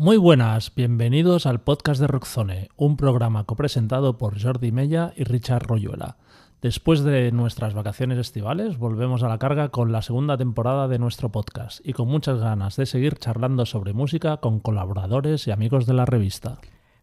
Muy 0.00 0.16
buenas, 0.16 0.74
bienvenidos 0.74 1.44
al 1.44 1.60
podcast 1.60 2.00
de 2.00 2.06
Rockzone, 2.06 2.70
un 2.74 2.96
programa 2.96 3.44
copresentado 3.44 4.16
por 4.16 4.42
Jordi 4.42 4.72
Mella 4.72 5.12
y 5.14 5.24
Richard 5.24 5.66
Royuela. 5.66 6.16
Después 6.62 7.02
de 7.02 7.30
nuestras 7.32 7.74
vacaciones 7.74 8.16
estivales, 8.16 8.78
volvemos 8.78 9.22
a 9.22 9.28
la 9.28 9.38
carga 9.38 9.68
con 9.68 9.92
la 9.92 10.00
segunda 10.00 10.38
temporada 10.38 10.88
de 10.88 10.98
nuestro 10.98 11.28
podcast 11.28 11.86
y 11.86 11.92
con 11.92 12.08
muchas 12.08 12.38
ganas 12.38 12.76
de 12.76 12.86
seguir 12.86 13.18
charlando 13.18 13.66
sobre 13.66 13.92
música 13.92 14.38
con 14.38 14.58
colaboradores 14.58 15.46
y 15.46 15.50
amigos 15.50 15.84
de 15.84 15.92
la 15.92 16.06
revista. 16.06 16.56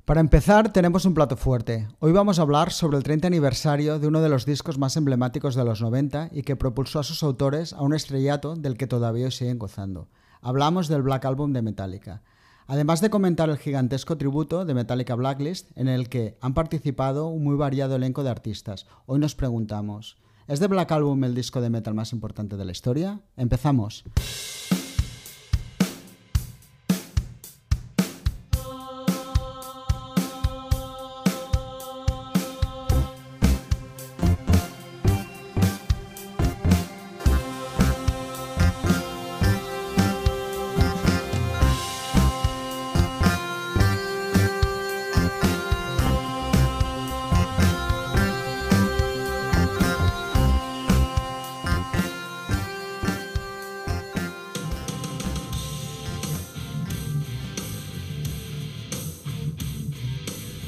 Para 0.03 0.19
empezar, 0.19 0.73
tenemos 0.73 1.05
un 1.05 1.13
plato 1.13 1.37
fuerte. 1.37 1.87
Hoy 1.99 2.13
vamos 2.13 2.39
a 2.39 2.41
hablar 2.41 2.71
sobre 2.71 2.97
el 2.97 3.03
30 3.03 3.27
aniversario 3.27 3.99
de 3.99 4.07
uno 4.07 4.21
de 4.21 4.29
los 4.29 4.47
discos 4.47 4.79
más 4.79 4.97
emblemáticos 4.97 5.53
de 5.53 5.65
los 5.65 5.83
90 5.83 6.31
y 6.31 6.41
que 6.41 6.55
propulsó 6.55 6.97
a 6.97 7.03
sus 7.03 7.21
autores 7.21 7.73
a 7.73 7.83
un 7.83 7.93
estrellato 7.93 8.55
del 8.55 8.75
que 8.75 8.87
todavía 8.87 9.29
siguen 9.29 9.59
gozando. 9.59 10.07
Hablamos 10.41 10.87
del 10.87 11.03
Black 11.03 11.25
Album 11.25 11.53
de 11.53 11.61
Metallica. 11.61 12.23
Además 12.69 12.99
de 12.99 13.09
comentar 13.09 13.49
el 13.49 13.57
gigantesco 13.57 14.17
tributo 14.17 14.65
de 14.65 14.73
Metallica 14.73 15.15
Blacklist, 15.15 15.69
en 15.77 15.87
el 15.87 16.09
que 16.09 16.37
han 16.41 16.53
participado 16.53 17.27
un 17.27 17.45
muy 17.45 17.55
variado 17.55 17.95
elenco 17.95 18.25
de 18.25 18.29
artistas, 18.29 18.87
hoy 19.05 19.19
nos 19.19 19.35
preguntamos, 19.35 20.17
¿es 20.47 20.59
The 20.59 20.67
Black 20.67 20.91
Album 20.91 21.23
el 21.23 21.33
disco 21.33 21.61
de 21.61 21.69
metal 21.69 21.93
más 21.93 22.11
importante 22.11 22.57
de 22.57 22.65
la 22.65 22.73
historia? 22.73 23.21
Empezamos. 23.37 24.03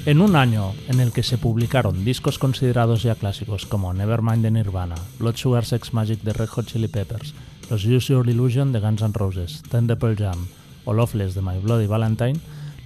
En 0.09 0.21
un 0.21 0.35
año 0.35 0.73
en 0.87 1.01
el 1.01 1.11
que 1.11 1.21
se 1.21 1.37
publicaron 1.37 2.03
discos 2.03 2.39
considerados 2.39 3.03
ya 3.03 3.13
clásicos 3.13 3.67
como 3.67 3.93
Nevermind 3.93 4.41
de 4.41 4.49
Nirvana, 4.49 4.95
Blood 5.19 5.35
Sugar 5.35 5.65
Sex 5.65 5.93
Magic 5.93 6.23
de 6.23 6.33
Red 6.33 6.47
Hot 6.47 6.65
Chili 6.65 6.87
Peppers, 6.87 7.35
los 7.69 7.85
Use 7.85 8.11
Your 8.11 8.27
Illusion 8.27 8.71
de 8.71 8.79
Guns 8.79 9.03
N' 9.03 9.13
Roses, 9.13 9.61
Ten 9.69 9.85
Pearl 9.85 10.15
Jam 10.17 10.47
o 10.85 10.93
Loveless 10.93 11.35
de 11.35 11.43
My 11.43 11.59
Bloody 11.59 11.85
Valentine, 11.85 12.39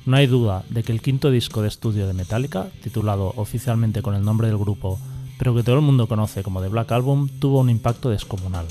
no 0.06 0.18
hay 0.18 0.28
duda 0.28 0.66
de 0.68 0.84
que 0.84 0.92
el 0.92 1.02
quinto 1.02 1.32
disco 1.32 1.62
de 1.62 1.70
estudio 1.70 2.08
de 2.08 2.14
Metallica, 2.14 2.68
titulado 2.84 3.32
oficialmente 3.38 4.02
con 4.02 4.16
el 4.16 4.26
nombre 4.26 4.50
del 4.50 4.58
grupo, 4.58 5.00
pero 5.40 5.56
que 5.56 5.64
todo 5.64 5.76
el 5.78 5.82
mundo 5.82 6.10
conoce 6.10 6.44
como 6.44 6.62
The 6.62 6.68
Black 6.68 6.92
Album, 6.92 7.30
tuvo 7.40 7.62
un 7.62 7.70
impacto 7.70 8.10
descomunal. 8.10 8.66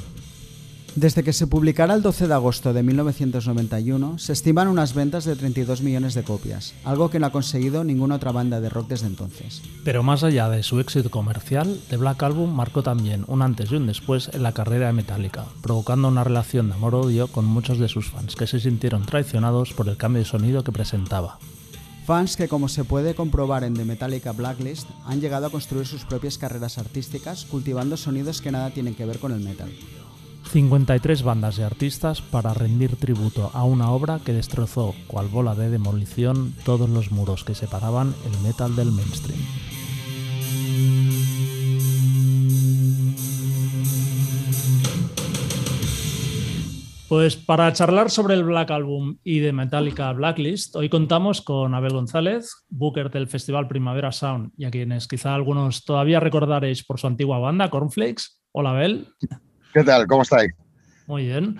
Desde 0.94 1.24
que 1.24 1.32
se 1.32 1.46
publicara 1.46 1.94
el 1.94 2.02
12 2.02 2.28
de 2.28 2.34
agosto 2.34 2.74
de 2.74 2.82
1991, 2.82 4.18
se 4.18 4.34
estiman 4.34 4.68
unas 4.68 4.92
ventas 4.92 5.24
de 5.24 5.36
32 5.36 5.80
millones 5.80 6.12
de 6.12 6.22
copias, 6.22 6.74
algo 6.84 7.08
que 7.08 7.18
no 7.18 7.26
ha 7.26 7.32
conseguido 7.32 7.82
ninguna 7.82 8.16
otra 8.16 8.30
banda 8.30 8.60
de 8.60 8.68
rock 8.68 8.88
desde 8.88 9.06
entonces. 9.06 9.62
Pero 9.84 10.02
más 10.02 10.22
allá 10.22 10.50
de 10.50 10.62
su 10.62 10.80
éxito 10.80 11.10
comercial, 11.10 11.80
The 11.88 11.96
Black 11.96 12.22
Album 12.22 12.54
marcó 12.54 12.82
también 12.82 13.24
un 13.26 13.40
antes 13.40 13.72
y 13.72 13.76
un 13.76 13.86
después 13.86 14.28
en 14.34 14.42
la 14.42 14.52
carrera 14.52 14.88
de 14.88 14.92
Metallica, 14.92 15.46
provocando 15.62 16.08
una 16.08 16.24
relación 16.24 16.68
de 16.68 16.74
amor-odio 16.74 17.26
con 17.28 17.46
muchos 17.46 17.78
de 17.78 17.88
sus 17.88 18.10
fans, 18.10 18.36
que 18.36 18.46
se 18.46 18.60
sintieron 18.60 19.06
traicionados 19.06 19.72
por 19.72 19.88
el 19.88 19.96
cambio 19.96 20.22
de 20.22 20.28
sonido 20.28 20.62
que 20.62 20.72
presentaba. 20.72 21.38
Fans 22.04 22.36
que, 22.36 22.48
como 22.48 22.68
se 22.68 22.84
puede 22.84 23.14
comprobar 23.14 23.64
en 23.64 23.72
The 23.72 23.86
Metallica 23.86 24.32
Blacklist, 24.32 24.90
han 25.06 25.22
llegado 25.22 25.46
a 25.46 25.50
construir 25.50 25.86
sus 25.86 26.04
propias 26.04 26.36
carreras 26.36 26.76
artísticas 26.76 27.46
cultivando 27.46 27.96
sonidos 27.96 28.42
que 28.42 28.52
nada 28.52 28.70
tienen 28.70 28.94
que 28.94 29.06
ver 29.06 29.20
con 29.20 29.32
el 29.32 29.40
metal. 29.40 29.70
53 30.52 31.22
bandas 31.22 31.56
de 31.56 31.64
artistas 31.64 32.20
para 32.20 32.52
rendir 32.52 32.96
tributo 32.96 33.50
a 33.54 33.64
una 33.64 33.90
obra 33.90 34.20
que 34.22 34.34
destrozó, 34.34 34.94
cual 35.06 35.28
bola 35.28 35.54
de 35.54 35.70
demolición, 35.70 36.54
todos 36.66 36.90
los 36.90 37.10
muros 37.10 37.42
que 37.42 37.54
separaban 37.54 38.14
el 38.26 38.38
metal 38.42 38.76
del 38.76 38.92
mainstream. 38.92 39.40
Pues 47.08 47.36
para 47.36 47.72
charlar 47.72 48.10
sobre 48.10 48.34
el 48.34 48.44
Black 48.44 48.72
Album 48.72 49.16
y 49.24 49.38
de 49.38 49.54
Metallica 49.54 50.12
Blacklist, 50.12 50.76
hoy 50.76 50.90
contamos 50.90 51.40
con 51.40 51.74
Abel 51.74 51.94
González, 51.94 52.66
booker 52.68 53.10
del 53.10 53.26
Festival 53.26 53.68
Primavera 53.68 54.12
Sound, 54.12 54.52
y 54.58 54.66
a 54.66 54.70
quienes 54.70 55.08
quizá 55.08 55.34
algunos 55.34 55.86
todavía 55.86 56.20
recordaréis 56.20 56.84
por 56.84 57.00
su 57.00 57.06
antigua 57.06 57.38
banda, 57.38 57.70
Cornflakes. 57.70 58.38
Hola 58.52 58.72
Abel. 58.72 59.08
¿Qué 59.72 59.82
tal? 59.84 60.06
¿Cómo 60.06 60.22
estáis? 60.22 60.52
Muy 61.06 61.24
bien. 61.26 61.58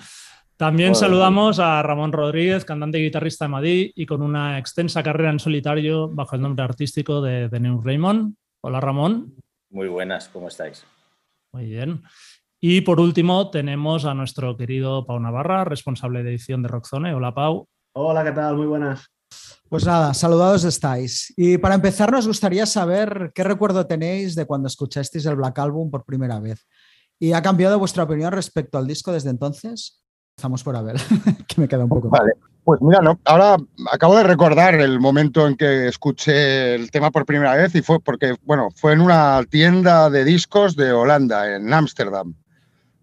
También 0.59 0.95
saludamos 0.95 1.59
a 1.59 1.83
Ramón 1.83 2.13
Rodríguez, 2.13 2.65
cantante 2.65 2.99
y 2.99 3.05
guitarrista 3.05 3.47
de 3.47 3.49
Madrid 3.49 3.93
y 3.95 4.05
con 4.05 4.21
una 4.21 4.59
extensa 4.59 5.03
carrera 5.03 5.31
en 5.31 5.39
solitario 5.39 6.09
bajo 6.09 6.37
el 6.37 6.43
nombre 6.43 6.63
artístico 6.63 7.23
de, 7.23 7.49
de 7.49 7.61
New 7.61 7.81
Raymond. 7.81 8.35
Hola 8.61 8.81
Ramón. 8.81 9.35
Muy 9.71 9.89
buenas, 9.89 10.29
¿cómo 10.29 10.49
estáis? 10.49 10.85
Muy 11.53 11.65
bien. 11.65 12.03
Y 12.61 12.83
por 12.83 13.01
último 13.01 13.51
tenemos 13.51 14.05
a 14.05 14.13
nuestro 14.13 14.59
querido 14.59 15.07
Pau 15.07 15.19
Navarra, 15.19 15.65
responsable 15.65 16.23
de 16.23 16.31
edición 16.31 16.63
de 16.63 16.69
Rockzone. 16.69 17.15
Hola 17.15 17.35
Pau. 17.35 17.67
Hola, 17.95 18.23
¿qué 18.23 18.33
tal? 18.33 18.57
Muy 18.57 18.67
buenas. 18.67 19.07
Pues 19.71 19.87
nada, 19.87 20.13
saludados 20.13 20.65
estáis. 20.65 21.33
Y 21.35 21.57
para 21.57 21.75
empezar 21.75 22.13
nos 22.13 22.27
gustaría 22.27 22.67
saber 22.67 23.33
qué 23.35 23.43
recuerdo 23.43 23.87
tenéis 23.87 24.35
de 24.35 24.45
cuando 24.45 24.69
escuchasteis 24.69 25.25
el 25.25 25.37
Black 25.37 25.59
Album 25.59 25.91
por 25.91 26.05
primera 26.05 26.39
vez. 26.39 26.67
¿Y 27.23 27.35
ha 27.35 27.41
cambiado 27.41 27.79
vuestra 27.79 28.03
opinión 28.03 28.33
respecto 28.33 28.79
al 28.79 28.89
disco 28.89 29.13
desde 29.13 29.31
entonces? 29.31 30.03
Empezamos 30.33 30.65
por 30.65 30.75
Abel, 30.75 30.97
que 31.47 31.61
me 31.61 31.69
queda 31.69 31.85
un 31.85 31.89
poco. 31.89 32.09
Vale, 32.09 32.33
pues 32.65 32.81
mira, 32.83 33.01
no, 33.01 33.21
ahora 33.25 33.59
acabo 33.93 34.17
de 34.17 34.25
recordar 34.25 34.75
el 34.75 34.99
momento 34.99 35.47
en 35.47 35.57
que 35.57 35.87
escuché 35.87 36.75
el 36.75 36.91
tema 36.91 37.13
por 37.13 37.25
primera 37.25 37.55
vez 37.55 37.77
y 37.77 37.83
fue 37.83 38.01
porque, 38.01 38.35
bueno, 38.43 38.71
fue 38.75 38.95
en 38.95 39.03
una 39.03 39.41
tienda 39.49 40.11
de 40.11 40.25
discos 40.25 40.75
de 40.75 40.91
Holanda, 40.91 41.55
en 41.55 41.73
Ámsterdam 41.73 42.35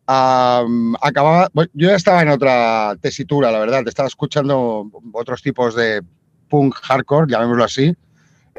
acababa, 0.06 1.50
yo 1.54 1.88
ya 1.88 1.96
estaba 1.96 2.22
en 2.22 2.30
otra 2.30 2.96
tesitura, 3.00 3.52
la 3.52 3.60
verdad, 3.60 3.88
estaba 3.88 4.08
escuchando 4.08 4.90
otros 5.14 5.42
tipos 5.42 5.76
de 5.76 6.02
punk 6.50 6.76
hardcore, 6.76 7.32
llamémoslo 7.32 7.64
así, 7.64 7.96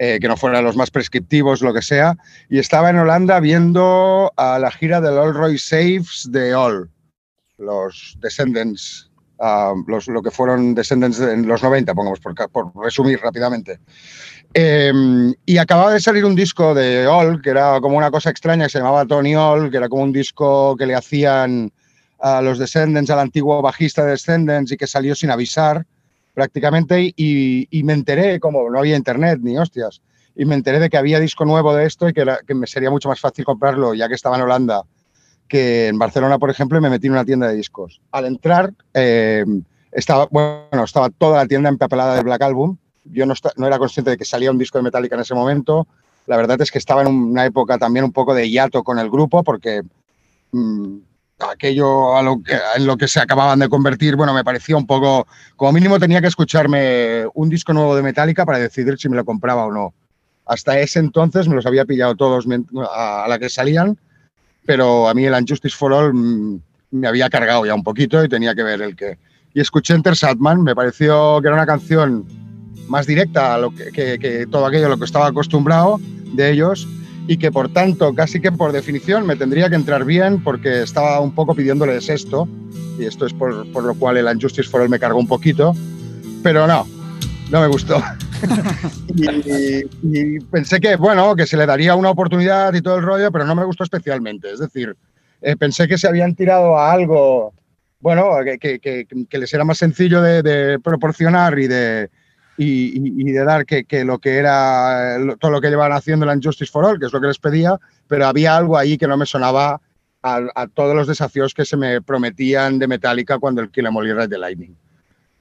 eh, 0.03 0.19
que 0.19 0.29
no 0.29 0.37
fueran 0.39 0.65
los 0.65 0.77
más 0.77 0.91
prescriptivos, 0.91 1.61
lo 1.61 1.75
que 1.75 1.83
sea, 1.83 2.17
y 2.49 2.59
estaba 2.59 2.89
en 2.89 2.99
Holanda 2.99 3.39
viendo 3.39 4.33
a 4.35 4.59
la 4.59 4.71
gira 4.71 4.99
del 4.99 5.19
All 5.19 5.35
Roy 5.35 5.59
Saves 5.59 6.27
de 6.31 6.55
All, 6.55 6.89
los 7.59 8.17
Descendants, 8.23 9.11
los, 9.87 10.09
lo 10.09 10.23
que 10.23 10.31
fueron 10.31 10.75
Descendants 10.75 11.21
en 11.21 11.47
los 11.47 11.63
90, 11.63 11.95
pongamos 11.95 12.19
por, 12.19 12.35
por 12.51 12.73
resumir 12.83 13.21
rápidamente. 13.21 13.79
Em, 14.55 15.35
y 15.45 15.59
acababa 15.59 15.93
de 15.93 16.01
salir 16.01 16.25
un 16.25 16.35
disco 16.35 16.73
de 16.73 17.07
All, 17.07 17.43
que 17.43 17.51
era 17.51 17.79
como 17.83 17.99
una 17.99 18.11
cosa 18.11 18.31
extraña, 18.31 18.65
que 18.65 18.71
se 18.71 18.79
llamaba 18.79 19.05
Tony 19.05 19.37
All, 19.37 19.71
que 19.71 19.77
era 19.77 19.91
como 19.91 20.05
un 20.05 20.13
disco 20.13 20.77
que 20.79 20.87
le 20.87 20.95
hacían 20.95 21.71
a 22.21 22.41
los 22.41 22.59
Descendants, 22.59 23.11
al 23.11 23.19
antiguo 23.19 23.61
bajista 23.61 24.07
de 24.07 24.13
Descendants, 24.13 24.73
y 24.73 24.79
que 24.79 24.87
salió 24.87 25.15
sin 25.15 25.31
avisar 25.31 25.85
prácticamente. 26.41 27.13
Y, 27.15 27.83
me 27.85 27.93
enteré, 27.93 28.41
como 28.41 28.71
no 28.71 28.79
había 28.79 28.97
internet 28.97 29.41
ni 29.43 29.59
hostias, 29.59 30.01
y 30.35 30.47
me 30.47 30.55
enteré 30.55 30.79
de 30.79 30.89
que 30.89 30.97
había 30.97 31.21
disco 31.21 31.45
nuevo 31.45 31.75
de 31.75 31.85
esto 31.85 32.09
y 32.09 32.15
que, 32.15 32.55
me 32.55 32.67
sería 32.67 32.91
mucho 32.91 33.11
más 33.11 33.21
fácil 33.21 33.45
comprarlo, 33.45 33.93
ya 33.93 34.09
que 34.09 34.15
estaba 34.15 34.37
en 34.37 34.43
Holanda, 34.43 34.83
que 35.49 35.89
en 35.89 35.99
Barcelona, 35.99 36.39
por 36.39 36.49
ejemplo, 36.49 36.79
y 36.79 36.81
me 36.81 36.89
metí 36.89 37.09
en 37.09 37.13
una 37.13 37.25
tienda 37.27 37.49
de 37.49 37.57
discos. 37.57 38.01
Al 38.13 38.25
entrar, 38.25 38.73
em, 38.95 39.65
estaba, 39.93 40.27
bueno, 40.31 40.85
estaba 40.85 41.11
toda 41.11 41.39
la 41.39 41.47
tienda 41.47 41.69
empapelada 41.69 42.17
de 42.17 42.23
Black 42.23 42.43
Album 42.43 42.79
yo 43.05 43.27
no, 43.27 43.35
no, 43.57 43.67
era 43.67 43.79
consciente 43.79 44.11
de 44.11 44.17
que 44.17 44.25
salía 44.25 44.51
un 44.51 44.59
disco 44.59 44.79
de 44.79 44.85
Metallica 44.85 45.15
en 45.15 45.23
ese 45.23 45.35
momento. 45.35 45.87
La 46.27 46.37
verdad 46.37 46.61
es 46.61 46.71
que 46.71 46.79
estaba 46.79 47.03
en 47.03 47.09
una 47.09 47.45
época 47.47 47.79
también 47.79 48.05
un 48.05 48.13
poco 48.13 48.35
de 48.35 48.49
hiato 48.49 48.83
con 48.83 48.99
el 48.99 49.11
grupo 49.11 49.43
porque 49.43 49.83
mm, 50.53 50.99
aquello 51.49 52.17
a 52.17 52.23
lo 52.23 52.43
que, 52.43 52.59
en 52.77 52.87
lo 52.87 52.97
que 52.97 53.09
se 53.09 53.21
acababan 53.21 53.59
de 53.59 53.69
convertir, 53.69 54.17
bueno, 54.17 54.35
me 54.35 54.45
parecía 54.45 54.77
un 54.77 54.87
poco, 54.87 55.27
como 55.57 55.73
mínimo 55.73 55.99
tenía 55.99 56.21
que 56.21 56.27
escucharme 56.27 57.25
un 57.35 57.49
disco 57.49 57.73
nuevo 57.73 57.97
de 57.97 58.03
Metallica 58.03 58.45
para 58.45 58.59
decidir 58.59 58.99
si 58.99 59.09
me 59.09 59.17
lo 59.17 59.25
compraba 59.25 59.67
o 59.67 59.73
no. 59.73 59.95
Hasta 60.47 60.79
ese 60.81 60.99
entonces 60.99 61.49
me 61.49 61.55
los 61.55 61.67
había 61.67 61.85
pillado 61.85 62.17
todos 62.17 62.47
a, 62.93 63.27
la 63.29 63.39
que 63.39 63.49
salían, 63.49 63.97
pero 64.67 65.09
a 65.09 65.15
mí 65.15 65.25
el 65.25 65.35
Unjustice 65.35 65.77
for 65.77 65.93
All 65.93 66.13
mm, 66.13 66.61
me 66.91 67.09
había 67.09 67.31
cargado 67.31 67.65
ya 67.65 67.75
un 67.75 67.85
poquito 67.85 68.23
y 68.25 68.29
tenía 68.29 68.55
que 68.55 68.63
ver 68.63 68.83
el 68.83 68.97
que... 68.97 69.19
Y 69.55 69.61
escuché 69.61 69.95
Enter 69.95 70.17
Sadman, 70.17 70.63
me 70.63 70.75
pareció 70.75 71.41
que 71.41 71.49
era 71.49 71.57
una 71.57 71.67
canción 71.67 72.25
más 72.89 73.07
directa 73.07 73.55
a 73.55 73.59
lo 73.59 73.73
que, 73.75 74.47
todo 74.51 74.67
aquello 74.67 74.87
a 74.87 74.91
lo 74.91 74.99
que 74.99 75.05
estaba 75.05 75.29
acostumbrado 75.29 76.01
de 76.33 76.51
ellos 76.51 76.87
y 77.27 77.37
que 77.37 77.53
por 77.53 77.73
tanto 77.73 78.15
casi 78.15 78.41
que 78.41 78.51
por 78.51 78.73
definición 78.73 79.27
me 79.27 79.37
tendría 79.37 79.69
que 79.69 79.77
entrar 79.77 80.05
bien 80.05 80.43
porque 80.43 80.83
estaba 80.83 81.21
un 81.21 81.35
poco 81.35 81.55
pidiéndoles 81.55 82.09
esto 82.09 82.49
y 82.99 83.05
esto 83.05 83.27
es 83.27 83.33
por, 83.33 83.71
por 83.73 83.85
lo 83.85 83.95
cual 83.95 84.17
el 84.17 84.27
Unjustice 84.27 84.69
for 84.69 84.81
All 84.83 84.89
me 84.89 84.99
cargó 84.99 85.19
un 85.19 85.29
poquito, 85.29 85.75
pero 86.43 86.67
no. 86.67 86.87
no 87.51 87.61
me 87.61 87.67
gustó. 87.67 88.03
y, 90.03 90.41
pensé 90.41 90.81
que, 90.81 90.97
bueno, 90.97 91.35
que 91.35 91.47
se 91.47 91.57
le 91.57 91.67
daría 91.67 91.95
una 91.95 92.11
oportunidad 92.11 92.73
y 92.75 92.83
todo 92.83 92.97
el 92.97 93.03
rollo, 93.03 93.31
pero 93.31 93.45
no 93.45 93.55
me 93.55 93.65
gustó 93.65 93.85
especialmente. 93.85 94.51
Es 94.53 94.59
decir, 94.59 94.97
eh, 95.43 95.57
pensé 95.57 95.89
que 95.89 95.99
se 95.99 96.09
habían 96.09 96.35
tirado 96.35 96.79
a 96.79 96.93
algo, 96.93 97.53
bueno, 98.01 98.31
que, 98.61 99.07
les 99.31 99.55
era 99.55 99.65
más 99.65 99.79
sencillo 99.79 100.23
de, 100.23 100.79
proporcionar 100.83 101.59
y 101.59 101.69
de, 101.69 102.11
y, 102.63 103.33
de 103.33 103.45
dar 103.45 103.65
que, 103.65 104.05
lo 104.05 104.19
que 104.19 104.37
era 104.37 105.17
todo 105.39 105.51
lo 105.51 105.61
que 105.61 105.71
llevaban 105.71 105.97
haciendo 105.97 106.27
la 106.27 106.35
Injustice 106.35 106.71
for 106.71 106.85
All, 106.85 107.01
que 107.01 107.07
es 107.07 107.13
lo 107.13 107.21
que 107.21 107.29
les 107.29 107.39
pedía, 107.39 107.79
pero 108.07 108.27
había 108.27 108.55
algo 108.55 108.77
ahí 108.77 108.99
que 108.99 109.07
no 109.07 109.17
me 109.17 109.25
sonaba 109.25 109.81
a, 110.23 110.67
todos 110.75 110.95
los 110.95 111.07
desafíos 111.07 111.55
que 111.55 111.65
se 111.65 111.79
me 111.79 112.03
prometían 112.03 112.79
de 112.79 112.87
Metallica 112.87 113.39
cuando 113.39 113.63
el 113.63 113.71
Kill 113.71 113.87
Em 113.87 113.97
Red 113.97 114.33
Lightning. 114.35 114.77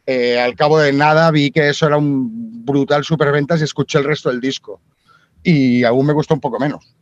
Eh, 0.06 0.40
al 0.40 0.56
cabo 0.56 0.80
de 0.80 0.94
nada 0.94 1.30
vi 1.32 1.52
que 1.52 1.70
eso 1.70 1.88
era 1.88 1.98
un 1.98 2.66
brutal 2.66 3.04
superventas 3.04 3.60
y 3.60 3.66
escuché 3.66 4.00
el 4.00 4.06
resto 4.06 4.30
del 4.30 4.40
disco. 4.40 4.80
Y 5.44 5.84
aún 5.84 6.06
me 6.06 6.14
gustó 6.14 6.34
un 6.34 6.40
poco 6.40 6.58
menos. 6.58 6.96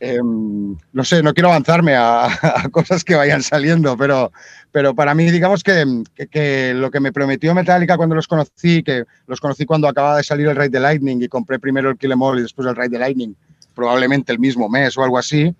Em, 0.00 0.76
no 0.92 1.04
sé, 1.04 1.22
no 1.22 1.32
quiero 1.32 1.48
avanzarme 1.48 1.94
a, 1.96 2.28
cosas 2.70 3.04
que 3.04 3.14
vayan 3.14 3.42
saliendo, 3.42 3.96
pero, 3.96 4.32
pero 4.72 4.94
para 4.94 5.14
mí, 5.14 5.30
digamos 5.30 5.62
que, 5.62 6.02
que, 6.30 6.74
lo 6.74 6.90
que 6.90 7.00
me 7.00 7.12
prometió 7.12 7.54
Metallica 7.54 7.96
cuando 7.96 8.14
los 8.14 8.28
conocí, 8.28 8.82
que 8.82 9.04
los 9.26 9.40
conocí 9.40 9.64
cuando 9.64 9.88
acababa 9.88 10.18
de 10.18 10.24
salir 10.24 10.48
el 10.48 10.56
Ride 10.56 10.70
the 10.70 10.80
Lightning 10.80 11.22
y 11.22 11.28
compré 11.28 11.58
primero 11.58 11.90
el 11.90 11.96
Kill 11.96 12.12
Em 12.12 12.22
All 12.22 12.38
y 12.38 12.42
después 12.42 12.66
el 12.68 12.76
Ride 12.76 12.90
the 12.90 12.98
Lightning, 12.98 13.34
probablemente 13.74 14.32
el 14.32 14.38
mismo 14.38 14.68
mes 14.68 14.96
o 14.98 15.04
algo 15.04 15.18
así, 15.18 15.54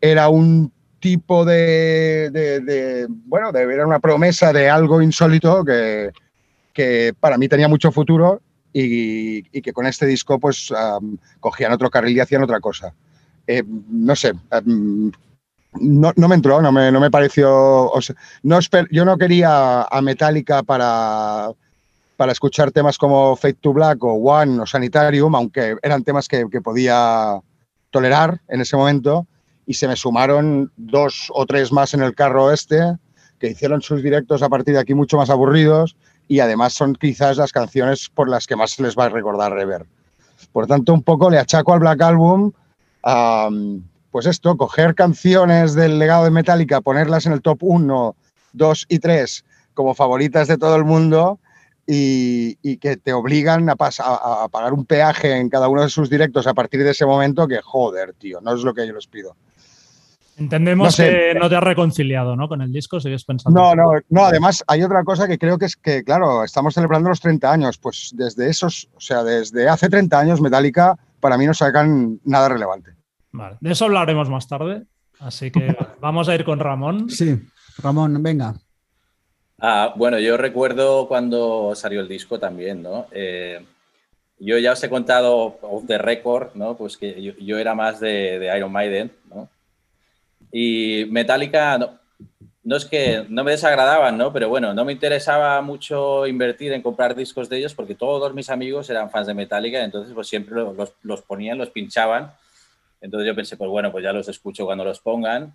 era 0.00 0.28
un 0.28 0.72
tipo 1.00 1.44
de, 1.44 3.06
bueno, 3.26 3.50
era 3.50 3.86
una 3.86 3.98
promesa 3.98 4.52
de 4.54 4.70
algo 4.70 5.02
insólito 5.02 5.62
que, 5.62 6.10
que 6.72 7.14
para 7.20 7.36
mí 7.36 7.48
tenía 7.48 7.68
mucho 7.68 7.92
futuro 7.92 8.40
y, 8.72 9.42
que 9.60 9.72
con 9.72 9.86
este 9.86 10.06
disco 10.06 10.38
pues 10.38 10.72
cogían 11.40 11.72
otro 11.72 11.90
carril 11.90 12.16
y 12.16 12.20
hacían 12.20 12.42
otra 12.42 12.60
cosa. 12.60 12.94
Eh, 13.46 13.62
no 13.66 14.16
sé, 14.16 14.32
no, 15.80 16.12
me 16.28 16.34
entró, 16.34 16.62
no 16.62 16.72
me, 16.72 17.10
pareció... 17.10 17.90
yo 18.42 19.04
no 19.04 19.18
quería 19.18 19.82
a 19.82 20.00
Metallica 20.02 20.62
para, 20.62 21.52
escuchar 22.30 22.70
temas 22.70 22.96
como 22.96 23.36
Fate 23.36 23.58
to 23.60 23.72
Black 23.72 24.02
o 24.04 24.14
One 24.14 24.60
o 24.60 24.66
Sanitarium, 24.66 25.34
aunque 25.34 25.76
eran 25.82 26.04
temas 26.04 26.28
que, 26.28 26.46
podía 26.62 27.40
tolerar 27.90 28.40
en 28.48 28.60
ese 28.60 28.76
momento, 28.76 29.26
y 29.66 29.74
se 29.74 29.88
me 29.88 29.96
sumaron 29.96 30.70
dos 30.76 31.30
o 31.34 31.46
tres 31.46 31.72
más 31.72 31.94
en 31.94 32.02
el 32.02 32.14
carro 32.14 32.52
este, 32.52 32.80
que 33.38 33.50
hicieron 33.50 33.82
sus 33.82 34.02
directos 34.02 34.42
a 34.42 34.48
partir 34.48 34.74
de 34.74 34.80
aquí 34.80 34.94
mucho 34.94 35.16
más 35.16 35.30
aburridos 35.30 35.96
y 36.28 36.40
además 36.40 36.72
son 36.72 36.94
quizás 36.94 37.36
las 37.36 37.52
canciones 37.52 38.08
por 38.08 38.28
las 38.28 38.46
que 38.46 38.56
más 38.56 38.78
les 38.80 38.96
va 38.96 39.06
a 39.06 39.08
recordar 39.08 39.52
Rever. 39.52 39.86
Por 40.52 40.66
tanto, 40.66 40.92
un 40.92 41.02
poco 41.02 41.30
le 41.30 41.38
achaco 41.38 41.72
al 41.72 41.80
Black 41.80 42.00
Album, 42.02 42.52
pues 44.10 44.26
esto, 44.26 44.56
coger 44.56 44.94
canciones 44.94 45.74
del 45.74 45.98
legado 45.98 46.24
de 46.24 46.30
Metallica, 46.30 46.80
ponerlas 46.80 47.26
en 47.26 47.32
el 47.32 47.42
top 47.42 47.58
1, 47.62 48.16
2 48.52 48.86
y 48.88 48.98
3 48.98 49.44
como 49.74 49.94
favoritas 49.94 50.48
de 50.48 50.56
todo 50.56 50.76
el 50.76 50.84
mundo 50.84 51.40
y, 51.86 52.76
que 52.78 52.96
te 52.96 53.12
obligan 53.12 53.68
a, 53.68 53.74
a, 53.74 54.48
pagar 54.48 54.72
un 54.72 54.86
peaje 54.86 55.36
en 55.36 55.50
cada 55.50 55.68
uno 55.68 55.82
de 55.82 55.90
sus 55.90 56.08
directos 56.08 56.46
a 56.46 56.54
partir 56.54 56.82
de 56.82 56.90
ese 56.90 57.04
momento 57.04 57.46
que, 57.46 57.60
joder, 57.60 58.14
tío, 58.14 58.40
no 58.40 58.54
es 58.54 58.62
lo 58.62 58.72
que 58.72 58.86
yo 58.86 58.94
les 58.94 59.06
pido. 59.06 59.36
Entendemos 60.36 60.96
que 60.96 61.34
no 61.38 61.48
te 61.48 61.56
has 61.56 61.62
reconciliado 61.62 62.34
¿no? 62.34 62.48
con 62.48 62.60
el 62.60 62.72
disco, 62.72 62.98
sigues 62.98 63.24
pensando. 63.24 63.60
No, 63.60 63.74
no, 63.74 64.00
no, 64.08 64.24
además 64.24 64.64
hay 64.66 64.82
otra 64.82 65.04
cosa 65.04 65.28
que 65.28 65.38
creo 65.38 65.58
que 65.58 65.66
es 65.66 65.76
que, 65.76 66.02
claro, 66.02 66.42
estamos 66.42 66.74
celebrando 66.74 67.08
los 67.08 67.20
30 67.20 67.52
años, 67.52 67.78
pues 67.78 68.10
desde 68.14 68.48
esos, 68.48 68.88
o 68.96 69.00
sea, 69.00 69.22
desde 69.22 69.68
hace 69.68 69.88
30 69.88 70.18
años 70.18 70.40
Metallica 70.40 70.98
para 71.24 71.38
mí 71.38 71.46
no 71.46 71.54
sacan 71.54 72.20
nada 72.26 72.50
relevante. 72.50 72.90
Vale, 73.32 73.56
de 73.58 73.72
eso 73.72 73.86
hablaremos 73.86 74.28
más 74.28 74.46
tarde, 74.46 74.82
así 75.20 75.50
que 75.50 75.74
vamos 76.02 76.28
a 76.28 76.34
ir 76.34 76.44
con 76.44 76.58
Ramón. 76.58 77.08
Sí, 77.08 77.40
Ramón, 77.78 78.22
venga. 78.22 78.52
Ah, 79.58 79.94
bueno, 79.96 80.18
yo 80.18 80.36
recuerdo 80.36 81.08
cuando 81.08 81.74
salió 81.74 82.02
el 82.02 82.08
disco 82.08 82.38
también, 82.38 82.82
¿no? 82.82 83.06
Eh, 83.10 83.64
yo 84.38 84.58
ya 84.58 84.72
os 84.72 84.84
he 84.84 84.90
contado 84.90 85.58
off 85.62 85.86
the 85.86 85.96
record, 85.96 86.54
¿no? 86.56 86.76
Pues 86.76 86.98
que 86.98 87.34
yo, 87.40 87.56
era 87.56 87.74
más 87.74 88.00
de, 88.00 88.38
de 88.38 88.54
Iron 88.54 88.70
Maiden, 88.70 89.10
¿no? 89.30 89.48
Y 90.52 91.06
Metallica, 91.06 91.78
no, 91.78 92.00
es 92.64 92.86
que 92.86 93.26
no 93.28 93.44
me 93.44 93.50
desagradaban, 93.50 94.16
¿no? 94.16 94.32
Pero 94.32 94.48
bueno, 94.48 94.72
no 94.72 94.84
me 94.84 94.92
interesaba 94.92 95.60
mucho 95.60 96.26
invertir 96.26 96.72
en 96.72 96.80
comprar 96.80 97.14
discos 97.14 97.48
de 97.48 97.58
ellos 97.58 97.74
porque 97.74 97.94
todos 97.94 98.32
mis 98.32 98.48
amigos 98.48 98.88
eran 98.88 99.10
fans 99.10 99.26
de 99.26 99.34
Metallica, 99.34 99.84
entonces 99.84 100.14
pues 100.14 100.28
siempre 100.28 100.54
los, 100.54 100.94
los 101.02 101.22
ponían, 101.22 101.58
los 101.58 101.70
pinchaban. 101.70 102.32
Entonces 103.02 103.26
yo 103.26 103.34
pensé, 103.34 103.58
pues 103.58 103.68
bueno, 103.68 103.92
pues 103.92 104.02
ya 104.02 104.14
los 104.14 104.28
escucho 104.28 104.64
cuando 104.64 104.82
los 104.82 104.98
pongan. 105.00 105.54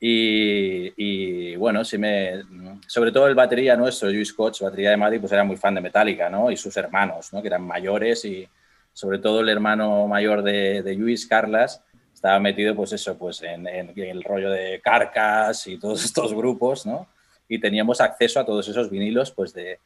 Y, 0.00 0.92
y, 0.96 1.56
bueno, 1.56 1.84
sí 1.84 1.98
me, 1.98 2.42
sobre 2.86 3.12
todo 3.12 3.28
el 3.28 3.34
batería 3.34 3.76
nuestro, 3.76 4.10
Luis 4.10 4.28
Scott, 4.28 4.58
batería 4.60 4.90
de 4.90 4.96
Madrid, 4.96 5.20
pues 5.20 5.32
era 5.32 5.44
muy 5.44 5.56
fan 5.56 5.74
de 5.74 5.80
Metallica, 5.80 6.28
¿no? 6.30 6.50
Y 6.50 6.56
sus 6.56 6.76
hermanos, 6.76 7.32
¿no? 7.32 7.40
Que 7.42 7.48
eran 7.48 7.62
mayores 7.62 8.24
y 8.24 8.48
sobre 8.92 9.18
todo 9.18 9.40
el 9.40 9.48
hermano 9.50 10.06
mayor 10.06 10.42
de, 10.42 10.82
de 10.82 10.94
Luis, 10.94 11.26
Carlas, 11.26 11.82
estaba 12.16 12.40
metido, 12.40 12.74
pues 12.74 12.92
eso, 12.92 13.18
pues 13.18 13.42
en, 13.42 13.66
el 13.66 14.22
rollo 14.24 14.50
de 14.50 14.80
Carcas 14.82 15.66
y 15.66 15.76
todos 15.76 16.02
estos 16.06 16.32
grupos, 16.32 16.86
¿no? 16.86 17.06
Y 17.46 17.60
teníamos 17.60 18.00
acceso 18.00 18.40
a 18.40 18.46
todos 18.46 18.66
esos 18.66 18.90
vinilos, 18.90 19.30
pues 19.30 19.52
de, 19.52 19.78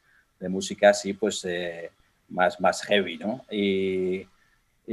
música 0.47 0.89
así, 0.89 1.13
pues 1.13 1.45
eh, 1.45 1.91
más, 2.29 2.59
más 2.59 2.81
heavy, 2.83 3.17
¿no? 3.17 3.45
Y, 3.51 4.25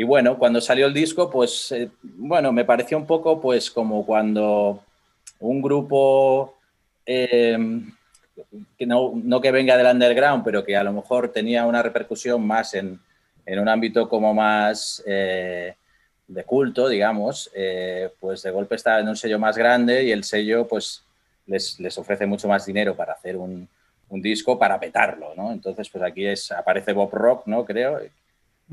bueno, 0.05 0.37
cuando 0.37 0.61
salió 0.61 0.87
el 0.87 0.93
disco, 0.93 1.31
pues 1.31 1.73
eh, 1.73 1.90
bueno, 2.02 2.52
me 2.52 2.64
pareció 2.64 2.99
un 2.99 3.06
poco, 3.06 3.41
pues 3.41 3.70
como 3.70 4.05
cuando 4.05 4.82
un 5.38 5.62
grupo 5.62 6.56
em, 7.06 7.91
que 8.76 8.84
no, 8.84 9.12
no, 9.14 9.41
que 9.41 9.52
venga 9.52 9.76
del 9.76 9.87
underground, 9.87 10.44
pero 10.44 10.64
que 10.64 10.76
a 10.76 10.84
lo 10.84 10.93
mejor 10.93 11.32
tenía 11.32 11.67
una 11.67 11.82
repercusión 11.82 12.44
más 12.44 12.75
en, 12.75 13.00
en 13.46 13.58
un 13.58 13.69
ámbito 13.69 14.08
como 14.08 14.34
más 14.34 15.02
eh, 15.06 15.75
de 16.28 16.44
culto, 16.44 16.88
digamos, 16.88 17.50
eh, 17.54 18.10
pues 18.20 18.42
de 18.42 18.50
golpe 18.50 18.76
está 18.76 19.00
en 19.00 19.08
un 19.08 19.16
sello 19.16 19.38
más 19.38 19.56
grande 19.56 20.04
y 20.04 20.12
el 20.12 20.25
sello 20.25 20.69
pues 20.69 21.02
les, 21.46 21.80
les 21.80 21.96
ofrece 21.96 22.26
mucho 22.26 22.46
más 22.46 22.66
dinero 22.66 22.94
para 22.94 23.14
hacer 23.14 23.36
un, 23.36 23.66
un, 24.10 24.22
disco 24.22 24.58
para 24.58 24.78
petarlo, 24.78 25.34
¿no? 25.34 25.50
Entonces 25.52 25.88
pues 25.88 26.04
aquí 26.04 26.26
es, 26.26 26.52
aparece 26.52 26.92
Bob 26.92 27.10
Rock, 27.12 27.46
¿no? 27.46 27.64
Creo, 27.64 28.00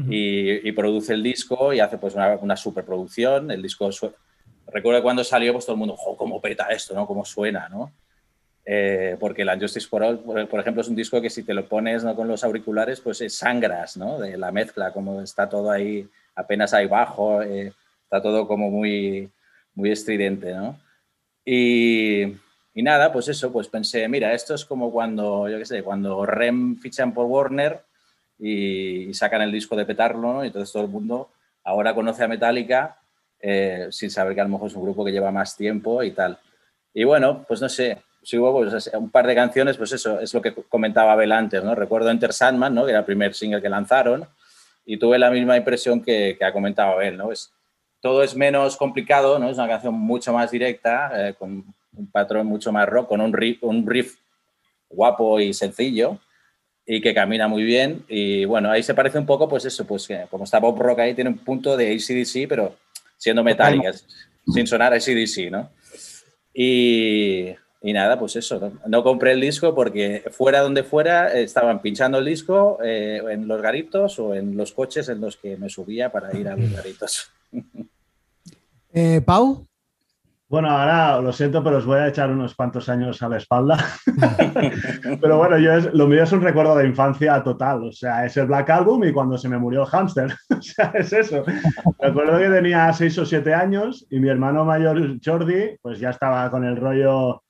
y, 0.09 0.67
y, 0.67 0.71
produce 0.73 1.13
el 1.13 1.23
disco 1.23 1.71
y 1.71 1.79
hace 1.79 1.97
pues 1.97 2.15
una, 2.15 2.35
una 2.35 2.57
superproducción, 2.57 3.49
el 3.49 3.61
disco... 3.61 3.89
Recuerdo 4.67 5.01
cuando 5.01 5.23
salió 5.23 5.53
pues 5.53 5.65
todo 5.65 5.75
el 5.75 5.79
mundo, 5.79 5.95
¡jo, 5.95 6.17
cómo 6.17 6.41
peta 6.41 6.65
esto, 6.65 6.93
¿no? 6.93 7.07
Cómo 7.07 7.23
suena, 7.23 7.69
¿no? 7.69 7.93
Eh, 8.65 9.15
porque 9.19 9.45
la 9.45 9.57
Justice 9.57 9.87
for 9.87 10.03
All, 10.03 10.19
por, 10.19 10.59
ejemplo, 10.59 10.81
es 10.81 10.87
un 10.89 10.95
disco 10.95 11.21
que 11.21 11.29
si 11.29 11.43
te 11.43 11.53
lo 11.53 11.67
pones 11.67 12.03
¿no? 12.03 12.15
con 12.15 12.27
los 12.27 12.43
auriculares, 12.43 12.99
pues 12.99 13.21
es 13.21 13.37
sangras, 13.37 13.95
¿no? 13.95 14.19
De 14.19 14.37
la 14.37 14.51
mezcla, 14.51 14.91
como 14.91 15.21
está 15.21 15.47
todo 15.47 15.69
ahí 15.69 16.09
apenas 16.35 16.73
hay 16.73 16.87
bajo, 16.87 17.41
eh, 17.41 17.71
está 18.03 18.21
todo 18.21 18.47
como 18.47 18.69
muy, 18.69 19.29
muy 19.73 19.91
estridente, 19.91 20.53
¿no? 20.53 20.77
Y, 21.43 22.23
y, 22.73 22.83
nada, 22.83 23.11
pues 23.13 23.27
eso, 23.27 23.51
pues 23.51 23.67
pensé, 23.67 24.07
mira, 24.07 24.33
esto 24.33 24.55
es 24.55 24.65
como 24.65 24.91
cuando, 24.91 25.47
yo 25.49 25.57
qué 25.59 25.65
sé, 25.65 25.83
cuando 25.83 26.25
Rem 26.25 26.77
fichan 26.77 27.13
por 27.13 27.25
Warner 27.27 27.81
y, 28.39 29.13
sacan 29.13 29.41
el 29.41 29.51
disco 29.51 29.75
de 29.75 29.85
petarlo, 29.85 30.33
¿no? 30.33 30.43
Y 30.43 30.47
entonces 30.47 30.71
todo 30.73 30.83
el 30.83 30.89
mundo 30.89 31.29
ahora 31.63 31.93
conoce 31.93 32.23
a 32.23 32.27
Metallica 32.27 32.97
eh, 33.39 33.87
sin 33.91 34.09
saber 34.09 34.33
que 34.35 34.41
a 34.41 34.45
lo 34.45 34.49
mejor 34.49 34.69
es 34.69 34.75
un 34.75 34.83
grupo 34.83 35.05
que 35.05 35.11
lleva 35.11 35.31
más 35.31 35.55
tiempo 35.55 36.03
y 36.03 36.11
tal. 36.11 36.37
Y 36.93 37.03
bueno, 37.03 37.45
pues 37.47 37.61
no 37.61 37.69
sé, 37.69 38.01
si 38.23 38.37
hubo 38.37 38.51
pues, 38.53 38.91
un 38.93 39.09
par 39.09 39.27
de 39.27 39.35
canciones, 39.35 39.77
pues 39.77 39.91
eso 39.91 40.19
es 40.19 40.33
lo 40.33 40.41
que 40.41 40.53
comentaba 40.53 41.13
Abel 41.13 41.31
antes, 41.31 41.63
¿no? 41.63 41.75
Recuerdo 41.75 42.09
Enter 42.09 42.33
Sandman, 42.33 42.73
¿no? 42.73 42.85
Que 42.85 42.91
era 42.91 42.99
el 42.99 43.05
primer 43.05 43.33
single 43.35 43.61
que 43.61 43.69
lanzaron 43.69 44.27
y 44.85 44.97
tuve 44.97 45.17
la 45.17 45.31
misma 45.31 45.57
impresión 45.57 46.01
que, 46.01 46.35
que 46.37 46.45
ha 46.45 46.53
comentado 46.53 47.01
él, 47.01 47.17
¿no? 47.17 47.31
Es, 47.31 47.51
todo 48.01 48.21
es 48.21 48.35
menos 48.35 48.77
complicado, 48.77 49.39
¿no? 49.39 49.49
Es 49.49 49.57
una 49.57 49.67
canción 49.67 49.95
mucho 49.95 50.31
más 50.31 50.51
directa, 50.51 51.11
eh, 51.29 51.33
con 51.33 51.65
un 51.93 52.11
patrón 52.11 52.45
mucho 52.45 52.71
más 52.71 52.87
rock, 52.87 53.07
con 53.09 53.21
un 53.21 53.33
riff, 53.33 53.63
un 53.63 53.87
riff 53.87 54.15
guapo 54.89 55.39
y 55.39 55.53
sencillo 55.53 56.19
y 56.85 57.01
que 57.01 57.13
camina 57.13 57.47
muy 57.47 57.63
bien. 57.63 58.05
Y 58.07 58.45
bueno, 58.45 58.69
ahí 58.69 58.83
se 58.83 58.93
parece 58.93 59.17
un 59.17 59.25
poco, 59.25 59.49
pues 59.49 59.65
eso, 59.65 59.85
pues 59.85 60.07
que 60.07 60.25
como 60.29 60.43
está 60.43 60.59
Bob 60.59 60.79
Rock 60.79 60.99
ahí, 60.99 61.13
tiene 61.15 61.31
un 61.31 61.39
punto 61.39 61.75
de 61.75 61.93
ACDC, 61.93 62.47
pero 62.47 62.75
siendo 63.17 63.43
metálica, 63.43 63.91
sin 64.53 64.67
sonar 64.67 64.93
ACDC, 64.93 65.49
¿no? 65.49 65.71
Y, 66.53 67.55
y 67.85 67.93
nada, 67.93 68.17
pues 68.17 68.35
eso, 68.35 68.71
no, 68.87 69.03
compré 69.03 69.33
el 69.33 69.41
disco 69.41 69.75
porque 69.75 70.23
fuera 70.31 70.61
donde 70.61 70.83
fuera 70.83 71.31
estaban 71.31 71.83
pinchando 71.83 72.17
el 72.17 72.25
disco 72.25 72.79
eh, 72.83 73.21
en 73.29 73.47
los 73.47 73.61
garitos 73.61 74.17
o 74.17 74.33
en 74.33 74.57
los 74.57 74.71
coches 74.71 75.07
en 75.07 75.21
los 75.21 75.37
que 75.37 75.55
me 75.55 75.69
subía 75.69 76.11
para 76.11 76.35
ir 76.35 76.47
a 76.47 76.57
los 76.57 76.71
garitos. 76.71 77.31
Eh, 78.97 79.19
Pau. 79.19 79.67
Bueno, 80.47 80.69
ahora 80.69 81.19
lo 81.19 81.33
siento, 81.33 81.61
pero 81.61 81.79
os 81.79 81.85
voy 81.85 81.99
a 81.99 82.07
echar 82.07 82.31
unos 82.31 82.55
cuantos 82.55 82.87
años 82.87 83.21
a 83.21 83.27
la 83.27 83.35
espalda. 83.35 83.77
pero 85.21 85.37
bueno, 85.37 85.57
yo 85.57 85.91
lo 85.91 86.07
mío 86.07 86.23
es 86.23 86.31
un 86.31 86.41
recuerdo 86.41 86.77
de 86.77 86.87
infancia 86.87 87.43
total. 87.43 87.83
O 87.83 87.91
sea, 87.91 88.25
es 88.25 88.37
el 88.37 88.45
Black 88.45 88.69
Album 88.69 89.03
y 89.03 89.11
cuando 89.11 89.37
se 89.37 89.49
me 89.49 89.57
murió 89.57 89.81
el 89.81 89.87
hámster. 89.87 90.33
o 90.57 90.61
sea, 90.61 90.93
es 90.93 91.11
eso. 91.11 91.43
Recuerdo 91.99 92.37
que 92.37 92.47
tenía 92.47 92.93
seis 92.93 93.17
o 93.17 93.25
siete 93.25 93.53
años 93.53 94.07
y 94.09 94.21
mi 94.21 94.29
hermano 94.29 94.63
mayor 94.63 95.19
Jordi, 95.21 95.77
pues 95.81 95.99
ya 95.99 96.11
estaba 96.11 96.49
con 96.49 96.63
el 96.63 96.77
rollo 96.77 97.43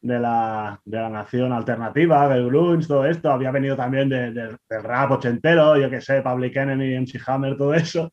de 0.00 0.18
la, 0.18 0.80
de 0.84 0.98
la 0.98 1.10
nación 1.10 1.52
alternativa, 1.52 2.28
del 2.28 2.46
grunge, 2.46 2.86
todo 2.86 3.06
esto. 3.06 3.30
Había 3.30 3.50
venido 3.50 3.76
también 3.76 4.08
del 4.08 4.58
rap 4.68 5.12
ochentero, 5.12 5.76
yo 5.76 5.90
qué 5.90 6.00
sé, 6.00 6.22
Public 6.22 6.56
Enemy, 6.56 7.00
MC 7.00 7.20
Hammer, 7.26 7.56
todo 7.56 7.74
eso. 7.74 8.10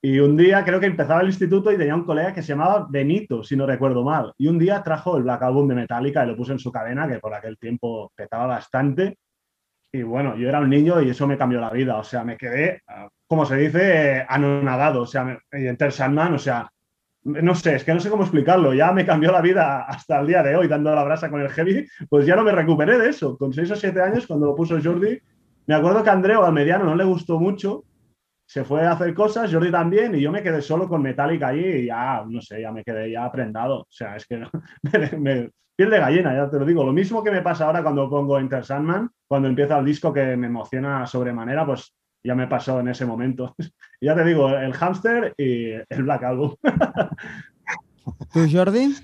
Y 0.00 0.20
un 0.20 0.36
día 0.36 0.64
creo 0.64 0.78
que 0.78 0.86
empezaba 0.86 1.22
el 1.22 1.26
instituto 1.26 1.72
y 1.72 1.76
tenía 1.76 1.94
un 1.94 2.04
colega 2.04 2.32
que 2.32 2.42
se 2.42 2.48
llamaba 2.48 2.86
Benito, 2.88 3.42
si 3.42 3.56
no 3.56 3.66
recuerdo 3.66 4.04
mal. 4.04 4.32
Y 4.38 4.46
un 4.46 4.58
día 4.58 4.82
trajo 4.82 5.16
el 5.16 5.24
Black 5.24 5.42
Album 5.42 5.68
de 5.68 5.74
Metallica 5.74 6.24
y 6.24 6.28
lo 6.28 6.36
puso 6.36 6.52
en 6.52 6.60
su 6.60 6.70
cadena, 6.70 7.08
que 7.08 7.18
por 7.18 7.34
aquel 7.34 7.58
tiempo 7.58 8.12
petaba 8.14 8.46
bastante. 8.46 9.18
Y 9.92 10.02
bueno, 10.02 10.36
yo 10.36 10.48
era 10.48 10.60
un 10.60 10.70
niño 10.70 11.00
y 11.02 11.10
eso 11.10 11.26
me 11.26 11.38
cambió 11.38 11.60
la 11.60 11.70
vida. 11.70 11.96
O 11.96 12.04
sea, 12.04 12.22
me 12.22 12.36
quedé, 12.36 12.82
como 13.26 13.44
se 13.44 13.56
dice, 13.56 14.24
anonadado. 14.28 15.02
O 15.02 15.06
sea, 15.06 15.36
Enter 15.50 15.90
Sandman, 15.90 16.34
o 16.34 16.38
sea, 16.38 16.70
no 17.28 17.54
sé, 17.54 17.76
es 17.76 17.84
que 17.84 17.94
no 17.94 18.00
sé 18.00 18.10
cómo 18.10 18.24
explicarlo. 18.24 18.74
Ya 18.74 18.92
me 18.92 19.06
cambió 19.06 19.30
la 19.30 19.40
vida 19.40 19.82
hasta 19.82 20.20
el 20.20 20.26
día 20.26 20.42
de 20.42 20.56
hoy, 20.56 20.68
dando 20.68 20.94
la 20.94 21.04
brasa 21.04 21.30
con 21.30 21.40
el 21.40 21.50
heavy. 21.50 21.86
Pues 22.08 22.26
ya 22.26 22.36
no 22.36 22.44
me 22.44 22.52
recuperé 22.52 22.98
de 22.98 23.10
eso. 23.10 23.36
Con 23.36 23.52
seis 23.52 23.70
o 23.70 23.76
siete 23.76 24.02
años, 24.02 24.26
cuando 24.26 24.46
lo 24.46 24.54
puso 24.54 24.78
Jordi, 24.82 25.18
me 25.66 25.74
acuerdo 25.74 26.02
que 26.02 26.10
a 26.10 26.12
al 26.12 26.52
mediano, 26.52 26.84
no 26.84 26.96
le 26.96 27.04
gustó 27.04 27.38
mucho 27.38 27.84
se 28.48 28.64
fue 28.64 28.86
a 28.86 28.92
hacer 28.92 29.12
cosas, 29.12 29.52
Jordi 29.52 29.70
también, 29.70 30.14
y 30.14 30.22
yo 30.22 30.32
me 30.32 30.42
quedé 30.42 30.62
solo 30.62 30.88
con 30.88 31.02
Metallica 31.02 31.48
allí 31.48 31.66
y 31.66 31.86
ya, 31.86 32.24
no 32.26 32.40
sé, 32.40 32.62
ya 32.62 32.72
me 32.72 32.82
quedé 32.82 33.10
ya 33.10 33.30
prendado. 33.30 33.80
O 33.80 33.86
sea, 33.90 34.16
es 34.16 34.26
que 34.26 34.42
me, 35.18 35.50
piel 35.76 35.90
de 35.90 35.98
gallina, 35.98 36.34
ya 36.34 36.48
te 36.48 36.58
lo 36.58 36.64
digo. 36.64 36.82
Lo 36.82 36.94
mismo 36.94 37.22
que 37.22 37.30
me 37.30 37.42
pasa 37.42 37.66
ahora 37.66 37.82
cuando 37.82 38.08
pongo 38.08 38.38
Enter 38.38 38.64
Sandman, 38.64 39.10
cuando 39.26 39.48
empieza 39.48 39.78
el 39.78 39.84
disco 39.84 40.14
que 40.14 40.34
me 40.38 40.46
emociona 40.46 41.06
sobremanera, 41.06 41.66
pues 41.66 41.94
ya 42.28 42.34
me 42.34 42.46
pasó 42.46 42.78
en 42.80 42.88
ese 42.88 43.06
momento. 43.06 43.56
ya 44.02 44.14
te 44.14 44.22
digo, 44.22 44.50
el 44.50 44.74
hamster 44.74 45.34
y 45.38 45.70
el 45.88 46.02
Black 46.02 46.24
Album. 46.24 46.56
¿Tú, 48.32 48.46
Jordi? 48.52 48.94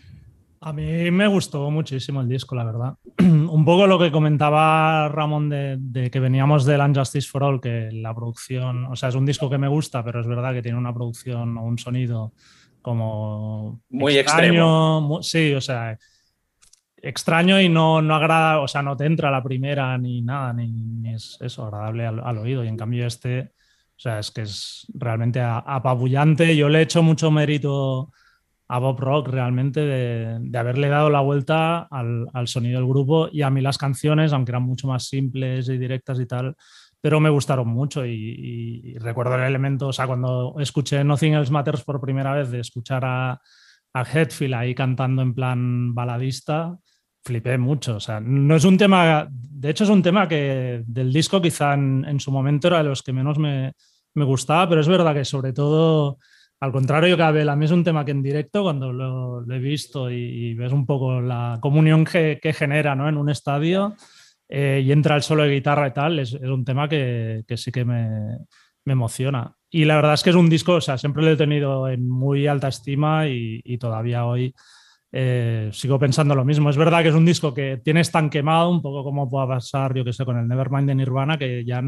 A 0.61 0.73
mí 0.75 1.11
me 1.11 1.27
gustó 1.27 1.71
muchísimo 1.71 2.21
el 2.21 2.29
disco, 2.29 2.55
la 2.55 2.65
verdad. 2.65 2.95
Un 3.19 3.65
poco 3.65 3.87
lo 3.87 3.99
que 3.99 4.13
comentaba 4.13 5.09
Ramón 5.09 5.49
de, 5.49 6.11
que 6.13 6.21
veníamos 6.21 6.67
del 6.67 6.83
Unjustice 6.83 7.29
for 7.29 7.45
All, 7.45 7.63
que 7.63 7.89
la 7.93 8.15
producción, 8.15 8.85
o 8.87 8.97
sea, 8.97 9.09
es 9.09 9.15
un 9.15 9.25
disco 9.25 9.49
que 9.49 9.59
me 9.59 9.69
gusta, 9.69 10.05
pero 10.05 10.21
es 10.21 10.27
verdad 10.27 10.53
que 10.53 10.63
tiene 10.63 10.77
una 10.77 10.93
producción 10.93 11.57
o 11.57 11.65
un 11.65 11.79
sonido 11.79 12.35
como 12.83 13.81
muy 13.89 14.19
extraño. 14.19 15.23
sí, 15.23 15.55
o 15.55 15.61
sea, 15.63 15.99
extraño 17.05 17.61
y 17.61 17.69
no, 17.69 18.01
no 18.03 18.15
agrada, 18.15 18.61
o 18.61 18.69
sea, 18.69 18.83
no 18.83 18.97
te 18.97 19.05
entra 19.05 19.31
la 19.31 19.43
primera 19.43 19.97
ni 19.99 20.23
nada, 20.23 20.53
ni, 20.53 21.13
es 21.13 21.37
eso, 21.41 21.65
agradable 21.65 22.07
al, 22.07 22.39
oído. 22.39 22.65
Y 22.65 22.69
en 22.69 22.77
cambio 22.77 23.07
este, 23.07 23.53
o 23.97 23.99
sea, 23.99 24.19
es 24.19 24.31
que 24.31 24.43
es 24.43 24.87
realmente 24.95 25.41
apabullante. 25.41 26.57
Yo 26.57 26.69
le 26.69 26.81
he 26.81 26.83
hecho 26.83 27.03
mucho 27.03 27.31
mérito 27.31 28.11
a 28.69 28.79
Bob 28.79 28.99
Rock 28.99 29.29
realmente 29.29 29.81
de, 29.81 30.59
haberle 30.59 30.89
dado 30.89 31.11
la 31.11 31.21
vuelta 31.21 31.87
al, 31.91 32.49
sonido 32.49 32.81
del 32.81 32.89
grupo 32.89 33.29
y 33.31 33.43
a 33.43 33.51
mí 33.51 33.61
las 33.61 33.79
canciones, 33.79 34.33
aunque 34.33 34.53
eran 34.53 34.63
mucho 34.63 34.89
más 34.89 35.07
simples 35.07 35.69
y 35.69 35.79
directas 35.79 36.19
y 36.19 36.27
tal, 36.27 36.57
pero 37.01 37.21
me 37.21 37.31
gustaron 37.31 37.69
mucho 37.69 38.07
y, 38.07 38.97
recuerdo 38.99 39.35
el 39.37 39.43
elemento, 39.43 39.89
o 39.89 39.93
sea, 39.93 40.07
cuando 40.07 40.55
escuché 40.59 41.05
Nothing 41.05 41.35
Else 41.35 41.53
Matters 41.53 41.85
por 41.85 42.01
primera 42.01 42.33
vez, 42.33 42.51
de 42.51 42.61
escuchar 42.61 43.05
a, 43.05 43.41
a 43.93 44.03
Hetfield 44.03 44.55
ahí 44.55 44.75
cantando 44.75 45.23
en 45.23 45.35
plan 45.35 45.95
baladista, 45.95 46.79
flipé 47.25 47.59
mucho, 47.59 47.97
o 47.97 48.01
sea, 48.01 48.21
no 48.21 48.55
es 48.55 48.65
un 48.65 48.77
tema, 48.77 49.29
de 49.31 49.71
hecho 49.71 49.85
es 49.85 49.91
un 49.91 50.03
tema 50.03 50.29
que 50.29 50.83
del 50.87 51.13
disco 51.13 51.41
quizá 51.41 51.75
en, 51.75 52.21
su 52.21 52.31
momento 52.31 52.69
era 52.69 52.79
de 52.79 52.85
los 52.91 53.03
que 53.03 53.13
menos 53.13 53.39
me, 53.39 53.73
me 54.15 54.25
gustaba, 54.25 54.69
pero 54.69 54.81
es 54.81 54.89
verdad 54.89 55.15
que 55.15 55.25
sobre 55.25 55.53
todo 55.53 56.19
al 56.65 56.73
contrario 56.73 57.17
que 57.17 57.23
Abel, 57.23 57.51
a 57.51 57.57
mí 57.57 57.67
es 57.67 57.73
un 57.73 57.85
tema 57.85 58.07
que 58.07 58.13
en 58.13 58.23
directo, 58.23 58.63
cuando 58.63 58.91
lo, 58.91 59.45
he 59.53 59.59
visto 59.59 60.11
y, 60.11 60.55
ves 60.55 60.73
un 60.73 60.87
poco 60.87 61.21
la 61.21 61.59
comunión 61.61 62.07
que, 62.07 62.55
genera 62.57 62.95
¿no? 62.95 63.07
en 63.07 63.19
un 63.19 63.29
estadio 63.29 63.95
eh, 64.49 64.83
y 64.83 64.91
entra 64.91 65.17
el 65.17 65.23
solo 65.23 65.43
de 65.43 65.51
guitarra 65.51 65.89
y 65.89 65.93
tal, 65.93 66.19
es, 66.21 66.33
un 66.33 66.65
tema 66.65 66.89
que, 66.89 67.45
sí 67.57 67.71
que 67.71 67.85
me, 67.85 68.39
emociona. 68.87 69.55
Y 69.69 69.85
la 69.85 69.97
verdad 69.97 70.15
es 70.15 70.23
que 70.23 70.31
es 70.31 70.37
un 70.37 70.49
disco, 70.49 70.75
o 70.75 70.81
sea, 70.81 70.97
siempre 70.97 71.23
lo 71.23 71.33
he 71.33 71.37
tenido 71.37 71.87
en 71.87 72.09
muy 72.09 72.47
alta 72.47 72.69
estima 72.69 73.29
y, 73.29 73.77
todavía 73.79 74.25
hoy 74.25 74.55
eh, 75.17 75.71
sigo 75.73 75.97
pensando 75.99 76.35
lo 76.35 76.45
mismo. 76.45 76.71
Es 76.71 76.77
verdad 76.77 77.03
que 77.03 77.11
es 77.11 77.15
un 77.15 77.25
disco 77.25 77.55
que 77.55 77.81
tienes 77.85 78.11
tan 78.11 78.31
quemado, 78.31 78.69
un 78.69 78.83
poco 78.83 79.05
como 79.05 79.29
pueda 79.31 79.47
pasar, 79.47 79.95
yo 79.95 80.05
que 80.05 80.13
sé, 80.13 80.25
con 80.25 80.37
el 80.37 80.49
Nevermind 80.49 80.89
de 80.89 80.95
Nirvana, 80.97 81.39
que 81.39 81.65
ya 81.65 81.81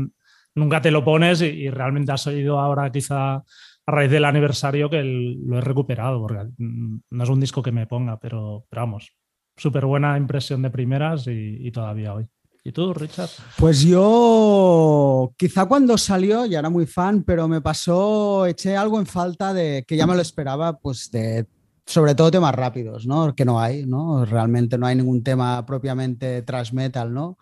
nunca 0.54 0.80
te 0.80 0.92
lo 0.92 1.04
pones 1.04 1.42
y, 1.42 1.46
y 1.46 1.70
realmente 1.70 2.12
has 2.12 2.26
oído 2.28 2.60
ahora 2.60 2.90
quizá 2.92 3.42
a 3.86 3.92
raíz 3.92 4.10
del 4.10 4.24
aniversario 4.24 4.90
que 4.90 5.02
lo 5.02 5.58
he 5.58 5.60
recuperado, 5.60 6.20
porque 6.20 6.44
no 6.58 7.24
es 7.24 7.28
un 7.28 7.40
disco 7.40 7.62
que 7.62 7.72
me 7.72 7.86
ponga, 7.86 8.18
pero, 8.18 8.66
vamos, 8.70 9.12
súper 9.56 9.86
buena 9.86 10.16
impresión 10.16 10.62
de 10.62 10.70
primeras 10.70 11.26
y, 11.28 11.70
todavía 11.70 12.14
hoy. 12.14 12.26
¿Y 12.64 12.72
tú, 12.72 12.92
Richard? 12.92 13.30
Pues 13.58 13.82
yo, 13.82 15.32
quizá 15.36 15.66
cuando 15.66 15.96
salió, 15.96 16.46
ya 16.46 16.58
era 16.58 16.68
muy 16.68 16.86
fan, 16.86 17.22
pero 17.22 17.46
me 17.46 17.60
pasó, 17.60 18.44
eché 18.46 18.76
algo 18.76 18.98
en 18.98 19.06
falta 19.06 19.54
de 19.54 19.84
que 19.86 19.96
ya 19.96 20.04
me 20.04 20.16
lo 20.16 20.20
esperaba, 20.20 20.76
pues 20.76 21.08
de 21.12 21.46
sobre 21.86 22.14
todo 22.14 22.30
temas 22.30 22.54
rápidos, 22.54 23.06
¿no? 23.06 23.34
Que 23.34 23.44
no 23.44 23.60
hay, 23.60 23.86
¿no? 23.86 24.24
Realmente 24.24 24.76
no 24.76 24.86
hay 24.86 24.96
ningún 24.96 25.22
tema 25.22 25.64
propiamente 25.64 26.42
thrash 26.42 26.72
metal, 26.72 27.14
¿no? 27.14 27.38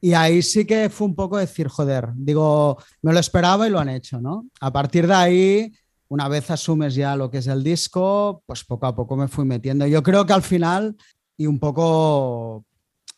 Y 0.00 0.12
ahí 0.12 0.42
sí 0.42 0.64
que 0.64 0.90
fue 0.90 1.06
un 1.08 1.14
poco 1.14 1.38
decir, 1.38 1.68
joder, 1.68 2.10
digo, 2.14 2.78
me 3.02 3.12
lo 3.12 3.18
esperaba 3.18 3.66
y 3.66 3.70
lo 3.70 3.80
han 3.80 3.88
hecho, 3.88 4.20
¿no? 4.20 4.46
A 4.60 4.72
partir 4.72 5.06
de 5.06 5.14
ahí, 5.14 5.72
una 6.08 6.28
vez 6.28 6.50
asumes 6.50 6.94
ya 6.94 7.16
lo 7.16 7.30
que 7.30 7.38
es 7.38 7.46
el 7.46 7.64
disco, 7.64 8.42
pues 8.46 8.62
poco 8.62 8.86
a 8.86 8.94
poco 8.94 9.16
me 9.16 9.26
fui 9.26 9.44
metiendo. 9.44 9.86
Yo 9.86 10.02
creo 10.02 10.24
que 10.26 10.34
al 10.34 10.42
final, 10.42 10.96
y 11.36 11.46
un 11.46 11.58
poco 11.58 12.64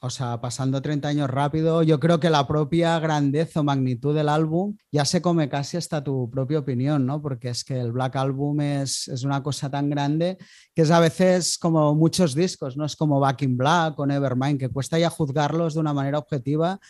o 0.02 0.08
sea, 0.08 0.40
pasando 0.40 0.80
30 0.80 1.08
años 1.08 1.28
rápido, 1.28 1.82
yo 1.82 2.00
creo 2.00 2.20
que 2.20 2.30
la 2.30 2.46
propia 2.46 2.98
grandeza 2.98 3.60
o 3.60 3.64
magnitud 3.64 4.14
del 4.14 4.30
álbum 4.30 4.76
ya 4.90 5.04
se 5.04 5.20
come 5.20 5.50
casi 5.50 5.76
hasta 5.76 6.02
tu 6.02 6.30
propia 6.30 6.58
opinión, 6.58 7.04
¿no? 7.04 7.20
Porque 7.20 7.50
es 7.50 7.64
que 7.64 7.78
el 7.78 7.92
Black 7.92 8.16
Album 8.16 8.62
es, 8.62 9.08
es 9.08 9.24
una 9.24 9.42
cosa 9.42 9.70
tan 9.70 9.90
grande 9.90 10.38
que 10.74 10.82
es 10.82 10.90
a 10.90 11.00
veces 11.00 11.58
como 11.58 11.94
muchos 11.94 12.34
discos, 12.34 12.78
¿no? 12.78 12.86
Es 12.86 12.96
como 12.96 13.20
Back 13.20 13.42
in 13.42 13.58
Black 13.58 13.98
o 13.98 14.06
Nevermind, 14.06 14.58
que 14.58 14.70
cuesta 14.70 14.98
ya 14.98 15.10
juzgarlos 15.10 15.74
de 15.74 15.80
una 15.80 15.92
manera 15.92 16.18
objetiva 16.18 16.80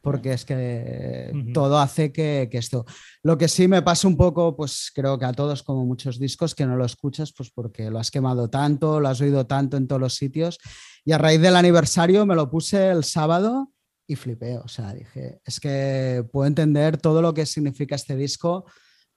porque 0.00 0.32
es 0.32 0.44
que 0.44 1.32
todo 1.52 1.78
hace 1.78 2.12
que, 2.12 2.48
que, 2.50 2.58
esto. 2.58 2.84
Lo 3.22 3.36
que 3.36 3.48
sí 3.48 3.68
me 3.68 3.82
pasa 3.82 4.08
un 4.08 4.16
poco, 4.16 4.56
pues 4.56 4.90
creo 4.94 5.18
que 5.18 5.24
a 5.24 5.32
todos, 5.32 5.62
como 5.62 5.84
muchos 5.84 6.18
discos, 6.18 6.54
que 6.54 6.66
no 6.66 6.76
lo 6.76 6.84
escuchas, 6.84 7.32
pues 7.36 7.50
porque 7.50 7.90
lo 7.90 7.98
has 7.98 8.10
quemado 8.10 8.48
tanto, 8.48 9.00
lo 9.00 9.08
has 9.08 9.20
oído 9.20 9.46
tanto 9.46 9.76
en 9.76 9.86
todos 9.86 10.00
los 10.00 10.14
sitios. 10.14 10.58
Y 11.04 11.12
a 11.12 11.18
raíz 11.18 11.40
del 11.40 11.56
aniversario 11.56 12.26
me 12.26 12.34
lo 12.34 12.50
puse 12.50 12.90
el 12.90 13.04
sábado 13.04 13.72
y 14.06 14.16
flipé. 14.16 14.58
O 14.58 14.68
sea, 14.68 14.94
dije, 14.94 15.40
es 15.44 15.60
que 15.60 16.24
puedo 16.32 16.46
entender 16.46 16.96
todo 16.96 17.22
lo 17.22 17.34
que 17.34 17.46
significa 17.46 17.94
este 17.94 18.16
disco, 18.16 18.64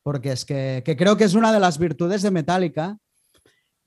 porque 0.04 0.32
es 0.34 0.46
que, 0.46 0.84
que 0.86 0.98
creo 0.98 1.18
que 1.18 1.24
es 1.24 1.34
una 1.34 1.54
de 1.54 1.60
las 1.60 1.78
virtudes 1.78 2.22
de 2.22 2.32
Metallica 2.32 2.98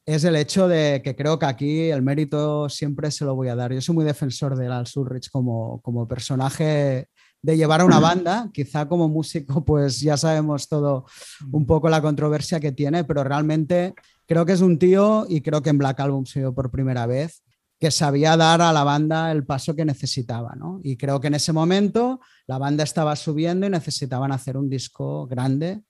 es 0.06 0.22
el 0.22 0.36
hecho 0.36 0.68
de 0.68 1.02
que 1.02 1.16
creo 1.16 1.36
que 1.38 1.46
aquí 1.46 1.90
el 1.90 2.00
mérito 2.00 2.68
siempre 2.68 3.10
se 3.10 3.24
lo 3.24 3.34
voy 3.34 3.48
a 3.48 3.56
dar. 3.56 3.72
Yo 3.72 3.80
soy 3.80 3.96
muy 3.96 4.04
defensor 4.04 4.56
de 4.56 4.68
Lars 4.68 4.96
Ulrich 4.96 5.30
como, 5.30 5.80
como 5.82 6.06
personaje 6.06 7.08
de 7.42 7.56
llevar 7.56 7.80
a 7.80 7.84
una 7.84 7.98
banda. 7.98 8.48
Quizá 8.54 8.86
como 8.88 9.08
músico, 9.08 9.64
pues 9.64 10.00
ya 10.00 10.16
sabemos 10.16 10.68
todo 10.68 11.06
un 11.50 11.66
poco 11.66 11.88
la 11.88 12.00
controversia 12.00 12.60
que 12.60 12.70
tiene, 12.70 13.02
pero 13.02 13.24
realmente 13.24 13.94
creo 14.26 14.46
que 14.46 14.52
es 14.52 14.60
un 14.60 14.78
tío 14.78 15.26
y 15.28 15.40
creo 15.40 15.60
que 15.60 15.70
en 15.70 15.78
Black 15.78 15.98
Album 15.98 16.24
se 16.24 16.38
dio 16.38 16.54
por 16.54 16.70
primera 16.70 17.06
vez 17.06 17.42
que 17.80 17.90
sabía 17.90 18.36
dar 18.36 18.62
a 18.62 18.72
la 18.72 18.84
banda 18.84 19.32
el 19.32 19.44
paso 19.44 19.74
que 19.74 19.84
necesitaba, 19.84 20.54
¿no? 20.54 20.80
Y 20.82 20.96
creo 20.96 21.20
que 21.20 21.26
en 21.26 21.34
ese 21.34 21.52
momento 21.52 22.20
la 22.46 22.58
banda 22.58 22.84
estaba 22.84 23.16
subiendo 23.16 23.66
y 23.66 23.70
necesitaban 23.70 24.32
hacer 24.32 24.56
un 24.56 24.70
disco 24.70 25.26
grande, 25.26 25.82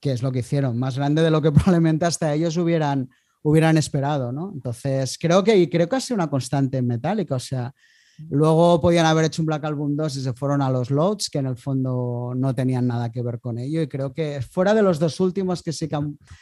que 0.00 0.12
es 0.12 0.22
lo 0.22 0.32
que 0.32 0.40
hicieron, 0.40 0.78
más 0.78 0.96
grande 0.96 1.22
de 1.22 1.30
lo 1.30 1.40
que 1.40 1.52
probablemente 1.52 2.04
hasta 2.04 2.34
ellos 2.34 2.56
hubieran 2.56 3.08
hubieran 3.42 3.76
esperado, 3.76 4.32
¿no? 4.32 4.52
Entonces, 4.54 5.16
creo 5.18 5.42
que, 5.44 5.68
creo 5.68 5.88
que 5.88 5.96
ha 5.96 6.00
sido 6.00 6.16
una 6.16 6.30
constante 6.30 6.78
en 6.78 6.86
Metallica, 6.86 7.36
o 7.36 7.40
sea, 7.40 7.72
luego 8.30 8.80
podían 8.80 9.06
haber 9.06 9.26
hecho 9.26 9.42
un 9.42 9.46
Black 9.46 9.64
Album 9.64 9.94
2 9.94 10.16
y 10.16 10.22
se 10.22 10.32
fueron 10.32 10.60
a 10.60 10.70
los 10.70 10.90
Loads, 10.90 11.30
que 11.30 11.38
en 11.38 11.46
el 11.46 11.56
fondo 11.56 12.32
no 12.36 12.54
tenían 12.54 12.86
nada 12.86 13.12
que 13.12 13.22
ver 13.22 13.40
con 13.40 13.58
ello, 13.58 13.80
y 13.80 13.88
creo 13.88 14.12
que 14.12 14.42
fuera 14.42 14.74
de 14.74 14.82
los 14.82 14.98
dos 14.98 15.20
últimos 15.20 15.62
que 15.62 15.72
sí 15.72 15.88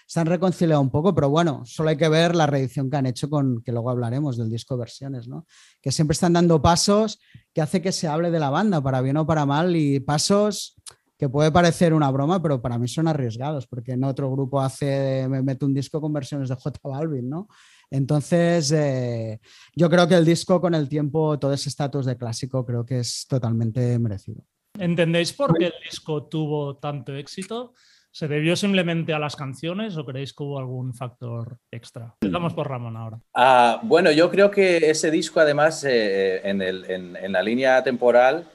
se 0.07 0.21
han 0.21 0.27
reconciliado 0.27 0.81
un 0.81 0.91
poco, 0.91 1.15
pero 1.15 1.29
bueno, 1.29 1.63
solo 1.65 1.91
hay 1.91 1.97
que 1.97 2.09
ver 2.09 2.35
la 2.35 2.47
reedición 2.47 2.91
que 2.91 2.97
han 2.97 3.07
hecho 3.07 3.29
con, 3.29 3.63
que 3.63 3.73
luego 3.73 3.91
hablaremos 3.91 4.37
del 4.37 4.49
disco 4.49 4.77
versiones, 4.77 5.29
¿no? 5.29 5.47
Que 5.83 5.93
siempre 5.93 6.15
están 6.15 6.33
dando 6.33 6.63
pasos 6.63 7.21
que 7.53 7.61
hace 7.61 7.83
que 7.83 7.93
se 7.93 8.09
hable 8.09 8.31
de 8.31 8.41
la 8.41 8.51
banda, 8.51 8.83
para 8.83 9.01
bien 9.01 9.19
o 9.19 9.27
para 9.27 9.45
mal, 9.45 9.77
y 9.77 10.01
pasos 10.01 10.77
que 11.19 11.29
puede 11.29 11.51
parecer 11.51 11.95
una 11.95 12.11
broma, 12.11 12.43
pero 12.43 12.61
para 12.61 12.79
mí 12.79 12.89
son 12.89 13.09
arriesgados, 13.09 13.67
porque 13.67 13.93
en 13.93 14.05
otro 14.05 14.31
grupo 14.31 14.61
hace, 14.61 15.27
me 15.29 15.43
mete 15.43 15.65
un 15.65 15.75
disco 15.75 16.01
con 16.01 16.13
versiones 16.13 16.49
de 16.49 16.55
J 16.55 16.79
Balvin, 16.83 17.29
¿no? 17.29 17.49
Entonces, 17.91 18.73
eh, 18.73 19.41
yo 19.75 19.89
creo 19.89 20.09
que 20.09 20.15
el 20.15 20.25
disco 20.25 20.61
con 20.61 20.75
el 20.75 20.89
tiempo, 20.89 21.39
todo 21.39 21.53
ese 21.53 21.69
estatus 21.69 22.07
de 22.07 22.17
clásico, 22.17 22.65
creo 22.67 22.85
que 22.85 22.99
es 22.99 23.27
totalmente 23.29 23.99
merecido. 23.99 24.43
¿Entendéis 24.79 25.33
por 25.33 25.57
qué 25.57 25.67
el 25.67 25.75
disco 25.85 26.25
tuvo 26.25 26.77
tanto 26.77 27.15
éxito? 27.15 27.73
¿Se 28.17 28.29
debió 28.29 28.57
simplemente 28.57 29.13
a 29.13 29.19
las 29.19 29.37
canciones 29.37 29.95
o 29.99 30.05
creéis 30.07 30.33
que 30.33 30.43
hubo 30.43 30.59
algún 30.59 30.95
factor 30.95 31.59
extra? 31.71 32.15
Empezamos 32.23 32.55
por 32.55 32.67
Ramón 32.67 32.97
ahora. 32.97 33.21
Ah, 33.35 33.79
bueno, 33.83 34.11
yo 34.11 34.31
creo 34.31 34.51
que 34.51 34.79
ese 34.89 35.11
disco, 35.11 35.39
además, 35.39 35.85
eh, 35.85 36.41
en, 36.43 37.33
la 37.33 37.43
línea 37.43 37.85
temporal, 37.85 38.49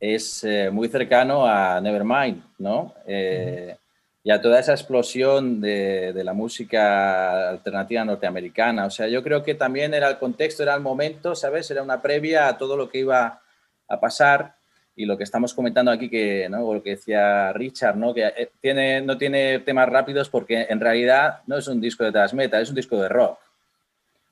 es 0.00 0.42
eh, 0.44 0.70
muy 0.70 0.88
cercano 0.88 1.46
a 1.46 1.78
Nevermind, 1.80 2.42
¿no? 2.58 2.94
Eh, 3.06 3.76
y 4.22 4.30
a 4.30 4.40
toda 4.40 4.58
esa 4.58 4.72
explosión 4.72 5.60
de, 5.60 6.12
la 6.24 6.32
música 6.32 7.50
alternativa 7.50 8.04
norteamericana. 8.04 8.86
O 8.86 8.90
sea, 8.90 9.08
yo 9.08 9.22
creo 9.22 9.42
que 9.42 9.54
también 9.54 9.94
era 9.94 10.08
el 10.08 10.18
contexto, 10.18 10.62
era 10.62 10.74
el 10.74 10.80
momento, 10.80 11.34
¿sabes? 11.34 11.70
Era 11.70 11.82
una 11.82 12.02
previa 12.02 12.48
a 12.48 12.58
todo 12.58 12.76
lo 12.76 12.88
que 12.88 12.98
iba 12.98 13.42
a 13.88 14.00
pasar 14.00 14.54
y 14.94 15.06
lo 15.06 15.16
que 15.16 15.24
estamos 15.24 15.54
comentando 15.54 15.90
aquí, 15.90 16.10
que, 16.10 16.48
¿no? 16.50 16.74
lo 16.74 16.82
que 16.82 16.90
decía 16.90 17.52
Richard, 17.54 17.96
¿no? 17.96 18.12
que 18.12 18.26
eh, 18.26 18.50
tiene, 18.60 19.00
no 19.00 19.16
tiene 19.16 19.60
temas 19.60 19.88
rápidos 19.88 20.28
porque 20.28 20.66
en 20.68 20.80
realidad 20.80 21.40
no 21.46 21.56
es 21.56 21.66
un 21.68 21.80
disco 21.80 22.04
de 22.04 22.12
transmeta, 22.12 22.60
es 22.60 22.68
un 22.68 22.74
disco 22.74 23.00
de 23.00 23.08
rock. 23.08 23.38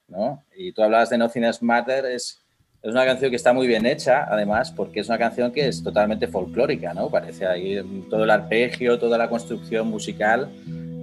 ¿no? 0.08 0.44
Y 0.54 0.72
tú 0.72 0.82
hablabas 0.82 1.08
de 1.10 1.18
Nothing 1.18 1.44
Else 1.44 1.64
Matter, 1.64 2.04
es, 2.06 2.42
es 2.82 2.92
una 2.92 3.04
canción 3.04 3.30
que 3.30 3.36
está 3.36 3.52
muy 3.52 3.66
bien 3.66 3.86
hecha, 3.86 4.26
además, 4.30 4.70
porque 4.70 5.00
es 5.00 5.08
una 5.08 5.18
canción 5.18 5.50
que 5.50 5.66
es 5.66 5.82
totalmente 5.82 6.28
folclórica, 6.28 6.94
¿no? 6.94 7.10
Parece 7.10 7.46
ahí 7.46 7.80
todo 8.08 8.24
el 8.24 8.30
arpegio, 8.30 8.98
toda 8.98 9.18
la 9.18 9.28
construcción 9.28 9.88
musical, 9.88 10.48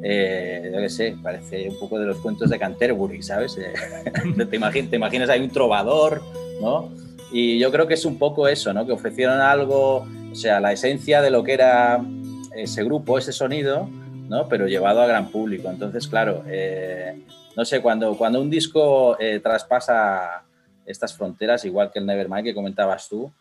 eh, 0.03 0.71
yo 0.73 0.79
qué 0.79 0.89
sé, 0.89 1.17
parece 1.21 1.67
un 1.69 1.77
poco 1.77 1.99
de 1.99 2.05
los 2.05 2.17
cuentos 2.17 2.49
de 2.49 2.57
Canterbury, 2.57 3.21
¿sabes? 3.21 3.57
Eh, 3.57 3.73
te, 4.37 4.45
te, 4.45 4.95
imaginas, 4.95 5.29
hay 5.29 5.41
un 5.41 5.49
trovador, 5.49 6.21
¿no? 6.61 6.91
Y 7.31 7.59
yo 7.59 7.71
creo 7.71 7.87
que 7.87 7.95
es 7.95 8.05
un 8.05 8.17
poco 8.17 8.47
eso, 8.47 8.71
¿no? 8.71 8.85
Que 8.85 8.93
ofrecieron 8.93 9.41
algo, 9.41 10.07
o 10.31 10.35
sea, 10.35 10.61
la 10.61 10.71
esencia 10.71 11.21
de 11.21 11.29
lo 11.29 11.43
que 11.43 11.53
era 11.53 12.01
ese 12.55 12.85
grupo, 12.85 13.17
ese 13.17 13.33
sonido, 13.33 13.89
¿no? 14.29 14.47
Pero 14.47 14.67
llevado 14.67 15.01
a 15.01 15.07
gran 15.07 15.29
público. 15.29 15.69
Entonces, 15.69 16.07
claro, 16.07 16.43
eh, 16.47 17.21
no 17.57 17.65
sé, 17.65 17.81
cuando, 17.81 18.17
cuando 18.17 18.41
un 18.41 18.49
disco 18.49 19.19
eh, 19.19 19.41
traspasa 19.41 20.44
estas 20.85 21.15
fronteras, 21.15 21.65
igual 21.65 21.91
que 21.91 21.99
el 21.99 22.05
Nevermind 22.05 22.43
que 22.43 22.53
comentabas 22.53 23.09
tú, 23.09 23.31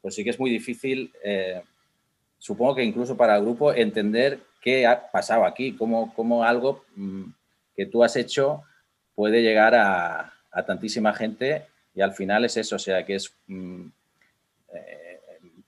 pues 0.00 0.14
sí 0.14 0.24
que 0.24 0.30
es 0.30 0.38
muy 0.38 0.50
difícil, 0.50 1.12
eh, 1.22 1.62
supongo 2.38 2.76
que 2.76 2.84
incluso 2.84 3.16
para 3.16 3.36
el 3.36 3.42
grupo, 3.42 3.72
entender 3.72 4.40
qué 4.60 4.86
ha 4.86 5.10
pasado 5.10 5.44
aquí, 5.44 5.76
cómo, 5.76 6.12
cómo 6.14 6.44
algo 6.44 6.84
mm, 6.96 7.24
que 7.76 7.86
tú 7.86 8.02
has 8.04 8.16
hecho 8.16 8.62
puede 9.14 9.42
llegar 9.42 9.74
a, 9.74 10.32
a 10.50 10.64
tantísima 10.64 11.12
gente 11.12 11.66
y 11.94 12.00
al 12.00 12.12
final 12.12 12.44
es 12.44 12.56
eso, 12.56 12.76
o 12.76 12.78
sea, 12.78 13.04
que 13.04 13.16
es... 13.16 13.34
Mm, 13.46 13.86
eh, 14.74 15.18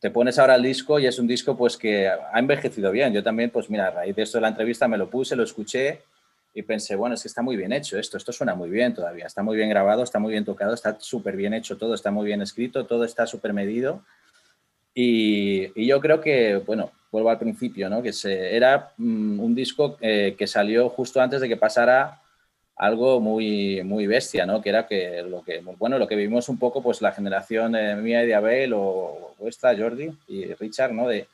te 0.00 0.11
pones 0.11 0.38
ahora 0.38 0.57
el 0.57 0.62
disco 0.62 0.99
y 0.99 1.07
es 1.07 1.19
un 1.19 1.26
disco 1.26 1.57
pues 1.57 1.79
que 1.79 2.07
ha 2.09 2.38
envejecido 2.38 2.91
bien. 2.91 3.14
Yo 3.14 3.23
también, 3.23 3.49
pues 3.49 3.71
mira, 3.71 3.87
a 3.87 3.91
raíz 3.91 4.14
de 4.14 4.23
esto 4.23 4.37
de 4.37 4.43
la 4.43 4.49
entrevista 4.49 4.87
me 4.87 4.99
lo 4.99 5.09
puse, 5.09 5.35
lo 5.35 5.45
escuché 5.45 6.03
y 6.55 6.63
pensé, 6.63 6.95
bueno, 6.95 7.17
es 7.17 7.23
que 7.23 7.29
está 7.29 7.43
muy 7.43 7.57
bien 7.57 7.73
hecho 7.73 7.99
esto, 7.99 8.17
esto 8.17 8.33
suena 8.33 8.55
muy 8.55 8.71
bien 8.71 8.95
todavía, 8.95 9.27
está 9.27 9.43
muy 9.43 9.57
bien 9.57 9.69
grabado, 9.69 10.05
está 10.05 10.21
muy 10.21 10.31
bien 10.31 10.45
tocado, 10.45 10.73
está 10.73 10.97
súper 11.01 11.37
bien 11.37 11.53
hecho 11.53 11.77
todo, 11.77 11.95
está 11.95 12.13
muy 12.13 12.27
bien 12.27 12.41
escrito, 12.43 12.87
todo 12.87 13.05
está 13.05 13.27
súper 13.27 13.53
medido. 13.53 14.05
Y, 14.95 15.87
yo 15.87 16.01
creo 16.01 16.21
que, 16.21 16.57
bueno, 16.65 16.93
vuelvo 17.11 17.31
al 17.31 17.41
principio, 17.41 17.91
¿no? 17.91 18.01
Que 18.01 18.13
se, 18.13 18.55
era 18.55 18.93
mm, 18.97 19.41
un 19.41 19.55
disco 19.57 19.97
eh, 20.01 20.37
que 20.39 20.47
salió 20.47 20.89
justo 20.89 21.21
antes 21.21 21.41
de 21.41 21.49
que 21.49 21.57
pasara 21.57 22.21
algo 22.77 23.21
muy, 23.21 23.83
muy 23.83 24.07
bestia, 24.07 24.47
¿no? 24.47 24.63
Que 24.63 24.69
era 24.69 24.87
que 24.87 25.23
lo 25.23 25.43
que, 25.43 25.61
bueno, 25.61 25.99
lo 25.99 26.07
que 26.07 26.15
vivimos 26.15 26.49
un 26.49 26.59
poco, 26.61 26.81
pues 26.81 27.03
la 27.03 27.11
generación 27.11 27.73
mía 28.03 28.23
y 28.23 28.27
de 28.29 28.35
Abel 28.37 28.73
o 28.75 29.35
vuestra, 29.41 29.77
Jordi 29.77 30.17
y 30.29 30.55
Richard, 30.55 30.93
¿no? 30.93 31.09
De, 31.09 31.27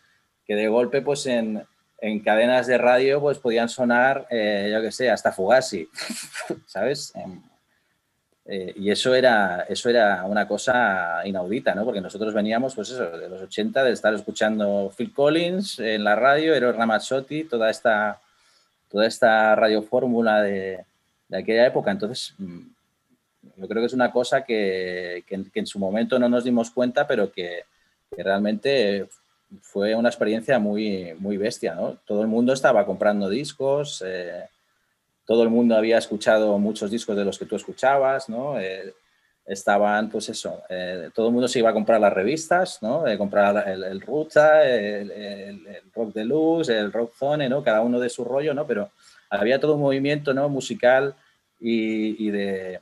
que 0.47 0.55
de 0.55 0.69
golpe, 0.69 1.03
pues 1.03 1.27
en, 1.27 1.63
en 2.01 2.21
cadenas 2.21 2.67
de 2.67 2.79
radio, 2.79 3.21
pues 3.21 3.39
podían 3.39 3.69
sonar, 3.69 4.27
eh, 4.31 4.71
yo 4.73 4.81
qué 4.81 4.91
sé, 4.91 5.11
hasta 5.11 5.33
Fugazi, 5.33 5.89
¿sabes? 6.67 7.13
Em, 7.15 7.43
eh, 8.47 8.73
y 8.77 8.91
eso 8.91 9.15
era, 9.15 9.67
eso 9.69 9.89
era 9.89 10.25
una 10.25 10.49
cosa 10.49 11.21
inaudita, 11.25 11.75
¿no? 11.75 11.85
Porque 11.85 12.01
nosotros 12.01 12.35
veníamos, 12.35 12.75
pues 12.75 12.91
eso, 12.91 13.05
de 13.17 13.29
los 13.29 13.43
80, 13.43 13.85
de 13.85 13.93
estar 13.93 14.13
escuchando 14.15 14.93
Phil 14.97 15.13
Collins 15.13 15.79
en 15.79 16.03
la 16.03 16.17
radio, 16.17 16.55
Eros 16.55 16.75
Ramazzotti, 16.75 17.45
toda 17.45 17.71
esta, 17.71 18.21
toda 18.89 19.07
esta 19.07 19.55
radiofórmula 19.55 20.43
de, 20.43 20.85
de 21.29 21.39
aquella 21.39 21.67
época. 21.67 21.91
Entonces, 21.91 22.35
mm, 22.39 22.61
yo 23.57 23.69
creo 23.69 23.83
que 23.83 23.87
es 23.87 23.93
una 23.93 24.11
cosa 24.11 24.43
que, 24.43 25.25
en 25.29 25.67
su 25.67 25.79
momento 25.79 26.19
no 26.19 26.29
nos 26.29 26.45
dimos 26.45 26.71
cuenta, 26.71 27.07
pero 27.07 27.31
que, 27.33 27.65
realmente 28.17 29.09
fue 29.63 29.95
una 29.95 30.09
experiencia 30.09 30.59
muy, 30.59 31.15
muy 31.19 31.37
bestia. 31.37 31.75
¿no? 31.75 31.99
Todo 32.07 32.23
el 32.23 32.29
mundo 32.29 32.53
estaba 32.53 32.87
comprando 32.87 33.29
discos, 33.29 34.03
eh, 34.07 34.45
todo 35.27 35.43
el 35.43 35.51
mundo 35.51 35.77
había 35.77 35.99
escuchado 35.99 36.59
muchos 36.59 36.91
discos 36.91 37.17
de 37.17 37.25
los 37.25 37.39
que 37.39 37.47
tú 37.47 37.57
escuchabas, 37.57 38.29
¿no? 38.29 38.59
Eh, 38.59 38.95
estaban, 39.47 40.11
pues 40.11 40.29
eso, 40.29 40.63
eh, 40.69 41.11
todo 41.15 41.27
el 41.29 41.33
mundo 41.33 41.49
se 41.49 41.59
iba 41.59 41.71
a 41.71 41.73
comprar 41.73 42.01
las 42.01 42.13
revistas, 42.13 42.81
¿no? 42.83 43.05
comprar 43.19 43.69
el, 43.69 43.83
el 43.83 44.01
Ruta, 44.01 44.65
el, 44.69 45.11
el, 45.11 45.67
el, 45.67 45.93
Rock 45.93 46.17
el 46.17 46.93
Rock 46.93 47.15
Zone, 47.17 47.49
¿no? 47.49 47.63
Cada 47.63 47.81
uno 47.81 47.99
de 47.99 48.09
su 48.11 48.25
rollo, 48.25 48.55
¿no? 48.55 48.67
Pero 48.67 48.91
había 49.29 49.59
todo 49.59 49.75
un 49.75 49.81
movimiento 49.81 50.35
¿no? 50.35 50.49
musical 50.49 51.15
y, 51.59 52.31
de, 52.31 52.81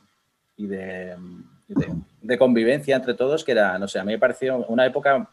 de, 0.57 2.37
convivencia 2.37 2.95
entre 2.95 3.13
todos 3.13 3.43
que 3.43 3.51
era, 3.51 3.77
no 3.77 3.87
sé, 3.87 3.99
a 3.99 4.03
mí 4.03 4.13
me 4.13 4.19
pareció 4.19 4.57
una 4.67 4.85
época 4.85 5.29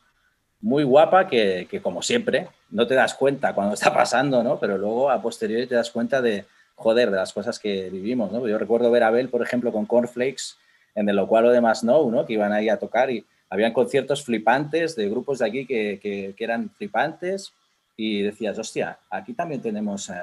muy 0.60 0.84
guapa 0.84 1.28
que, 1.28 1.80
como 1.82 2.02
siempre, 2.02 2.48
no 2.70 2.86
te 2.86 2.94
das 2.94 3.14
cuenta 3.14 3.54
cuando 3.54 3.74
está 3.74 3.92
pasando, 3.94 4.42
¿no? 4.42 4.58
Pero 4.58 4.78
luego 4.78 5.10
a 5.10 5.20
posteriori 5.20 5.66
te 5.66 5.74
das 5.74 5.90
cuenta 5.90 6.20
de, 6.22 6.44
joder, 6.74 7.10
de 7.10 7.16
las 7.16 7.32
cosas 7.32 7.58
que 7.58 7.90
vivimos, 7.90 8.32
¿no? 8.32 8.46
Yo 8.46 8.58
recuerdo 8.58 8.90
ver 8.90 9.02
a 9.02 9.08
Abel, 9.08 9.28
por 9.28 9.42
ejemplo, 9.42 9.72
con 9.72 9.86
Cornflakes 9.86 10.54
en 10.94 11.08
el 11.08 11.16
locualo 11.16 11.50
de 11.50 11.60
Masnou, 11.60 12.10
¿no? 12.10 12.26
Que 12.26 12.34
iban 12.34 12.52
ahí 12.52 12.68
a 12.68 12.78
tocar 12.78 13.10
y 13.10 13.24
habían 13.50 13.72
conciertos 13.72 14.24
flipantes 14.24 14.96
de 14.96 15.08
grupos 15.08 15.38
de 15.38 15.46
aquí 15.46 15.66
que, 15.66 16.00
que, 16.00 16.34
eran 16.38 16.70
flipantes 16.70 17.52
y 17.96 18.22
decías, 18.22 18.58
hostia, 18.58 18.98
aquí 19.10 19.32
también 19.32 19.62
tenemos... 19.62 20.10
Eh, 20.10 20.14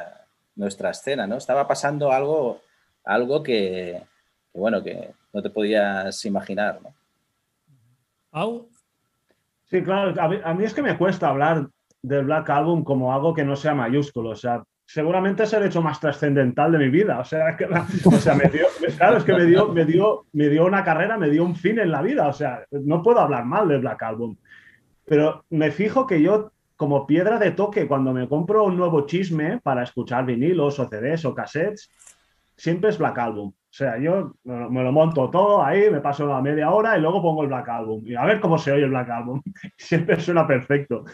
nuestra 0.56 0.91
escena, 0.91 1.28
¿no? 1.28 1.38
Estaba 1.38 1.67
pasando 1.67 2.12
algo, 2.12 2.62
algo 3.04 3.41
que, 3.43 4.02
bueno, 4.54 4.84
que 4.84 5.12
no 5.32 5.41
te 5.41 5.50
podías 5.50 6.24
imaginar, 6.26 6.80
¿no? 6.82 6.93
Sí, 9.73 9.81
claro, 9.81 10.13
a 10.21 10.53
mí, 10.53 10.63
es 10.63 10.71
que 10.71 10.83
me 10.83 10.95
cuesta 10.99 11.29
hablar 11.29 11.67
del 12.03 12.25
Black 12.25 12.47
Album 12.51 12.83
como 12.83 13.12
algo 13.12 13.33
que 13.33 13.43
no 13.43 13.55
sea 13.55 13.73
mayúsculo, 13.73 14.29
o 14.29 14.36
sea, 14.36 14.62
seguramente 14.86 15.41
es 15.41 15.53
el 15.53 15.63
hecho 15.63 15.81
más 15.81 15.99
trascendental 15.99 16.73
de 16.73 16.77
mi 16.77 16.89
vida. 16.89 17.19
O 17.19 17.25
sea, 17.25 17.57
que, 17.57 17.65
me 17.65 18.49
dio, 18.51 18.67
claro, 18.97 19.17
es 19.17 19.23
que 19.23 19.33
me 19.33 19.45
dio, 19.45 19.69
me, 19.69 19.83
dio, 19.83 20.27
me 20.31 20.49
dio 20.49 20.67
una 20.67 20.83
carrera, 20.83 21.17
me 21.17 21.31
dio 21.31 21.43
un 21.43 21.55
fin 21.55 21.79
en 21.79 21.89
la 21.89 22.03
vida. 22.03 22.27
O 22.27 22.33
sea, 22.33 22.63
no 22.69 23.01
puedo 23.01 23.19
hablar 23.19 23.45
mal 23.45 23.67
del 23.67 23.81
Black 23.81 24.03
Album. 24.03 24.38
Pero 25.05 25.43
me 25.49 25.71
fijo 25.71 26.05
que 26.05 26.21
yo 26.21 26.51
como 26.75 27.07
piedra 27.07 27.39
de 27.39 27.49
toque 27.49 27.88
cuando 27.88 28.13
me 28.13 28.27
compro 28.27 28.65
un 28.65 28.77
nuevo 28.77 29.07
chisme 29.07 29.59
para 29.59 29.81
escuchar 29.81 30.23
vinilos 30.23 30.77
o 30.77 30.88
CDs 30.88 31.25
o 31.25 31.33
cassettes, 31.33 31.89
siempre 32.55 32.91
es 32.91 32.99
Black 32.99 33.17
Album. 33.17 33.51
O 33.73 33.75
sea, 33.75 33.97
yo 33.97 34.36
me 34.43 34.83
lo 34.83 34.91
monto 34.91 35.31
todo 35.31 35.63
ahí, 35.63 35.89
me 35.89 35.99
paso 35.99 36.27
la 36.27 36.39
media 36.43 36.69
hora 36.69 36.95
y 36.95 37.01
luego 37.01 37.23
pongo 37.23 37.41
el 37.41 37.47
Black 37.47 37.69
Album. 37.69 38.03
Y 38.05 38.13
a 38.13 38.23
ver 38.23 38.39
cómo 38.39 38.59
se 38.59 38.71
oye 38.71 38.83
el 38.83 38.91
Black 38.91 39.09
Album. 39.09 39.41
siempre 39.77 40.19
suena 40.19 40.45
perfecto. 40.45 41.05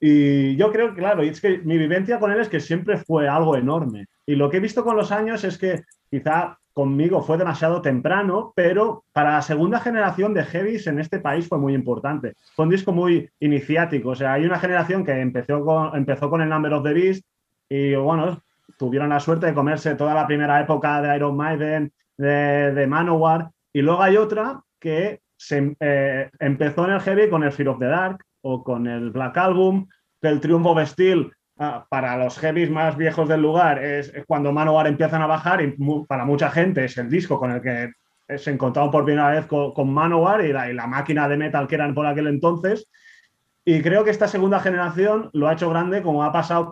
Y 0.00 0.56
yo 0.56 0.72
creo 0.72 0.94
que, 0.94 1.00
claro, 1.00 1.20
es 1.20 1.42
que 1.42 1.58
mi 1.58 1.76
vivencia 1.76 2.18
con 2.18 2.32
él 2.32 2.40
es 2.40 2.48
que 2.48 2.58
siempre 2.58 2.96
fue 2.96 3.28
algo 3.28 3.54
enorme. 3.54 4.06
Y 4.24 4.34
lo 4.34 4.48
que 4.48 4.56
he 4.56 4.60
visto 4.60 4.82
con 4.82 4.96
los 4.96 5.12
años 5.12 5.44
es 5.44 5.58
que 5.58 5.82
quizá 6.10 6.58
conmigo 6.72 7.22
fue 7.22 7.36
demasiado 7.36 7.82
temprano, 7.82 8.54
pero 8.56 9.04
para 9.12 9.32
la 9.32 9.42
segunda 9.42 9.80
generación 9.80 10.32
de 10.32 10.44
heavies 10.44 10.86
en 10.86 10.98
este 10.98 11.18
país 11.18 11.46
fue 11.46 11.58
muy 11.58 11.74
importante. 11.74 12.32
Fue 12.54 12.64
un 12.64 12.70
disco 12.70 12.92
muy 12.92 13.28
iniciático, 13.40 14.10
o 14.10 14.14
sea, 14.14 14.32
hay 14.32 14.46
una 14.46 14.58
generación 14.58 15.04
que 15.04 15.12
empezó 15.12 15.62
con, 15.62 15.94
empezó 15.94 16.30
con 16.30 16.40
el 16.40 16.48
Number 16.48 16.72
of 16.72 16.82
the 16.82 16.94
Beast 16.94 17.26
y, 17.68 17.94
bueno, 17.94 18.42
tuvieron 18.78 19.10
la 19.10 19.20
suerte 19.20 19.46
de 19.46 19.54
comerse 19.54 19.94
toda 19.96 20.14
la 20.14 20.26
primera 20.26 20.60
época 20.60 21.02
de 21.02 21.16
Iron 21.16 21.36
Maiden, 21.36 21.92
de, 22.16 22.86
Manowar, 22.88 23.50
y 23.72 23.82
luego 23.82 24.02
hay 24.02 24.16
otra 24.16 24.62
que 24.80 25.20
se, 25.36 25.76
eh, 25.80 26.30
empezó 26.38 26.84
en 26.86 26.92
el 26.92 27.00
heavy 27.00 27.28
con 27.28 27.42
el 27.42 27.52
Fear 27.52 27.68
of 27.68 27.78
the 27.78 27.86
Dark 27.86 28.24
o 28.42 28.62
con 28.62 28.86
el 28.86 29.10
Black 29.10 29.36
Album, 29.36 29.86
que 30.20 30.28
el 30.28 30.40
Triumph 30.40 30.66
of 30.66 30.88
Steel 30.88 31.30
Ah, 31.58 31.86
para 31.88 32.18
los 32.18 32.38
heavies 32.38 32.70
más 32.70 32.98
viejos 32.98 33.26
del 33.30 33.40
lugar 33.40 33.82
es, 33.82 34.12
cuando 34.26 34.52
Manowar 34.52 34.86
empiezan 34.88 35.22
a 35.22 35.26
bajar 35.26 35.62
y 35.62 35.74
para 36.06 36.26
mucha 36.26 36.50
gente 36.50 36.84
es 36.84 36.98
el 36.98 37.08
disco 37.08 37.38
con 37.38 37.50
el 37.50 37.62
que 37.62 37.92
se 38.36 38.50
encontraron 38.50 38.90
por 38.90 39.06
primera 39.06 39.30
vez 39.30 39.46
con, 39.46 39.90
Manowar 39.90 40.44
y 40.44 40.52
la, 40.52 40.86
máquina 40.86 41.26
de 41.26 41.38
metal 41.38 41.66
que 41.66 41.76
eran 41.76 41.94
por 41.94 42.06
aquel 42.06 42.26
entonces. 42.26 42.86
Y 43.64 43.80
creo 43.80 44.04
que 44.04 44.10
esta 44.10 44.28
segunda 44.28 44.60
generación 44.60 45.30
lo 45.32 45.48
ha 45.48 45.54
hecho 45.54 45.70
grande, 45.70 46.02
como 46.02 46.22
ha 46.24 46.30
pasado, 46.30 46.70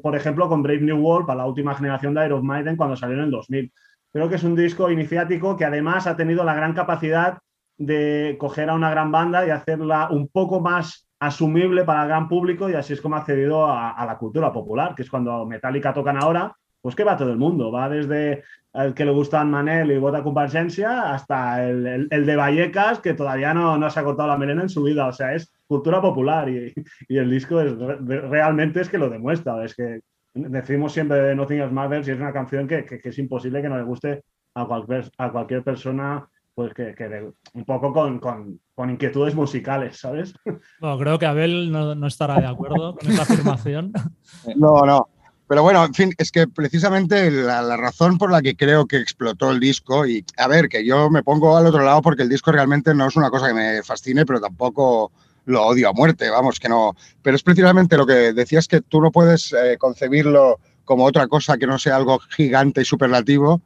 por 0.00 0.16
ejemplo, 0.16 0.48
con 0.48 0.62
Brave 0.62 0.80
New 0.80 0.98
World 0.98 1.26
para 1.26 1.38
la 1.38 1.46
última 1.46 1.74
generación 1.74 2.14
de 2.14 2.26
Iron 2.26 2.46
Maiden 2.46 2.76
cuando 2.76 2.96
salió 2.96 3.16
en 3.16 3.24
el 3.24 3.30
2000. 3.32 3.72
Creo 4.12 4.28
que 4.28 4.34
es 4.36 4.44
un 4.44 4.56
disco 4.56 4.90
iniciático 4.90 5.56
que 5.56 5.64
además 5.64 6.06
ha 6.06 6.16
tenido 6.16 6.42
la 6.44 6.54
gran 6.54 6.74
capacidad 6.74 7.38
de 7.78 8.36
coger 8.38 8.68
a 8.68 8.74
una 8.74 8.90
gran 8.90 9.12
banda 9.12 9.46
y 9.46 9.50
hacerla 9.50 10.08
un 10.10 10.28
poco 10.28 10.60
más 10.60 11.08
asumible 11.20 11.84
para 11.84 12.02
el 12.02 12.08
gran 12.08 12.28
público 12.28 12.68
y 12.68 12.74
así 12.74 12.94
es 12.94 13.00
como 13.00 13.14
ha 13.14 13.20
accedido 13.20 13.66
a, 13.66 14.04
la 14.04 14.18
cultura 14.18 14.52
popular, 14.52 14.94
que 14.94 15.02
es 15.02 15.10
cuando 15.10 15.46
Metallica 15.46 15.92
tocan 15.94 16.16
ahora, 16.16 16.56
pues 16.80 16.96
que 16.96 17.04
va 17.04 17.16
todo 17.16 17.30
el 17.30 17.38
mundo, 17.38 17.70
va 17.70 17.88
desde 17.88 18.42
el 18.72 18.94
que 18.94 19.04
le 19.04 19.12
gusta 19.12 19.44
Manel 19.44 19.90
y 19.92 19.98
vota 19.98 20.22
Comparsencia 20.22 21.12
hasta 21.12 21.68
el, 21.68 22.08
de 22.08 22.36
Vallecas 22.36 23.00
que 23.00 23.14
todavía 23.14 23.54
no, 23.54 23.78
no, 23.78 23.90
se 23.90 24.00
ha 24.00 24.04
cortado 24.04 24.28
la 24.28 24.38
melena 24.38 24.62
en 24.62 24.68
su 24.68 24.82
vida, 24.82 25.06
o 25.06 25.12
sea, 25.12 25.34
es 25.34 25.52
cultura 25.66 26.00
popular 26.00 26.48
y, 26.48 26.72
el 27.08 27.30
disco 27.30 27.60
es, 27.60 27.76
realmente 27.78 28.80
es 28.80 28.88
que 28.88 28.98
lo 28.98 29.08
demuestra, 29.08 29.64
es 29.64 29.74
que 29.74 30.00
decimos 30.34 30.92
siempre 30.92 31.20
de 31.20 31.34
Nothing 31.34 31.60
Else 31.60 31.74
Matters 31.74 32.08
y 32.08 32.12
es 32.12 32.18
una 32.18 32.32
canción 32.32 32.68
que, 32.68 32.84
que, 32.84 33.00
es 33.02 33.18
imposible 33.18 33.62
que 33.62 33.68
no 33.68 33.78
le 33.78 33.84
guste 33.84 34.22
a 34.54 34.66
cualquier, 34.66 35.10
a 35.18 35.30
cualquier 35.30 35.62
persona 35.62 36.28
pues 36.54 36.74
que, 36.74 36.94
que 36.94 37.30
un 37.54 37.64
poco 37.64 37.92
con, 37.92 38.18
con, 38.18 38.60
con, 38.74 38.90
inquietudes 38.90 39.34
musicales, 39.34 39.98
¿sabes? 39.98 40.34
Bueno, 40.80 40.98
creo 40.98 41.18
que 41.18 41.26
Abel 41.26 41.70
no, 41.70 41.94
no 41.94 42.06
estará 42.06 42.40
de 42.40 42.46
acuerdo 42.46 42.96
con 42.96 43.10
esa 43.10 43.22
afirmación. 43.22 43.92
No, 44.56 44.82
no. 44.82 45.08
Pero 45.48 45.62
bueno, 45.62 45.84
en 45.84 45.94
fin, 45.94 46.12
es 46.16 46.30
que 46.30 46.46
precisamente 46.46 47.30
la, 47.30 47.62
la, 47.62 47.76
razón 47.76 48.18
por 48.18 48.30
la 48.30 48.40
que 48.40 48.56
creo 48.56 48.86
que 48.86 48.98
explotó 48.98 49.50
el 49.50 49.58
disco, 49.58 50.06
y 50.06 50.24
a 50.36 50.46
ver, 50.46 50.68
que 50.68 50.84
yo 50.84 51.10
me 51.10 51.24
pongo 51.24 51.56
al 51.56 51.66
otro 51.66 51.82
lado 51.82 52.02
porque 52.02 52.22
el 52.22 52.28
disco 52.28 52.52
realmente 52.52 52.94
no 52.94 53.08
es 53.08 53.16
una 53.16 53.30
cosa 53.30 53.48
que 53.48 53.54
me 53.54 53.82
fascine, 53.82 54.24
pero 54.24 54.40
tampoco 54.40 55.10
lo 55.46 55.64
odio 55.64 55.88
a 55.88 55.92
muerte, 55.92 56.30
vamos, 56.30 56.60
que 56.60 56.68
no. 56.68 56.94
Pero 57.22 57.36
es 57.36 57.42
precisamente 57.42 57.96
lo 57.96 58.06
que 58.06 58.32
decías 58.32 58.68
que 58.68 58.80
tú 58.80 59.00
no 59.00 59.10
puedes 59.10 59.52
eh, 59.52 59.76
concebirlo 59.78 60.58
como 60.84 61.04
otra 61.04 61.28
cosa 61.28 61.56
que 61.56 61.66
no 61.66 61.78
sea 61.78 61.96
algo 61.96 62.18
gigante 62.18 62.82
y 62.82 62.84
superlativo, 62.84 63.60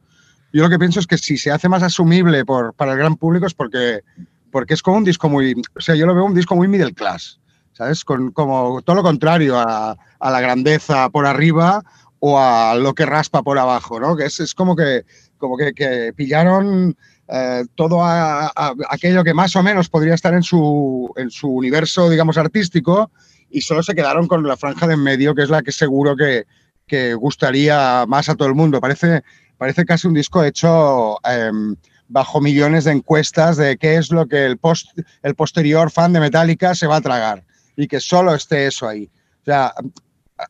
yo 0.53 0.63
lo 0.63 0.69
que 0.69 0.79
pienso 0.79 0.99
es 0.99 1.07
que 1.07 1.17
si 1.17 1.37
se 1.37 1.51
hace 1.51 1.67
más 1.67 1.83
asumible 1.83 2.45
por, 2.45 2.73
para 2.73 2.93
el 2.93 2.97
gran 2.97 3.17
público 3.17 3.45
es 3.45 3.53
porque, 3.53 4.01
porque 4.51 4.73
es 4.73 4.81
como 4.81 4.97
un 4.97 5.03
disco 5.03 5.27
muy, 5.27 5.53
o 5.75 5.81
sea, 5.81 5.95
yo 5.95 6.05
lo 6.05 6.15
veo 6.15 6.23
un 6.23 6.33
disco 6.33 6.55
muy 6.55 6.67
middle 6.67 6.93
class, 6.93 7.39
¿sabes? 7.73 8.05
Con, 8.05 8.31
como 8.31 8.81
todo 8.81 8.95
lo 8.95 9.03
contrario 9.03 9.57
a, 9.59 9.97
a 10.19 10.31
la 10.31 10.39
grandeza 10.39 11.09
por 11.09 11.25
arriba 11.25 11.83
o 12.19 12.39
a 12.39 12.75
lo 12.75 12.93
que 12.93 13.05
raspa 13.05 13.43
por 13.43 13.59
abajo, 13.59 13.99
¿no? 13.99 14.15
Que 14.15 14.25
es, 14.25 14.39
es 14.39 14.55
como 14.55 14.75
que, 14.75 15.03
como 15.37 15.57
que, 15.57 15.73
que 15.73 16.13
pillaron 16.15 16.95
eh, 17.27 17.65
todo 17.75 18.01
aquello 18.03 19.23
que 19.23 19.33
más 19.33 19.55
o 19.55 19.63
menos 19.63 19.89
podría 19.89 20.13
estar 20.13 20.33
en 20.33 20.43
su, 20.43 21.13
universo, 21.43 22.09
digamos, 22.09 22.37
artístico 22.37 23.11
y 23.49 23.61
solo 23.61 23.83
se 23.83 23.95
quedaron 23.95 24.27
con 24.27 24.47
la 24.47 24.57
franja 24.57 24.87
de 24.87 24.95
en 24.95 25.03
medio, 25.03 25.35
que 25.35 25.43
es 25.43 25.49
la 25.49 25.61
que 25.61 25.71
seguro 25.71 26.15
que, 26.15 26.45
que 26.87 27.13
gustaría 27.13 28.05
más 28.07 28.29
a 28.29 28.35
todo 28.35 28.47
el 28.47 28.55
mundo. 28.55 28.81
Parece 28.81 29.23
parece 29.57 29.85
casi 29.85 30.07
un 30.07 30.13
disco 30.13 30.43
hecho 30.43 31.17
em, 31.23 31.75
bajo 32.07 32.41
millones 32.41 32.83
de 32.83 32.91
encuestas 32.91 33.57
de 33.57 33.77
qué 33.77 33.95
es 33.97 34.11
lo 34.11 34.27
que 34.27 34.45
el, 34.45 34.57
post, 34.57 34.97
el 35.23 35.35
posterior 35.35 35.91
fan 35.91 36.13
de 36.13 36.19
Metallica 36.19 36.75
se 36.75 36.87
va 36.87 36.97
a 36.97 37.01
tragar 37.01 37.43
y 37.75 37.87
que 37.87 37.99
solo 37.99 38.35
esté 38.35 38.67
eso 38.67 38.87
ahí. 38.87 39.09
O 39.41 39.45
sea, 39.45 39.73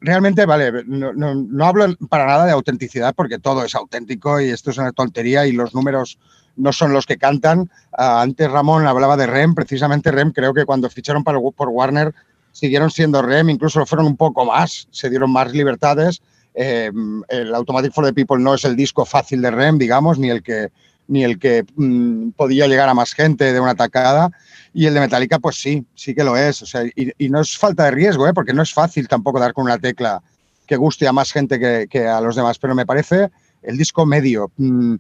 realmente, 0.02 0.46
vale, 0.46 0.84
no, 0.86 1.14
no, 1.14 1.66
hablo 1.66 1.86
para 2.10 2.26
nada 2.26 2.46
de 2.46 2.52
autenticidad 2.52 3.14
porque 3.16 3.40
todo 3.40 3.64
es 3.64 3.76
auténtico 3.76 4.40
y 4.40 4.50
esto 4.50 4.72
es 4.72 4.78
una 4.78 4.92
tontería 4.92 5.46
y 5.46 5.52
los 5.52 5.74
números 5.74 6.18
no 6.56 6.72
son 6.74 6.94
los 6.94 7.06
que 7.06 7.18
cantan. 7.18 7.62
Uh, 7.98 8.20
antes 8.22 8.50
Ramón 8.50 8.88
hablaba 8.88 9.18
de 9.18 9.28
REM, 9.28 9.56
precisamente 9.56 10.12
REM 10.12 10.32
creo 10.32 10.54
que 10.54 10.66
cuando 10.66 10.90
ficharon 10.90 11.24
por 11.24 11.70
Warner 11.70 12.14
siguieron 12.52 12.90
siendo 12.90 13.22
REM, 13.22 13.50
incluso 13.50 13.80
lo 13.80 13.86
fueron 13.86 14.08
un 14.08 14.18
poco 14.18 14.46
más, 14.46 14.88
se 14.92 15.10
dieron 15.10 15.32
más 15.32 15.52
libertades 15.52 16.22
eh, 16.56 16.90
el 17.28 17.54
Automatic 17.54 17.92
for 17.92 18.06
the 18.06 18.14
People 18.14 18.40
no 18.40 18.54
es 18.54 18.64
el 18.64 18.76
disco 18.76 19.06
fácil 19.06 19.42
de 19.42 19.52
REM, 19.52 19.78
digamos, 19.78 20.18
ni 20.18 20.30
el 20.30 20.42
que, 20.42 20.70
ni 21.08 21.24
el 21.24 21.40
que 21.40 21.66
mmm, 21.76 22.32
podía 22.32 22.68
llegar 22.68 22.90
a 22.90 22.94
más 22.94 23.14
gente 23.14 23.54
de 23.54 23.60
una 23.60 23.76
tacada. 23.76 24.32
Y 24.74 24.88
el 24.88 24.94
de 24.94 25.00
Metallica, 25.00 25.40
pues 25.40 25.56
sí, 25.56 25.86
sí 25.96 26.14
que 26.14 26.24
lo 26.24 26.36
es. 26.36 26.62
O 26.62 26.66
sea, 26.66 26.84
y, 26.84 27.12
y, 27.18 27.30
no 27.30 27.42
es 27.42 27.58
falta 27.58 27.86
de 27.86 27.92
riesgo, 27.92 28.28
¿eh? 28.28 28.34
porque 28.34 28.54
no 28.54 28.62
es 28.62 28.74
fácil 28.74 29.08
tampoco 29.08 29.40
dar 29.40 29.54
con 29.54 29.66
una 29.66 29.78
tecla 29.78 30.22
que 30.66 30.76
guste 30.76 31.08
a 31.08 31.14
más 31.14 31.32
gente 31.32 31.88
que, 31.88 32.08
a 32.08 32.20
los 32.22 32.36
demás, 32.36 32.58
pero 32.58 32.76
me 32.76 32.86
parece 32.86 33.30
el 33.62 33.78
disco 33.78 34.06
medio, 34.06 34.52
mmm, 34.58 34.96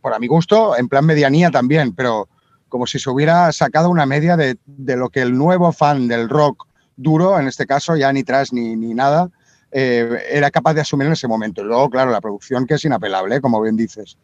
por 0.00 0.14
a 0.14 0.18
mi 0.18 0.28
gusto, 0.28 0.76
en 0.76 0.88
plan 0.88 1.04
medianía 1.04 1.50
también, 1.50 1.92
pero 1.92 2.28
como 2.68 2.86
si 2.86 2.98
se 2.98 3.10
hubiera 3.10 3.50
sacado 3.52 3.90
una 3.90 4.06
media 4.06 4.36
de, 4.36 4.56
de 4.64 4.96
lo 4.96 5.10
que 5.10 5.22
el 5.22 5.36
nuevo 5.36 5.72
fan 5.72 6.06
del 6.06 6.28
rock 6.28 6.66
duro, 6.96 7.38
en 7.38 7.48
este 7.48 7.66
caso 7.66 7.96
ya 7.96 8.12
ni 8.12 8.22
tras 8.22 8.52
ni, 8.52 8.76
ni 8.76 8.94
nada, 8.94 9.30
eh, 9.76 10.22
era 10.30 10.52
capaz 10.52 10.74
de 10.74 10.82
asumir 10.82 11.08
en 11.08 11.14
ese 11.14 11.26
momento. 11.26 11.60
Y 11.60 11.64
luego, 11.64 11.90
claro, 11.90 12.12
la 12.12 12.20
producción 12.20 12.64
que 12.66 12.74
es 12.74 12.84
inapelable, 12.84 13.40
como 13.40 13.60
bien 13.60 13.76
dices. 13.76 14.16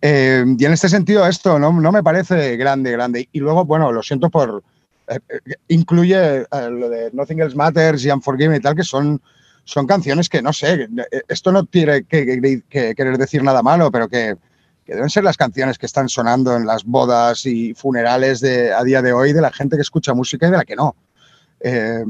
Eh, 0.00 0.44
y 0.58 0.64
en 0.64 0.72
este 0.72 0.88
sentido, 0.88 1.26
esto 1.26 1.58
no, 1.58 1.72
no, 1.72 1.92
me 1.92 2.02
parece 2.02 2.56
grande, 2.56 2.92
grande. 2.92 3.28
Y 3.32 3.40
luego, 3.40 3.64
bueno, 3.64 3.92
lo 3.92 4.02
siento 4.02 4.30
por. 4.30 4.62
Eh, 5.08 5.18
incluye 5.68 6.16
eh, 6.16 6.46
lo 6.70 6.88
de 6.88 7.10
Nothing 7.12 7.40
Else 7.40 7.56
Matters 7.56 8.04
y 8.04 8.10
Unforgiven 8.10 8.56
y 8.56 8.60
tal, 8.60 8.74
que 8.74 8.84
son, 8.84 9.20
son 9.64 9.86
canciones 9.86 10.28
que 10.28 10.42
no 10.42 10.52
sé. 10.52 10.88
Esto 11.28 11.52
no 11.52 11.64
tiene 11.64 12.04
que, 12.04 12.24
que, 12.24 12.62
que 12.68 12.94
querer 12.94 13.18
decir 13.18 13.42
nada 13.42 13.62
malo, 13.62 13.90
pero 13.90 14.08
que, 14.08 14.36
que, 14.84 14.94
deben 14.94 15.10
ser 15.10 15.24
las 15.24 15.36
canciones 15.36 15.78
que 15.78 15.86
están 15.86 16.08
sonando 16.08 16.56
en 16.56 16.66
las 16.66 16.84
bodas 16.84 17.44
y 17.46 17.74
funerales 17.74 18.40
de, 18.40 18.72
a 18.72 18.82
día 18.82 19.02
de 19.02 19.12
hoy 19.12 19.32
de 19.32 19.42
la 19.42 19.52
gente 19.52 19.76
que 19.76 19.82
escucha 19.82 20.14
música 20.14 20.46
y 20.46 20.50
de 20.50 20.56
la 20.56 20.64
que 20.64 20.76
no. 20.76 20.96
Eh, 21.60 22.04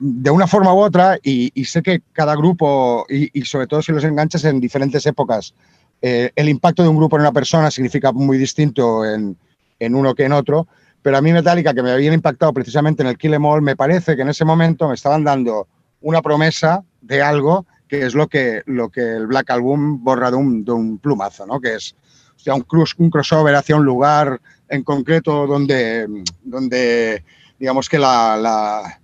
de 0.00 0.30
una 0.30 0.46
forma 0.46 0.72
u 0.74 0.78
otra, 0.78 1.18
y, 1.22 1.50
y 1.54 1.64
sé 1.64 1.82
que 1.82 2.02
cada 2.12 2.34
grupo, 2.34 3.06
y, 3.08 3.38
y, 3.38 3.44
sobre 3.44 3.66
todo 3.66 3.82
si 3.82 3.92
los 3.92 4.04
enganchas 4.04 4.44
en 4.44 4.60
diferentes 4.60 5.04
épocas, 5.06 5.54
eh, 6.02 6.30
el 6.34 6.48
impacto 6.48 6.82
de 6.82 6.88
un 6.88 6.96
grupo 6.96 7.16
en 7.16 7.22
una 7.22 7.32
persona 7.32 7.70
significa 7.70 8.12
muy 8.12 8.38
distinto 8.38 9.04
en, 9.04 9.36
en, 9.78 9.94
uno 9.94 10.14
que 10.14 10.24
en 10.24 10.32
otro, 10.32 10.66
pero 11.02 11.16
a 11.16 11.22
mí 11.22 11.32
Metallica, 11.32 11.74
que 11.74 11.82
me 11.82 11.90
habían 11.90 12.14
impactado 12.14 12.52
precisamente 12.52 13.02
en 13.02 13.08
el 13.08 13.18
Kill 13.18 13.34
Em 13.34 13.42
me 13.62 13.76
parece 13.76 14.16
que 14.16 14.22
en 14.22 14.28
ese 14.28 14.44
momento 14.44 14.88
me 14.88 14.94
estaban 14.94 15.24
dando 15.24 15.68
una 16.00 16.22
promesa 16.22 16.82
de 17.00 17.22
algo 17.22 17.66
que 17.88 18.04
es 18.04 18.14
lo 18.14 18.26
que, 18.26 18.62
lo 18.66 18.88
que 18.88 19.00
el 19.00 19.26
Black 19.26 19.50
Album 19.50 20.02
borra 20.02 20.30
de 20.30 20.36
un, 20.36 20.98
plumazo, 20.98 21.46
¿no? 21.46 21.60
que 21.60 21.76
es 21.76 21.94
sea, 22.36 22.54
un, 22.54 22.62
cruz, 22.62 22.94
un 22.98 23.10
crossover 23.10 23.54
hacia 23.54 23.76
un 23.76 23.84
lugar 23.84 24.40
en 24.68 24.82
concreto 24.82 25.46
donde, 25.46 26.08
donde 26.42 27.22
digamos 27.58 27.88
que 27.88 27.98
la 27.98 28.98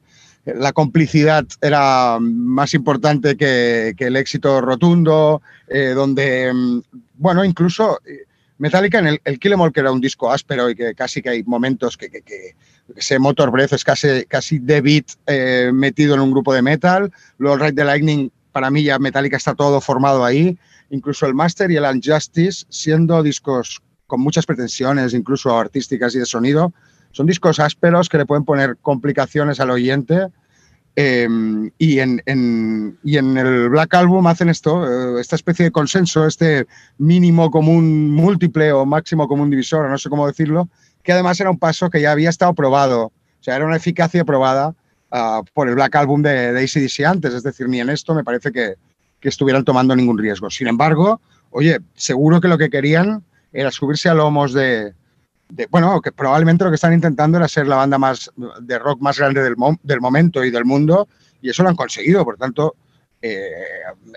la 0.45 0.73
complicidad 0.73 1.47
era 1.61 2.19
más 2.21 2.75
importante 2.75 3.37
que, 3.37 3.95
el 3.97 4.17
éxito 4.17 4.61
rotundo, 4.61 5.43
eh, 5.69 5.93
donde, 5.95 6.53
bueno, 7.15 7.45
incluso 7.45 8.01
eh, 8.05 8.25
Metallica 8.59 8.99
en 8.99 9.07
el, 9.07 9.21
el 9.25 9.39
Kill 9.39 9.53
Em 9.53 9.61
All, 9.61 9.73
que 9.73 9.81
era 9.81 9.93
un 9.93 10.01
disco 10.01 10.31
áspero 10.31 10.71
y 10.71 10.75
que 10.75 10.95
casi 10.95 11.23
que 11.23 11.31
hay 11.31 11.43
momentos 11.45 11.97
que, 11.97 12.11
que, 12.11 12.23
que 12.23 12.55
ese 12.97 13.19
Motor 13.19 13.51
Breath 13.51 13.73
es 13.73 13.85
casi, 13.85 14.25
casi 14.27 14.59
de 14.59 14.81
beat 14.81 15.07
eh, 15.27 15.71
metido 15.73 16.15
en 16.15 16.21
un 16.21 16.33
grupo 16.33 16.53
de 16.53 16.63
metal, 16.63 17.13
luego 17.39 17.57
el 17.57 17.61
Ride 17.61 17.73
the 17.75 17.85
Lightning, 17.85 18.31
para 18.51 18.71
mí 18.71 18.83
ya 18.83 18.99
Metallica 18.99 19.37
está 19.37 19.55
todo 19.55 19.81
formado 19.81 20.25
ahí, 20.25 20.59
incluso 20.91 21.27
el 21.27 21.35
Master 21.35 21.71
y 21.71 21.77
el 21.77 21.85
Unjustice, 21.85 22.67
siendo 22.69 23.23
discos 23.23 23.81
con 24.07 24.21
muchas 24.21 24.45
pretensiones, 24.45 25.15
incluso 25.15 25.59
artísticas 25.59 26.15
y 26.15 26.19
de 26.19 26.27
sonido, 26.27 26.73
son 27.13 27.27
discos 27.27 27.61
ásperos 27.61 28.09
que 28.09 28.19
le 28.19 28.27
pueden 28.27 28.45
poner 28.45 28.77
complicaciones 28.81 29.61
al 29.61 29.71
oyente. 29.71 30.27
Eh, 30.95 31.27
y, 31.79 32.01
en, 32.01 32.21
el 32.27 33.69
Black 33.71 33.95
Album 33.95 34.27
hacen 34.27 34.51
esto, 34.51 35.17
eh, 35.17 35.21
esta 35.21 35.37
especie 35.37 35.65
de 35.67 35.71
consenso, 35.71 36.27
este 36.27 36.67
mínimo 36.99 37.51
común 37.51 38.11
múltiple 38.11 38.73
o 38.73 38.85
máximo 38.85 39.27
común 39.27 39.49
divisor, 39.49 39.89
no 39.89 39.97
sé 39.97 40.11
cómo 40.11 40.27
decirlo, 40.27 40.69
que 41.03 41.13
además 41.13 41.41
era 41.41 41.51
un 41.51 41.59
paso 41.59 41.89
que 41.89 42.01
ya 42.01 42.13
había 42.13 42.29
estado 42.29 42.53
probado, 42.55 43.07
o 43.07 43.13
sea, 43.41 43.57
era 43.57 43.65
una 43.65 43.77
eficacia 43.77 44.25
probada 44.25 44.75
uh, 45.11 45.43
por 45.55 45.69
el 45.69 45.75
Black 45.77 45.97
Album 45.97 46.21
de, 46.21 46.53
de 46.53 46.61
ACDC 46.63 47.07
antes, 47.07 47.33
es 47.33 47.43
decir, 47.43 47.69
ni 47.69 47.81
en 47.81 47.89
esto 47.89 48.15
me 48.15 48.23
parece 48.23 48.53
que, 48.53 48.75
que 49.19 49.31
estuvieran 49.31 49.65
tomando 49.65 49.97
ningún 49.97 50.19
riesgo. 50.19 50.51
Sin 50.51 50.67
embargo, 50.67 51.23
oye, 51.51 51.79
seguro 51.95 52.41
que 52.41 52.49
lo 52.49 52.59
que 52.59 52.69
querían 52.69 53.25
era 53.53 53.71
subirse 53.71 54.11
a 54.11 54.15
lomos 54.15 54.53
de, 54.53 54.93
bueno, 55.71 56.01
que 56.01 56.13
probablemente 56.13 56.65
lo 56.65 56.71
que 56.71 56.77
están 56.77 56.95
intentando 56.95 57.39
era 57.39 57.49
ser 57.49 57.67
la 57.67 57.77
banda 57.77 57.99
más 57.99 58.31
de 58.61 58.79
rock 58.79 59.01
más 59.01 59.19
grande 59.19 59.43
del, 59.43 59.55
del 59.83 60.01
momento 60.01 60.45
y 60.45 60.51
del 60.51 60.65
mundo, 60.65 61.09
y 61.41 61.51
eso 61.51 61.63
lo 61.63 61.69
han 61.69 61.77
conseguido. 61.77 62.25
Por 62.25 62.37
tanto, 62.37 62.77
eh, 63.21 63.51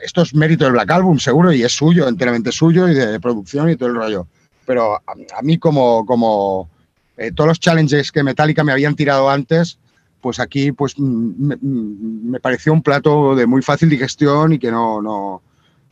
esto 0.02 0.21
es 0.21 0.34
mérito 0.34 0.63
del 0.63 0.74
Black 0.74 0.91
Album, 0.91 1.19
seguro, 1.19 1.52
y 1.52 1.63
es 1.63 1.71
suyo, 1.71 2.08
enteramente 2.08 2.52
suyo, 2.52 2.88
y 2.88 2.93
de 2.93 3.19
producción 3.19 3.69
y 3.69 3.76
todo 3.76 3.89
el 3.89 3.95
rollo. 3.95 4.28
Pero 4.65 4.95
a, 4.95 5.41
mí, 5.43 5.58
como, 5.58 6.06
como 6.06 6.69
eh, 7.17 7.32
todos 7.32 7.50
los 7.50 7.60
challenges 7.60 8.12
que 8.12 8.24
Metallica 8.24 8.63
me 8.63 8.71
habían 8.71 8.95
tirado 8.95 9.30
antes, 9.30 9.78
pues 10.21 10.39
aquí 10.39 10.71
pues 10.71 10.98
me, 10.98 11.56
me, 11.62 12.39
pareció 12.39 12.74
un 12.74 12.82
plato 12.82 13.36
de 13.36 13.45
muy 13.45 13.62
fácil 13.62 13.89
digestión 13.89 14.54
y 14.54 14.60
que 14.60 14.71
no, 14.71 15.00
no 15.00 15.43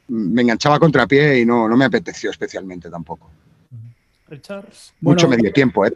me 0.08 0.41
enganchaba 0.41 0.79
contrapié 0.79 1.39
y 1.39 1.45
no, 1.45 1.69
no 1.69 1.77
me 1.77 1.86
apeteció 1.86 2.32
especialmente 2.32 2.89
tampoco. 2.89 3.29
Mucho 5.01 5.27
bueno, 5.27 5.29
medio 5.29 5.53
tiempo, 5.53 5.85
¿eh? 5.85 5.93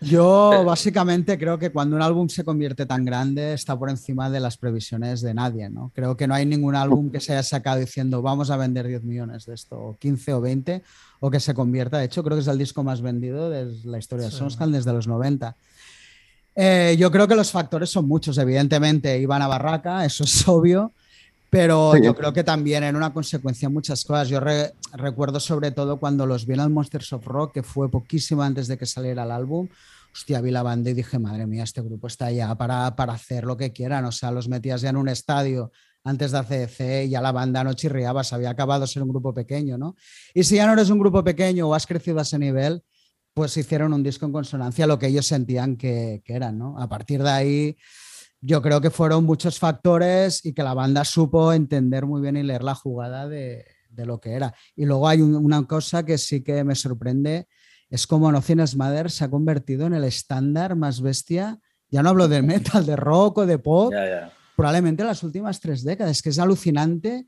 Yo 0.00 0.62
básicamente 0.66 1.38
creo 1.38 1.58
que 1.58 1.70
cuando 1.70 1.96
un 1.96 2.02
álbum 2.02 2.28
se 2.28 2.44
convierte 2.44 2.86
tan 2.86 3.04
grande 3.04 3.52
está 3.52 3.78
por 3.78 3.90
encima 3.90 4.30
de 4.30 4.40
las 4.40 4.56
previsiones 4.56 5.20
de 5.20 5.34
nadie, 5.34 5.68
¿no? 5.70 5.92
Creo 5.94 6.16
que 6.16 6.26
no 6.26 6.34
hay 6.34 6.46
ningún 6.46 6.74
álbum 6.74 7.10
que 7.10 7.20
se 7.20 7.32
haya 7.32 7.42
sacado 7.42 7.78
diciendo 7.78 8.22
vamos 8.22 8.50
a 8.50 8.56
vender 8.56 8.86
10 8.86 9.04
millones 9.04 9.46
de 9.46 9.54
esto, 9.54 9.78
o 9.78 9.96
15 9.98 10.34
o 10.34 10.40
20, 10.40 10.82
o 11.20 11.30
que 11.30 11.40
se 11.40 11.54
convierta. 11.54 11.98
De 11.98 12.06
hecho, 12.06 12.22
creo 12.22 12.36
que 12.36 12.42
es 12.42 12.48
el 12.48 12.58
disco 12.58 12.82
más 12.82 13.00
vendido 13.00 13.50
de 13.50 13.72
la 13.84 13.98
historia 13.98 14.26
de 14.26 14.30
Songscan 14.32 14.72
desde 14.72 14.92
los 14.92 15.06
90. 15.06 15.56
Eh, 16.60 16.96
yo 16.98 17.10
creo 17.12 17.28
que 17.28 17.36
los 17.36 17.52
factores 17.52 17.90
son 17.90 18.08
muchos, 18.08 18.36
evidentemente. 18.38 19.18
Iban 19.18 19.42
a 19.42 19.46
Barraca, 19.46 20.04
eso 20.04 20.24
es 20.24 20.46
obvio. 20.48 20.92
Pero 21.50 21.96
yo 21.96 22.14
creo 22.14 22.32
que 22.32 22.44
también 22.44 22.84
en 22.84 22.94
una 22.94 23.12
consecuencia 23.12 23.68
muchas 23.68 24.04
cosas. 24.04 24.28
Yo 24.28 24.40
recuerdo 24.92 25.40
sobre 25.40 25.70
todo 25.70 25.98
cuando 25.98 26.26
los 26.26 26.46
vi 26.46 26.54
en 26.54 26.60
el 26.60 26.70
Monsters 26.70 27.12
of 27.14 27.26
Rock, 27.26 27.54
que 27.54 27.62
fue 27.62 27.90
poquísimo 27.90 28.42
antes 28.42 28.68
de 28.68 28.76
que 28.76 28.84
saliera 28.84 29.22
el 29.22 29.30
álbum. 29.30 29.68
Hostia, 30.12 30.40
vi 30.40 30.50
la 30.50 30.62
banda 30.62 30.90
y 30.90 30.94
dije, 30.94 31.18
madre 31.18 31.46
mía, 31.46 31.64
este 31.64 31.80
grupo 31.80 32.06
está 32.06 32.30
ya 32.30 32.54
para, 32.54 32.94
para 32.96 33.14
hacer 33.14 33.44
lo 33.44 33.56
que 33.56 33.72
quieran. 33.72 34.04
O 34.04 34.12
sea, 34.12 34.30
los 34.30 34.48
metías 34.48 34.82
ya 34.82 34.90
en 34.90 34.96
un 34.96 35.08
estadio 35.08 35.70
antes 36.04 36.32
de 36.32 36.38
ACDC 36.38 37.06
y 37.06 37.10
ya 37.10 37.20
la 37.20 37.32
banda 37.32 37.64
no 37.64 37.72
chirriaba, 37.74 38.24
se 38.24 38.34
había 38.34 38.50
acabado 38.50 38.86
ser 38.86 39.02
un 39.02 39.10
grupo 39.10 39.34
pequeño, 39.34 39.78
¿no? 39.78 39.96
Y 40.34 40.44
si 40.44 40.56
ya 40.56 40.66
no 40.66 40.72
eres 40.72 40.90
un 40.90 40.98
grupo 40.98 41.22
pequeño 41.24 41.68
o 41.68 41.74
has 41.74 41.86
crecido 41.86 42.18
a 42.18 42.22
ese 42.22 42.38
nivel, 42.38 42.82
pues 43.34 43.56
hicieron 43.56 43.92
un 43.92 44.02
disco 44.02 44.26
en 44.26 44.32
consonancia 44.32 44.84
a 44.84 44.88
lo 44.88 44.98
que 44.98 45.06
ellos 45.06 45.26
sentían 45.26 45.76
que, 45.76 46.22
que 46.24 46.34
eran, 46.34 46.58
¿no? 46.58 46.78
A 46.78 46.88
partir 46.88 47.22
de 47.22 47.30
ahí 47.30 47.76
yo 48.40 48.62
creo 48.62 48.80
que 48.80 48.90
fueron 48.90 49.24
muchos 49.24 49.58
factores 49.58 50.44
y 50.44 50.52
que 50.52 50.62
la 50.62 50.74
banda 50.74 51.04
supo 51.04 51.52
entender 51.52 52.06
muy 52.06 52.20
bien 52.20 52.36
y 52.36 52.42
leer 52.42 52.62
la 52.62 52.74
jugada 52.74 53.28
de, 53.28 53.64
lo 53.96 54.20
que 54.20 54.32
era. 54.32 54.54
Y 54.76 54.84
luego 54.84 55.08
hay 55.08 55.20
una 55.20 55.66
cosa 55.66 56.04
que 56.04 56.18
sí 56.18 56.42
que 56.42 56.62
me 56.62 56.76
sorprende, 56.76 57.48
es 57.90 58.06
como 58.06 58.30
No 58.30 58.40
Tienes 58.40 58.76
Mother 58.76 59.10
se 59.10 59.24
ha 59.24 59.30
convertido 59.30 59.86
en 59.86 59.94
el 59.94 60.04
estándar 60.04 60.76
más 60.76 61.00
bestia, 61.00 61.58
ya 61.90 62.02
no 62.02 62.10
hablo 62.10 62.28
de 62.28 62.42
metal, 62.42 62.86
de 62.86 62.96
rock 62.96 63.38
o 63.38 63.46
de 63.46 63.58
pop, 63.58 63.92
probablemente 64.56 65.02
en 65.02 65.08
las 65.08 65.22
últimas 65.22 65.58
tres 65.58 65.82
décadas, 65.82 66.22
que 66.22 66.28
es 66.28 66.38
alucinante. 66.38 67.26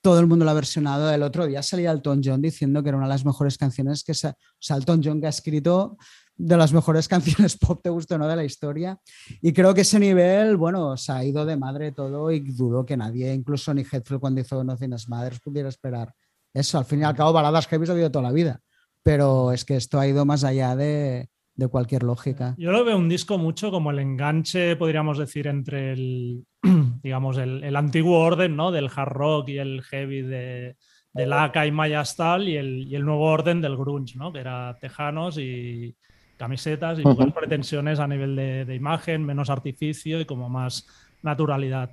Todo 0.00 0.20
el 0.20 0.26
mundo 0.26 0.44
lo 0.44 0.50
ha 0.50 0.54
versionado. 0.54 1.12
El 1.12 1.22
otro 1.22 1.46
día 1.46 1.62
salía 1.62 1.92
Elton 1.92 2.20
John 2.24 2.42
diciendo 2.42 2.82
que 2.82 2.88
era 2.88 2.98
una 2.98 3.06
de 3.06 3.14
las 3.14 3.24
mejores 3.24 3.56
canciones 3.56 4.04
que 4.04 4.14
se, 4.14 4.28
o 4.28 4.34
sea, 4.58 4.76
Elton 4.76 5.00
John 5.02 5.20
que 5.20 5.26
ha 5.26 5.30
escrito 5.30 5.96
de 6.42 6.56
las 6.56 6.72
mejores 6.72 7.08
canciones 7.08 7.56
pop, 7.56 7.80
te 7.82 7.90
guste 7.90 8.14
o 8.14 8.18
no, 8.18 8.28
de 8.28 8.36
la 8.36 8.44
historia. 8.44 8.98
Y 9.40 9.52
creo 9.52 9.74
que 9.74 9.82
ese 9.82 9.98
nivel, 9.98 10.56
bueno, 10.56 10.96
se 10.96 11.12
ha 11.12 11.24
ido 11.24 11.46
de 11.46 11.56
madre 11.56 11.92
todo 11.92 12.30
y 12.30 12.40
dudo 12.40 12.84
que 12.84 12.96
nadie, 12.96 13.32
incluso 13.32 13.72
ni 13.72 13.82
Hetfield 13.82 14.20
cuando 14.20 14.40
hizo 14.40 14.62
No 14.64 14.76
Tienes 14.76 15.08
Madres, 15.08 15.40
pudiera 15.40 15.68
esperar 15.68 16.12
eso. 16.52 16.78
Al 16.78 16.84
fin 16.84 17.00
y 17.00 17.04
al 17.04 17.14
cabo, 17.14 17.32
baladas 17.32 17.66
que 17.66 17.76
ha 17.76 17.78
habido 17.78 18.10
toda 18.10 18.24
la 18.24 18.32
vida. 18.32 18.60
Pero 19.04 19.52
es 19.52 19.64
que 19.64 19.76
esto 19.76 19.98
ha 19.98 20.06
ido 20.06 20.24
más 20.24 20.44
allá 20.44 20.76
de, 20.76 21.28
de 21.54 21.68
cualquier 21.68 22.02
lógica. 22.02 22.54
Yo 22.58 22.72
lo 22.72 22.84
veo 22.84 22.96
un 22.96 23.08
disco 23.08 23.38
mucho 23.38 23.70
como 23.70 23.90
el 23.90 23.98
enganche, 23.98 24.76
podríamos 24.76 25.18
decir, 25.18 25.46
entre 25.46 25.92
el, 25.92 26.44
digamos, 27.02 27.38
el, 27.38 27.62
el 27.64 27.76
antiguo 27.76 28.18
orden, 28.18 28.56
¿no? 28.56 28.70
Del 28.70 28.90
hard 28.94 29.12
rock 29.12 29.48
y 29.48 29.58
el 29.58 29.82
heavy 29.82 30.22
de, 30.22 30.76
de 31.12 31.26
Laca 31.26 31.66
y 31.66 31.72
Mayastal 31.72 32.48
y 32.48 32.56
el, 32.56 32.86
y 32.86 32.94
el 32.94 33.04
nuevo 33.04 33.24
orden 33.24 33.60
del 33.60 33.76
grunge, 33.76 34.16
¿no? 34.16 34.32
Que 34.32 34.40
era 34.40 34.76
Tejanos 34.80 35.38
y, 35.38 35.96
camisetas 36.42 36.98
y 36.98 37.02
pocas 37.04 37.32
pretensiones 37.32 38.00
a 38.00 38.08
nivel 38.08 38.34
de, 38.34 38.74
imagen, 38.74 39.24
menos 39.24 39.48
artificio 39.48 40.20
y 40.20 40.24
como 40.24 40.48
más 40.48 40.88
naturalidad. 41.22 41.90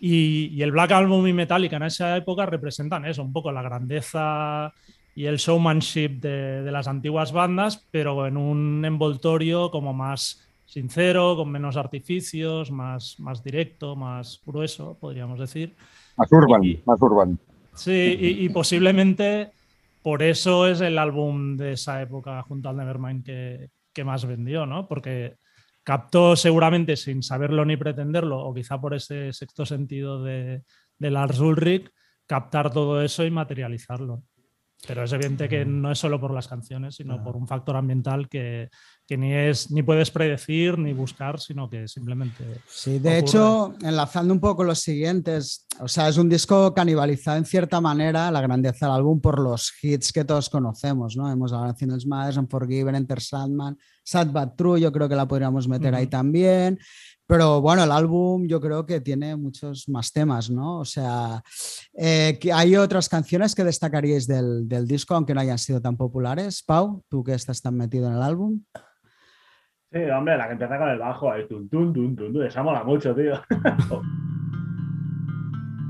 Y, 0.00 0.62
el 0.62 0.72
Black 0.72 0.92
Album 0.92 1.26
y 1.26 1.34
Metallica 1.34 1.76
en 1.76 1.82
esa 1.82 2.16
época 2.16 2.46
representan 2.46 3.04
eso, 3.04 3.22
un 3.22 3.32
poco 3.32 3.52
la 3.52 3.60
grandeza 3.60 4.72
y 5.14 5.26
el 5.26 5.36
showmanship 5.36 6.20
de, 6.20 6.72
las 6.72 6.88
antiguas 6.88 7.32
bandas, 7.32 7.86
pero 7.90 8.26
en 8.26 8.38
un 8.38 8.82
envoltorio 8.86 9.70
como 9.70 9.92
más 9.92 10.48
sincero, 10.64 11.36
con 11.36 11.50
menos 11.50 11.76
artificios, 11.76 12.70
más, 12.70 13.20
más 13.20 13.44
directo, 13.44 13.96
más 13.96 14.40
grueso, 14.46 14.96
podríamos 14.98 15.38
decir. 15.38 15.74
Más 16.16 16.32
urban, 16.32 16.62
más 16.86 17.02
urban. 17.02 17.38
Sí, 17.74 18.16
y, 18.18 18.44
y, 18.44 18.48
posiblemente 18.48 19.50
por 20.02 20.22
eso 20.22 20.66
es 20.66 20.80
el 20.80 20.96
álbum 20.98 21.58
de 21.58 21.72
esa 21.72 22.00
época 22.00 22.40
junto 22.42 22.70
al 22.70 22.76
Nevermind 22.76 23.24
que, 23.24 23.68
más 24.04 24.24
vendió, 24.26 24.66
¿no? 24.66 24.88
Porque 24.88 25.36
captó 25.82 26.36
seguramente 26.36 26.96
sin 26.96 27.22
saberlo 27.22 27.64
ni 27.64 27.76
pretenderlo, 27.76 28.38
o 28.40 28.54
quizá 28.54 28.80
por 28.80 28.94
ese 28.94 29.32
sexto 29.32 29.64
sentido 29.66 30.22
de, 30.22 30.62
de 30.98 31.10
Lars 31.10 31.40
Ulrich, 31.40 31.90
captar 32.26 32.70
todo 32.70 33.02
eso 33.02 33.24
y 33.24 33.30
materializarlo. 33.30 34.22
Pero 34.86 35.04
es 35.04 35.12
evidente 35.12 35.48
que 35.48 35.64
no 35.64 35.92
es 35.92 35.98
solo 35.98 36.18
por 36.18 36.32
las 36.32 36.48
canciones, 36.48 36.96
sino 36.96 37.22
por 37.22 37.36
un 37.36 37.46
factor 37.46 37.76
ambiental 37.76 38.28
que, 38.28 38.70
que, 39.06 39.18
ni, 39.18 39.34
es, 39.34 39.70
ni 39.70 39.82
puedes 39.82 40.10
predecir 40.10 40.78
ni 40.78 40.92
buscar, 40.92 41.38
sino 41.38 41.68
que 41.68 41.86
simplemente. 41.86 42.62
Sí, 42.66 42.98
de 42.98 43.18
hecho, 43.18 43.74
enlazando 43.82 44.32
un 44.32 44.40
poco 44.40 44.64
los 44.64 44.80
siguientes, 44.80 45.66
o 45.80 45.88
sea, 45.88 46.08
es 46.08 46.16
un 46.16 46.28
disco 46.28 46.72
canibalizado 46.72 47.36
en 47.36 47.44
cierta 47.44 47.80
manera 47.80 48.30
la 48.30 48.40
grandeza 48.40 48.86
del 48.86 48.96
álbum 48.96 49.20
por 49.20 49.38
los 49.38 49.72
hits 49.82 50.12
que 50.12 50.24
todos 50.24 50.48
conocemos, 50.48 51.16
¿no? 51.16 51.30
Hemos 51.30 51.52
hablado 51.52 51.74
de 51.74 51.86
Madres, 51.86 52.06
Mothers, 52.06 52.36
Unforgiven, 52.38 52.94
Enter 52.94 53.20
Sandman, 53.20 53.76
Sad 54.10 54.28
But 54.32 54.56
True, 54.56 54.80
yo 54.80 54.90
creo 54.90 55.08
que 55.08 55.14
la 55.14 55.28
podríamos 55.28 55.68
meter 55.68 55.94
ahí 55.94 56.08
también. 56.08 56.78
Pero 57.26 57.60
bueno, 57.60 57.84
el 57.84 57.92
álbum 57.92 58.48
yo 58.48 58.60
creo 58.60 58.84
que 58.84 59.00
tiene 59.00 59.36
muchos 59.36 59.88
más 59.88 60.12
temas, 60.12 60.50
¿no? 60.50 60.80
O 60.80 60.84
sea, 60.84 61.40
eh, 61.96 62.36
hay 62.52 62.74
otras 62.74 63.08
canciones 63.08 63.54
que 63.54 63.62
destacaríais 63.62 64.26
del, 64.26 64.68
del, 64.68 64.88
disco, 64.88 65.14
aunque 65.14 65.32
no 65.32 65.40
hayan 65.40 65.58
sido 65.58 65.80
tan 65.80 65.96
populares. 65.96 66.64
Pau, 66.64 67.04
tú 67.08 67.22
que 67.22 67.34
estás 67.34 67.62
tan 67.62 67.76
metido 67.76 68.08
en 68.08 68.14
el 68.14 68.22
álbum. 68.22 68.60
Sí, 69.92 70.00
hombre, 70.10 70.36
la 70.36 70.46
que 70.46 70.52
empieza 70.54 70.76
con 70.76 70.88
el 70.88 70.98
bajo, 70.98 71.30
ahí, 71.30 71.46
tun, 71.46 71.68
tun, 71.68 71.92
tun, 71.92 72.16
tun, 72.16 72.44
esa 72.44 72.64
mola 72.64 72.82
mucho, 72.82 73.14
tío. 73.14 73.34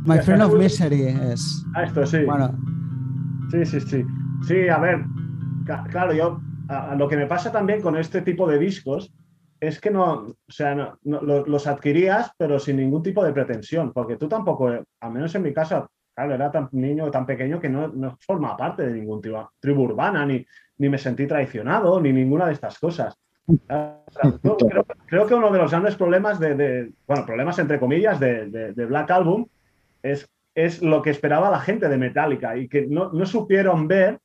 My 0.05 0.19
Friend 0.19 0.43
of 0.43 0.55
Misery 0.55 1.05
es. 1.05 1.65
Ah, 1.75 1.85
esto 1.85 2.05
sí. 2.05 2.25
Bueno. 2.25 2.59
Sí, 3.51 3.65
sí, 3.65 3.81
sí. 3.81 4.05
Sí, 4.47 4.69
a 4.69 4.79
ver, 4.79 5.05
claro, 5.91 6.13
yo, 6.13 6.41
lo 6.97 7.09
que 7.09 7.17
me 7.17 7.27
pasa 7.27 7.51
también 7.51 7.81
con 7.81 7.97
este 7.97 8.23
tipo 8.23 8.49
de 8.49 8.59
discos 8.59 9.13
es 9.61 9.81
que 9.81 9.91
no, 9.91 10.13
o 10.13 10.37
sea, 10.49 10.75
no, 10.75 10.97
los 11.03 11.67
adquirías, 11.67 12.33
pero 12.39 12.59
sin 12.59 12.77
ningún 12.77 13.03
tipo 13.03 13.23
de 13.23 13.33
pretensión, 13.33 13.93
porque 13.93 14.17
tú 14.17 14.27
tampoco, 14.27 14.69
al 14.69 15.13
menos 15.13 15.35
en 15.35 15.43
mi 15.43 15.53
casa, 15.53 15.87
claro, 16.15 16.35
era 16.35 16.51
tan 16.51 16.69
niño, 16.73 17.11
tan 17.11 17.27
pequeño 17.27 17.61
que 17.61 17.69
no, 17.69 17.89
no 17.89 18.17
forma 18.21 18.57
parte 18.57 18.87
de 18.87 18.95
ningún 18.95 19.21
tribu, 19.21 19.83
urbana, 19.83 20.25
ni, 20.25 20.45
ni 20.79 20.89
me 20.89 20.97
sentí 20.97 21.27
traicionado, 21.27 22.01
ni 22.01 22.11
ninguna 22.13 22.47
de 22.47 22.55
estas 22.55 22.79
cosas. 22.79 23.15
creo, 25.07 25.27
que 25.27 25.35
uno 25.35 25.51
de 25.51 25.59
los 25.59 25.71
grandes 25.71 25.97
problemas 25.97 26.41
de, 26.41 26.93
bueno, 27.07 27.27
problemas 27.27 27.59
entre 27.59 27.79
comillas 27.79 28.19
de, 28.19 28.47
de, 28.47 28.87
Black 28.87 29.11
Album 29.11 29.47
es, 30.03 30.27
es 30.55 30.81
lo 30.81 31.03
que 31.03 31.11
esperaba 31.11 31.51
la 31.51 31.61
gente 31.61 31.89
de 31.89 31.99
Metallica 31.99 32.57
y 32.57 32.67
que 32.67 32.87
no, 32.87 33.13
no 33.13 33.27
supieron 33.27 33.89
ver 33.89 34.21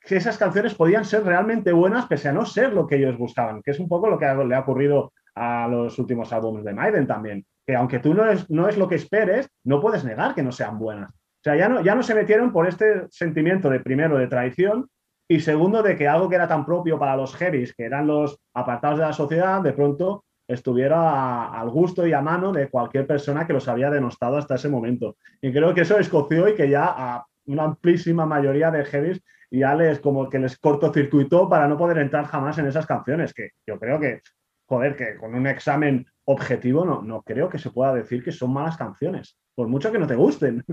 que 0.00 0.16
esas 0.16 0.38
canciones 0.38 0.74
podían 0.74 1.04
ser 1.04 1.24
realmente 1.24 1.72
buenas 1.72 2.06
pese 2.06 2.28
a 2.28 2.32
no 2.32 2.46
ser 2.46 2.72
lo 2.72 2.86
que 2.86 2.96
ellos 2.96 3.18
buscaban, 3.18 3.62
que 3.62 3.70
es 3.70 3.80
un 3.80 3.88
poco 3.88 4.08
lo 4.08 4.18
que 4.18 4.26
le 4.26 4.54
ha 4.54 4.60
ocurrido 4.60 5.12
a 5.34 5.68
los 5.68 5.98
últimos 5.98 6.32
álbumes 6.32 6.64
de 6.64 6.74
Maiden 6.74 7.06
también, 7.06 7.44
que 7.66 7.76
aunque 7.76 7.98
tú 7.98 8.14
no 8.14 8.26
es, 8.26 8.48
no 8.50 8.68
es 8.68 8.76
lo 8.76 8.88
que 8.88 8.94
esperes, 8.94 9.48
no 9.64 9.80
puedes 9.80 10.04
negar 10.04 10.34
que 10.34 10.42
no 10.42 10.52
sean 10.52 10.78
buenas. 10.78 11.10
O 11.10 11.42
sea, 11.42 11.56
ya 11.56 11.68
no, 11.68 11.82
ya 11.82 11.94
no 11.94 12.02
se 12.02 12.14
metieron 12.14 12.52
por 12.52 12.66
este 12.66 13.06
sentimiento 13.10 13.70
de 13.70 13.80
primero 13.80 14.18
de 14.18 14.26
traición 14.26 14.88
y 15.28 15.40
segundo 15.40 15.82
de 15.82 15.96
que 15.96 16.08
algo 16.08 16.28
que 16.28 16.34
era 16.34 16.48
tan 16.48 16.66
propio 16.66 16.98
para 16.98 17.16
los 17.16 17.34
heavies, 17.36 17.74
que 17.74 17.84
eran 17.84 18.06
los 18.06 18.38
apartados 18.52 18.98
de 18.98 19.04
la 19.06 19.12
sociedad, 19.12 19.62
de 19.62 19.72
pronto 19.72 20.24
estuviera 20.48 21.46
al 21.46 21.70
gusto 21.70 22.06
y 22.06 22.12
a 22.12 22.20
mano 22.20 22.52
de 22.52 22.68
cualquier 22.68 23.06
persona 23.06 23.46
que 23.46 23.52
los 23.52 23.68
había 23.68 23.90
denostado 23.90 24.36
hasta 24.36 24.56
ese 24.56 24.68
momento. 24.68 25.16
Y 25.40 25.52
creo 25.52 25.72
que 25.72 25.82
eso 25.82 25.98
escoció 25.98 26.48
y 26.48 26.56
que 26.56 26.68
ya 26.68 26.86
a 26.86 27.26
una 27.46 27.64
amplísima 27.64 28.26
mayoría 28.26 28.70
de 28.70 28.84
heavies 28.84 29.22
y 29.50 29.60
ya 29.60 29.74
les 29.74 29.98
como 29.98 30.28
que 30.28 30.38
les 30.38 30.58
cortocircuitó 30.58 31.48
para 31.48 31.66
no 31.66 31.76
poder 31.76 31.98
entrar 31.98 32.26
jamás 32.26 32.58
en 32.58 32.66
esas 32.66 32.86
canciones, 32.86 33.34
que 33.34 33.50
yo 33.66 33.78
creo 33.78 33.98
que, 33.98 34.20
joder, 34.66 34.96
que 34.96 35.16
con 35.16 35.34
un 35.34 35.46
examen 35.46 36.06
objetivo 36.24 36.84
no, 36.84 37.02
no 37.02 37.22
creo 37.22 37.48
que 37.48 37.58
se 37.58 37.70
pueda 37.70 37.92
decir 37.92 38.22
que 38.22 38.32
son 38.32 38.52
malas 38.52 38.76
canciones, 38.76 39.36
por 39.54 39.68
mucho 39.68 39.90
que 39.90 39.98
no 39.98 40.06
te 40.06 40.14
gusten. 40.14 40.64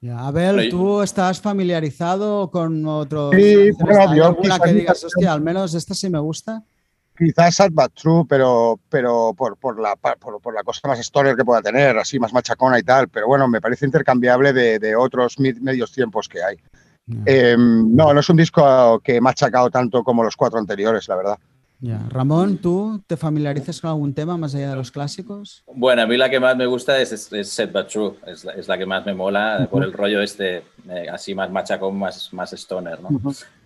Ya, 0.00 0.26
Abel, 0.26 0.68
¿tú 0.68 1.00
estás 1.00 1.40
familiarizado 1.40 2.50
con 2.50 2.86
otros? 2.86 3.34
Sí, 3.34 3.70
bueno, 3.80 4.36
que 4.62 4.72
digas, 4.74 5.02
hostia, 5.02 5.32
al 5.32 5.40
menos 5.40 5.72
esta 5.72 5.94
sí 5.94 6.10
me 6.10 6.18
gusta? 6.18 6.62
Quizás 7.16 7.54
Sad 7.54 7.70
But 7.70 7.94
True, 7.94 8.24
pero, 8.28 8.78
pero 8.90 9.32
por, 9.34 9.56
por, 9.56 9.80
la, 9.80 9.96
por, 9.96 10.42
por, 10.42 10.52
la 10.52 10.62
cosa 10.62 10.88
más 10.88 10.98
stoner 10.98 11.36
que 11.36 11.44
pueda 11.44 11.62
tener, 11.62 11.96
así 11.96 12.18
más 12.18 12.34
machacona 12.34 12.78
y 12.78 12.82
tal. 12.82 13.08
Pero 13.08 13.28
bueno, 13.28 13.48
me 13.48 13.62
parece 13.62 13.86
intercambiable 13.86 14.52
de, 14.52 14.78
de 14.78 14.94
otros 14.94 15.38
medios 15.38 15.92
tiempos 15.92 16.28
que 16.28 16.42
hay. 16.42 16.56
Em, 17.26 17.94
no, 17.94 18.14
no 18.14 18.20
es 18.20 18.28
un 18.30 18.36
disco 18.36 19.00
que 19.00 19.20
me 19.20 19.28
ha 19.28 19.32
achacado 19.32 19.70
tanto 19.70 20.02
como 20.02 20.24
los 20.24 20.36
cuatro 20.36 20.58
anteriores, 20.58 21.06
la 21.08 21.16
verdad. 21.16 21.38
Ramón, 22.08 22.58
¿tú 22.58 23.02
te 23.06 23.16
familiarizas 23.16 23.80
con 23.80 23.90
algún 23.90 24.14
tema 24.14 24.36
más 24.36 24.54
allá 24.54 24.70
de 24.70 24.76
los 24.76 24.90
clásicos? 24.90 25.64
Bueno, 25.66 26.02
a 26.02 26.06
mí 26.06 26.16
la 26.16 26.30
que 26.30 26.40
más 26.40 26.56
me 26.56 26.66
gusta 26.66 26.98
es, 26.98 27.10
Set 27.42 27.72
But 27.72 27.88
True, 27.88 28.14
es 28.26 28.68
la, 28.68 28.78
que 28.78 28.86
más 28.86 29.04
me 29.04 29.12
mola 29.12 29.68
por 29.70 29.84
el 29.84 29.92
rollo 29.92 30.22
este, 30.22 30.62
eh, 30.88 31.06
así 31.12 31.34
más 31.34 31.50
machacón, 31.50 31.98
más, 31.98 32.32
más 32.32 32.52
stoner. 32.54 33.00
¿no? 33.02 33.10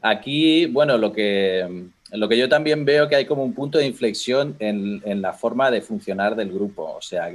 Aquí, 0.02 0.66
bueno, 0.66 0.98
lo 0.98 1.12
que, 1.12 1.86
lo 2.12 2.28
que 2.28 2.38
yo 2.38 2.48
también 2.48 2.84
veo 2.84 3.08
que 3.08 3.16
hay 3.16 3.26
como 3.26 3.44
un 3.44 3.54
punto 3.54 3.78
de 3.78 3.86
inflexión 3.86 4.56
en, 4.58 5.00
en 5.04 5.22
la 5.22 5.32
forma 5.32 5.70
de 5.70 5.80
funcionar 5.80 6.34
del 6.34 6.52
grupo. 6.52 6.96
O 6.96 7.02
sea, 7.02 7.30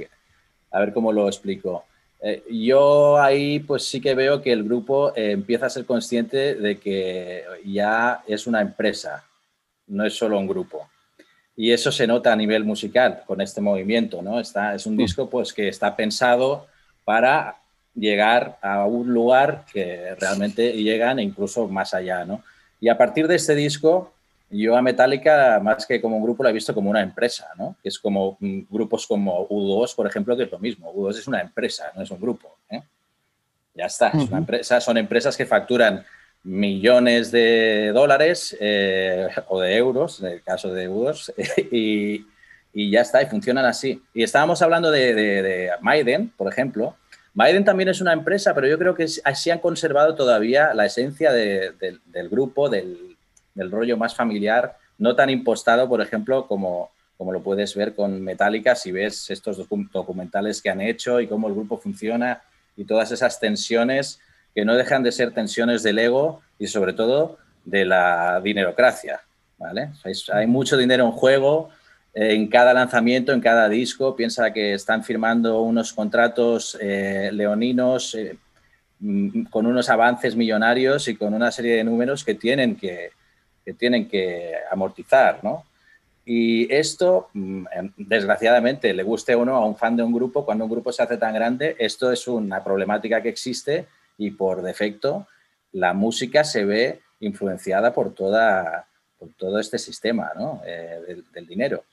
a 0.70 0.80
ver 0.80 0.92
cómo 0.92 1.12
lo 1.12 1.28
explico. 1.28 1.84
Eh, 2.26 2.42
yo 2.50 3.20
ahí 3.20 3.58
pues 3.58 3.86
sí 3.86 4.00
que 4.00 4.14
veo 4.14 4.40
que 4.40 4.50
el 4.50 4.64
grupo 4.64 5.14
eh, 5.14 5.32
empieza 5.32 5.66
a 5.66 5.70
ser 5.70 5.84
consciente 5.84 6.54
de 6.54 6.78
que 6.78 7.44
ya 7.66 8.22
es 8.26 8.46
una 8.46 8.62
empresa, 8.62 9.26
no 9.88 10.06
es 10.06 10.14
solo 10.14 10.38
un 10.38 10.46
grupo. 10.46 10.88
Y 11.54 11.72
eso 11.72 11.92
se 11.92 12.06
nota 12.06 12.32
a 12.32 12.36
nivel 12.36 12.64
musical 12.64 13.24
con 13.26 13.42
este 13.42 13.60
movimiento, 13.60 14.22
¿no? 14.22 14.40
Está, 14.40 14.74
es 14.74 14.86
un 14.86 14.94
mm. 14.94 14.96
disco 14.96 15.28
pues 15.28 15.52
que 15.52 15.68
está 15.68 15.94
pensado 15.94 16.66
para 17.04 17.58
llegar 17.94 18.58
a 18.62 18.86
un 18.86 19.12
lugar 19.12 19.66
que 19.70 20.14
realmente 20.14 20.72
llegan 20.72 21.18
incluso 21.18 21.68
más 21.68 21.92
allá, 21.92 22.24
¿no? 22.24 22.42
Y 22.80 22.88
a 22.88 22.96
partir 22.96 23.28
de 23.28 23.34
este 23.34 23.54
disco, 23.54 24.13
yo 24.50 24.76
a 24.76 24.82
Metallica, 24.82 25.60
más 25.60 25.86
que 25.86 26.00
como 26.00 26.16
un 26.16 26.22
grupo, 26.22 26.42
lo 26.42 26.48
he 26.48 26.52
visto 26.52 26.74
como 26.74 26.90
una 26.90 27.02
empresa, 27.02 27.48
¿no? 27.56 27.76
Es 27.82 27.98
como 27.98 28.36
mm, 28.40 28.62
grupos 28.70 29.06
como 29.06 29.48
U2, 29.48 29.94
por 29.94 30.06
ejemplo, 30.06 30.36
que 30.36 30.44
es 30.44 30.52
lo 30.52 30.58
mismo. 30.58 30.92
U2 30.92 31.18
es 31.18 31.28
una 31.28 31.40
empresa, 31.40 31.90
no 31.94 32.02
es 32.02 32.10
un 32.10 32.20
grupo. 32.20 32.56
¿eh? 32.70 32.82
Ya 33.74 33.86
está, 33.86 34.08
es 34.08 34.28
una 34.28 34.38
empresa, 34.38 34.80
son 34.80 34.96
empresas 34.98 35.36
que 35.36 35.46
facturan 35.46 36.04
millones 36.44 37.32
de 37.32 37.90
dólares 37.92 38.56
eh, 38.60 39.28
o 39.48 39.60
de 39.60 39.76
euros, 39.76 40.20
en 40.20 40.26
el 40.26 40.42
caso 40.42 40.72
de 40.72 40.88
U2, 40.88 41.32
y, 41.72 42.26
y, 42.72 42.90
ya 42.90 43.00
está, 43.00 43.22
y 43.22 43.26
funcionan 43.26 43.64
así. 43.64 44.00
Y 44.12 44.22
estábamos 44.22 44.62
hablando 44.62 44.90
de, 44.90 45.14
de 45.14 45.70
Maiden, 45.80 46.32
por 46.36 46.52
ejemplo, 46.52 46.96
Biden 47.34 47.64
también 47.64 47.88
es 47.88 48.00
una 48.00 48.12
empresa, 48.12 48.54
pero 48.54 48.68
yo 48.68 48.78
creo 48.78 48.94
que 48.94 49.06
así 49.24 49.50
han 49.50 49.58
conservado 49.58 50.14
todavía 50.14 50.72
la 50.72 50.86
esencia 50.86 51.32
del 51.32 52.28
grupo, 52.30 52.68
del, 52.68 53.13
rollo 53.70 53.96
más 53.96 54.14
familiar, 54.14 54.76
no 54.98 55.14
tan 55.14 55.30
impostado, 55.30 55.88
por 55.88 56.00
ejemplo, 56.00 56.46
como, 56.46 56.90
como 57.16 57.32
lo 57.32 57.42
puedes 57.42 57.74
ver 57.74 57.94
con 57.94 58.20
Metallica 58.22 58.74
si 58.74 58.92
ves 58.92 59.30
estos 59.30 59.56
documentales 59.92 60.60
que 60.62 60.70
han 60.70 60.80
hecho 60.80 61.20
y 61.20 61.26
cómo 61.26 61.48
el 61.48 61.54
grupo 61.54 61.78
funciona 61.78 62.42
y 62.76 62.84
todas 62.84 63.12
esas 63.12 63.40
tensiones 63.40 64.20
que 64.54 64.64
no 64.64 64.74
dejan 64.76 65.02
de 65.02 65.12
ser 65.12 65.32
tensiones 65.32 65.82
del 65.82 65.98
ego 65.98 66.42
y 66.58 66.66
sobre 66.66 66.92
todo 66.92 67.38
de 67.64 67.84
la 67.84 68.40
dinerocracia. 68.42 69.20
¿vale? 69.58 69.90
hay 70.32 70.46
mucho 70.46 70.76
dinero 70.76 71.06
en 71.06 71.12
juego, 71.12 71.70
en 72.12 72.48
cada 72.48 72.72
lanzamiento, 72.74 73.32
en 73.32 73.40
cada 73.40 73.68
disco. 73.68 74.14
Piensa 74.14 74.52
que 74.52 74.74
están 74.74 75.02
firmando 75.02 75.62
unos 75.62 75.92
contratos 75.92 76.76
eh, 76.80 77.30
leoninos 77.32 78.14
eh, 78.14 78.36
mm, 79.00 79.44
con 79.44 79.66
unos 79.66 79.88
avances 79.88 80.36
millonarios 80.36 81.08
y 81.08 81.16
con 81.16 81.34
una 81.34 81.50
serie 81.50 81.76
de 81.76 81.84
números 81.84 82.24
que 82.24 82.34
tienen 82.34 82.76
que, 82.76 83.10
tienen 83.72 84.08
que 84.08 84.52
amortizar, 84.70 85.42
¿no? 85.42 85.64
Y 86.26 86.72
esto, 86.72 87.28
mm, 87.32 87.64
em, 87.72 87.92
desgraciadamente, 87.96 88.92
le 88.94 89.02
guste 89.02 89.34
o 89.34 89.44
no 89.44 89.56
a 89.56 89.66
un 89.66 89.76
fan 89.76 89.96
de 89.96 90.02
un 90.02 90.12
grupo, 90.12 90.44
cuando 90.44 90.64
un 90.64 90.70
grupo 90.70 90.92
se 90.92 91.02
hace 91.02 91.16
tan 91.16 91.34
grande, 91.34 91.76
esto 91.78 92.12
es 92.12 92.26
una 92.28 92.62
problemática 92.62 93.22
que 93.22 93.28
existe 93.28 93.86
y 94.16 94.30
por 94.30 94.62
defecto 94.62 95.26
la 95.72 95.92
música 95.92 96.44
se 96.44 96.64
ve 96.64 97.00
influenciada 97.20 97.92
por, 97.92 98.14
toda, 98.14 98.86
por 99.18 99.30
todo 99.36 99.58
este 99.58 99.78
sistema 99.78 100.32
¿no? 100.36 100.62
Eh, 100.64 101.22
del 101.32 101.46
dinero. 101.46 101.84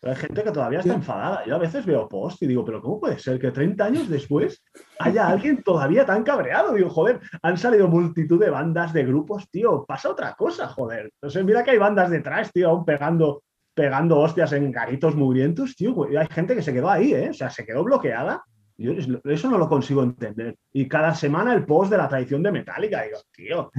Pero 0.00 0.12
hay 0.12 0.18
gente 0.18 0.42
que 0.42 0.50
todavía 0.50 0.80
está 0.80 0.94
enfadada. 0.94 1.44
Yo 1.46 1.54
a 1.54 1.58
veces 1.58 1.86
veo 1.86 2.08
post 2.08 2.42
y 2.42 2.46
digo, 2.46 2.64
pero 2.64 2.80
¿cómo 2.80 3.00
puede 3.00 3.18
ser 3.18 3.38
que 3.38 3.50
30 3.50 3.84
años 3.84 4.08
después 4.08 4.62
haya 4.98 5.28
alguien 5.28 5.62
todavía 5.62 6.04
tan 6.04 6.22
cabreado? 6.22 6.74
Digo, 6.74 6.90
joder, 6.90 7.20
han 7.42 7.56
salido 7.56 7.88
multitud 7.88 8.40
de 8.40 8.50
bandas, 8.50 8.92
de 8.92 9.04
grupos, 9.04 9.48
tío, 9.50 9.84
pasa 9.86 10.10
otra 10.10 10.34
cosa, 10.34 10.68
joder. 10.68 11.10
Entonces, 11.14 11.44
mira 11.44 11.62
que 11.62 11.72
hay 11.72 11.78
bandas 11.78 12.10
detrás, 12.10 12.52
tío, 12.52 12.70
aún 12.70 12.84
pegando, 12.84 13.42
pegando 13.74 14.18
hostias 14.18 14.52
en 14.52 14.70
garitos 14.72 15.14
mugrientos, 15.14 15.76
tío. 15.76 15.94
Hay 16.18 16.26
gente 16.30 16.54
que 16.54 16.62
se 16.62 16.72
quedó 16.72 16.90
ahí, 16.90 17.14
¿eh? 17.14 17.30
O 17.30 17.34
sea, 17.34 17.50
se 17.50 17.64
quedó 17.64 17.84
bloqueada. 17.84 18.42
Yo 18.76 18.92
eso 19.24 19.50
no 19.50 19.58
lo 19.58 19.68
consigo 19.68 20.02
entender. 20.02 20.56
Y 20.72 20.88
cada 20.88 21.14
semana 21.14 21.54
el 21.54 21.64
post 21.64 21.90
de 21.90 21.98
la 21.98 22.08
traición 22.08 22.42
de 22.42 22.52
Metallica, 22.52 23.02
digo, 23.02 23.18
tío, 23.30 23.70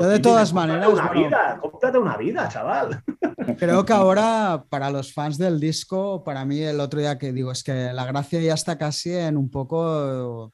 de 0.00 0.18
todas 0.20 0.52
maneras. 0.52 0.88
Una 0.88 1.10
vida, 1.10 1.58
cómprate 1.60 1.98
una 1.98 2.16
vida, 2.16 2.48
chaval. 2.48 3.02
Creo 3.58 3.84
que 3.84 3.92
ahora, 3.92 4.64
para 4.68 4.90
los 4.90 5.12
fans 5.12 5.38
del 5.38 5.60
disco, 5.60 6.22
para 6.24 6.44
mí 6.44 6.60
el 6.60 6.80
otro 6.80 7.00
día 7.00 7.18
que 7.18 7.32
digo, 7.32 7.52
es 7.52 7.62
que 7.62 7.92
la 7.92 8.06
gracia 8.06 8.40
ya 8.40 8.54
está 8.54 8.78
casi 8.78 9.12
en 9.12 9.36
un 9.36 9.50
poco 9.50 10.52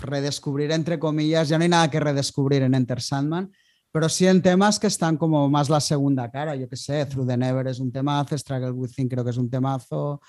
redescubrir, 0.00 0.72
entre 0.72 0.98
comillas, 0.98 1.48
ya 1.48 1.58
no 1.58 1.62
hay 1.62 1.68
nada 1.68 1.90
que 1.90 2.00
redescubrir 2.00 2.62
en 2.62 2.74
Enter 2.74 3.00
Sandman, 3.00 3.52
pero 3.92 4.08
sí 4.08 4.26
en 4.26 4.42
temas 4.42 4.80
que 4.80 4.88
están 4.88 5.16
como 5.16 5.48
más 5.48 5.70
la 5.70 5.80
segunda 5.80 6.30
cara, 6.30 6.56
yo 6.56 6.68
que 6.68 6.76
sé, 6.76 7.06
Through 7.06 7.28
the 7.28 7.36
Never 7.36 7.68
es 7.68 7.78
un 7.78 7.92
temazo, 7.92 8.36
Struggle 8.36 8.72
Within 8.72 9.08
creo 9.08 9.24
que 9.24 9.30
es 9.30 9.36
un 9.36 9.48
temazo, 9.48 10.20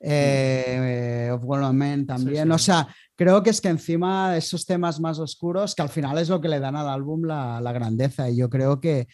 eh, 0.00 1.30
of 1.32 1.44
Man 1.72 2.06
también. 2.06 2.50
O 2.52 2.58
sea, 2.58 2.88
creo 3.16 3.42
que 3.42 3.50
es 3.50 3.60
que 3.60 3.68
encima 3.68 4.36
esos 4.36 4.64
temas 4.64 5.00
más 5.00 5.18
oscuros, 5.18 5.74
que 5.74 5.82
al 5.82 5.88
final 5.88 6.18
es 6.18 6.28
lo 6.28 6.40
que 6.40 6.48
le 6.48 6.60
dan 6.60 6.76
al 6.76 6.88
álbum 6.88 7.24
la, 7.24 7.60
la 7.60 7.72
grandeza. 7.72 8.28
Y 8.30 8.36
yo 8.36 8.48
creo 8.48 8.80
que, 8.80 9.08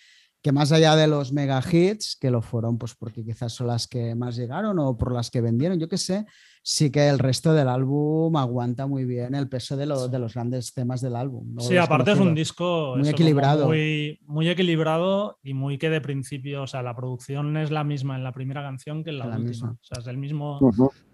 que 0.45 0.53
más 0.53 0.73
allá 0.73 0.95
de 0.95 1.07
los 1.07 1.33
mega 1.33 1.63
hits, 1.73 2.19
que 2.21 2.31
lo 2.31 2.43
fueron 2.43 2.77
pues 2.77 2.95
porque 2.95 3.25
quizás 3.25 3.51
son 3.51 3.69
las 3.69 3.89
que 3.89 4.15
más 4.15 4.37
llegaron 4.37 4.79
o 4.79 4.95
por 4.95 5.15
las 5.15 5.31
que 5.31 5.41
vendieron, 5.41 5.81
yo 5.81 5.89
qué 5.89 5.97
sé, 5.97 6.27
sí 6.63 6.91
que 6.91 7.09
el 7.09 7.19
resto 7.19 7.55
del 7.55 7.67
álbum 7.67 8.37
aguanta 8.37 8.87
muy 8.87 9.07
bien 9.07 9.35
el 9.35 9.49
peso 9.49 9.75
de, 9.75 9.87
de 9.87 10.19
los 10.19 10.35
grandes 10.35 10.75
temas 10.75 11.01
del 11.01 11.17
álbum. 11.17 11.59
Sí, 11.61 11.79
aparte 11.79 12.13
es 12.13 12.19
un 12.19 12.35
disco 12.35 12.95
muy 12.99 13.09
equilibrado. 13.09 13.69
Muy, 13.69 14.21
muy, 14.27 14.51
equilibrado 14.51 15.39
y 15.43 15.55
muy 15.55 15.79
que 15.79 15.89
de 15.89 16.03
principio, 16.03 16.65
o 16.65 16.67
sea, 16.67 16.83
la 16.83 16.95
producción 16.95 17.57
es 17.57 17.71
la 17.71 17.83
misma 17.83 18.15
en 18.15 18.23
la 18.23 18.33
primera 18.33 18.61
canción 18.61 19.03
que 19.03 19.11
en 19.11 19.21
la, 19.21 19.39
última. 19.39 19.71
O 19.71 19.79
sea, 19.81 20.01
es 20.01 20.07
el 20.09 20.19
mismo 20.19 20.61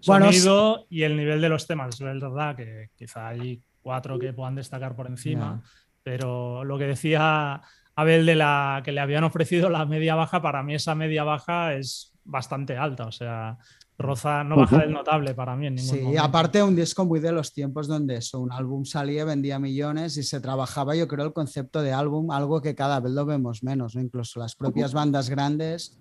sonido 0.00 0.86
y 0.90 1.02
el 1.02 1.16
nivel 1.16 1.40
de 1.40 1.48
los 1.48 1.68
temas. 1.68 1.94
Es 1.94 2.00
verdad 2.00 2.56
que 2.56 2.88
quizá 2.96 3.28
hay 3.28 3.62
cuatro 3.80 4.18
que 4.18 4.32
puedan 4.32 4.56
destacar 4.56 4.96
por 4.96 5.06
encima, 5.06 5.62
pero 6.02 6.64
lo 6.64 6.76
que 6.78 6.86
decía 6.86 7.62
Abel 8.00 8.24
de 8.26 8.34
la 8.34 8.82
que 8.84 8.92
le 8.92 9.00
habían 9.00 9.24
ofrecido 9.24 9.68
la 9.68 9.84
media 9.84 10.14
baja, 10.14 10.40
para 10.40 10.62
mí 10.62 10.74
esa 10.74 10.94
media 10.94 11.24
baja 11.24 11.74
es 11.74 12.12
bastante 12.24 12.76
alta, 12.76 13.06
o 13.06 13.12
sea, 13.12 13.58
Roza 13.98 14.42
no 14.44 14.56
baja 14.56 14.78
del 14.78 14.92
notable 14.92 15.34
para 15.34 15.54
mí 15.56 15.66
en 15.66 15.74
ningún 15.74 15.90
Sí, 15.90 16.16
aparte 16.16 16.62
un 16.62 16.74
disco 16.74 17.04
muy 17.04 17.20
de 17.20 17.32
los 17.32 17.52
tiempos 17.52 17.86
donde 17.86 18.16
eso, 18.16 18.40
un 18.40 18.52
álbum 18.52 18.84
salía, 18.84 19.24
vendía 19.24 19.58
millones 19.58 20.16
y 20.16 20.22
se 20.22 20.40
trabajaba, 20.40 20.96
yo 20.96 21.06
creo, 21.06 21.26
el 21.26 21.32
concepto 21.34 21.82
de 21.82 21.92
álbum, 21.92 22.30
algo 22.30 22.62
que 22.62 22.74
cada 22.74 23.00
vez 23.00 23.12
lo 23.12 23.26
vemos 23.26 23.62
menos, 23.62 23.94
incluso 23.94 24.40
las 24.40 24.54
propias 24.56 24.94
bandas 24.94 25.28
grandes 25.28 26.00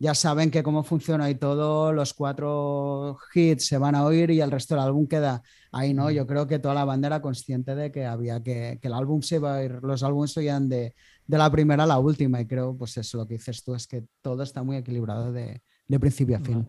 ya 0.00 0.14
saben 0.14 0.50
que 0.50 0.62
cómo 0.62 0.82
funciona 0.82 1.28
y 1.28 1.34
todo, 1.34 1.92
los 1.92 2.14
cuatro 2.14 3.18
hits 3.34 3.66
se 3.66 3.76
van 3.76 3.94
a 3.94 4.04
oír 4.04 4.30
y 4.30 4.40
el 4.40 4.50
resto 4.50 4.74
del 4.74 4.84
álbum 4.84 5.06
queda 5.06 5.42
ahí, 5.72 5.92
¿no? 5.92 6.10
Yo 6.10 6.26
creo 6.26 6.46
que 6.46 6.58
toda 6.58 6.74
la 6.74 6.86
banda 6.86 7.08
era 7.08 7.20
consciente 7.20 7.74
de 7.74 7.92
que 7.92 8.06
había 8.06 8.42
que, 8.42 8.78
que 8.80 8.88
el 8.88 8.94
álbum 8.94 9.20
se 9.20 9.36
iba 9.36 9.56
a 9.56 9.62
ir, 9.62 9.78
los 9.82 10.02
álbumes 10.02 10.32
se 10.32 10.40
oían 10.40 10.70
de, 10.70 10.94
de 11.26 11.38
la 11.38 11.50
primera 11.50 11.84
a 11.84 11.86
la 11.86 11.98
última 11.98 12.40
y 12.40 12.46
creo, 12.46 12.76
pues 12.76 12.96
eso, 12.96 13.18
lo 13.18 13.26
que 13.26 13.34
dices 13.34 13.62
tú 13.62 13.74
es 13.74 13.86
que 13.86 14.04
todo 14.22 14.42
está 14.42 14.62
muy 14.62 14.76
equilibrado 14.76 15.32
de, 15.32 15.62
de 15.86 16.00
principio 16.00 16.36
a 16.36 16.40
fin. 16.40 16.68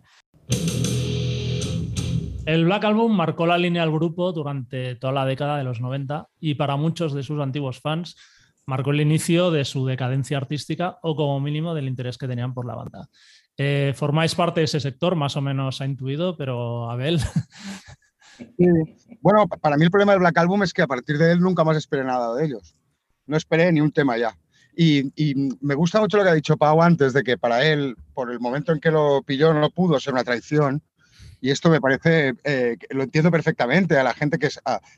El 2.45 2.65
Black 2.65 2.83
Album 2.85 3.15
marcó 3.15 3.45
la 3.45 3.57
línea 3.57 3.83
del 3.83 3.91
grupo 3.91 4.31
durante 4.33 4.95
toda 4.95 5.13
la 5.13 5.25
década 5.25 5.57
de 5.57 5.63
los 5.63 5.79
90 5.79 6.27
y 6.39 6.55
para 6.55 6.75
muchos 6.75 7.13
de 7.13 7.23
sus 7.23 7.39
antiguos 7.39 7.79
fans 7.79 8.15
marcó 8.65 8.91
el 8.91 9.01
inicio 9.01 9.51
de 9.51 9.65
su 9.65 9.85
decadencia 9.85 10.37
artística 10.37 10.97
o 11.03 11.15
como 11.15 11.39
mínimo 11.39 11.73
del 11.73 11.87
interés 11.87 12.17
que 12.17 12.27
tenían 12.27 12.53
por 12.53 12.65
la 12.65 12.75
banda. 12.75 13.07
Eh, 13.57 13.93
formáis 13.95 14.33
parte 14.33 14.61
de 14.61 14.65
ese 14.65 14.79
sector, 14.79 15.15
más 15.15 15.35
o 15.37 15.41
menos 15.41 15.81
ha 15.81 15.85
intuido, 15.85 16.35
pero 16.35 16.89
Abel. 16.89 17.19
Bueno, 19.21 19.47
para 19.47 19.77
mí 19.77 19.83
el 19.83 19.91
problema 19.91 20.13
del 20.13 20.21
Black 20.21 20.37
Album 20.39 20.63
es 20.63 20.73
que 20.73 20.81
a 20.81 20.87
partir 20.87 21.19
de 21.19 21.31
él 21.31 21.41
nunca 21.41 21.63
más 21.63 21.77
esperé 21.77 22.03
nada 22.03 22.33
de 22.33 22.45
ellos. 22.45 22.75
No 23.27 23.37
esperé 23.37 23.71
ni 23.71 23.81
un 23.81 23.91
tema 23.91 24.17
ya. 24.17 24.35
Y, 24.83 25.35
me 25.61 25.75
gusta 25.75 25.99
mucho 25.99 26.17
lo 26.17 26.23
que 26.23 26.29
ha 26.29 26.33
dicho 26.33 26.57
Pau 26.57 26.81
antes, 26.81 27.13
de 27.13 27.21
que 27.21 27.37
para 27.37 27.63
él, 27.63 27.95
por 28.15 28.31
el 28.31 28.39
momento 28.39 28.71
en 28.71 28.79
que 28.79 28.89
lo 28.89 29.21
pilló, 29.21 29.53
no 29.53 29.69
pudo 29.69 29.99
ser 29.99 30.13
una 30.13 30.23
traición. 30.23 30.81
Y 31.39 31.51
esto 31.51 31.69
me 31.69 31.79
parece, 31.79 32.33
eh, 32.43 32.77
lo 32.89 33.03
entiendo 33.03 33.29
perfectamente, 33.29 33.99
a 33.99 34.03
la 34.03 34.15
gente 34.15 34.39
que 34.39 34.49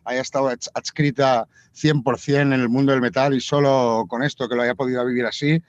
haya 0.05 0.21
estado 0.21 0.47
adscrita 0.47 1.49
100% 1.73 2.39
en 2.39 2.53
el 2.53 2.69
mundo 2.69 2.93
del 2.93 3.01
metal 3.01 3.33
y 3.33 3.41
solo 3.41 4.05
con 4.07 4.23
esto, 4.23 4.47
que 4.47 4.55
lo 4.55 4.61
haya 4.61 4.75
podido 4.75 5.05
vivir 5.05 5.25
así. 5.25 5.61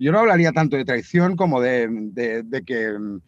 Yo 0.00 0.10
no 0.10 0.18
hablaría 0.18 0.50
tanto 0.50 0.76
de 0.76 0.84
traición 0.84 1.36
como 1.36 1.60
de, 1.60 1.86
de, 1.88 2.64
que 2.64 2.98
mm, 2.98 3.20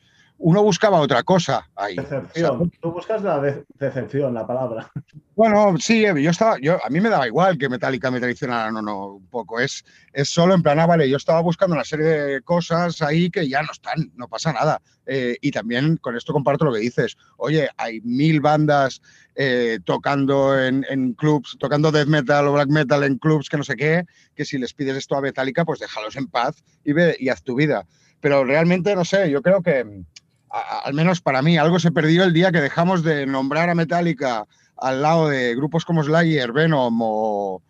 uno 0.43 0.63
buscaba 0.63 1.01
otra 1.01 1.23
cosa 1.23 1.71
ahí. 1.77 1.97
Decepción. 1.97 2.71
Tú 2.81 2.91
buscas 2.91 3.23
la 3.23 3.41
decepción, 3.79 4.35
la 4.35 4.47
palabra. 4.47 4.91
Bueno, 5.37 5.77
sí, 5.79 6.03
yo 6.03 6.31
estaba, 6.31 6.59
yo, 6.61 6.85
a 6.85 6.91
mí 6.91 7.01
me 7.01 7.09
daba 7.09 7.29
igual 7.29 7.57
que 7.57 7.69
Metallica 7.69 8.11
me 8.11 8.21
traicionara, 8.21 8.71
no, 8.73 8.83
no, 8.83 9.07
un 9.15 9.27
poco. 9.29 9.61
Es, 9.61 9.85
es 10.13 10.29
solo 10.29 10.55
en 10.55 10.63
plan, 10.63 10.81
ah, 10.81 10.87
vale, 10.87 11.09
yo 11.09 11.17
estaba 11.17 11.41
buscando 11.41 11.75
una 11.75 11.85
serie 11.85 12.07
de 12.07 12.43
cosas 12.43 13.01
ahí 13.03 13.31
que 13.31 13.49
ya 13.49 13.63
no 13.63 13.71
están, 13.71 14.13
no 14.17 14.29
pasa 14.29 14.53
nada. 14.53 14.83
Eh, 15.07 15.37
y 15.41 15.53
también 15.53 15.97
con 15.97 16.17
esto 16.17 16.33
comparto 16.33 16.65
lo 16.65 16.73
que 16.73 16.81
dices. 16.81 17.17
Oye, 17.37 17.69
hay 17.77 18.01
mil 18.01 18.41
bandas 18.41 19.01
eh, 19.37 19.79
tocando 19.85 20.61
en, 20.61 20.85
en, 20.89 21.15
clubs, 21.15 21.57
tocando 21.59 21.93
death 21.93 22.09
metal 22.09 22.49
o 22.49 22.53
black 22.53 22.69
metal 22.69 23.05
en 23.05 23.19
clubs 23.19 23.49
que 23.49 23.57
no 23.57 23.65
sé 23.65 23.77
qué, 23.77 24.05
que 24.35 24.45
si 24.45 24.59
les 24.59 24.75
pides 24.75 24.97
esto 24.97 25.17
a 25.17 25.21
Metallica, 25.21 25.65
pues 25.65 25.79
déjalos 25.79 26.17
en 26.17 26.27
paz 26.27 26.65
y, 26.85 26.93
ve, 26.93 27.17
y 27.19 27.29
haz 27.29 27.43
tu 27.43 27.55
vida. 27.55 27.87
Pero 28.21 28.45
realmente, 28.45 28.95
no 28.95 29.05
sé, 29.05 29.31
yo 29.31 29.43
creo 29.43 29.63
que, 29.63 30.05
al 30.53 30.93
menos 30.95 31.21
para 31.21 31.43
mí, 31.43 31.57
algo 31.57 31.79
se 31.79 31.93
perdió 31.93 32.25
el 32.25 32.33
día 32.33 32.53
que 32.53 32.61
dejamos 32.61 33.03
de 33.03 33.27
nombrar 33.27 33.71
a 33.71 33.75
Metallica 33.75 34.47
al 34.77 35.01
lado 35.01 35.29
de 35.29 35.55
grupos 35.55 35.85
como 35.85 36.03
Slayer, 36.03 36.53
Venom 36.53 36.99
o, 37.01 37.63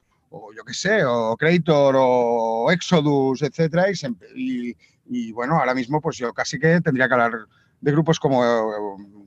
yo 0.56 0.64
qué 0.64 0.74
sé, 0.74 1.04
o 1.04 1.36
Creator 1.36 1.94
o 1.98 2.70
Exodus, 2.72 3.42
etcétera, 3.42 3.86
y, 4.34 4.76
y, 5.06 5.32
bueno, 5.32 5.58
ahora 5.58 5.74
mismo 5.74 6.00
pues 6.00 6.16
yo 6.16 6.32
casi 6.32 6.58
que 6.58 6.80
tendría 6.80 7.06
que 7.06 7.14
hablar 7.14 7.32
de 7.80 7.92
grupos 7.92 8.18
como 8.18 8.44
eh, 8.44 8.48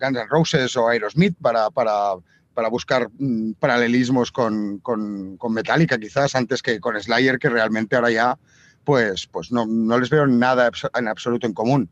Guns 0.02 0.18
N' 0.18 0.28
Roses 0.28 0.76
o 0.76 0.88
Aerosmith 0.88 1.36
para, 1.40 1.70
para, 1.70 2.16
para 2.54 2.70
buscar 2.70 3.10
mm, 3.20 3.54
paralelismos 3.54 4.32
con, 4.32 4.80
con, 4.80 5.38
con, 5.38 5.54
Metallica 5.54 5.98
quizás 5.98 6.36
antes 6.36 6.62
que 6.62 6.80
con 6.80 7.00
Slayer, 7.00 7.38
que 7.38 7.50
realmente 7.50 7.96
ahora 7.96 8.12
ya 8.12 8.38
pues, 8.84 9.28
pues 9.28 9.52
no, 9.52 9.66
no 9.66 10.00
les 10.00 10.10
veo 10.10 10.26
nada 10.28 10.72
en 10.96 11.08
absoluto 11.08 11.48
en 11.48 11.54
común. 11.54 11.90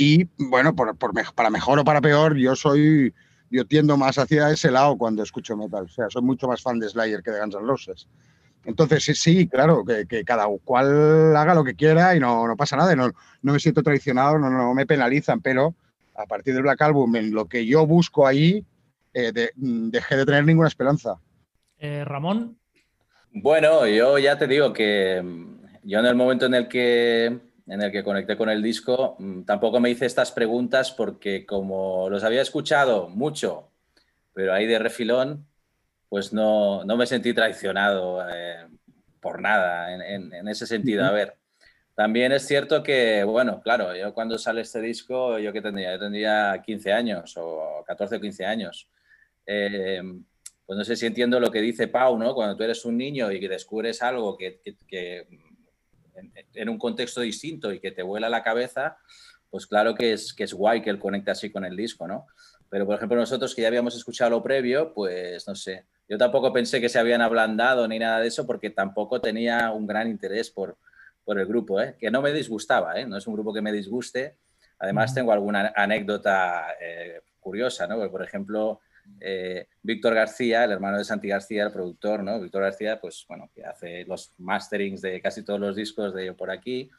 Y 0.00 0.26
bueno, 0.38 0.74
por, 0.74 0.96
por, 0.96 1.12
para 1.34 1.50
mejor 1.50 1.78
o 1.78 1.84
para 1.84 2.00
peor, 2.00 2.34
yo 2.34 2.56
soy 2.56 3.12
yo 3.50 3.66
tiendo 3.66 3.98
más 3.98 4.16
hacia 4.16 4.50
ese 4.50 4.70
lado 4.70 4.96
cuando 4.96 5.22
escucho 5.22 5.58
metal. 5.58 5.84
O 5.84 5.88
sea, 5.88 6.08
soy 6.08 6.22
mucho 6.22 6.48
más 6.48 6.62
fan 6.62 6.78
de 6.78 6.88
Slayer 6.88 7.22
que 7.22 7.30
de 7.30 7.40
Guns 7.40 7.54
N' 7.54 7.66
Roses. 7.66 8.08
Entonces, 8.64 9.04
sí, 9.04 9.14
sí 9.14 9.46
claro, 9.46 9.84
que, 9.84 10.06
que, 10.06 10.24
cada 10.24 10.46
cual 10.64 11.36
haga 11.36 11.54
lo 11.54 11.64
que 11.64 11.74
quiera 11.74 12.16
y 12.16 12.20
no, 12.20 12.48
no 12.48 12.56
pasa 12.56 12.78
nada. 12.78 12.96
No, 12.96 13.10
no, 13.42 13.52
me 13.52 13.60
siento 13.60 13.82
traicionado, 13.82 14.38
no, 14.38 14.48
no, 14.48 14.72
me 14.72 14.86
penalizan, 14.86 15.42
pero 15.42 15.74
a 16.14 16.24
partir 16.24 16.54
del 16.54 16.62
Black 16.62 16.80
Album, 16.80 17.16
en 17.16 17.32
lo 17.32 17.44
que 17.44 17.66
yo 17.66 17.86
busco 17.86 18.26
ahí, 18.26 18.64
eh, 19.12 19.32
de, 19.32 19.50
dejé 19.54 20.16
de 20.16 20.24
tener 20.24 20.46
ninguna 20.46 20.68
esperanza. 20.68 21.20
Eh, 21.76 22.04
Ramón. 22.06 22.56
Bueno, 23.32 23.86
yo 23.86 24.18
ya 24.18 24.38
te 24.38 24.46
digo 24.46 24.72
que 24.72 25.20
mm, 25.22 25.56
yo 25.82 25.98
en 25.98 26.06
el 26.06 26.14
momento 26.14 26.46
en 26.46 26.54
el 26.54 26.68
que 26.68 27.49
en 27.70 27.80
el 27.80 27.92
que 27.92 28.02
conecté 28.02 28.36
con 28.36 28.50
el 28.50 28.62
disco, 28.62 29.16
mm, 29.18 29.42
tampoco 29.42 29.78
me 29.78 29.90
hice 29.90 30.04
estas 30.04 30.32
preguntas 30.32 30.90
porque 30.90 31.46
como 31.46 32.10
los 32.10 32.24
había 32.24 32.42
escuchado 32.42 33.08
mucho, 33.08 33.70
pero 34.34 34.52
ahí 34.52 34.66
de 34.66 34.80
refilón, 34.80 35.46
pues 36.08 36.32
no, 36.32 36.84
no 36.84 36.96
me 36.96 37.06
sentí 37.06 37.32
traicionado 37.32 38.26
eh, 38.28 38.66
por 39.20 39.40
nada 39.40 39.94
en, 39.94 40.34
en, 40.34 40.48
ese 40.48 40.66
sentido. 40.66 41.04
A 41.04 41.12
ver, 41.12 41.36
también 41.94 42.32
es 42.32 42.44
cierto 42.44 42.82
que, 42.82 43.22
bueno, 43.22 43.60
claro, 43.62 43.94
yo 43.94 44.12
cuando 44.14 44.36
sale 44.36 44.62
este 44.62 44.80
disco, 44.80 45.38
yo 45.38 45.52
que 45.52 45.62
tendría, 45.62 45.92
yo 45.92 46.00
tendría 46.00 46.60
15 46.64 46.92
años 46.92 47.34
o 47.36 47.84
14 47.86 48.16
o 48.16 48.20
15 48.20 48.44
años. 48.46 48.88
Eh, 49.46 50.02
pues 50.66 50.76
no 50.76 50.84
sé 50.84 50.96
si 50.96 51.06
entiendo 51.06 51.38
lo 51.38 51.52
que 51.52 51.60
dice 51.60 51.86
Pau, 51.86 52.18
¿no? 52.18 52.34
Cuando 52.34 52.56
tú 52.56 52.64
eres 52.64 52.84
un 52.84 52.96
niño 52.96 53.30
y 53.30 53.46
descubres 53.46 54.02
algo 54.02 54.36
que, 54.36 54.60
que, 54.60 54.76
que 54.88 55.26
en, 56.54 56.68
un 56.68 56.78
contexto 56.78 57.20
distinto 57.20 57.72
y 57.72 57.80
que 57.80 57.90
te 57.90 58.02
vuela 58.02 58.28
la 58.28 58.42
cabeza, 58.42 58.98
pues 59.50 59.66
claro 59.66 59.94
que 59.94 60.12
es, 60.12 60.32
que 60.32 60.44
es 60.44 60.54
guay 60.54 60.82
que 60.82 60.90
él 60.90 60.98
conecte 60.98 61.30
así 61.30 61.50
con 61.50 61.64
el 61.64 61.76
disco, 61.76 62.06
¿no? 62.06 62.26
Pero, 62.68 62.86
por 62.86 62.94
ejemplo, 62.94 63.16
nosotros 63.16 63.54
que 63.54 63.62
ya 63.62 63.68
habíamos 63.68 63.96
escuchado 63.96 64.30
lo 64.30 64.42
previo, 64.42 64.94
pues 64.94 65.46
no 65.48 65.56
sé, 65.56 65.86
yo 66.08 66.18
tampoco 66.18 66.52
pensé 66.52 66.80
que 66.80 66.88
se 66.88 66.98
habían 66.98 67.20
ablandado 67.20 67.86
ni 67.86 67.98
nada 67.98 68.20
de 68.20 68.28
eso 68.28 68.46
porque 68.46 68.70
tampoco 68.70 69.20
tenía 69.20 69.70
un 69.70 69.86
gran 69.86 70.08
interés 70.08 70.50
por, 70.50 70.76
por 71.24 71.38
el 71.38 71.46
grupo, 71.46 71.80
¿eh? 71.80 71.96
que 71.98 72.10
no 72.10 72.22
me 72.22 72.32
disgustaba, 72.32 72.98
¿eh? 72.98 73.06
no 73.06 73.16
es 73.16 73.26
un 73.26 73.34
grupo 73.34 73.52
que 73.52 73.62
me 73.62 73.72
disguste. 73.72 74.36
Además, 74.80 75.14
tengo 75.14 75.30
alguna 75.30 75.72
anécdota 75.76 76.74
eh, 76.80 77.20
curiosa, 77.38 77.86
¿no? 77.86 78.10
por 78.10 78.22
ejemplo, 78.24 78.80
eh, 79.20 79.66
Víctor 79.82 80.14
García, 80.14 80.64
el 80.64 80.72
hermano 80.72 80.98
de 80.98 81.04
Santi 81.04 81.28
García, 81.28 81.64
el 81.64 81.72
productor, 81.72 82.22
¿no? 82.22 82.40
Víctor 82.40 82.62
García, 82.62 83.00
pues 83.00 83.24
bueno, 83.28 83.50
que 83.54 83.64
hace 83.64 84.04
los 84.04 84.32
masterings 84.38 85.00
de 85.00 85.20
casi 85.20 85.44
todos 85.44 85.60
los 85.60 85.76
discos 85.76 86.14
de 86.14 86.32
por 86.32 86.50
aquí, 86.50 86.90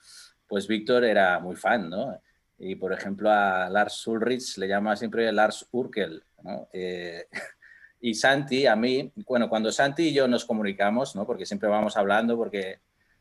pues 0.48 0.68
Víctor 0.68 1.06
era 1.06 1.40
muy 1.40 1.56
fan, 1.56 1.90
¿no? 1.90 2.20
Y 2.58 2.76
por 2.76 2.94
ejemplo 2.94 3.32
a 3.32 3.70
Lars 3.70 4.06
Ulrich 4.08 4.58
le 4.58 4.68
llama 4.68 4.96
siempre 4.96 5.32
Lars 5.32 5.68
Urkel, 5.72 6.24
¿no? 6.44 6.68
Eh, 6.74 7.28
y 8.02 8.14
Santi, 8.14 8.66
a 8.68 8.76
mí, 8.76 9.12
bueno, 9.28 9.50
cuando 9.50 9.72
Santi 9.72 10.10
y 10.10 10.14
yo 10.14 10.28
nos 10.28 10.46
comunicamos, 10.46 11.16
¿no? 11.16 11.26
Porque 11.26 11.46
siempre 11.46 11.70
vamos 11.70 11.98
hablando, 11.98 12.36
porque 12.38 12.80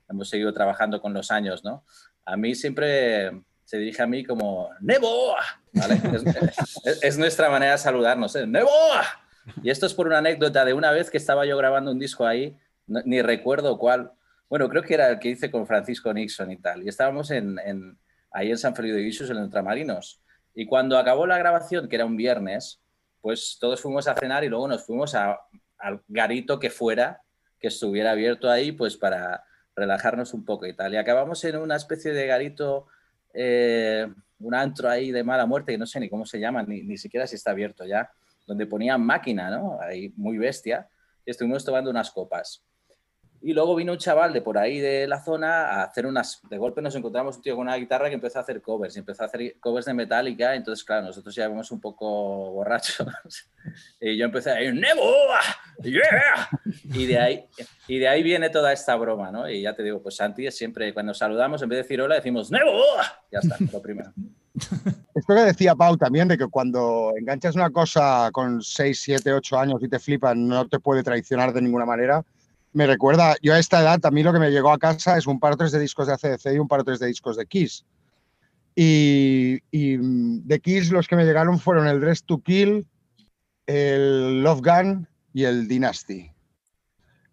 hemos 0.09 0.29
seguido 0.29 0.53
trabajando 0.53 1.01
con 1.01 1.15
los 1.15 1.31
años, 1.31 1.65
¿no? 1.65 1.85
A 2.25 2.37
mí 2.37 2.55
siempre 2.55 3.43
se 3.71 3.79
dirige 3.79 4.03
a 4.03 4.07
mí 4.09 4.25
como 4.25 4.69
¡Nebo! 4.81 5.37
es, 7.03 7.19
nuestra 7.19 7.49
manera 7.49 7.71
de 7.71 7.79
saludarnos, 7.79 8.35
¿eh? 8.35 8.45
¡Nebo! 8.45 8.69
Y 9.63 9.71
esto 9.71 9.87
es 9.87 9.95
por 9.95 10.09
una 10.09 10.19
anécdota 10.19 10.65
de 10.65 10.75
una 10.75 10.91
vez 10.91 11.09
que 11.09 11.19
estaba 11.19 11.47
yo 11.47 11.57
grabando 11.57 11.93
un 11.93 11.99
disco 12.01 12.27
ahí, 12.27 12.57
ni 12.89 13.23
recuerdo 13.23 13.79
cuál, 13.79 14.11
bueno, 14.49 14.69
creo 14.69 14.83
que 14.83 14.95
era 14.95 15.09
el 15.11 15.21
que 15.21 15.29
hice 15.29 15.53
con 15.53 15.69
Francisco 15.69 16.13
Nixon 16.13 16.51
y 16.51 16.57
tal, 16.57 16.83
y 16.83 16.89
estábamos 16.89 17.31
en, 17.31 17.61
ahí 18.33 18.51
en 18.51 18.59
San 18.59 18.75
Felipe 18.75 18.97
de 18.97 19.05
Guisos, 19.05 19.31
en 19.31 19.37
Ultramarinos, 19.37 20.21
y 20.53 20.67
cuando 20.67 20.99
acabó 20.99 21.25
la 21.29 21.39
grabación, 21.39 21.89
que 21.89 21.95
era 21.95 22.07
un 22.07 22.17
viernes, 22.17 22.83
pues 23.21 23.57
todos 23.61 23.81
fuimos 23.81 24.09
a 24.09 24.17
cenar 24.17 24.43
y 24.43 24.49
luego 24.49 24.67
nos 24.67 24.85
fuimos 24.85 25.15
al 25.15 26.03
garito 26.09 26.59
que 26.59 26.71
fuera, 26.71 27.23
que 27.61 27.69
estuviera 27.69 28.11
abierto 28.11 28.51
ahí, 28.51 28.73
pues 28.73 28.97
para 28.97 29.45
relajarnos 29.77 30.35
un 30.35 30.45
poco 30.45 30.67
y 30.67 30.75
tal. 30.75 30.93
Y 30.93 30.97
acabamos 30.97 31.45
en 31.45 31.57
una 31.57 31.77
especie 31.77 32.13
de 32.13 32.27
garito 32.27 32.89
eh, 33.35 34.07
un 34.41 34.55
antro 34.55 34.89
ahí 34.89 35.11
de 35.13 35.25
mala 35.25 35.47
muerte, 35.47 35.73
que 35.73 35.79
no 35.79 35.87
sé 35.87 36.01
ni 36.01 36.09
cómo 36.09 36.25
se 36.27 36.41
llama, 36.41 36.63
ni, 36.63 36.83
ni 36.83 36.97
siquiera 36.97 37.27
si 37.27 37.37
está 37.37 37.51
abierto 37.51 37.85
ya, 37.85 38.11
donde 38.47 38.67
ponían 38.67 39.05
máquina, 39.05 39.51
¿no? 39.51 39.79
Ahí 39.81 40.13
muy 40.17 40.39
bestia, 40.39 40.89
y 41.25 41.31
estuvimos 41.31 41.65
tomando 41.65 41.91
unas 41.91 42.11
copas. 42.11 42.65
Y 43.43 43.55
luego 43.55 43.75
vino 43.75 43.93
un 43.93 43.99
chaval 43.99 44.35
de 44.35 44.43
por 44.43 44.59
ahí 44.59 44.81
de 44.81 45.07
la 45.09 45.19
zona 45.19 45.67
a 45.67 45.85
hacer 45.85 46.05
unas. 46.05 46.43
De 46.51 46.59
golpe 46.59 46.83
nos 46.83 46.95
encontramos 46.95 47.37
un 47.37 47.43
tío 47.43 47.57
con 47.57 47.67
una 47.67 47.77
guitarra 47.77 48.09
que 48.09 48.15
empezó 48.15 48.39
a 48.39 48.43
hacer 48.43 48.61
covers, 48.61 48.97
y 48.97 48.99
empezó 48.99 49.23
a 49.23 49.27
hacer 49.27 49.59
covers 49.59 49.87
de 49.87 49.95
Metallica. 49.95 50.55
Entonces, 50.55 50.85
claro, 50.85 51.07
nosotros 51.07 51.35
ya 51.35 51.49
vemos 51.49 51.71
un 51.71 51.81
poco 51.81 52.07
borrachos. 52.53 53.07
y 53.99 54.19
yo 54.19 54.27
empecé 54.27 54.51
a 54.51 54.63
ir, 54.63 54.75
¡Nebo! 54.75 55.11
¡Yeah! 55.83 56.49
Y 56.85 57.07
de, 57.07 57.19
ahí, 57.19 57.49
y 57.91 57.99
de 57.99 58.09
ahí 58.09 58.23
viene 58.23 58.51
toda 58.51 58.73
esta 58.73 58.97
broma, 58.97 59.31
¿no? 59.31 59.49
Y 59.49 59.63
ya 59.63 59.75
te 59.75 59.83
digo, 59.83 60.03
pues 60.03 60.17
Santi 60.17 60.51
siempre, 60.51 60.95
cuando 60.95 61.13
saludamos, 61.15 61.63
en 61.63 61.69
vez 61.69 61.79
de 61.79 61.83
decir 61.83 62.01
hola, 62.01 62.17
decimos, 62.17 62.51
¡Nebo! 62.51 62.81
Ya 63.31 63.41
está, 63.41 63.57
lo 63.73 63.83
primero. 63.83 64.13
Esto 65.15 65.35
que 65.35 65.41
decía 65.41 65.75
Pau 65.75 65.97
también, 65.97 66.29
de 66.29 66.39
que 66.39 66.47
cuando 66.47 67.13
enganchas 67.19 67.55
una 67.55 67.71
cosa 67.71 68.31
con 68.33 68.63
6, 68.63 69.01
7, 69.01 69.33
8 69.33 69.59
años 69.59 69.83
y 69.83 69.89
te 69.89 69.99
flipan, 69.99 70.47
no 70.47 70.69
te 70.69 70.79
puede 70.79 71.03
traicionar 71.03 71.53
de 71.53 71.63
ninguna 71.63 71.85
manera 71.85 72.25
me 72.73 72.87
recuerda, 72.87 73.37
yo 73.43 73.55
a 73.55 73.59
esta 73.59 73.81
edad, 73.81 73.99
a 74.05 74.11
mí 74.11 74.23
lo 74.23 74.33
que 74.33 74.39
me 74.39 74.51
llegó 74.51 74.73
a 74.73 74.79
casa 74.79 75.19
es 75.19 75.27
un 75.27 75.41
par 75.41 75.55
o 75.55 75.57
tres 75.57 75.73
de 75.73 75.81
discos 75.81 76.07
de 76.07 76.15
ACDC 76.15 76.55
y 76.55 76.59
un 76.59 76.69
par 76.69 76.81
o 76.81 76.85
tres 76.85 77.01
de 77.01 77.07
discos 77.07 77.37
de 77.37 77.47
Kiss. 77.47 77.85
Y, 78.77 79.61
mm, 79.73 80.47
de 80.47 80.61
Kiss 80.61 80.91
los 80.91 81.09
que 81.09 81.17
me 81.17 81.25
llegaron 81.25 81.59
fueron 81.59 81.89
el 81.89 82.01
Dress 82.01 82.23
to 82.23 82.41
Kill, 82.41 82.87
el 83.67 84.43
Love 84.43 84.63
Gun 84.63 85.09
y 85.33 85.45
el 85.45 85.67
Dynasty. 85.67 86.31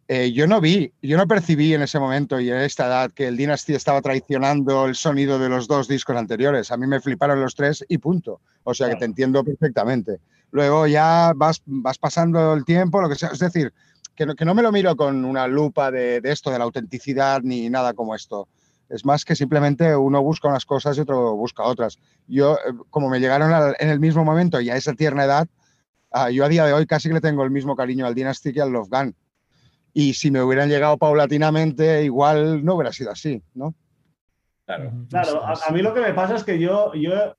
Eh, 0.10 0.32
yo 0.32 0.48
no 0.48 0.62
vi, 0.62 0.94
yo 1.02 1.18
no 1.18 1.28
percibí 1.28 1.74
en 1.74 1.82
ese 1.82 2.00
momento 2.00 2.40
y 2.40 2.50
en 2.50 2.58
esta 2.58 2.88
edad 2.88 3.12
que 3.12 3.28
el 3.28 3.36
Dynasty 3.36 3.74
estaba 3.74 4.02
traicionando 4.02 4.86
el 4.86 4.96
sonido 4.96 5.38
de 5.38 5.50
los 5.50 5.68
dos 5.68 5.90
discos 5.90 6.16
anteriores. 6.16 6.72
A 6.72 6.78
mí 6.78 6.88
me 6.88 7.02
fliparon 7.02 7.42
los 7.42 7.56
tres 7.56 7.84
y 7.90 7.98
punto. 7.98 8.40
O 8.64 8.74
sea 8.74 8.90
que 8.90 8.96
te 8.96 9.06
entiendo 9.06 9.44
perfectamente. 9.44 10.20
Luego 10.52 10.88
ya 10.88 11.34
vas, 11.36 11.62
vas 11.66 11.98
pasando 11.98 12.54
el 12.54 12.64
tiempo, 12.64 13.02
lo 13.02 13.10
que 13.10 13.16
sea. 13.16 13.30
Es 13.30 13.40
decir, 13.40 13.74
que 14.16 14.26
no, 14.26 14.36
que 14.36 14.46
no 14.46 14.56
me 14.56 14.62
lo 14.62 14.72
miro 14.72 14.96
con 14.96 15.26
una 15.26 15.46
lupa 15.46 15.92
de, 15.92 16.22
de, 16.22 16.32
esto, 16.32 16.52
de 16.52 16.58
la 16.58 16.64
autenticidad 16.64 17.42
ni 17.44 17.70
nada 17.70 17.94
como 17.94 18.16
esto. 18.16 18.48
Es 18.90 19.04
más 19.04 19.26
que 19.26 19.36
simplemente 19.36 19.94
uno 19.94 20.22
busca 20.24 20.48
unas 20.48 20.66
cosas 20.66 20.98
y 20.98 21.02
otro 21.02 21.36
busca 21.36 21.64
otras. 21.64 22.00
Yo, 22.28 22.56
eh, 22.56 22.74
como 22.90 23.10
me 23.10 23.20
llegaron 23.20 23.52
al, 23.52 23.76
en 23.80 23.90
el 23.90 24.00
mismo 24.00 24.24
momento 24.24 24.62
y 24.62 24.70
a 24.70 24.78
esa 24.78 24.94
tierna 24.94 25.26
edad, 25.26 25.48
uh, 26.14 26.30
yo 26.30 26.46
a 26.46 26.50
día 26.50 26.66
de 26.66 26.72
hoy 26.72 26.86
casi 26.86 27.10
le 27.10 27.20
tengo 27.20 27.44
el 27.44 27.52
mismo 27.52 27.76
cariño 27.76 28.06
al 28.06 28.16
Dynasty 28.16 28.54
que 28.54 28.62
al 28.62 28.72
Love 28.72 28.90
Gun. 28.90 29.16
Y 30.00 30.14
si 30.14 30.30
me 30.30 30.44
hubieran 30.44 30.70
llegado 30.70 30.96
paulatinamente, 31.00 32.04
igual 32.04 32.64
no 32.64 32.76
hubiera 32.76 32.92
sido 32.92 33.10
así, 33.10 33.42
¿no? 33.56 33.74
Claro, 34.68 34.92
claro 35.10 35.44
a, 35.44 35.54
a, 35.54 35.72
mí 35.72 35.82
lo 35.82 35.92
que 35.92 36.02
me 36.02 36.14
pasa 36.14 36.36
es 36.36 36.44
que 36.44 36.60
yo, 36.60 36.94
yo 36.94 37.36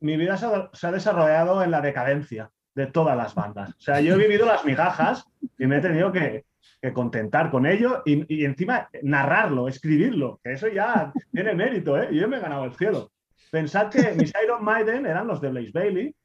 mi 0.00 0.16
vida 0.16 0.36
se 0.36 0.46
ha, 0.46 0.68
se 0.72 0.88
ha 0.88 0.90
desarrollado 0.90 1.62
en 1.62 1.70
la 1.70 1.80
decadencia 1.80 2.50
de 2.74 2.88
todas 2.88 3.16
las 3.16 3.36
bandas. 3.36 3.70
O 3.70 3.80
sea, 3.80 4.00
yo 4.00 4.16
he 4.16 4.18
vivido 4.18 4.46
las 4.46 4.64
migajas 4.64 5.24
y 5.56 5.66
me 5.68 5.76
he 5.76 5.80
tenido 5.80 6.10
que, 6.10 6.44
que 6.80 6.92
contentar 6.92 7.52
con 7.52 7.66
ello 7.66 8.02
y, 8.04 8.24
y, 8.34 8.46
encima 8.46 8.88
narrarlo, 9.02 9.68
escribirlo, 9.68 10.40
que 10.42 10.54
eso 10.54 10.66
ya 10.66 11.12
tiene 11.30 11.54
mérito, 11.54 11.96
¿eh? 12.02 12.08
Yo 12.10 12.26
me 12.26 12.38
he 12.38 12.40
ganado 12.40 12.64
el 12.64 12.74
cielo. 12.74 13.12
Pensad 13.52 13.90
que 13.90 14.12
mis 14.14 14.32
Iron 14.42 14.64
Maiden 14.64 15.06
eran 15.06 15.28
los 15.28 15.40
de 15.40 15.50
Blaze 15.50 15.70
Bailey 15.72 16.16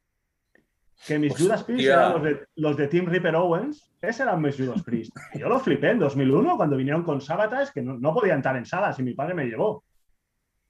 que 1.05 1.19
mis 1.19 1.37
Judas 1.37 1.63
Priest 1.63 1.87
eran 1.87 2.13
los 2.13 2.23
de, 2.23 2.45
los 2.55 2.77
de 2.77 2.87
Tim 2.87 3.05
Ripper 3.05 3.35
Owens. 3.35 3.91
Ese 4.01 4.23
eran 4.23 4.41
mis 4.41 4.57
Judas 4.57 4.83
Priest. 4.83 5.15
yo 5.35 5.49
lo 5.49 5.59
flipé 5.59 5.91
en 5.91 5.99
2001 5.99 6.57
cuando 6.57 6.77
vinieron 6.77 7.03
con 7.03 7.21
Sabatas, 7.21 7.71
que 7.71 7.81
no, 7.81 7.97
no 7.97 8.13
podía 8.13 8.33
entrar 8.33 8.55
en 8.57 8.65
salas 8.65 8.97
y 8.99 9.03
mi 9.03 9.13
padre 9.13 9.33
me 9.33 9.45
llevó. 9.45 9.83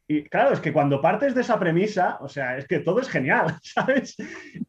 Y 0.10 0.24
claro, 0.24 0.54
es 0.54 0.62
que 0.62 0.72
cuando 0.72 1.02
partes 1.02 1.36
de 1.36 1.42
esa 1.42 1.60
premisa, 1.60 2.18
o 2.22 2.30
sea, 2.30 2.58
es 2.58 2.66
que 2.66 2.80
todo 2.80 3.02
es 3.02 3.10
genial, 3.10 3.58
¿sabes? 3.62 4.16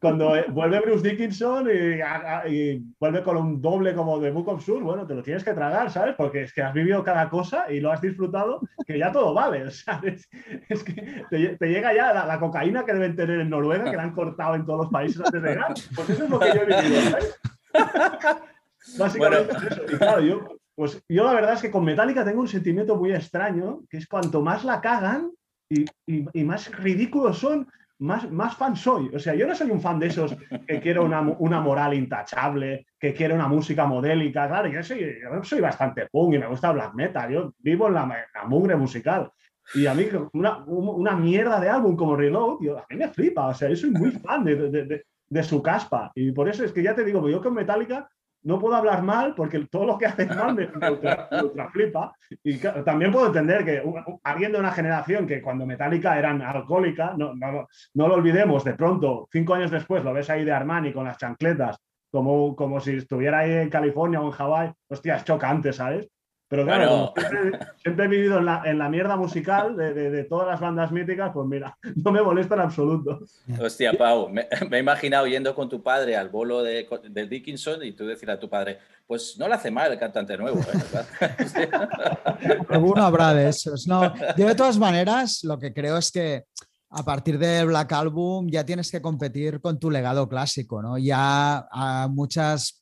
Cuando 0.00 0.34
eh, 0.34 0.46
vuelve 0.48 0.80
Bruce 0.80 1.08
Dickinson 1.08 1.68
y, 1.70 2.84
vuelve 2.98 3.22
con 3.22 3.36
un 3.36 3.62
doble 3.62 3.94
como 3.94 4.18
de 4.18 4.32
Book 4.32 4.48
of 4.48 4.64
Sur, 4.64 4.82
bueno, 4.82 5.06
te 5.06 5.14
lo 5.14 5.22
tienes 5.22 5.44
que 5.44 5.52
tragar, 5.52 5.90
¿sabes? 5.92 6.16
Porque 6.16 6.42
es 6.42 6.52
que 6.52 6.62
has 6.62 6.74
vivido 6.74 7.04
cada 7.04 7.30
cosa 7.30 7.70
y 7.70 7.78
lo 7.78 7.92
has 7.92 8.00
disfrutado, 8.00 8.60
que 8.84 8.98
ya 8.98 9.12
todo 9.12 9.32
vale, 9.32 9.70
¿sabes? 9.70 10.28
Es 10.68 10.82
que 10.82 11.24
te, 11.30 11.68
llega 11.68 11.94
ya 11.94 12.12
la, 12.12 12.40
cocaína 12.40 12.84
que 12.84 12.94
deben 12.94 13.14
tener 13.14 13.38
en 13.38 13.50
Noruega, 13.50 13.90
que 13.90 13.96
la 13.96 14.02
han 14.02 14.14
cortado 14.14 14.56
en 14.56 14.66
todos 14.66 14.80
los 14.80 14.88
países 14.90 15.22
antes 15.24 15.40
de 15.40 15.50
llegar. 15.50 15.74
Pues 15.94 16.10
eso 16.10 16.24
es 16.24 16.30
lo 16.30 16.40
que 16.40 16.48
yo 16.48 16.62
he 16.62 16.64
vivido, 16.64 17.00
¿sabes? 17.10 17.40
Básicamente 18.98 19.56
es 19.56 19.62
eso. 19.72 19.82
Y 19.84 19.96
claro, 19.98 20.20
yo 20.20 20.57
pues 20.78 21.04
yo 21.08 21.24
la 21.24 21.34
verdad 21.34 21.54
es 21.54 21.62
que 21.62 21.72
con 21.72 21.84
Metallica 21.84 22.24
tengo 22.24 22.40
un 22.40 22.46
sentimiento 22.46 22.94
muy 22.94 23.12
extraño, 23.12 23.80
que 23.90 23.96
es 23.96 24.06
cuanto 24.06 24.42
más 24.42 24.62
la 24.62 24.80
cagan 24.80 25.32
y, 25.68 26.44
más 26.44 26.70
ridículos 26.70 27.36
son, 27.36 27.66
más, 27.98 28.30
más 28.30 28.54
fan 28.54 28.76
soy. 28.76 29.10
O 29.12 29.18
sea, 29.18 29.34
yo 29.34 29.48
no 29.48 29.56
soy 29.56 29.72
un 29.72 29.80
fan 29.80 29.98
de 29.98 30.06
esos 30.06 30.36
que 30.68 30.80
quiero 30.80 31.04
una, 31.04 31.60
moral 31.60 31.94
intachable, 31.94 32.86
que 32.96 33.12
quiero 33.12 33.34
una 33.34 33.48
música 33.48 33.86
modélica. 33.86 34.46
Claro, 34.46 34.68
yo 34.68 34.80
soy, 34.84 35.16
soy 35.42 35.60
bastante 35.60 36.06
punk 36.12 36.34
y 36.34 36.38
me 36.38 36.46
gusta 36.46 36.70
black 36.70 36.94
metal. 36.94 37.28
Yo 37.28 37.54
vivo 37.58 37.88
en 37.88 37.94
la, 37.94 38.28
mugre 38.46 38.76
musical. 38.76 39.32
Y 39.74 39.86
a 39.86 39.94
mí 39.94 40.06
una, 40.32 41.16
mierda 41.16 41.58
de 41.58 41.70
álbum 41.70 41.96
como 41.96 42.14
Reload, 42.14 42.78
a 42.78 42.86
mí 42.88 42.96
me 42.98 43.08
flipa. 43.08 43.48
O 43.48 43.54
sea, 43.54 43.68
yo 43.68 43.74
soy 43.74 43.90
muy 43.90 44.12
fan 44.12 44.44
de, 44.44 45.02
de 45.28 45.42
su 45.42 45.60
caspa. 45.60 46.12
Y 46.14 46.30
por 46.30 46.48
eso 46.48 46.64
es 46.64 46.70
que 46.70 46.84
ya 46.84 46.94
te 46.94 47.02
digo, 47.02 47.28
yo 47.28 47.42
con 47.42 47.54
Metallica 47.54 48.08
no 48.48 48.58
puedo 48.58 48.76
hablar 48.76 49.02
mal 49.02 49.34
porque 49.34 49.58
todo 49.70 49.84
lo 49.84 49.98
que 49.98 50.06
hace 50.06 50.24
mal 50.24 50.54
me, 50.54 50.70
ultra, 51.42 51.68
flipa. 51.70 52.14
Y 52.42 52.56
también 52.56 53.12
puedo 53.12 53.26
entender 53.26 53.62
que 53.62 53.82
alguien 54.24 54.52
de 54.52 54.58
una 54.58 54.72
generación 54.72 55.26
que 55.26 55.42
cuando 55.42 55.66
Metallica 55.66 56.18
eran 56.18 56.40
alcohólica, 56.40 57.12
no, 57.14 57.34
no, 57.34 57.68
no, 57.92 58.08
lo 58.08 58.14
olvidemos, 58.14 58.64
de 58.64 58.72
pronto, 58.72 59.28
cinco 59.30 59.52
años 59.52 59.70
después, 59.70 60.02
lo 60.02 60.14
ves 60.14 60.30
ahí 60.30 60.46
de 60.46 60.52
Armani 60.52 60.94
con 60.94 61.04
las 61.04 61.18
chancletas, 61.18 61.76
como, 62.10 62.56
como 62.56 62.80
si 62.80 62.96
estuviera 62.96 63.40
ahí 63.40 63.52
en 63.52 63.68
California 63.68 64.22
o 64.22 64.24
en 64.24 64.32
Hawái, 64.32 64.72
hostia, 64.88 65.16
es 65.16 65.24
chocante, 65.24 65.74
¿sabes? 65.74 66.08
Pero 66.48 66.64
claro, 66.64 67.12
siempre, 67.82 68.06
he 68.06 68.08
vivido 68.08 68.38
en 68.38 68.46
la, 68.46 68.62
en 68.64 68.78
la 68.78 68.88
mierda 68.88 69.16
musical 69.16 69.76
de, 69.76 69.92
de, 69.92 70.24
todas 70.24 70.48
las 70.48 70.58
bandas 70.58 70.90
míticas, 70.90 71.30
pues 71.34 71.46
mira, 71.46 71.76
no 71.96 72.10
me 72.10 72.22
molesta 72.22 72.54
en 72.54 72.62
absoluto. 72.62 73.20
Hostia, 73.60 73.92
Pau, 73.92 74.30
me, 74.30 74.48
he 74.70 74.78
imaginado 74.78 75.26
yendo 75.26 75.54
con 75.54 75.68
tu 75.68 75.82
padre 75.82 76.16
al 76.16 76.30
bolo 76.30 76.62
de, 76.62 76.88
de, 77.10 77.26
Dickinson 77.26 77.84
y 77.84 77.92
tú 77.92 78.06
decir 78.06 78.30
a 78.30 78.40
tu 78.40 78.48
padre, 78.48 78.78
pues 79.06 79.36
no 79.38 79.46
le 79.46 79.54
hace 79.54 79.70
mal 79.70 79.92
el 79.92 79.98
cantante 79.98 80.38
nuevo. 80.38 80.60
¿eh? 80.60 81.68
Alguno 82.70 83.02
habrá 83.02 83.34
de 83.34 83.50
esos. 83.50 83.86
No, 83.86 84.14
de 84.34 84.54
todas 84.54 84.78
maneras, 84.78 85.40
lo 85.44 85.58
que 85.58 85.74
creo 85.74 85.98
es 85.98 86.10
que 86.10 86.44
a 86.90 87.02
partir 87.02 87.38
del 87.38 87.66
Black 87.66 87.92
Album 87.92 88.48
ya 88.48 88.64
tienes 88.64 88.90
que 88.90 89.02
competir 89.02 89.60
con 89.60 89.78
tu 89.78 89.90
legado 89.90 90.26
clásico, 90.26 90.80
¿no? 90.80 90.96
Ya 90.96 91.68
a 91.70 92.08
muchas 92.10 92.77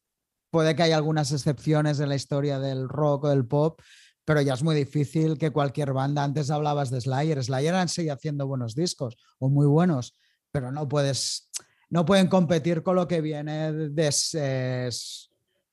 puede 0.57 0.74
que 0.74 0.84
haya 0.84 0.96
algunas 0.96 1.32
excepciones 1.32 2.00
en 2.00 2.09
la 2.09 2.14
historia 2.14 2.59
del 2.59 2.88
rock 2.88 3.24
o 3.24 3.28
del 3.28 3.44
pop, 3.44 3.78
pero 4.24 4.40
ya 4.40 4.54
es 4.54 4.62
muy 4.62 4.74
difícil 4.74 5.36
que 5.36 5.50
cualquier 5.50 5.92
banda, 5.92 6.24
antes 6.24 6.50
hablabas 6.50 6.88
de 6.90 6.98
Slayer, 6.98 7.44
Slayer 7.44 7.74
han 7.74 7.90
seguido 7.90 8.14
haciendo 8.14 8.46
buenos 8.46 8.74
discos 8.74 9.18
o 9.38 9.50
muy 9.50 9.66
buenos, 9.66 10.14
pero 10.50 10.72
no 10.72 10.88
puedes, 10.88 11.50
no 11.90 12.07
pueden 12.07 12.28
competir 12.28 12.82
con 12.82 12.96
lo 12.96 13.07
que 13.07 13.20
viene 13.20 13.70
de 13.70 14.90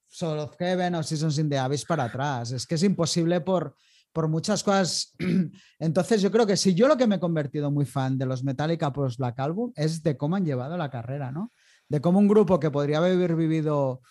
Soul 0.10 0.40
of 0.40 0.58
Heaven 0.60 0.96
o 0.96 1.04
Seasons 1.04 1.38
in 1.38 1.50
the 1.50 1.58
Abyss 1.58 1.86
para 1.86 2.04
atrás. 2.04 2.52
Es 2.52 2.68
que 2.68 2.76
es 2.76 2.84
imposible 2.84 3.40
por, 3.40 3.78
por 4.12 4.28
muchas 4.28 4.64
cosas. 4.66 5.16
Entonces 5.80 6.22
yo 6.22 6.30
creo 6.30 6.46
que 6.46 6.58
si 6.58 6.76
yo 6.76 6.90
lo 6.90 6.98
que 6.98 7.08
me 7.08 7.16
he 7.16 7.20
convertido 7.22 7.72
muy 7.72 7.86
fan 7.86 8.18
de 8.18 8.26
los 8.26 8.44
Metallica 8.44 8.92
post 8.92 9.18
Black 9.18 9.40
Album 9.40 9.72
es 9.78 10.04
de 10.04 10.18
cómo 10.18 10.36
han 10.36 10.46
llevado 10.46 10.76
la 10.76 10.92
carrera, 10.92 11.32
¿no? 11.32 11.54
De 11.88 12.02
cómo 12.02 12.20
un 12.20 12.28
grupo 12.28 12.60
que 12.60 12.70
podría 12.70 12.98
haber 12.98 13.34
vivido 13.38 14.02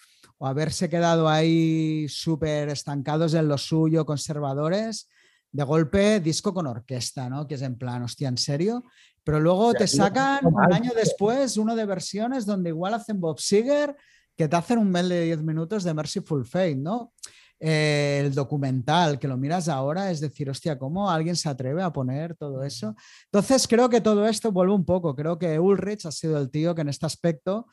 o 0.42 0.46
haberse 0.48 0.88
quedado 0.88 1.28
ahí 1.28 2.08
súper 2.08 2.68
estancados 2.68 3.32
en 3.34 3.46
lo 3.46 3.56
suyo, 3.56 4.04
conservadores, 4.04 5.08
de 5.52 5.62
golpe 5.62 6.18
disco 6.18 6.52
con 6.52 6.66
orquesta, 6.66 7.30
¿no? 7.30 7.46
Que 7.46 7.54
es 7.54 7.62
en 7.62 7.78
plan, 7.78 8.02
hostia, 8.02 8.26
¿en 8.26 8.36
serio? 8.36 8.82
Pero 9.22 9.38
luego 9.38 9.72
te 9.72 9.86
sacan 9.86 10.44
un 10.44 10.72
año 10.72 10.90
después 10.96 11.56
uno 11.56 11.76
de 11.76 11.86
versiones 11.86 12.44
donde 12.44 12.70
igual 12.70 12.94
hacen 12.94 13.20
Bob 13.20 13.38
Seger, 13.38 13.94
que 14.36 14.48
te 14.48 14.56
hacen 14.56 14.78
un 14.78 14.90
mail 14.90 15.10
de 15.10 15.22
10 15.26 15.44
minutos 15.44 15.84
de 15.84 15.94
Merciful 15.94 16.44
Fate, 16.44 16.74
¿no? 16.74 17.12
Eh, 17.60 18.22
el 18.24 18.34
documental, 18.34 19.20
que 19.20 19.28
lo 19.28 19.36
miras 19.36 19.68
ahora, 19.68 20.10
es 20.10 20.18
decir, 20.18 20.50
hostia, 20.50 20.76
¿cómo 20.76 21.08
alguien 21.08 21.36
se 21.36 21.50
atreve 21.50 21.84
a 21.84 21.92
poner 21.92 22.34
todo 22.34 22.64
eso? 22.64 22.96
Entonces 23.26 23.68
creo 23.68 23.88
que 23.88 24.00
todo 24.00 24.26
esto 24.26 24.50
vuelve 24.50 24.74
un 24.74 24.84
poco, 24.84 25.14
creo 25.14 25.38
que 25.38 25.60
Ulrich 25.60 26.04
ha 26.04 26.10
sido 26.10 26.36
el 26.36 26.50
tío 26.50 26.74
que 26.74 26.80
en 26.80 26.88
este 26.88 27.06
aspecto 27.06 27.68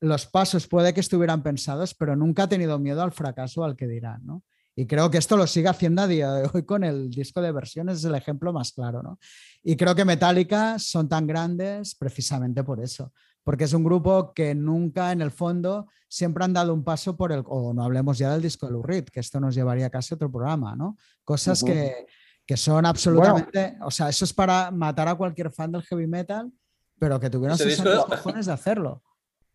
los 0.00 0.26
pasos 0.26 0.66
puede 0.66 0.92
que 0.92 1.00
estuvieran 1.00 1.42
pensados, 1.42 1.94
pero 1.94 2.16
nunca 2.16 2.44
ha 2.44 2.48
tenido 2.48 2.78
miedo 2.78 3.02
al 3.02 3.12
fracaso 3.12 3.64
al 3.64 3.76
que 3.76 3.86
dirán, 3.86 4.24
¿no? 4.24 4.42
Y 4.76 4.86
creo 4.86 5.08
que 5.10 5.18
esto 5.18 5.36
lo 5.36 5.46
sigue 5.46 5.68
haciendo 5.68 6.02
a 6.02 6.08
día 6.08 6.32
de 6.32 6.50
hoy 6.52 6.64
con 6.64 6.82
el 6.82 7.10
disco 7.10 7.40
de 7.40 7.52
versiones, 7.52 7.98
es 7.98 8.04
el 8.04 8.14
ejemplo 8.14 8.52
más 8.52 8.72
claro, 8.72 9.02
¿no? 9.02 9.18
Y 9.62 9.76
creo 9.76 9.94
que 9.94 10.04
Metallica 10.04 10.78
son 10.78 11.08
tan 11.08 11.26
grandes 11.26 11.94
precisamente 11.94 12.64
por 12.64 12.80
eso, 12.80 13.12
porque 13.44 13.64
es 13.64 13.72
un 13.72 13.84
grupo 13.84 14.32
que 14.34 14.54
nunca 14.54 15.12
en 15.12 15.22
el 15.22 15.30
fondo 15.30 15.86
siempre 16.08 16.44
han 16.44 16.52
dado 16.52 16.74
un 16.74 16.82
paso 16.82 17.16
por 17.16 17.30
el, 17.30 17.44
o 17.46 17.72
no 17.72 17.84
hablemos 17.84 18.18
ya 18.18 18.32
del 18.32 18.42
disco 18.42 18.66
de 18.66 18.72
Lou 18.72 18.82
que 18.82 19.20
esto 19.20 19.38
nos 19.38 19.54
llevaría 19.54 19.90
casi 19.90 20.14
a 20.14 20.16
otro 20.16 20.30
programa, 20.30 20.74
¿no? 20.74 20.96
Cosas 21.24 21.62
que, 21.62 22.06
que, 22.44 22.56
son 22.56 22.84
absolutamente, 22.84 23.78
o 23.80 23.90
sea, 23.92 24.08
eso 24.08 24.24
es 24.24 24.32
para 24.32 24.72
matar 24.72 25.06
a 25.08 25.14
cualquier 25.14 25.52
fan 25.52 25.70
del 25.70 25.82
heavy 25.82 26.08
metal, 26.08 26.52
pero 26.98 27.20
que 27.20 27.30
tuvieron 27.30 27.56
sus 27.56 27.80
cojones 27.80 28.46
de 28.46 28.52
hacerlo. 28.52 29.02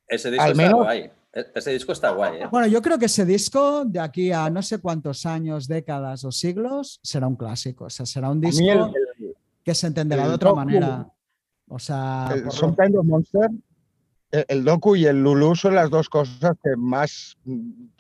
Ese 0.10 0.32
disco 0.32 0.52
está 0.52 0.74
guay. 0.74 1.12
E-, 1.34 1.46
ese 1.56 1.72
disco 1.72 1.92
está 1.92 2.12
guay. 2.12 2.42
¿eh? 2.42 2.48
Bueno, 2.52 2.68
yo 2.68 2.82
creo 2.82 2.98
que 2.98 3.06
ese 3.06 3.26
disco, 3.26 3.86
de 3.86 4.00
aquí 4.00 4.32
a 4.32 4.50
no 4.50 4.62
sé 4.62 4.80
cuántos 4.80 5.26
años, 5.26 5.68
décadas 5.68 6.24
o 6.24 6.32
siglos, 6.32 7.00
será 7.04 7.28
un 7.28 7.36
clásico. 7.36 7.86
O 7.86 7.90
sea, 7.90 8.06
será 8.06 8.30
un 8.30 8.42
disco 8.42 8.92
que 9.64 9.76
se 9.76 9.88
entenderá 9.88 10.28
de 10.28 10.34
otra 10.34 10.54
manera. 10.54 11.08
O 11.68 11.80
sea. 11.80 12.34
Son 12.50 12.76
Kind 12.76 12.96
of 12.96 13.06
Monster, 13.06 13.50
el, 14.32 14.46
el, 14.48 14.64
docu 14.64 14.96
y 14.96 15.06
el 15.06 15.22
Lulu 15.24 15.56
son 15.56 15.76
las 15.76 15.90
dos 15.90 16.10
cosas 16.10 16.56
que 16.64 16.76
más 16.76 17.38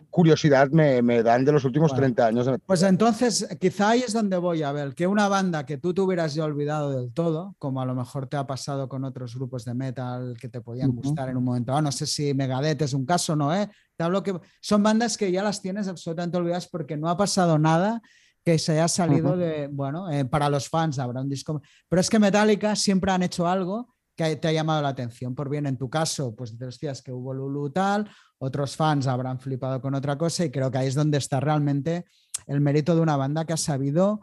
curiosidad 0.10 0.70
me, 0.70 1.01
me, 1.01 1.24
dan 1.24 1.45
de 1.45 1.51
los 1.51 1.64
últimos 1.66 1.93
30 1.93 2.26
años. 2.26 2.49
Pues 2.66 2.84
entonces, 2.84 3.47
quizá 3.60 3.89
ahí 3.89 4.01
es 4.01 4.14
donde 4.14 4.38
voy 4.38 4.64
a 4.64 4.72
ver, 4.72 4.95
que 4.95 5.07
una 5.07 5.28
banda 5.28 5.66
que 5.66 5.78
tú 5.78 5.93
te 5.93 6.01
hubieras 6.01 6.34
ya 6.34 6.43
olvidado 6.43 6.91
del 6.91 7.14
todo, 7.14 7.55
como 7.60 7.82
a 7.82 7.86
lo 7.86 7.95
mejor 7.95 8.28
te 8.28 8.38
ha 8.38 8.47
pasado 8.47 8.89
con 8.89 9.03
otros 9.03 9.36
grupos 9.36 9.66
de 9.66 9.74
metal 9.74 10.38
que 10.39 10.49
te 10.49 10.62
podían 10.62 10.91
gustar 10.91 11.30
en 11.30 11.38
un 11.38 11.43
momento, 11.43 11.74
ah, 11.74 11.82
no 11.82 11.91
sé 11.91 12.05
si 12.05 12.34
Megadeth 12.34 12.82
es 12.82 12.93
un 12.93 13.05
caso, 13.05 13.36
¿no? 13.36 13.53
¿eh? 13.53 13.70
Te 13.95 14.03
hablo 14.03 14.24
que 14.24 14.39
son 14.62 14.84
bandas 14.84 15.18
que 15.18 15.32
ya 15.32 15.43
las 15.43 15.62
tienes 15.62 15.88
absolutamente 15.88 16.38
olvidadas 16.38 16.68
porque 16.68 16.97
no 16.97 17.10
ha 17.10 17.18
pasado 17.18 17.60
nada 17.60 18.01
que 18.43 18.57
se 18.57 18.74
haya 18.74 18.88
salido 18.88 19.38
de, 19.38 19.68
bueno, 19.68 20.10
eh, 20.10 20.26
para 20.26 20.49
los 20.49 20.70
fans 20.70 20.97
habrá 20.97 21.22
un 21.22 21.30
disco, 21.30 21.62
pero 21.88 21.99
es 21.99 22.10
que 22.10 22.20
Metallica 22.20 22.76
siempre 22.76 23.12
han 23.12 23.24
hecho 23.24 23.47
algo 23.47 23.93
que 24.20 24.36
te 24.36 24.49
ha 24.49 24.51
llamado 24.51 24.82
la 24.82 24.89
atención. 24.89 25.34
Por 25.34 25.49
bien, 25.49 25.65
en 25.65 25.78
tu 25.78 25.89
caso, 25.89 26.36
pues 26.36 26.57
decías 26.57 27.01
que 27.01 27.13
hubo 27.13 27.34
Lulu 27.34 27.70
tal, 27.70 28.09
otros 28.38 28.76
fans 28.76 29.07
habrán 29.07 29.39
flipado 29.39 29.80
con 29.80 29.95
otra 29.95 30.17
cosa 30.17 30.43
y 30.43 30.51
creo 30.51 30.70
que 30.70 30.78
ahí 30.78 30.88
es 30.88 30.95
donde 30.95 31.17
está 31.17 31.39
realmente 31.39 32.05
el 32.45 32.59
mérito 32.59 32.95
de 32.95 33.01
una 33.01 33.15
banda 33.15 33.45
que 33.45 33.53
ha 33.53 33.57
sabido 33.57 34.22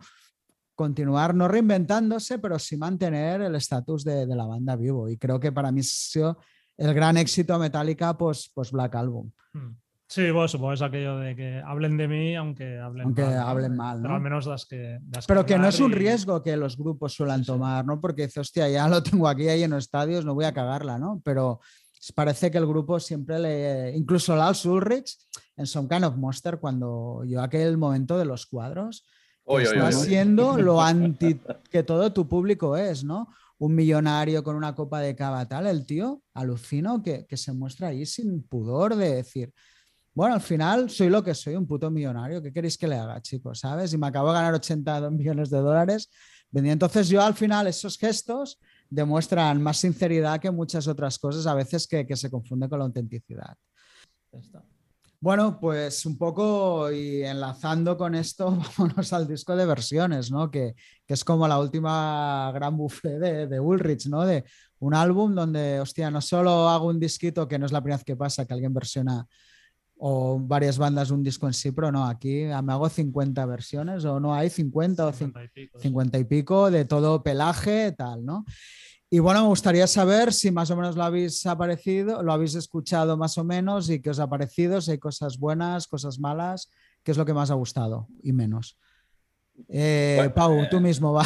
continuar, 0.74 1.34
no 1.34 1.48
reinventándose, 1.48 2.38
pero 2.38 2.58
sí 2.58 2.76
mantener 2.76 3.40
el 3.40 3.54
estatus 3.54 4.04
de, 4.04 4.26
la 4.26 4.44
banda 4.44 4.76
vivo. 4.76 5.08
Y 5.08 5.16
creo 5.16 5.40
que 5.40 5.50
para 5.50 5.72
mí 5.72 5.80
ha 5.80 5.84
sido 5.84 6.38
el 6.76 6.92
gran 6.92 7.16
éxito 7.16 7.58
Metallica, 7.58 8.18
pues, 8.18 8.50
pues 8.54 8.70
Black 8.70 8.94
Album. 8.96 9.30
Hmm. 9.54 9.78
Sí, 10.08 10.30
bueno, 10.30 10.46
supongo 10.46 10.72
es 10.72 10.82
aquello 10.82 11.18
de 11.18 11.34
que 11.34 11.60
hablen 11.64 11.96
de 11.96 12.06
mí, 12.06 12.36
aunque 12.36 12.78
hablen 12.78 13.06
aunque 13.06 13.22
mal. 13.22 13.38
hablen 13.38 13.76
mal 13.76 14.02
Pero 14.02 14.14
al 14.14 14.20
menos 14.20 14.46
las 14.46 14.64
que. 14.64 15.00
pero 15.26 15.44
que, 15.44 15.58
no 15.58 15.66
es 15.66 15.80
un 15.80 15.90
riesgo 15.90 16.42
que 16.44 16.56
los 16.56 16.76
grupos 16.76 17.14
suelen 17.14 17.44
tomar, 17.44 17.84
¿no? 17.84 18.00
Porque 18.00 18.26
dice, 18.26 18.40
hostia, 18.40 18.68
ya 18.68 18.86
lo 18.86 19.02
tengo 19.02 19.26
aquí 19.26 19.48
ahí 19.48 19.64
en 19.64 19.70
los 19.70 19.84
estadios, 19.84 20.24
no 20.24 20.34
voy 20.34 20.44
a 20.44 20.54
cagarla, 20.54 20.96
¿no? 20.96 21.20
Pero 21.24 21.60
parece 22.14 22.52
que 22.52 22.58
el 22.58 22.66
grupo 22.66 23.00
siempre 23.00 23.40
le. 23.40 23.96
Incluso 23.96 24.36
Lars 24.36 24.64
Ulrich 24.64 25.18
en 25.56 25.66
Some 25.66 25.88
Kind 25.88 26.04
of 26.04 26.16
Monster, 26.16 26.58
cuando 26.60 27.24
yo 27.24 27.42
aquel 27.42 27.76
momento 27.76 28.16
de 28.16 28.26
los 28.26 28.46
cuadros, 28.46 29.04
está 29.44 29.90
siendo 29.90 30.56
lo 30.56 30.80
anti 30.82 31.40
que 31.68 31.82
todo 31.82 32.12
tu 32.12 32.28
público 32.28 32.76
es, 32.76 33.02
¿no? 33.02 33.28
Un 33.58 33.74
millonario 33.74 34.44
con 34.44 34.54
una 34.54 34.72
copa 34.76 35.00
de 35.00 35.16
cava 35.16 35.48
tal, 35.48 35.66
el 35.66 35.84
tío, 35.84 36.22
alucino 36.32 37.02
que, 37.02 37.26
que 37.26 37.36
se 37.36 37.52
muestra 37.52 37.88
ahí 37.88 38.06
sin 38.06 38.46
pudor 38.46 38.94
de 38.94 39.16
decir 39.16 39.52
bueno, 40.16 40.34
al 40.34 40.40
final 40.40 40.88
soy 40.88 41.10
lo 41.10 41.22
que 41.22 41.34
soy, 41.34 41.56
un 41.56 41.66
puto 41.66 41.90
millonario. 41.90 42.40
¿Qué 42.40 42.50
queréis 42.50 42.78
que 42.78 42.88
le 42.88 42.96
haga, 42.96 43.20
chicos? 43.20 43.58
¿Sabes? 43.58 43.92
Y 43.92 43.98
me 43.98 44.06
acabo 44.06 44.28
de 44.28 44.34
ganar 44.34 44.54
82 44.54 45.12
millones 45.12 45.50
de 45.50 45.58
dólares. 45.58 46.08
Entonces 46.54 47.10
yo 47.10 47.20
al 47.20 47.34
final 47.34 47.66
esos 47.66 47.98
gestos 47.98 48.58
demuestran 48.88 49.62
más 49.62 49.76
sinceridad 49.76 50.40
que 50.40 50.50
muchas 50.50 50.88
otras 50.88 51.18
cosas, 51.18 51.46
a 51.46 51.52
veces 51.52 51.86
que, 51.86 52.06
que 52.06 52.16
se 52.16 52.30
confunde 52.30 52.66
con 52.66 52.78
la 52.78 52.86
autenticidad. 52.86 53.58
Bueno, 55.20 55.60
pues 55.60 56.06
un 56.06 56.16
poco 56.16 56.90
y 56.90 57.22
enlazando 57.22 57.98
con 57.98 58.14
esto, 58.14 58.56
vámonos 58.78 59.12
al 59.12 59.28
disco 59.28 59.54
de 59.54 59.66
versiones, 59.66 60.30
¿no? 60.30 60.50
Que, 60.50 60.74
que 61.06 61.12
es 61.12 61.24
como 61.24 61.46
la 61.46 61.58
última 61.58 62.50
gran 62.54 62.74
buffet 62.74 63.18
de, 63.18 63.46
de, 63.48 63.60
Ulrich, 63.60 64.06
¿no? 64.06 64.24
De 64.24 64.46
un 64.78 64.94
álbum 64.94 65.34
donde, 65.34 65.78
hostia, 65.78 66.10
no 66.10 66.22
solo 66.22 66.70
hago 66.70 66.86
un 66.86 66.98
disquito, 66.98 67.46
que 67.46 67.58
no 67.58 67.66
es 67.66 67.72
la 67.72 67.82
primera 67.82 67.98
vez 67.98 68.04
que 68.04 68.16
pasa, 68.16 68.46
que 68.46 68.54
alguien 68.54 68.72
versiona 68.72 69.26
o 69.98 70.38
varias 70.38 70.78
bandas 70.78 71.10
un 71.10 71.22
disco 71.22 71.46
en 71.46 71.54
sí, 71.54 71.72
pero 71.72 71.90
no, 71.90 72.06
aquí 72.06 72.44
me 72.62 72.72
hago 72.72 72.88
50 72.88 73.46
versiones 73.46 74.04
o 74.04 74.20
no 74.20 74.34
hay 74.34 74.50
50 74.50 75.06
o 75.06 75.12
50 75.12 75.44
y 75.44 75.48
pico, 75.48 75.78
50 75.78 76.18
y 76.18 76.24
pico 76.24 76.70
de 76.70 76.84
todo 76.84 77.22
pelaje, 77.22 77.92
tal, 77.92 78.24
¿no? 78.24 78.44
Y 79.08 79.20
bueno, 79.20 79.42
me 79.42 79.48
gustaría 79.48 79.86
saber 79.86 80.32
si 80.32 80.50
más 80.50 80.70
o 80.70 80.76
menos 80.76 80.96
lo 80.96 81.04
habéis 81.04 81.46
aparecido, 81.46 82.22
lo 82.22 82.32
habéis 82.32 82.56
escuchado 82.56 83.16
más 83.16 83.38
o 83.38 83.44
menos 83.44 83.88
y 83.88 84.02
qué 84.02 84.10
os 84.10 84.18
ha 84.18 84.28
parecido, 84.28 84.80
si 84.80 84.90
hay 84.90 84.98
cosas 84.98 85.38
buenas, 85.38 85.86
cosas 85.86 86.18
malas, 86.18 86.70
qué 87.02 87.12
es 87.12 87.16
lo 87.16 87.24
que 87.24 87.32
más 87.32 87.50
ha 87.50 87.54
gustado 87.54 88.08
y 88.22 88.32
menos. 88.32 88.78
Eh, 89.68 90.14
bueno, 90.16 90.34
Pau, 90.34 90.60
eh... 90.60 90.68
tú 90.70 90.80
mismo 90.80 91.12
va. 91.12 91.24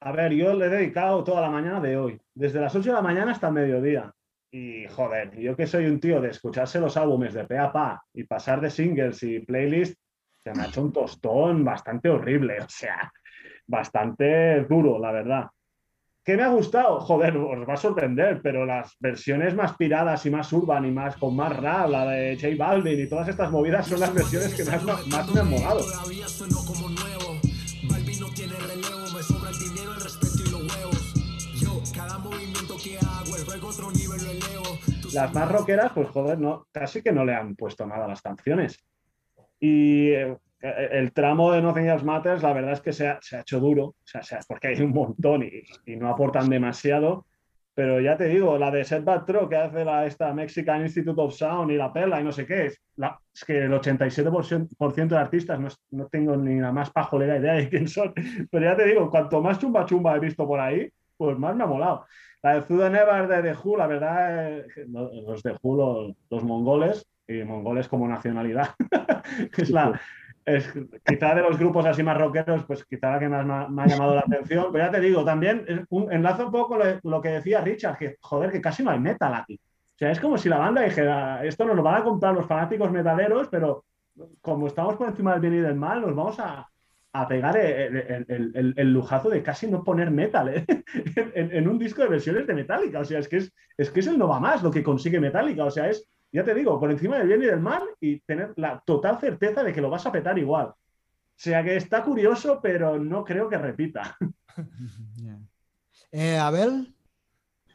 A 0.00 0.12
ver, 0.12 0.32
yo 0.32 0.54
le 0.54 0.66
he 0.66 0.68
dedicado 0.68 1.22
toda 1.24 1.40
la 1.40 1.50
mañana 1.50 1.80
de 1.80 1.96
hoy, 1.96 2.20
desde 2.34 2.60
las 2.60 2.74
8 2.74 2.90
de 2.90 2.94
la 2.94 3.02
mañana 3.02 3.32
hasta 3.32 3.48
el 3.48 3.54
mediodía. 3.54 4.14
Y 4.58 4.86
joder, 4.88 5.38
yo 5.38 5.54
que 5.54 5.66
soy 5.66 5.84
un 5.84 6.00
tío 6.00 6.18
de 6.18 6.30
escucharse 6.30 6.80
los 6.80 6.96
álbumes 6.96 7.34
de 7.34 7.44
pe 7.44 7.58
a 7.58 7.70
pa 7.70 8.02
y 8.14 8.24
pasar 8.24 8.58
de 8.62 8.70
singles 8.70 9.22
y 9.22 9.40
playlists, 9.40 9.98
se 10.32 10.54
me 10.54 10.62
ha 10.62 10.66
hecho 10.68 10.80
un 10.80 10.94
tostón 10.94 11.62
bastante 11.62 12.08
horrible, 12.08 12.58
o 12.62 12.68
sea, 12.68 13.12
bastante 13.66 14.62
duro, 14.62 14.98
la 14.98 15.12
verdad. 15.12 15.46
¿Qué 16.24 16.38
me 16.38 16.42
ha 16.42 16.48
gustado? 16.48 17.00
Joder, 17.00 17.36
os 17.36 17.68
va 17.68 17.74
a 17.74 17.76
sorprender, 17.76 18.40
pero 18.42 18.64
las 18.64 18.96
versiones 18.98 19.54
más 19.54 19.76
piradas 19.76 20.24
y 20.24 20.30
más 20.30 20.50
urban 20.54 20.86
y 20.86 20.90
más 20.90 21.18
con 21.18 21.36
más 21.36 21.54
rap, 21.54 21.90
la 21.90 22.06
de 22.06 22.36
J 22.40 22.54
Balvin 22.56 22.98
y 22.98 23.08
todas 23.08 23.28
estas 23.28 23.50
movidas 23.50 23.86
son 23.86 24.00
las 24.00 24.14
versiones 24.14 24.54
que 24.54 24.64
más, 24.64 24.82
más 25.06 25.34
me 25.34 25.40
han 25.40 25.50
molado. 25.50 25.84
Las 35.16 35.32
más 35.32 35.50
rockeras, 35.50 35.92
pues 35.92 36.10
joder, 36.10 36.38
no, 36.38 36.66
casi 36.70 37.02
que 37.02 37.10
no 37.10 37.24
le 37.24 37.34
han 37.34 37.56
puesto 37.56 37.86
nada 37.86 38.04
a 38.04 38.08
las 38.08 38.20
canciones. 38.20 38.78
Y 39.58 40.10
eh, 40.10 40.36
el 40.60 41.12
tramo 41.12 41.52
de 41.52 41.62
Nothing 41.62 41.86
Else 41.86 42.04
Matters, 42.04 42.42
la 42.42 42.52
verdad 42.52 42.72
es 42.72 42.82
que 42.82 42.92
se 42.92 43.08
ha, 43.08 43.18
se 43.22 43.40
hecho 43.40 43.58
duro, 43.58 43.84
o 43.84 43.96
sea, 44.04 44.22
sea, 44.22 44.40
porque 44.46 44.68
hay 44.68 44.82
un 44.82 44.90
montón 44.90 45.42
y, 45.42 45.96
no 45.96 46.10
aportan 46.10 46.50
demasiado. 46.50 47.24
Pero 47.74 47.98
ya 48.00 48.18
te 48.18 48.26
digo, 48.26 48.58
la 48.58 48.70
de 48.70 48.84
Set 48.84 49.04
Bad 49.04 49.24
Tro 49.24 49.48
que 49.48 49.56
hace 49.56 49.86
la, 49.86 50.04
esta 50.04 50.34
Mexican 50.34 50.82
Institute 50.82 51.18
of 51.18 51.34
Sound 51.34 51.70
y 51.70 51.76
la 51.76 51.92
Perla 51.92 52.20
y 52.20 52.24
no 52.24 52.32
sé 52.32 52.46
qué, 52.46 52.66
es, 52.66 52.82
la, 52.96 53.18
es 53.34 53.44
que 53.44 53.64
el 53.64 53.72
87% 53.72 55.08
de 55.08 55.16
artistas 55.16 55.58
no, 55.58 55.68
no, 55.92 56.08
tengo 56.08 56.36
ni 56.36 56.60
la 56.60 56.72
más 56.72 56.90
pajolera 56.90 57.38
idea 57.38 57.54
de 57.54 57.70
quién 57.70 57.88
son. 57.88 58.12
Pero 58.50 58.64
ya 58.66 58.76
te 58.76 58.84
digo, 58.84 59.10
cuanto 59.10 59.40
más 59.40 59.58
chumba 59.58 59.86
chumba 59.86 60.16
he 60.16 60.20
visto 60.20 60.46
por 60.46 60.60
ahí, 60.60 60.90
pues 61.16 61.38
más 61.38 61.56
me 61.56 61.64
ha 61.64 61.66
molado. 61.66 62.06
La 62.42 62.54
de 62.54 62.62
Zuda 62.62 62.88
Nevar 62.90 63.28
de 63.28 63.42
The 63.42 63.58
Who, 63.58 63.76
la 63.76 63.86
verdad, 63.86 64.58
eh, 64.58 64.66
los 64.86 65.42
The 65.42 65.56
Who, 65.62 65.76
los, 65.76 66.16
los, 66.30 66.44
mongoles, 66.44 67.06
y 67.26 67.42
mongoles 67.42 67.88
como 67.88 68.06
nacionalidad, 68.06 68.70
es 69.56 69.70
la, 69.70 70.00
es, 70.44 70.72
quizá 71.04 71.34
de 71.34 71.42
los 71.42 71.58
grupos 71.58 71.86
así 71.86 72.02
más 72.02 72.16
rockeros, 72.16 72.64
pues 72.64 72.84
quizá 72.84 73.10
la 73.10 73.18
que 73.18 73.28
más 73.28 73.68
me 73.68 73.82
ha, 73.82 73.86
llamado 73.86 74.14
la 74.14 74.20
atención. 74.20 74.66
Pero 74.70 74.84
ya 74.84 74.90
te 74.92 75.00
digo, 75.00 75.24
también 75.24 75.86
un, 75.90 76.12
enlazo 76.12 76.46
un 76.46 76.52
poco 76.52 76.76
lo, 76.76 76.84
lo, 77.02 77.20
que 77.20 77.30
decía 77.30 77.62
Richard, 77.62 77.98
que 77.98 78.16
joder, 78.20 78.52
que 78.52 78.60
casi 78.60 78.84
no 78.84 78.90
hay 78.90 79.00
metal 79.00 79.34
aquí. 79.34 79.58
O 79.96 79.98
sea, 79.98 80.10
es 80.10 80.20
como 80.20 80.38
si 80.38 80.48
la 80.48 80.58
banda 80.58 80.82
dijera, 80.82 81.44
esto 81.44 81.64
nos 81.64 81.74
lo 81.74 81.82
van 81.82 82.02
a 82.02 82.04
comprar 82.04 82.34
los 82.34 82.46
fanáticos 82.46 82.92
metaleros, 82.92 83.48
pero 83.48 83.84
como 84.40 84.66
estamos 84.66 84.96
por 84.96 85.08
encima 85.08 85.32
del 85.32 85.40
bien 85.40 85.54
y 85.54 85.58
del 85.58 85.74
mal, 85.74 86.00
nos 86.00 86.14
vamos 86.14 86.38
a, 86.38 86.68
a 87.20 87.28
pegar 87.28 87.56
el, 87.56 87.96
el, 87.96 88.52
el, 88.54 88.74
el, 88.76 88.92
lujazo 88.92 89.28
de 89.30 89.42
casi 89.42 89.66
no 89.66 89.84
poner 89.84 90.10
metal 90.10 90.48
¿eh? 90.48 90.64
en, 91.34 91.52
en, 91.52 91.68
un 91.68 91.78
disco 91.78 92.02
de 92.02 92.08
versiones 92.08 92.46
de 92.46 92.54
Metallica. 92.54 93.00
O 93.00 93.04
sea, 93.04 93.18
es 93.18 93.28
que 93.28 93.38
es, 93.38 93.52
es 93.76 93.90
que 93.90 94.00
es 94.00 94.06
el 94.06 94.18
no 94.18 94.28
va 94.28 94.40
más 94.40 94.62
lo 94.62 94.70
que 94.70 94.82
consigue 94.82 95.20
Metallica. 95.20 95.64
O 95.64 95.70
sea, 95.70 95.88
es, 95.88 96.06
ya 96.32 96.44
te 96.44 96.54
digo, 96.54 96.78
por 96.78 96.90
encima 96.90 97.18
del 97.18 97.28
bien 97.28 97.42
y 97.42 97.46
del 97.46 97.60
mal 97.60 97.82
y 98.00 98.20
tener 98.20 98.52
la 98.56 98.82
total 98.84 99.18
certeza 99.18 99.62
de 99.62 99.72
que 99.72 99.80
lo 99.80 99.90
vas 99.90 100.06
a 100.06 100.12
petar 100.12 100.38
igual. 100.38 100.66
O 100.68 101.38
sea 101.38 101.62
que 101.62 101.76
está 101.76 102.02
curioso, 102.02 102.60
pero 102.62 102.98
no 102.98 103.24
creo 103.24 103.48
que 103.48 103.58
repita. 103.58 104.16
Yeah. 105.16 105.38
Eh, 106.10 106.38
Abel. 106.38 106.94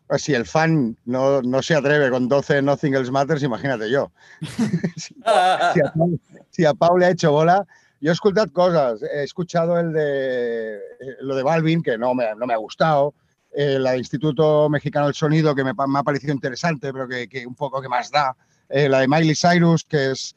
Pues 0.07 0.23
si 0.23 0.33
el 0.33 0.47
fan 0.47 0.97
no, 1.05 1.41
no, 1.43 1.61
se 1.61 1.75
atreve 1.75 2.09
con 2.09 2.27
12 2.27 2.63
Nothing 2.63 2.95
Else 2.95 3.11
Matters, 3.11 3.43
imagínate 3.43 3.89
yo. 3.89 4.11
si, 4.41 4.49
si, 4.97 5.15
a, 5.23 5.73
si, 6.49 6.65
a, 6.65 6.73
Pau 6.73 6.97
le 6.97 7.05
ha 7.05 7.11
hecho 7.11 7.31
bola, 7.31 7.65
yo 8.01 8.09
he 8.09 8.13
escuchado 8.13 8.51
cosas. 8.51 9.03
He 9.03 9.23
escuchado 9.23 9.79
el 9.79 9.93
de 9.93 10.79
lo 11.21 11.35
de 11.35 11.43
Balvin, 11.43 11.83
que 11.83 11.97
no 11.97 12.13
me, 12.13 12.25
no 12.35 12.47
me 12.47 12.53
ha 12.53 12.57
gustado. 12.57 13.13
Eh, 13.53 13.77
la 13.79 13.91
de 13.91 13.99
Instituto 13.99 14.69
Mexicano 14.69 15.05
del 15.05 15.15
Sonido, 15.15 15.53
que 15.53 15.63
me, 15.63 15.73
me 15.73 15.99
ha 15.99 16.03
parecido 16.03 16.33
interesante, 16.33 16.91
pero 16.91 17.07
que, 17.07 17.27
que, 17.27 17.45
un 17.45 17.55
poco 17.55 17.81
que 17.81 17.89
más 17.89 18.09
da. 18.09 18.35
Eh, 18.69 18.89
la 18.89 18.99
de 18.99 19.07
Miley 19.07 19.35
Cyrus, 19.35 19.83
que 19.83 20.11
es, 20.11 20.33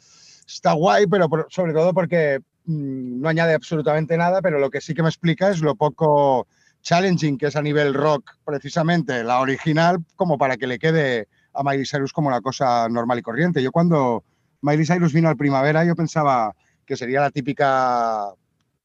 está 0.47 0.73
guay, 0.73 1.07
pero 1.07 1.29
por, 1.29 1.47
sobre 1.49 1.73
todo 1.73 1.95
porque 1.95 2.41
mmm, 2.67 3.21
no 3.21 3.29
añade 3.29 3.55
absolutamente 3.55 4.17
nada, 4.17 4.43
pero 4.43 4.59
lo 4.59 4.69
que 4.71 4.81
sí 4.81 4.95
que 4.95 5.03
me 5.03 5.09
explica 5.09 5.51
es 5.51 5.61
lo 5.61 5.75
poco 5.75 6.49
challenging 6.83 7.39
que 7.39 7.47
es 7.47 7.57
a 7.57 7.63
nivel 7.63 7.95
rock, 7.95 8.33
precisamente 8.45 9.25
la 9.25 9.41
original, 9.41 10.05
como 10.17 10.37
para 10.37 10.57
que 10.57 10.67
le 10.67 10.79
quede 10.79 11.29
a 11.55 11.63
Miley 11.63 11.87
Cyrus 11.87 12.13
como 12.13 12.29
una 12.29 12.41
cosa 12.41 12.89
normal 12.89 13.21
y 13.21 13.23
corriente. 13.23 13.63
Yo 13.63 13.73
cuando 13.73 14.25
Miley 14.61 14.85
Cyrus 14.85 15.13
vino 15.13 15.29
al 15.29 15.37
primavera, 15.37 15.85
yo 15.85 15.95
pensaba 15.95 16.55
que 16.85 16.97
sería 16.97 17.21
la 17.21 17.31
típica 17.31 18.33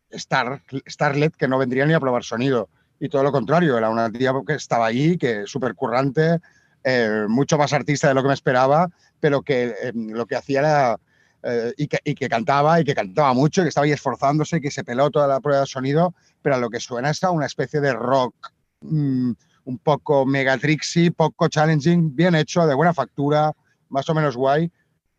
Star, 0.09 0.61
Starlet 0.87 1.35
que 1.35 1.47
no 1.47 1.57
vendría 1.57 1.85
ni 1.85 1.93
a 1.93 1.99
probar 1.99 2.23
sonido. 2.23 2.69
Y 2.99 3.09
todo 3.09 3.23
lo 3.23 3.31
contrario, 3.31 3.77
era 3.77 3.89
una 3.89 4.11
tía 4.11 4.33
que 4.45 4.53
estaba 4.53 4.87
ahí, 4.87 5.17
que 5.17 5.43
súper 5.45 5.75
currante, 5.75 6.39
eh, 6.83 7.25
mucho 7.27 7.57
más 7.57 7.71
artista 7.73 8.07
de 8.07 8.13
lo 8.13 8.21
que 8.21 8.27
me 8.27 8.33
esperaba, 8.33 8.89
pero 9.19 9.41
que 9.41 9.75
eh, 9.81 9.91
lo 9.93 10.25
que 10.25 10.35
hacía 10.35 10.59
era... 10.59 10.99
Eh, 11.41 11.73
y, 11.77 11.87
que, 11.87 11.99
y, 12.03 12.15
que, 12.15 12.27
cantaba 12.27 12.81
y 12.81 12.83
que 12.83 12.93
cantaba 12.93 13.33
mucho, 13.33 13.61
y 13.61 13.63
que 13.63 13.69
estaba 13.69 13.85
ahí 13.85 13.93
esforzándose, 13.93 14.57
y 14.57 14.61
que 14.61 14.71
se 14.71 14.83
peló 14.83 15.09
toda 15.09 15.25
la 15.25 15.39
prueba 15.39 15.61
de 15.61 15.67
sonido, 15.67 16.13
pero 16.41 16.55
a 16.55 16.57
lo 16.57 16.69
que 16.69 16.81
suena 16.81 17.11
es 17.11 17.23
a 17.23 17.31
una 17.31 17.45
especie 17.45 17.79
de 17.79 17.93
rock 17.93 18.51
mmm, 18.81 19.31
un 19.63 19.77
poco 19.77 20.25
megatrixy, 20.25 21.11
poco 21.11 21.47
challenging, 21.47 22.13
bien 22.13 22.35
hecho, 22.35 22.67
de 22.67 22.73
buena 22.73 22.93
factura, 22.93 23.53
más 23.87 24.09
o 24.09 24.13
menos 24.13 24.35
guay, 24.35 24.69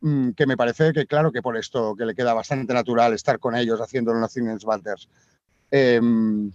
mmm, 0.00 0.30
que 0.30 0.46
me 0.46 0.56
parece 0.56 0.92
que, 0.92 1.06
claro, 1.06 1.32
que 1.32 1.42
por 1.42 1.56
esto 1.56 1.94
que 1.96 2.04
le 2.04 2.14
queda 2.14 2.34
bastante 2.34 2.74
natural 2.74 3.12
estar 3.14 3.38
con 3.38 3.54
ellos 3.56 3.80
haciendo 3.80 4.12
los 4.12 4.20
Nothingness 4.20 4.64
Butters. 4.64 5.08
Eh, 5.70 6.00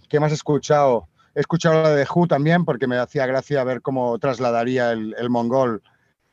¿Qué 0.09 0.19
más 0.19 0.31
he 0.31 0.35
escuchado? 0.35 1.07
He 1.33 1.39
escuchado 1.39 1.83
la 1.83 1.89
de 1.89 2.07
Who 2.13 2.27
también 2.27 2.65
porque 2.65 2.87
me 2.87 2.97
hacía 2.97 3.25
gracia 3.25 3.63
ver 3.63 3.81
cómo 3.81 4.17
trasladaría 4.19 4.91
el, 4.91 5.15
el 5.17 5.29
mongol 5.29 5.81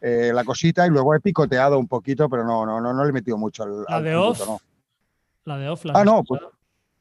eh, 0.04 0.32
la 0.34 0.44
cosita 0.44 0.84
y 0.84 0.90
luego 0.90 1.14
he 1.14 1.20
picoteado 1.20 1.78
un 1.78 1.86
poquito, 1.86 2.28
pero 2.28 2.44
no, 2.44 2.66
no, 2.66 2.80
no, 2.80 2.92
no 2.92 3.04
le 3.04 3.10
he 3.10 3.12
metido 3.12 3.38
mucho 3.38 3.62
al. 3.62 3.84
La 3.88 3.96
al 3.96 4.04
de 4.04 4.12
punto, 4.12 4.30
off. 4.30 4.48
no. 4.48 4.60
La 5.44 5.58
de 5.58 5.68
off. 5.68 5.84
La 5.84 5.92
ah, 5.94 6.04
no, 6.04 6.24
pues, 6.24 6.40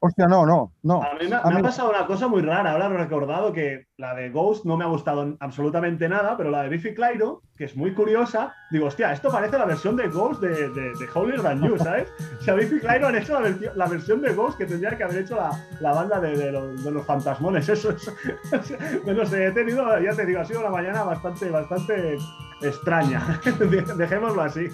hostia, 0.03 0.27
no, 0.27 0.45
no, 0.45 0.73
no. 0.81 1.03
A 1.03 1.13
mí, 1.13 1.27
me, 1.29 1.35
A 1.35 1.43
me 1.45 1.51
mí- 1.53 1.59
ha 1.59 1.63
pasado 1.63 1.91
una 1.91 2.05
cosa 2.07 2.27
muy 2.27 2.41
rara. 2.41 2.71
Ahora 2.71 2.87
he 2.87 2.97
recordado 2.97 3.53
que 3.53 3.87
la 3.97 4.15
de 4.15 4.31
Ghost 4.31 4.65
no 4.65 4.75
me 4.75 4.83
ha 4.83 4.87
gustado 4.87 5.37
absolutamente 5.39 6.09
nada, 6.09 6.35
pero 6.35 6.49
la 6.49 6.63
de 6.63 6.69
Biffy 6.69 6.95
Clyro, 6.95 7.43
que 7.55 7.65
es 7.65 7.75
muy 7.77 7.93
curiosa, 7.93 8.53
digo, 8.71 8.87
hostia, 8.87 9.13
esto 9.13 9.29
parece 9.31 9.59
la 9.59 9.65
versión 9.65 9.95
de 9.95 10.07
Ghost 10.07 10.41
de, 10.41 10.69
de, 10.69 10.81
de 10.93 11.09
Holier 11.13 11.41
Than 11.43 11.61
You, 11.61 11.77
¿sabes? 11.77 12.11
O 12.39 12.43
sea, 12.43 12.55
Biffy 12.55 12.79
Clyro 12.79 13.07
han 13.07 13.15
hecho 13.15 13.39
la, 13.75 13.87
versión 13.87 14.21
de 14.21 14.33
Ghost 14.33 14.57
que 14.57 14.65
tendría 14.65 14.97
que 14.97 15.03
haber 15.03 15.19
hecho 15.19 15.35
la, 15.35 15.51
la 15.79 15.93
banda 15.93 16.19
de, 16.19 16.35
de 16.35 16.51
los, 16.51 16.83
de 16.83 16.91
los 16.91 17.05
fantasmones. 17.05 17.69
Eso 17.69 17.91
es. 17.91 18.11
no 19.05 19.25
sé, 19.25 19.45
he 19.47 19.51
tenido, 19.51 19.99
ya 19.99 20.15
te 20.15 20.25
digo, 20.25 20.41
ha 20.41 20.45
sido 20.45 20.61
una 20.61 20.69
mañana 20.69 21.03
bastante, 21.03 21.49
bastante 21.51 22.17
extraña. 22.63 23.39
Dejémoslo 23.97 24.41
así. 24.41 24.67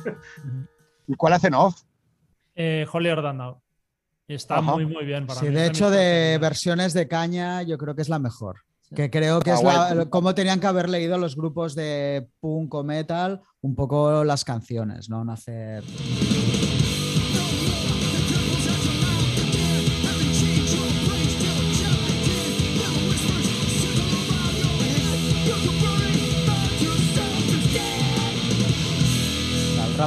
¿Y 1.08 1.16
cuál 1.16 1.34
hacen 1.34 1.54
off? 1.54 1.82
Eh, 2.56 2.86
Holier 2.92 3.22
Than 3.22 3.38
Thou. 3.38 3.62
Y 4.28 4.36
está 4.36 4.58
Ajá. 4.58 4.74
muy, 4.74 4.86
muy 4.86 5.06
bien 5.06 5.26
para 5.26 5.40
Sí, 5.40 5.48
mí. 5.48 5.54
de 5.56 5.68
hecho, 5.68 5.90
de 5.90 6.38
versiones 6.40 6.94
de 6.94 7.08
caña, 7.08 7.62
yo 7.64 7.78
creo 7.78 7.96
que 7.96 8.02
es 8.02 8.10
la 8.10 8.20
mejor. 8.20 8.62
Que 8.96 9.10
creo 9.10 9.40
que 9.42 9.52
Ah, 9.52 9.56
es 9.90 9.96
la, 9.96 10.06
como 10.10 10.34
tenían 10.34 10.60
que 10.62 10.68
haber 10.68 10.90
leído 10.90 11.18
los 11.18 11.36
grupos 11.36 11.76
de 11.76 12.28
punk 12.40 12.74
o 12.74 12.84
metal, 12.84 13.42
un 13.62 13.76
poco 13.76 14.24
las 14.24 14.46
canciones, 14.46 15.10
¿no? 15.10 15.26
No 15.26 15.34
hacer. 15.34 15.84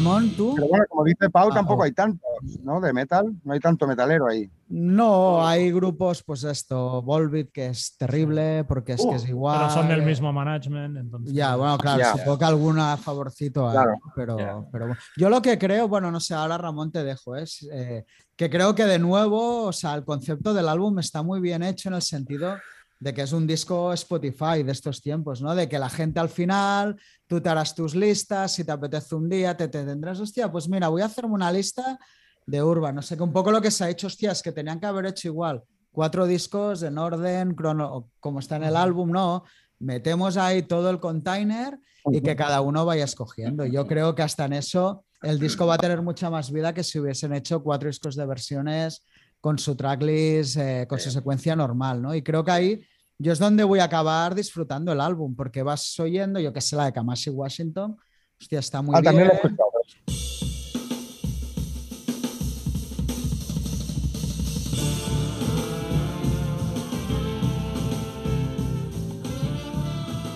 Ramón, 0.01 0.31
¿tú? 0.31 0.55
Pero 0.55 0.69
bueno, 0.69 0.85
como 0.89 1.05
dice 1.05 1.29
Pau, 1.29 1.51
Ah, 1.51 1.55
tampoco 1.55 1.83
oh. 1.83 1.85
hay 1.85 1.93
tantos, 1.93 2.23
¿no? 2.63 2.81
De 2.81 2.93
metal, 2.93 3.35
no 3.45 3.53
hay 3.53 3.61
tanto 3.61 3.87
metalero 3.87 4.27
ahí. 4.27 4.51
No, 4.69 5.47
hay 5.47 5.71
grupos, 5.71 6.23
pues 6.23 6.43
esto, 6.45 7.03
Volbeat, 7.03 7.51
que 7.53 7.67
es 7.67 7.97
terrible 7.99 8.65
porque 8.65 8.93
es 8.95 9.05
que 9.05 9.17
es 9.17 9.29
igual. 9.29 9.59
Pero 9.59 9.71
son 9.71 9.89
del 9.89 10.01
eh, 10.01 10.07
mismo 10.07 10.33
management, 10.33 10.97
entonces. 10.97 11.35
Ya, 11.35 11.55
bueno, 11.57 11.77
claro, 11.77 12.03
supongo 12.17 12.39
que 12.39 12.45
alguna 12.47 12.97
favorcito 12.97 13.67
hay, 13.69 13.73
Claro. 13.75 13.93
pero, 14.15 14.39
Ya. 14.39 14.57
pero 14.73 14.87
bueno. 14.87 15.01
yo 15.19 15.29
lo 15.29 15.43
que 15.43 15.59
creo, 15.59 15.87
bueno, 15.87 16.11
no 16.11 16.19
sé, 16.21 16.35
ahora 16.35 16.57
Ramón 16.57 16.91
te 16.91 17.05
dejo, 17.05 17.37
es 17.37 17.69
eh, 17.71 18.05
que 18.37 18.49
creo 18.49 18.75
que 18.75 18.85
de 18.87 18.99
nuevo, 18.99 19.65
o 19.65 19.73
sea, 19.73 19.95
el 19.95 20.05
concepto 20.05 20.55
del 20.55 20.69
álbum 20.69 20.99
está 20.99 21.23
muy 21.23 21.41
bien 21.41 21.63
hecho 21.63 21.91
en 21.91 21.97
el 21.97 22.03
sentido 22.03 22.57
de 23.01 23.15
que 23.15 23.23
es 23.23 23.33
un 23.33 23.47
disco 23.47 23.93
Spotify 23.95 24.63
de 24.63 24.73
estos 24.73 25.01
tiempos, 25.01 25.41
¿no? 25.41 25.55
De 25.55 25.69
que 25.69 25.79
la 25.79 25.89
gente 25.89 26.21
al 26.21 26.29
final, 26.29 27.01
tú 27.27 27.41
te 27.41 27.49
harás 27.49 27.75
tus 27.75 27.95
listas, 27.95 28.53
si 28.53 28.63
te 28.63 28.73
apetece 28.73 29.15
un 29.15 29.29
día, 29.29 29.57
te, 29.57 29.69
te 29.69 29.85
tendrás, 29.85 30.21
hostia, 30.21 30.53
pues 30.53 30.69
mira, 30.69 30.89
voy 30.89 31.03
a 31.03 31.07
hacerme 31.07 31.35
una 31.35 31.51
lista 31.51 31.99
de 32.47 32.63
Urban, 32.63 32.95
no 32.95 33.03
sé, 33.03 33.17
que 33.17 33.23
un 33.23 33.33
poco 33.33 33.51
lo 33.51 33.61
que 33.61 33.71
se 33.71 33.85
ha 33.85 33.91
hecho, 33.91 34.07
hostia, 34.07 34.33
es 34.33 34.43
que 34.43 34.53
tenían 34.53 34.79
que 34.79 34.87
haber 34.87 35.07
hecho 35.07 35.29
igual 35.29 35.65
cuatro 35.93 36.27
discos 36.27 36.83
en 36.83 36.99
orden, 36.99 37.55
crono, 37.55 38.11
como 38.21 38.39
está 38.39 38.57
en 38.57 38.65
el 38.65 38.77
álbum, 38.77 39.11
¿no? 39.11 39.45
Metemos 39.79 40.37
ahí 40.37 40.63
todo 40.63 40.91
el 40.91 41.01
container 41.01 41.79
y 42.11 42.21
que 42.21 42.37
cada 42.37 42.61
uno 42.61 42.85
vaya 42.85 43.05
escogiendo. 43.05 43.65
Yo 43.65 43.87
creo 43.87 44.15
que 44.15 44.23
hasta 44.23 44.45
en 44.45 44.55
eso 44.55 45.05
el 45.23 45.39
disco 45.39 45.67
va 45.67 45.75
a 45.75 45.79
tener 45.79 46.03
mucha 46.03 46.31
más 46.31 46.51
vida 46.53 46.73
que 46.75 46.85
si 46.85 46.99
hubiesen 46.99 47.33
hecho 47.33 47.63
cuatro 47.63 47.89
discos 47.89 48.15
de 48.17 48.27
versiones 48.27 49.05
con 49.41 49.59
su 49.59 49.75
tracklist, 49.75 50.57
eh, 50.57 50.87
con 50.89 50.99
su 50.99 51.11
secuencia 51.11 51.57
normal, 51.57 52.03
¿no? 52.03 52.15
Y 52.15 52.23
creo 52.23 52.45
que 52.45 52.51
ahí 52.51 52.81
yo 53.19 53.33
es 53.33 53.39
donde 53.39 53.65
voy 53.65 53.81
a 53.81 53.85
acabar 53.85 54.35
disfrutando 54.35 54.93
el 54.93 55.01
álbum, 55.01 55.35
porque 55.35 55.63
vas 55.63 55.99
oyendo, 56.01 56.41
yo 56.41 56.53
que 56.53 56.61
sé, 56.61 56.77
la 56.77 56.87
de 56.87 56.93
Kamasi 56.93 57.31
Washington, 57.31 57.97
hostia, 58.41 58.59
está 58.61 58.83
muy 58.83 58.95
ah, 58.97 59.03
también 59.03 59.29
lo 59.29 59.35
he 59.35 59.37
bien. 59.37 59.47
escuchado. 59.47 59.71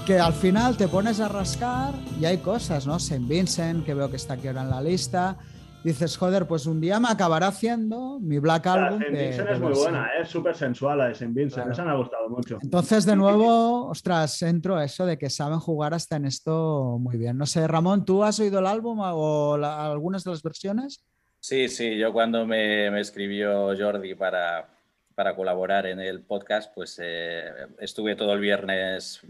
que 0.05 0.21
al 0.21 0.35
final 0.35 0.77
te 0.77 0.87
pones 0.87 1.19
a 1.21 1.29
rascar 1.29 1.95
y 2.21 2.27
hay 2.27 2.37
cosas, 2.39 2.87
¿no? 2.87 2.99
Saint 2.99 3.27
Vincent, 3.27 3.87
que 3.87 3.95
veo 3.95 4.11
que 4.11 4.17
está 4.17 4.35
aquí 4.35 4.49
ahora 4.49 4.63
en 4.63 4.71
la 4.71 4.83
lista. 4.83 5.39
Dices, 5.85 6.17
joder, 6.17 6.47
pues 6.47 6.65
un 6.67 6.81
día 6.81 6.99
me 6.99 7.09
acabará 7.09 7.49
haciendo 7.49 8.19
mi 8.19 8.39
Black 8.39 8.67
Album. 8.67 8.99
Saint 9.01 9.15
de- 9.15 9.25
Vincent 9.27 9.47
de 9.49 9.53
es 9.55 9.61
muy 9.61 9.69
versión. 9.69 9.93
buena, 9.93 10.07
¿eh? 10.09 10.23
es 10.23 10.29
súper 10.29 10.55
sensual 10.57 10.99
la 10.99 11.09
de 11.09 11.15
Saint 11.15 11.35
Vincent. 11.35 11.55
Claro. 11.67 11.73
Esa 11.73 11.85
me 11.85 11.91
ha 11.91 11.95
gustado 11.95 12.29
mucho. 12.31 12.59
Entonces, 12.63 13.05
de 13.05 13.15
nuevo, 13.17 13.87
ostras, 13.89 14.41
entro 14.43 14.77
a 14.77 14.85
eso 14.85 15.05
de 15.05 15.19
que 15.19 15.29
saben 15.29 15.59
jugar 15.61 15.93
hasta 15.93 16.17
en 16.17 16.25
esto 16.25 16.97
muy 16.99 17.19
bien. 17.19 17.37
No 17.37 17.45
sé, 17.47 17.69
Ramón, 17.69 18.05
¿tú 18.07 18.25
has 18.25 18.41
oído 18.41 18.59
el 18.61 18.67
álbum 18.67 18.99
o 19.03 19.59
la- 19.59 19.85
algunas 19.93 20.25
de 20.25 20.31
las 20.31 20.43
versiones? 20.43 21.05
Sí, 21.39 21.69
sí, 21.69 21.99
yo 21.99 22.13
cuando 22.15 22.47
me, 22.47 22.91
me 22.91 23.01
escribió 23.03 23.77
Jordi 23.79 24.15
para, 24.15 24.67
para 25.15 25.37
colaborar 25.37 25.85
en 25.85 26.01
el 26.01 26.23
podcast, 26.23 26.75
pues 26.75 26.99
eh, 27.03 27.45
estuve 27.79 28.17
todo 28.17 28.33
el 28.33 28.41
viernes, 28.41 29.21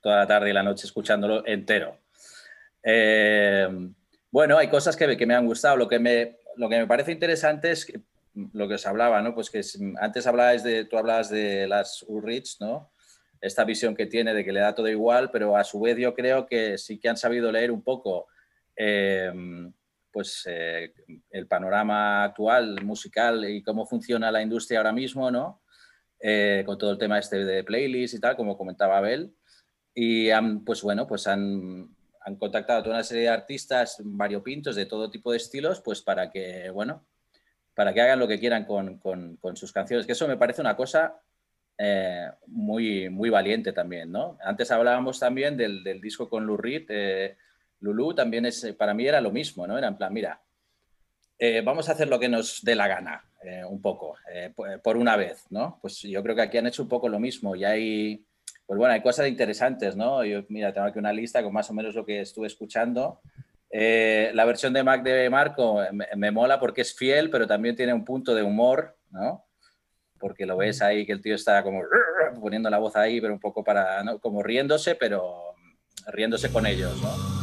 toda 0.00 0.18
la 0.18 0.26
tarde 0.28 0.50
y 0.50 0.52
la 0.52 0.62
noche 0.62 0.86
escuchándolo 0.86 1.44
entero. 1.44 1.96
Eh, 2.84 3.66
bueno, 4.30 4.58
hay 4.58 4.68
cosas 4.68 4.96
que, 4.96 5.16
que 5.16 5.26
me 5.26 5.34
han 5.34 5.46
gustado. 5.46 5.76
Lo 5.76 5.88
que 5.88 5.98
me, 5.98 6.38
lo 6.56 6.68
que 6.68 6.78
me 6.78 6.86
parece 6.86 7.12
interesante 7.12 7.70
es 7.70 7.86
que, 7.86 8.00
lo 8.52 8.68
que 8.68 8.74
os 8.74 8.86
hablaba, 8.86 9.22
¿no? 9.22 9.34
Pues 9.34 9.50
que 9.50 9.60
es- 9.60 9.78
antes 10.00 10.26
hablabas 10.26 10.62
de, 10.62 10.84
tú 10.84 10.98
hablabas 10.98 11.30
de 11.30 11.66
las 11.66 12.04
Ulrich, 12.06 12.56
¿no? 12.60 12.92
Esta 13.40 13.64
visión 13.64 13.94
que 13.94 14.06
tiene 14.06 14.34
de 14.34 14.44
que 14.44 14.52
le 14.52 14.60
da 14.60 14.74
todo 14.74 14.88
igual, 14.88 15.30
pero 15.30 15.56
a 15.56 15.64
su 15.64 15.80
vez 15.80 15.96
yo 15.98 16.14
creo 16.14 16.46
que 16.46 16.78
sí 16.78 16.98
que 16.98 17.08
han 17.08 17.16
sabido 17.16 17.50
leer 17.52 17.70
un 17.70 17.82
poco 17.82 18.26
eh, 18.76 19.32
pues 20.10 20.44
eh, 20.46 20.92
el 21.30 21.46
panorama 21.46 22.24
actual 22.24 22.82
musical 22.82 23.48
y 23.48 23.62
cómo 23.62 23.86
funciona 23.86 24.30
la 24.32 24.40
industria 24.42 24.78
ahora 24.80 24.92
mismo, 24.92 25.30
¿no? 25.30 25.62
Eh, 26.18 26.62
con 26.64 26.78
todo 26.78 26.92
el 26.92 26.98
tema 26.98 27.18
este 27.18 27.44
de 27.44 27.62
playlist 27.64 28.14
y 28.14 28.20
tal, 28.20 28.36
como 28.36 28.56
comentaba 28.56 28.96
Abel. 28.98 29.34
Y 29.94 30.30
han, 30.30 30.64
pues 30.64 30.82
bueno, 30.82 31.06
pues 31.06 31.26
han, 31.26 31.94
han 32.26 32.34
contactado 32.34 32.80
a 32.80 32.82
toda 32.82 32.96
una 32.96 33.04
serie 33.04 33.22
de 33.22 33.28
artistas 33.28 33.98
variopintos 34.02 34.74
de 34.74 34.84
todo 34.84 35.08
tipo 35.08 35.30
de 35.30 35.36
estilos, 35.36 35.80
pues 35.80 36.02
para 36.02 36.28
que, 36.28 36.70
bueno, 36.70 37.06
para 37.72 37.94
que 37.94 38.00
hagan 38.00 38.18
lo 38.18 38.26
que 38.26 38.40
quieran 38.40 38.64
con, 38.64 38.98
con- 38.98 39.56
sus 39.56 39.70
canciones. 39.70 40.06
Que 40.06 40.12
eso 40.12 40.26
me 40.26 40.36
parece 40.36 40.60
una 40.60 40.74
cosa 40.74 41.20
eh, 41.78 42.28
muy, 42.48 43.08
muy 43.10 43.30
valiente 43.30 43.72
también, 43.72 44.10
¿no? 44.10 44.36
Antes 44.42 44.72
hablábamos 44.72 45.20
también 45.20 45.56
del, 45.56 45.84
del 45.84 46.00
disco 46.00 46.28
con 46.28 46.44
Lou 46.44 46.58
eh, 46.64 47.36
Lulu 47.78 48.12
también 48.12 48.44
es, 48.44 48.74
para 48.76 48.92
mí 48.92 49.06
era 49.06 49.20
lo 49.20 49.30
mismo, 49.30 49.64
¿no? 49.68 49.78
Era 49.78 49.86
en 49.86 49.96
plan, 49.96 50.12
mira, 50.12 50.42
eh, 51.38 51.60
vamos 51.64 51.88
a 51.88 51.92
hacer 51.92 52.08
lo 52.08 52.18
que 52.18 52.28
nos 52.28 52.60
dé 52.64 52.74
la 52.74 52.88
gana, 52.88 53.22
un 53.68 53.80
poco, 53.80 54.16
por 54.82 54.96
una 54.96 55.14
vez, 55.14 55.44
¿no? 55.50 55.78
Pues 55.80 56.00
yo 56.02 56.20
creo 56.24 56.34
que 56.34 56.42
aquí 56.42 56.58
han 56.58 56.66
hecho 56.66 56.82
un 56.82 56.88
poco 56.88 57.08
lo 57.08 57.20
mismo 57.20 57.54
y 57.54 57.64
hay, 57.64 58.26
pues 58.66 58.78
bueno, 58.78 58.92
hay 58.94 59.00
cosas 59.00 59.28
interesantes, 59.28 59.96
¿no? 59.96 60.24
Yo, 60.24 60.42
mira, 60.48 60.72
tengo 60.72 60.86
aquí 60.86 60.98
una 60.98 61.12
lista 61.12 61.42
con 61.42 61.52
más 61.52 61.70
o 61.70 61.74
menos 61.74 61.94
lo 61.94 62.04
que 62.04 62.20
estuve 62.20 62.48
escuchando. 62.48 63.20
Eh, 63.70 64.30
la 64.34 64.44
versión 64.44 64.72
de 64.72 64.82
Mac 64.82 65.02
de 65.02 65.30
Marco 65.30 65.80
me, 65.92 66.06
me 66.16 66.30
mola 66.30 66.58
porque 66.58 66.80
es 66.80 66.94
fiel, 66.94 67.30
pero 67.30 67.46
también 67.46 67.76
tiene 67.76 67.94
un 67.94 68.04
punto 68.04 68.34
de 68.34 68.42
humor, 68.42 68.96
¿no? 69.10 69.44
Porque 70.18 70.46
lo 70.46 70.56
ves 70.56 70.82
ahí 70.82 71.06
que 71.06 71.12
el 71.12 71.20
tío 71.20 71.34
está 71.34 71.62
como 71.62 71.82
poniendo 72.40 72.70
la 72.70 72.78
voz 72.78 72.96
ahí, 72.96 73.20
pero 73.20 73.32
un 73.32 73.40
poco 73.40 73.62
para, 73.62 74.02
¿no? 74.02 74.18
como 74.18 74.42
riéndose, 74.42 74.94
pero 74.94 75.54
riéndose 76.06 76.50
con 76.50 76.66
ellos, 76.66 77.00
¿no? 77.02 77.35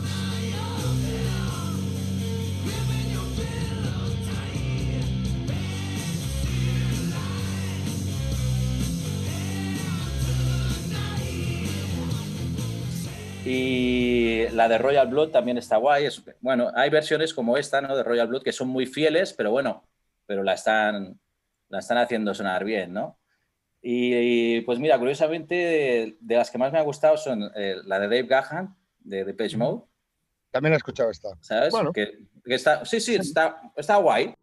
Y 13.53 14.47
la 14.49 14.67
de 14.67 14.77
Royal 14.77 15.07
Blood 15.07 15.29
también 15.29 15.57
está 15.57 15.77
guay. 15.77 16.05
Es, 16.05 16.23
bueno, 16.41 16.71
hay 16.75 16.89
versiones 16.89 17.33
como 17.33 17.57
esta, 17.57 17.81
¿no? 17.81 17.95
De 17.95 18.03
Royal 18.03 18.27
Blood 18.27 18.43
que 18.43 18.51
son 18.51 18.67
muy 18.67 18.85
fieles, 18.85 19.33
pero 19.33 19.51
bueno, 19.51 19.83
pero 20.25 20.43
la 20.43 20.53
están, 20.53 21.19
la 21.69 21.79
están 21.79 21.97
haciendo 21.99 22.33
sonar 22.33 22.63
bien, 22.63 22.93
¿no? 22.93 23.19
Y, 23.81 24.15
y, 24.57 24.61
pues 24.61 24.79
mira, 24.79 24.97
curiosamente, 24.97 25.55
de, 25.55 26.17
de, 26.19 26.35
las 26.35 26.49
que 26.49 26.57
más 26.57 26.71
me 26.71 26.79
ha 26.79 26.83
gustado 26.83 27.17
son 27.17 27.51
eh, 27.55 27.75
la 27.83 27.99
de 27.99 28.07
Dave 28.07 28.23
Gahan, 28.23 28.75
de 28.99 29.25
Depeche 29.25 29.57
Mode. 29.57 29.83
También 30.51 30.73
he 30.73 30.77
escuchado 30.77 31.11
esta. 31.11 31.29
¿Sabes? 31.41 31.71
Bueno. 31.71 31.91
Que, 31.91 32.19
que 32.43 32.55
está, 32.55 32.85
sí, 32.85 33.01
sí, 33.01 33.15
está, 33.15 33.61
está 33.75 33.97
guay. 33.97 34.33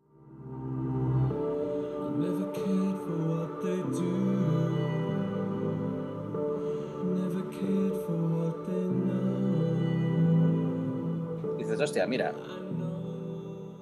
Dices, 11.81 11.91
hostia, 11.91 12.07
mira. 12.07 12.35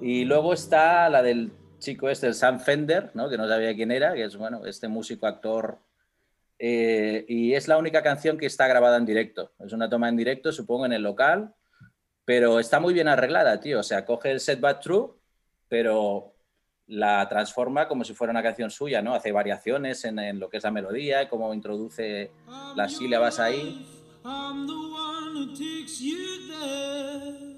Y 0.01 0.25
luego 0.25 0.53
está 0.53 1.09
la 1.09 1.21
del 1.21 1.51
chico 1.79 2.09
este, 2.09 2.27
el 2.27 2.33
Sam 2.33 2.59
Fender, 2.59 3.11
¿no? 3.13 3.29
que 3.29 3.37
no 3.37 3.47
sabía 3.47 3.75
quién 3.75 3.91
era, 3.91 4.13
que 4.13 4.25
es 4.25 4.35
bueno, 4.35 4.65
este 4.65 4.87
músico, 4.87 5.27
actor. 5.27 5.79
Eh, 6.57 7.25
y 7.27 7.53
es 7.53 7.67
la 7.67 7.77
única 7.77 8.03
canción 8.03 8.37
que 8.37 8.45
está 8.45 8.67
grabada 8.67 8.97
en 8.97 9.05
directo. 9.05 9.51
Es 9.59 9.73
una 9.73 9.89
toma 9.89 10.09
en 10.09 10.17
directo, 10.17 10.51
supongo, 10.51 10.85
en 10.85 10.93
el 10.93 11.03
local, 11.03 11.53
pero 12.25 12.59
está 12.59 12.79
muy 12.79 12.93
bien 12.93 13.07
arreglada, 13.07 13.59
tío. 13.59 13.79
O 13.79 13.83
sea, 13.83 14.05
coge 14.05 14.31
el 14.31 14.39
set 14.39 14.59
back 14.59 14.81
true, 14.81 15.09
pero 15.67 16.33
la 16.87 17.27
transforma 17.29 17.87
como 17.87 18.03
si 18.03 18.13
fuera 18.13 18.31
una 18.31 18.43
canción 18.43 18.71
suya, 18.71 19.01
¿no? 19.01 19.13
Hace 19.13 19.31
variaciones 19.31 20.03
en, 20.05 20.19
en 20.19 20.39
lo 20.39 20.49
que 20.49 20.57
es 20.57 20.63
la 20.63 20.71
melodía, 20.71 21.29
cómo 21.29 21.53
introduce 21.53 22.31
las 22.75 22.97
sílabas 22.97 23.39
ahí. 23.39 23.85
I'm 24.25 24.67
the 24.67 24.73
one 24.73 25.33
who 25.33 25.53
takes 25.55 26.01
you 26.01 26.49
there. 26.49 27.48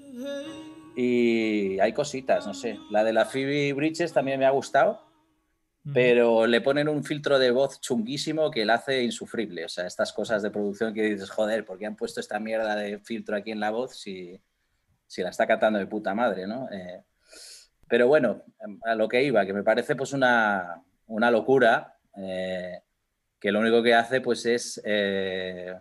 Y 0.94 1.78
hay 1.80 1.92
cositas, 1.92 2.46
no 2.46 2.54
sé. 2.54 2.78
La 2.90 3.02
de 3.04 3.12
la 3.12 3.24
Phoebe 3.24 3.72
Bridges 3.72 4.12
también 4.12 4.38
me 4.38 4.46
ha 4.46 4.50
gustado, 4.50 5.00
pero 5.92 6.46
le 6.46 6.60
ponen 6.60 6.88
un 6.88 7.02
filtro 7.02 7.38
de 7.38 7.50
voz 7.50 7.80
chunguísimo 7.80 8.50
que 8.50 8.64
la 8.64 8.74
hace 8.74 9.02
insufrible. 9.02 9.64
O 9.64 9.68
sea, 9.68 9.86
estas 9.86 10.12
cosas 10.12 10.42
de 10.42 10.50
producción 10.50 10.92
que 10.92 11.02
dices, 11.02 11.30
joder, 11.30 11.64
¿por 11.64 11.78
qué 11.78 11.86
han 11.86 11.96
puesto 11.96 12.20
esta 12.20 12.38
mierda 12.38 12.76
de 12.76 12.98
filtro 12.98 13.36
aquí 13.36 13.50
en 13.50 13.60
la 13.60 13.70
voz 13.70 13.96
si, 13.96 14.38
si 15.06 15.22
la 15.22 15.30
está 15.30 15.46
cantando 15.46 15.78
de 15.78 15.86
puta 15.86 16.14
madre, 16.14 16.46
¿no? 16.46 16.68
Eh, 16.70 17.02
pero 17.88 18.06
bueno, 18.06 18.42
a 18.84 18.94
lo 18.94 19.08
que 19.08 19.22
iba, 19.22 19.44
que 19.44 19.52
me 19.52 19.62
parece 19.62 19.96
pues 19.96 20.12
una, 20.12 20.82
una 21.06 21.30
locura, 21.30 21.96
eh, 22.16 22.80
que 23.38 23.50
lo 23.50 23.60
único 23.60 23.82
que 23.82 23.94
hace 23.94 24.20
pues 24.20 24.46
es... 24.46 24.80
Eh, 24.84 25.74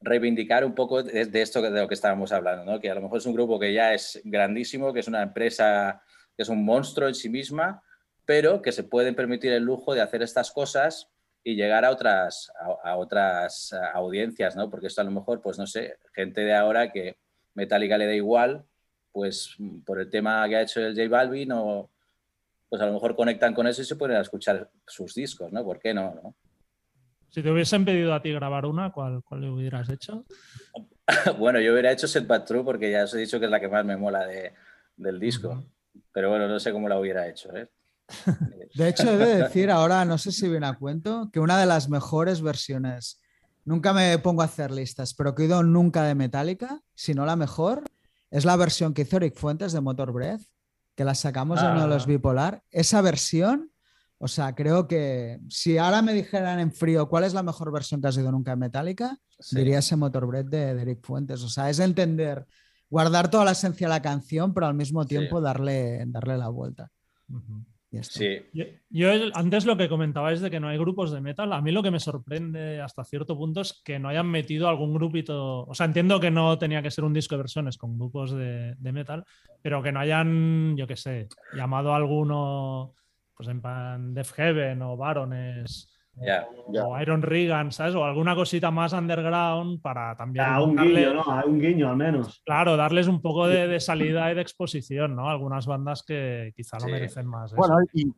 reivindicar 0.00 0.64
un 0.64 0.74
poco 0.74 1.02
de, 1.02 1.26
de, 1.26 1.42
esto 1.42 1.60
de 1.60 1.70
lo 1.70 1.88
que 1.88 1.94
estábamos 1.94 2.32
hablando, 2.32 2.64
¿no? 2.64 2.80
que 2.80 2.90
a 2.90 2.94
lo 2.94 3.02
mejor 3.02 3.18
es 3.18 3.26
un 3.26 3.34
grupo 3.34 3.58
que 3.58 3.72
ya 3.72 3.92
es 3.94 4.20
grandísimo, 4.24 4.92
que 4.92 5.00
es 5.00 5.08
una 5.08 5.22
empresa 5.22 6.02
que 6.36 6.42
es 6.42 6.48
un 6.48 6.64
monstruo 6.64 7.08
en 7.08 7.14
sí 7.14 7.28
misma, 7.28 7.82
pero 8.24 8.62
que 8.62 8.72
se 8.72 8.84
pueden 8.84 9.14
permitir 9.14 9.52
el 9.52 9.62
lujo 9.62 9.94
de 9.94 10.00
hacer 10.00 10.22
estas 10.22 10.50
cosas 10.52 11.08
y 11.44 11.54
llegar 11.54 11.84
a 11.84 11.90
otras, 11.90 12.50
a, 12.58 12.90
a 12.90 12.96
otras 12.96 13.74
audiencias, 13.94 14.56
¿no? 14.56 14.70
porque 14.70 14.86
esto 14.86 15.00
a 15.00 15.04
lo 15.04 15.10
mejor, 15.10 15.42
pues 15.42 15.58
no 15.58 15.66
sé, 15.66 15.96
gente 16.14 16.42
de 16.42 16.54
ahora 16.54 16.92
que 16.92 17.16
Metallica 17.54 17.98
le 17.98 18.06
da 18.06 18.14
igual 18.14 18.64
pues 19.12 19.56
por 19.84 20.00
el 20.00 20.10
tema 20.10 20.48
que 20.48 20.56
ha 20.56 20.62
hecho 20.62 20.80
el 20.80 20.94
J 20.94 21.08
Balvin, 21.08 21.52
o 21.52 21.90
pues 22.68 22.80
a 22.80 22.86
lo 22.86 22.92
mejor 22.92 23.16
conectan 23.16 23.54
con 23.54 23.66
eso 23.66 23.82
y 23.82 23.84
se 23.84 23.96
pueden 23.96 24.20
escuchar 24.20 24.70
sus 24.86 25.14
discos, 25.14 25.52
¿no? 25.52 25.64
¿Por 25.64 25.80
qué 25.80 25.92
no? 25.92 26.14
no? 26.14 26.34
Si 27.30 27.42
te 27.42 27.50
hubiesen 27.50 27.84
pedido 27.84 28.12
a 28.12 28.20
ti 28.22 28.32
grabar 28.32 28.66
una, 28.66 28.90
¿cuál, 28.92 29.22
cuál 29.22 29.42
le 29.42 29.50
hubieras 29.50 29.88
hecho? 29.88 30.24
bueno, 31.38 31.60
yo 31.60 31.72
hubiera 31.72 31.92
hecho 31.92 32.08
Set 32.08 32.26
Bad 32.26 32.44
True 32.44 32.64
porque 32.64 32.90
ya 32.90 33.04
os 33.04 33.14
he 33.14 33.18
dicho 33.18 33.38
que 33.38 33.44
es 33.46 33.50
la 33.50 33.60
que 33.60 33.68
más 33.68 33.84
me 33.84 33.96
mola 33.96 34.26
de, 34.26 34.52
del 34.96 35.18
disco. 35.20 35.48
Ujú. 35.50 35.70
Pero 36.12 36.30
bueno, 36.30 36.48
no 36.48 36.58
sé 36.58 36.72
cómo 36.72 36.88
la 36.88 36.98
hubiera 36.98 37.28
hecho. 37.28 37.54
¿eh? 37.56 37.68
De 38.74 38.88
hecho, 38.88 39.10
he 39.12 39.16
de 39.16 39.42
decir 39.44 39.70
ahora, 39.70 40.04
no 40.04 40.18
sé 40.18 40.32
si 40.32 40.48
viene 40.48 40.66
a 40.66 40.74
cuento, 40.74 41.30
que 41.32 41.40
una 41.40 41.58
de 41.58 41.66
las 41.66 41.88
mejores 41.88 42.42
versiones, 42.42 43.20
nunca 43.64 43.92
me 43.92 44.18
pongo 44.18 44.42
a 44.42 44.46
hacer 44.46 44.70
listas, 44.72 45.14
pero 45.14 45.34
que 45.34 45.42
he 45.42 45.46
oído 45.46 45.62
nunca 45.62 46.02
de 46.04 46.14
Metallica, 46.16 46.80
si 46.94 47.14
no 47.14 47.24
la 47.26 47.36
mejor, 47.36 47.84
es 48.30 48.44
la 48.44 48.56
versión 48.56 48.94
que 48.94 49.02
hizo 49.02 49.16
Eric 49.16 49.36
Fuentes 49.36 49.72
de 49.72 49.80
Motor 49.80 50.12
Breath, 50.12 50.42
que 50.96 51.04
la 51.04 51.14
sacamos 51.14 51.60
en 51.62 51.70
uno 51.70 51.82
de 51.82 51.88
los 51.88 52.04
Ah. 52.04 52.06
bipolar. 52.06 52.62
Esa 52.70 53.00
versión, 53.02 53.69
o 54.22 54.28
sea, 54.28 54.54
creo 54.54 54.86
que 54.86 55.40
si 55.48 55.78
ahora 55.78 56.02
me 56.02 56.12
dijeran 56.12 56.60
en 56.60 56.72
frío 56.72 57.08
cuál 57.08 57.24
es 57.24 57.32
la 57.32 57.42
mejor 57.42 57.72
versión 57.72 58.00
que 58.02 58.08
has 58.08 58.16
oído 58.18 58.30
nunca 58.30 58.50
de 58.52 58.56
Metallica, 58.58 59.16
Sí. 59.38 59.56
diría 59.56 59.78
ese 59.78 59.96
Motor 59.96 60.26
Breath 60.26 60.48
de, 60.48 60.74
de 60.74 60.82
Eric 60.82 61.00
Fuentes. 61.02 61.42
O 61.42 61.48
sea, 61.48 61.70
es 61.70 61.78
entender, 61.78 62.44
guardar 62.90 63.30
toda 63.30 63.46
la 63.46 63.52
esencia 63.52 63.86
de 63.86 63.94
la 63.94 64.02
canción, 64.02 64.52
pero 64.52 64.66
al 64.66 64.74
mismo 64.74 65.06
tiempo 65.06 65.40
darle, 65.40 66.04
darle 66.08 66.36
la 66.36 66.48
vuelta. 66.50 66.90
Sí, 68.02 68.38
Yo, 68.52 68.64
yo 68.88 69.10
el- 69.10 69.32
antes 69.34 69.64
lo 69.66 69.76
que 69.76 69.88
comentabais 69.88 70.40
de 70.40 70.48
que 70.50 70.60
no 70.60 70.68
hay 70.68 70.78
grupos 70.78 71.10
de 71.10 71.20
metal, 71.20 71.52
a 71.52 71.60
mí 71.60 71.72
lo 71.72 71.82
que 71.82 71.90
me 71.90 71.98
sorprende 71.98 72.80
hasta 72.80 73.02
cierto 73.04 73.36
punto 73.36 73.62
es 73.62 73.80
que 73.84 73.98
no 73.98 74.08
hayan 74.08 74.28
metido 74.30 74.68
algún 74.68 74.94
grupito, 74.94 75.64
o 75.66 75.74
sea, 75.74 75.86
entiendo 75.86 76.20
que 76.20 76.30
no 76.30 76.56
tenía 76.56 76.82
que 76.82 76.90
ser 76.92 77.02
un 77.02 77.12
disco 77.12 77.34
de 77.34 77.38
versiones 77.42 77.76
con 77.78 77.96
grupos 77.98 78.30
de, 78.30 78.74
de 78.78 78.92
metal, 78.92 79.24
pero 79.60 79.82
que 79.82 79.90
no 79.90 79.98
hayan, 79.98 80.76
yo 80.76 80.86
qué 80.86 80.94
sé, 80.96 81.26
llamado 81.56 81.92
a 81.92 81.96
alguno, 81.96 82.94
pues 83.40 83.48
en 83.48 83.62
plan 83.62 84.12
Def 84.12 84.32
Heaven 84.32 84.82
o 84.82 84.98
Barones 84.98 85.88
o 86.84 87.00
Iron 87.00 87.22
Regan, 87.22 87.72
¿sabes? 87.72 87.94
O 87.94 88.04
alguna 88.04 88.34
cosita 88.34 88.70
más 88.70 88.92
underground 88.92 89.80
para 89.80 90.14
también 90.14 90.44
A 90.44 90.60
un 90.62 90.76
darle- 90.76 91.00
guiño, 91.06 91.14
¿no? 91.14 91.22
A 91.22 91.44
un 91.46 91.58
guiño 91.58 91.88
al 91.88 91.96
menos. 91.96 92.42
Claro, 92.44 92.76
darles 92.76 93.06
un 93.08 93.22
poco 93.22 93.48
de, 93.48 93.66
de 93.66 93.80
salida 93.80 94.30
y 94.30 94.34
de 94.34 94.42
exposición, 94.42 95.16
¿no? 95.16 95.30
Algunas 95.30 95.64
bandas 95.66 96.02
que 96.02 96.52
quizá 96.54 96.76
no 96.76 96.84
Sí. 96.84 96.92
merecen 96.92 97.26
más. 97.26 97.54
Bueno, 97.54 97.76
y- 97.94 98.12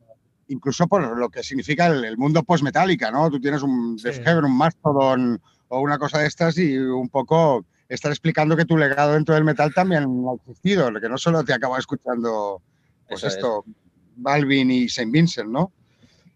incluso 0.49 0.87
por 0.87 1.17
lo 1.17 1.29
que 1.29 1.41
significa 1.41 1.87
el, 1.87 2.03
el 2.03 2.17
mundo 2.17 2.43
post-metálica, 2.43 3.09
¿no? 3.09 3.29
Tú 3.31 3.39
tienes 3.39 3.63
un 3.63 3.97
Sí. 3.97 4.03
Def 4.09 4.19
Heaven, 4.25 4.43
un 4.43 4.57
Mastodon 4.57 5.41
o 5.69 5.79
una 5.79 5.97
cosa 5.97 6.19
de 6.19 6.27
estas 6.27 6.57
y 6.57 6.77
un 6.77 7.07
poco 7.07 7.65
estar 7.87 8.11
explicando 8.11 8.57
que 8.57 8.65
tu 8.65 8.75
legado 8.75 9.13
dentro 9.13 9.35
del 9.35 9.45
metal 9.45 9.73
también 9.73 10.03
ha 10.03 10.33
existido, 10.35 10.91
que 10.99 11.07
no 11.07 11.17
solo 11.17 11.45
te 11.45 11.53
acaba 11.53 11.77
escuchando, 11.79 12.61
pues 13.07 13.23
Eso 13.23 13.27
es. 13.27 13.37
Balvin 14.15 14.71
y 14.71 14.89
Saint 14.89 15.11
Vincent, 15.11 15.49
¿no? 15.49 15.71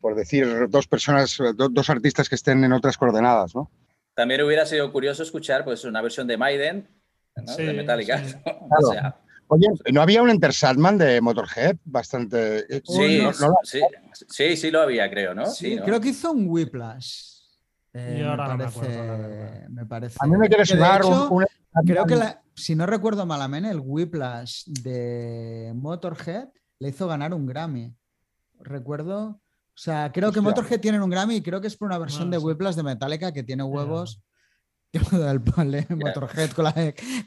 Por 0.01 0.15
decir 0.15 0.67
dos 0.69 0.87
personas, 0.87 1.37
do- 1.55 1.69
dos 1.69 1.89
artistas 1.89 2.29
que 2.29 2.35
estén 2.35 2.63
en 2.63 2.73
otras 2.73 2.97
coordenadas, 2.97 3.55
¿no? 3.55 3.69
También 4.13 4.41
hubiera 4.43 4.65
sido 4.65 4.91
curioso 4.91 5.23
escuchar 5.23 5.63
pues, 5.63 5.83
una 5.85 6.01
versión 6.01 6.27
de 6.27 6.37
Maiden, 6.37 6.87
¿no? 7.35 7.47
Sí, 7.53 7.63
de 7.63 7.73
Metallica. 7.73 8.23
sí. 8.23 8.35
O 8.69 8.91
sea, 8.91 9.15
Oye, 9.49 9.67
¿no 9.93 10.01
había 10.01 10.21
un 10.21 10.29
Enter 10.29 10.51
Sandman 10.53 10.97
de 10.97 11.21
Motorhead? 11.21 11.77
Bastante... 11.85 12.65
eh, 12.75 12.81
sí, 12.85 13.19
no- 13.21 13.31
no 13.39 13.47
lo- 13.49 13.55
sí, 13.63 13.79
sí, 14.27 14.57
sí 14.57 14.71
lo 14.71 14.81
había, 14.81 15.09
creo, 15.09 15.33
¿no? 15.33 15.45
Sí, 15.45 15.75
¿no? 15.77 15.83
creo 15.85 16.01
que 16.01 16.09
hizo 16.09 16.31
un 16.31 16.47
Whiplash. 16.49 17.37
Eh, 17.93 18.17
Y 18.19 18.21
me, 18.23 18.27
ahora 18.27 18.47
no 18.49 18.57
me 18.57 18.63
parece, 18.65 18.79
acuerdo, 18.79 19.05
la 19.07 19.17
verdad. 19.27 19.67
me 19.69 19.85
parece. 19.85 20.17
A 20.19 20.27
mí 20.27 20.37
me 20.37 20.47
quiere 20.49 20.65
sonar 20.65 21.05
un- 21.05 21.45
Creo 21.85 22.05
que, 22.05 22.15
la- 22.17 22.41
si 22.55 22.75
no 22.75 22.85
recuerdo 22.85 23.25
malamente, 23.25 23.69
el 23.69 23.79
Whiplash 23.81 24.65
de 24.65 25.71
Motorhead 25.75 26.49
le 26.79 26.89
hizo 26.89 27.07
ganar 27.07 27.33
un 27.33 27.45
Grammy. 27.45 27.95
Recuerdo. 28.59 29.27
O 29.29 29.79
sea, 29.79 30.11
creo 30.11 30.31
que. 30.31 30.41
Motorhead 30.41 30.79
tienen 30.79 31.01
un 31.01 31.09
Grammy 31.09 31.35
y 31.35 31.41
creo 31.43 31.61
que 31.61 31.67
es 31.67 31.77
por 31.77 31.87
una 31.87 31.97
versión 31.99 32.27
Ah, 32.29 32.31
de 32.31 32.39
sí. 32.39 32.45
Whiplash 32.45 32.75
de 32.75 32.83
Metallica 32.83 33.31
que 33.31 33.43
tiene 33.43 33.63
huevos. 33.63 34.21
El 35.11 35.41
pole 35.41 35.85
Motorhead 35.89 36.51
con 36.51 36.63
las 36.63 36.73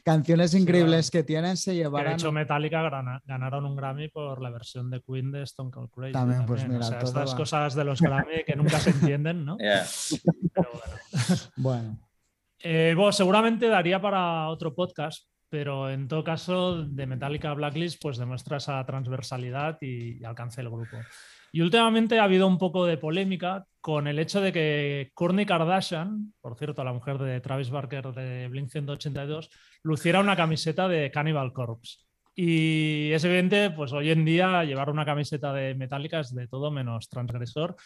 canciones 0.03 0.55
increíbles 0.55 1.11
que 1.11 1.22
tienen 1.22 1.57
se 1.59 1.72
Que 1.72 1.76
de 1.76 1.82
llevaron. 1.84 2.14
hecho 2.14 2.32
Metallica 2.32 2.82
grana- 2.82 3.22
ganaron 3.26 3.66
un 3.66 3.76
Grammy 3.76 4.09
por 4.09 4.40
la 4.42 4.51
versión 4.51 4.90
de 4.90 5.03
Queen 5.03 5.30
de 5.30 5.42
Stone 5.42 5.70
Cold 5.70 5.90
Crazy. 5.90 6.12
También, 6.12 6.46
pues 6.46 6.64
O 6.64 6.68
mira, 6.68 6.82
sea, 6.82 6.98
todo 6.98 7.09
estas 7.11 7.32
va. 7.32 7.36
cosas 7.36 7.74
de 7.74 7.84
los 7.84 8.01
Grammy 8.01 8.44
que 8.46 8.57
nunca 8.57 8.80
se 8.80 8.90
entienden, 8.90 9.44
¿no? 9.44 9.57
Ya. 9.61 9.84
Pero 10.55 10.68
bueno. 10.72 10.94
Bueno, 11.57 11.98
Eh, 12.62 12.94
bueno, 12.96 13.12
seguramente 13.12 13.68
daría 13.68 14.01
para 14.01 14.48
otro 14.48 14.74
podcast, 14.74 15.28
pero 15.51 15.90
en 15.90 16.09
todo 16.09 16.24
caso, 16.24 16.84
de 16.84 17.07
Metallica 17.07 17.53
Blacklist, 17.53 18.01
pues 18.01 18.16
demuestra 18.16 18.59
esa 18.59 18.84
transversalidad 18.86 19.78
y, 19.80 20.20
y 20.20 20.24
alcance 20.24 20.62
del 20.62 20.70
grupo. 20.70 20.96
Y 21.53 21.62
últimamente 21.62 22.20
ha 22.20 22.24
habido 22.24 22.46
un 22.46 22.59
poco 22.59 22.86
de 22.86 22.96
polémica 22.96 23.66
con 23.80 24.07
el 24.07 24.18
hecho 24.18 24.40
de 24.40 24.53
que 24.53 25.11
Kourtney 25.14 25.46
Kardashian, 25.46 26.32
por 26.40 26.57
cierto, 26.57 26.84
la 26.84 26.92
mujer 26.92 27.18
de 27.18 27.40
Travis 27.40 27.70
Barker 27.70 28.12
de 28.12 28.48
Blink 28.48 28.70
182, 28.70 29.51
luciera 29.82 30.20
una 30.20 30.36
camiseta 30.36 30.86
de 30.86 31.11
Cannibal 31.11 31.53
Corpse. 31.53 31.98
Y 32.34 33.11
es 33.12 33.24
evidente, 33.24 33.70
pues 33.70 33.92
hoy 33.92 34.11
en 34.11 34.24
día 34.24 34.64
llevar 34.64 34.90
una 34.90 35.05
camiseta 35.05 35.53
de 35.53 35.74
Metallica 35.74 36.20
es 36.20 36.34
de 36.34 36.46
todo 36.46 36.70
menos 36.70 37.09
transgresor. 37.09 37.76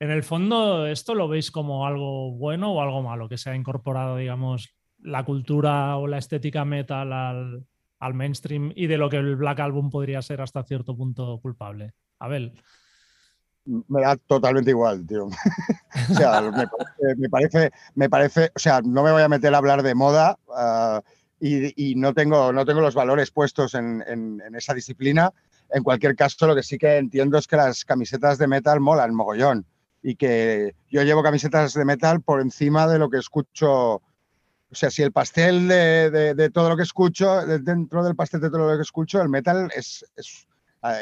En 0.00 0.10
el 0.10 0.24
fondo, 0.24 0.86
¿esto 0.86 1.14
lo 1.14 1.28
veis 1.28 1.50
como 1.50 1.86
algo 1.86 2.32
bueno 2.32 2.72
o 2.72 2.82
algo 2.82 3.02
malo? 3.02 3.28
Que 3.28 3.38
se 3.38 3.50
ha 3.50 3.56
incorporado, 3.56 4.16
digamos, 4.16 4.74
la 5.02 5.24
cultura 5.24 5.96
o 5.96 6.06
la 6.06 6.18
estética 6.18 6.64
metal 6.64 7.12
al, 7.12 8.14
mainstream 8.14 8.72
y 8.74 8.86
de 8.86 8.98
lo 8.98 9.08
que 9.08 9.16
el 9.18 9.36
Black 9.36 9.60
Album 9.60 9.90
podría 9.90 10.22
ser 10.22 10.40
hasta 10.40 10.64
cierto 10.64 10.96
punto 10.96 11.38
culpable. 11.40 11.92
Abel. 12.18 12.52
me 13.64 14.02
da 14.02 14.16
totalmente 14.16 14.70
igual, 14.70 15.06
tío. 15.06 15.26
o 16.10 16.14
sea, 16.14 16.40
me 17.16 17.28
parece, 17.28 17.70
me 17.94 18.10
parece, 18.10 18.50
o 18.54 18.58
sea, 18.58 18.80
no 18.82 19.02
me 19.02 19.12
voy 19.12 19.22
a 19.22 19.28
meter 19.28 19.54
a 19.54 19.58
hablar 19.58 19.82
de 19.82 19.94
moda 19.94 20.38
ah, 20.54 21.00
y, 21.40 21.94
no, 21.96 22.14
tengo, 22.14 22.52
no 22.52 22.64
tengo 22.64 22.80
los 22.80 22.94
valores 22.94 23.30
puestos 23.32 23.74
en, 23.74 24.02
en- 24.06 24.40
en 24.46 24.54
esa 24.54 24.74
disciplina. 24.74 25.32
En 25.70 25.82
cualquier 25.82 26.14
caso, 26.14 26.46
lo 26.46 26.54
que 26.54 26.62
sí 26.62 26.78
que 26.78 26.98
entiendo 26.98 27.38
es 27.38 27.46
que 27.46 27.56
las 27.56 27.84
camisetas 27.84 28.38
de 28.38 28.46
metal 28.46 28.78
molan 28.80 29.14
mogollón 29.14 29.66
y 30.02 30.16
que 30.16 30.74
yo 30.90 31.02
llevo 31.02 31.22
camisetas 31.22 31.74
de 31.74 31.84
metal 31.84 32.20
por 32.20 32.40
encima 32.40 32.86
de 32.86 32.98
lo 32.98 33.08
que 33.08 33.18
escucho. 33.18 34.02
O 34.72 34.74
sea, 34.74 34.90
si 34.90 35.02
el 35.02 35.12
pastel 35.12 35.68
de, 35.68 36.10
de- 36.10 36.34
de 36.34 36.50
todo 36.50 36.70
lo 36.70 36.76
que 36.78 36.82
escucho, 36.82 37.44
de- 37.46 37.58
dentro 37.58 38.02
del 38.02 38.16
pastel 38.16 38.40
de 38.40 38.48
todo 38.50 38.70
lo 38.70 38.76
que 38.76 38.82
escucho, 38.82 39.20
el 39.20 39.28
metal 39.28 39.70
es, 39.76 40.04
es, 40.16 40.46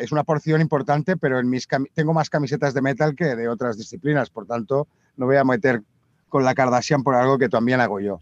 es 0.01 0.11
una 0.13 0.25
porción 0.25 0.61
importante, 0.61 1.17
pero 1.17 1.39
en 1.39 1.49
mis 1.49 1.69
tengo 1.95 2.13
más 2.13 2.29
camisetas 2.29 2.75
de 2.75 2.83
metal 2.83 3.15
que 3.15 3.37
de 3.37 3.49
otras 3.49 3.79
disciplinas, 3.79 4.29
por 4.29 4.47
tanto, 4.47 4.89
no 5.17 5.27
voy 5.27 5.37
a 5.37 5.45
meter 5.45 5.83
con 6.29 6.45
la 6.45 6.55
Kardashian 6.55 7.03
por 7.05 7.15
algo 7.15 7.39
que 7.39 7.49
también 7.49 7.81
hago 7.81 8.01
yo. 8.01 8.19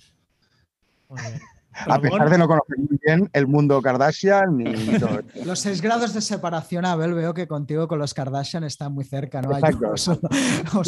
A 1.87 2.01
pesar 2.01 2.29
de 2.29 2.37
no 2.39 2.49
conocer 2.49 2.77
muy 2.77 2.99
bien 3.03 3.31
el 3.33 3.47
mundo 3.47 3.81
Kardashian 3.81 4.57
ni 4.57 4.99
todo. 4.99 5.21
los 5.47 5.61
seis 5.61 5.81
grados 5.81 6.13
de 6.13 6.21
separación, 6.21 6.85
Abel, 6.85 7.15
veo 7.15 7.33
que 7.33 7.47
contigo 7.47 7.87
con 7.89 7.99
los 8.01 8.13
Kardashian 8.15 8.65
están 8.65 8.93
muy 8.93 9.05
cerca, 9.05 9.41
¿no? 9.41 9.53
Exacto. 9.57 9.93
Os 9.93 10.09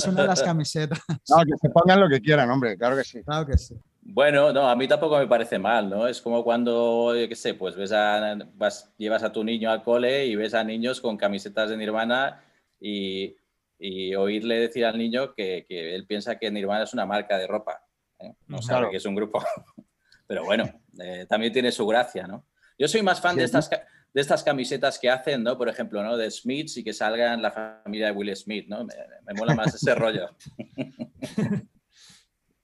os 0.06 0.14
las 0.14 0.42
camisetas. 0.42 0.98
No, 1.08 1.36
que 1.44 1.52
se 1.60 1.70
pongan 1.70 2.00
lo 2.00 2.08
que 2.08 2.20
quieran, 2.20 2.50
hombre, 2.50 2.76
claro 2.76 2.96
que 2.96 3.04
sí. 3.04 3.22
Claro 3.22 3.46
que 3.46 3.56
sí. 3.56 3.78
Bueno, 4.12 4.52
no, 4.52 4.68
a 4.68 4.74
mí 4.74 4.88
tampoco 4.88 5.18
me 5.18 5.28
parece 5.28 5.56
mal, 5.56 5.88
¿no? 5.88 6.08
Es 6.08 6.20
como 6.20 6.42
cuando, 6.42 7.14
yo 7.14 7.28
qué 7.28 7.36
sé, 7.36 7.54
pues 7.54 7.76
ves 7.76 7.92
a, 7.92 8.36
vas, 8.54 8.92
llevas 8.98 9.22
a 9.22 9.30
tu 9.30 9.44
niño 9.44 9.70
al 9.70 9.84
cole 9.84 10.26
y 10.26 10.34
ves 10.34 10.52
a 10.54 10.64
niños 10.64 11.00
con 11.00 11.16
camisetas 11.16 11.70
de 11.70 11.76
Nirvana 11.76 12.42
y, 12.80 13.36
y 13.78 14.12
oírle 14.16 14.58
decir 14.58 14.84
al 14.84 14.98
niño 14.98 15.32
que, 15.32 15.64
que 15.68 15.94
él 15.94 16.08
piensa 16.08 16.40
que 16.40 16.50
Nirvana 16.50 16.82
es 16.82 16.92
una 16.92 17.06
marca 17.06 17.38
de 17.38 17.46
ropa. 17.46 17.86
¿eh? 18.18 18.34
No 18.48 18.60
sabe 18.60 18.90
que 18.90 18.96
es 18.96 19.06
un 19.06 19.14
grupo. 19.14 19.44
Pero 20.26 20.44
bueno, 20.44 20.64
eh, 20.98 21.26
también 21.28 21.52
tiene 21.52 21.70
su 21.70 21.86
gracia, 21.86 22.26
¿no? 22.26 22.46
Yo 22.76 22.88
soy 22.88 23.02
más 23.02 23.20
fan 23.20 23.36
de 23.36 23.44
estas, 23.44 23.70
de 23.70 24.20
estas 24.20 24.42
camisetas 24.42 24.98
que 24.98 25.08
hacen, 25.08 25.44
¿no? 25.44 25.56
Por 25.56 25.68
ejemplo, 25.68 26.02
¿no? 26.02 26.16
De 26.16 26.28
Smiths 26.32 26.78
y 26.78 26.82
que 26.82 26.92
salgan 26.92 27.42
la 27.42 27.52
familia 27.52 28.06
de 28.06 28.12
Will 28.12 28.34
Smith, 28.34 28.66
¿no? 28.66 28.84
Me, 28.84 28.94
me 29.24 29.34
mola 29.34 29.54
más 29.54 29.72
ese 29.72 29.94
rollo. 29.94 30.34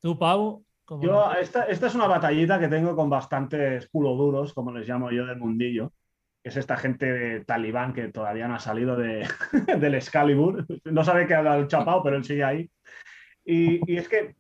tú, 0.01 0.19
Pau, 0.19 0.66
¿cómo 0.87 1.03
Yo, 1.03 1.33
esta, 1.35 1.65
esta 1.65 1.89
es 1.89 1.95
una 1.95 2.07
batallita 2.07 2.59
que 2.59 2.69
tengo 2.69 2.97
con 2.97 3.11
bastantes 3.11 3.89
culo 3.91 4.15
duros, 4.15 4.55
como 4.55 4.73
les 4.73 4.89
llamo 4.89 5.11
yo 5.11 5.27
del 5.27 5.37
mundillo, 5.37 5.93
que 6.43 6.49
es 6.49 6.57
esta 6.57 6.79
gente 6.79 7.13
de 7.13 7.45
talibán 7.45 7.93
que 7.93 8.09
todavía 8.09 8.49
no 8.49 8.55
ha 8.55 8.59
salido 8.59 8.97
de, 8.97 9.29
del 9.79 9.95
Excalibur. 9.97 10.65
No 10.85 11.05
sabe 11.05 11.27
que 11.27 11.35
ha 11.35 11.57
el 11.57 11.69
chapao, 11.69 12.03
pero 12.03 12.17
él 12.17 12.25
sigue 12.25 12.45
ahí. 12.45 12.71
Y, 13.45 13.93
y 13.93 13.99
es 13.99 14.09
que, 14.09 14.35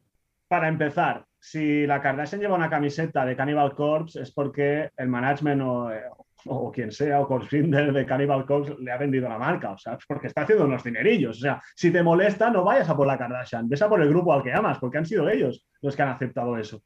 para 0.48 0.68
empezar, 0.68 1.26
si 1.38 1.86
la 1.86 2.00
Kardashian 2.00 2.40
lleva 2.40 2.56
una 2.56 2.70
camiseta 2.70 3.24
de 3.24 3.36
Cannibal 3.36 3.74
Corpse 3.74 4.20
es 4.20 4.32
porque 4.32 4.90
el 4.96 5.08
management 5.08 5.62
o, 5.62 5.92
eh, 5.92 6.02
o 6.48 6.70
quien 6.72 6.90
sea, 6.92 7.20
o 7.20 7.26
Corpse 7.26 7.48
Finder 7.62 7.92
de 7.92 8.06
Cannibal 8.06 8.44
Corpse 8.46 8.74
le 8.78 8.90
ha 8.92 8.96
vendido 8.98 9.28
la 9.28 9.38
marca, 9.38 9.72
o 9.72 9.78
sea, 9.78 9.98
porque 10.08 10.26
está 10.28 10.42
haciendo 10.42 10.64
unos 10.64 10.82
dinerillos. 10.84 11.38
O 11.38 11.40
sea, 11.40 11.62
si 11.74 11.90
te 11.90 12.02
molesta, 12.02 12.50
no 12.50 12.64
vayas 12.64 12.88
a 12.88 12.96
por 12.96 13.06
la 13.06 13.18
Kardashian, 13.18 13.68
ves 13.68 13.82
a 13.82 13.88
por 13.88 14.00
el 14.02 14.08
grupo 14.08 14.32
al 14.32 14.42
que 14.42 14.52
amas, 14.52 14.78
porque 14.78 14.98
han 14.98 15.06
sido 15.06 15.28
ellos 15.28 15.66
los 15.82 15.94
que 15.96 16.02
han 16.02 16.08
aceptado 16.10 16.56
eso. 16.56 16.82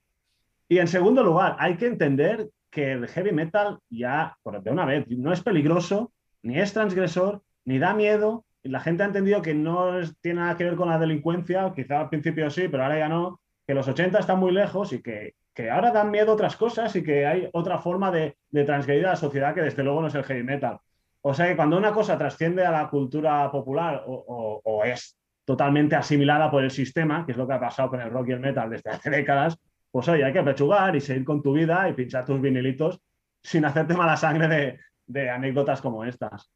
Y 0.68 0.78
en 0.78 0.88
segundo 0.88 1.24
lugar, 1.24 1.56
hay 1.58 1.76
que 1.76 1.86
entender 1.86 2.48
que 2.70 2.92
el 2.92 3.08
heavy 3.08 3.32
metal 3.32 3.78
ya, 3.88 4.36
de 4.62 4.70
una 4.70 4.84
vez, 4.84 5.04
no 5.08 5.32
es 5.32 5.42
peligroso, 5.42 6.12
ni 6.42 6.58
es 6.58 6.72
transgresor, 6.72 7.42
ni 7.64 7.78
da 7.78 7.94
miedo. 7.94 8.44
Y 8.62 8.68
la 8.68 8.80
gente 8.80 9.02
ha 9.02 9.06
entendido 9.06 9.42
que 9.42 9.54
no 9.54 9.98
es- 9.98 10.16
tiene 10.20 10.40
nada 10.40 10.56
que 10.56 10.64
ver 10.64 10.76
con 10.76 10.88
la 10.88 10.98
delincuencia, 10.98 11.72
quizá 11.74 12.00
al 12.00 12.08
principio 12.08 12.48
sí, 12.50 12.68
pero 12.68 12.84
ahora 12.84 12.98
ya 12.98 13.08
no, 13.08 13.40
que 13.66 13.74
los 13.74 13.88
80 13.88 14.20
están 14.20 14.38
muy 14.38 14.52
lejos 14.52 14.92
y 14.92 15.02
que, 15.02 15.34
que 15.54 15.70
ahora 15.70 15.90
dan 15.92 16.10
miedo 16.10 16.32
otras 16.32 16.56
cosas 16.56 16.94
y 16.96 17.02
que 17.02 17.26
hay 17.26 17.48
otra 17.52 17.78
forma 17.78 18.10
de, 18.10 18.36
de 18.50 18.64
transgredir 18.64 19.06
a 19.06 19.10
la 19.10 19.16
sociedad 19.16 19.54
que 19.54 19.62
desde 19.62 19.82
luego 19.82 20.00
no 20.02 20.08
es 20.08 20.14
el 20.14 20.24
heavy 20.24 20.42
metal. 20.42 20.78
O 21.22 21.34
sea 21.34 21.46
que 21.48 21.56
cuando 21.56 21.76
una 21.76 21.92
cosa 21.92 22.16
trasciende 22.16 22.64
a 22.64 22.70
la 22.70 22.88
cultura 22.88 23.50
popular 23.50 24.04
o, 24.06 24.60
o- 24.64 24.84
es 24.84 25.16
totalmente 25.44 25.96
asimilada 25.96 26.50
por 26.50 26.62
el 26.64 26.70
sistema, 26.70 27.24
que 27.26 27.32
es 27.32 27.38
lo 27.38 27.46
que 27.46 27.54
ha 27.54 27.60
pasado 27.60 27.90
con 27.90 28.00
el 28.00 28.10
rock 28.10 28.28
y 28.28 28.32
el 28.32 28.40
metal 28.40 28.70
desde 28.70 28.90
hace 28.90 29.10
décadas, 29.10 29.58
pues 29.90 30.08
oye, 30.08 30.24
hay 30.24 30.32
que 30.32 30.42
pechugar 30.42 30.94
y 30.96 31.00
seguir 31.00 31.24
con 31.24 31.42
tu 31.42 31.52
vida 31.52 31.88
y 31.88 31.92
pinchar 31.94 32.24
tus 32.24 32.40
vinilitos 32.40 33.00
sin 33.42 33.64
hacerte 33.64 33.94
mala 33.94 34.16
sangre 34.16 34.48
de, 34.48 34.78
de 35.06 35.30
anécdotas 35.30 35.80
como 35.80 36.04
estas. 36.04 36.50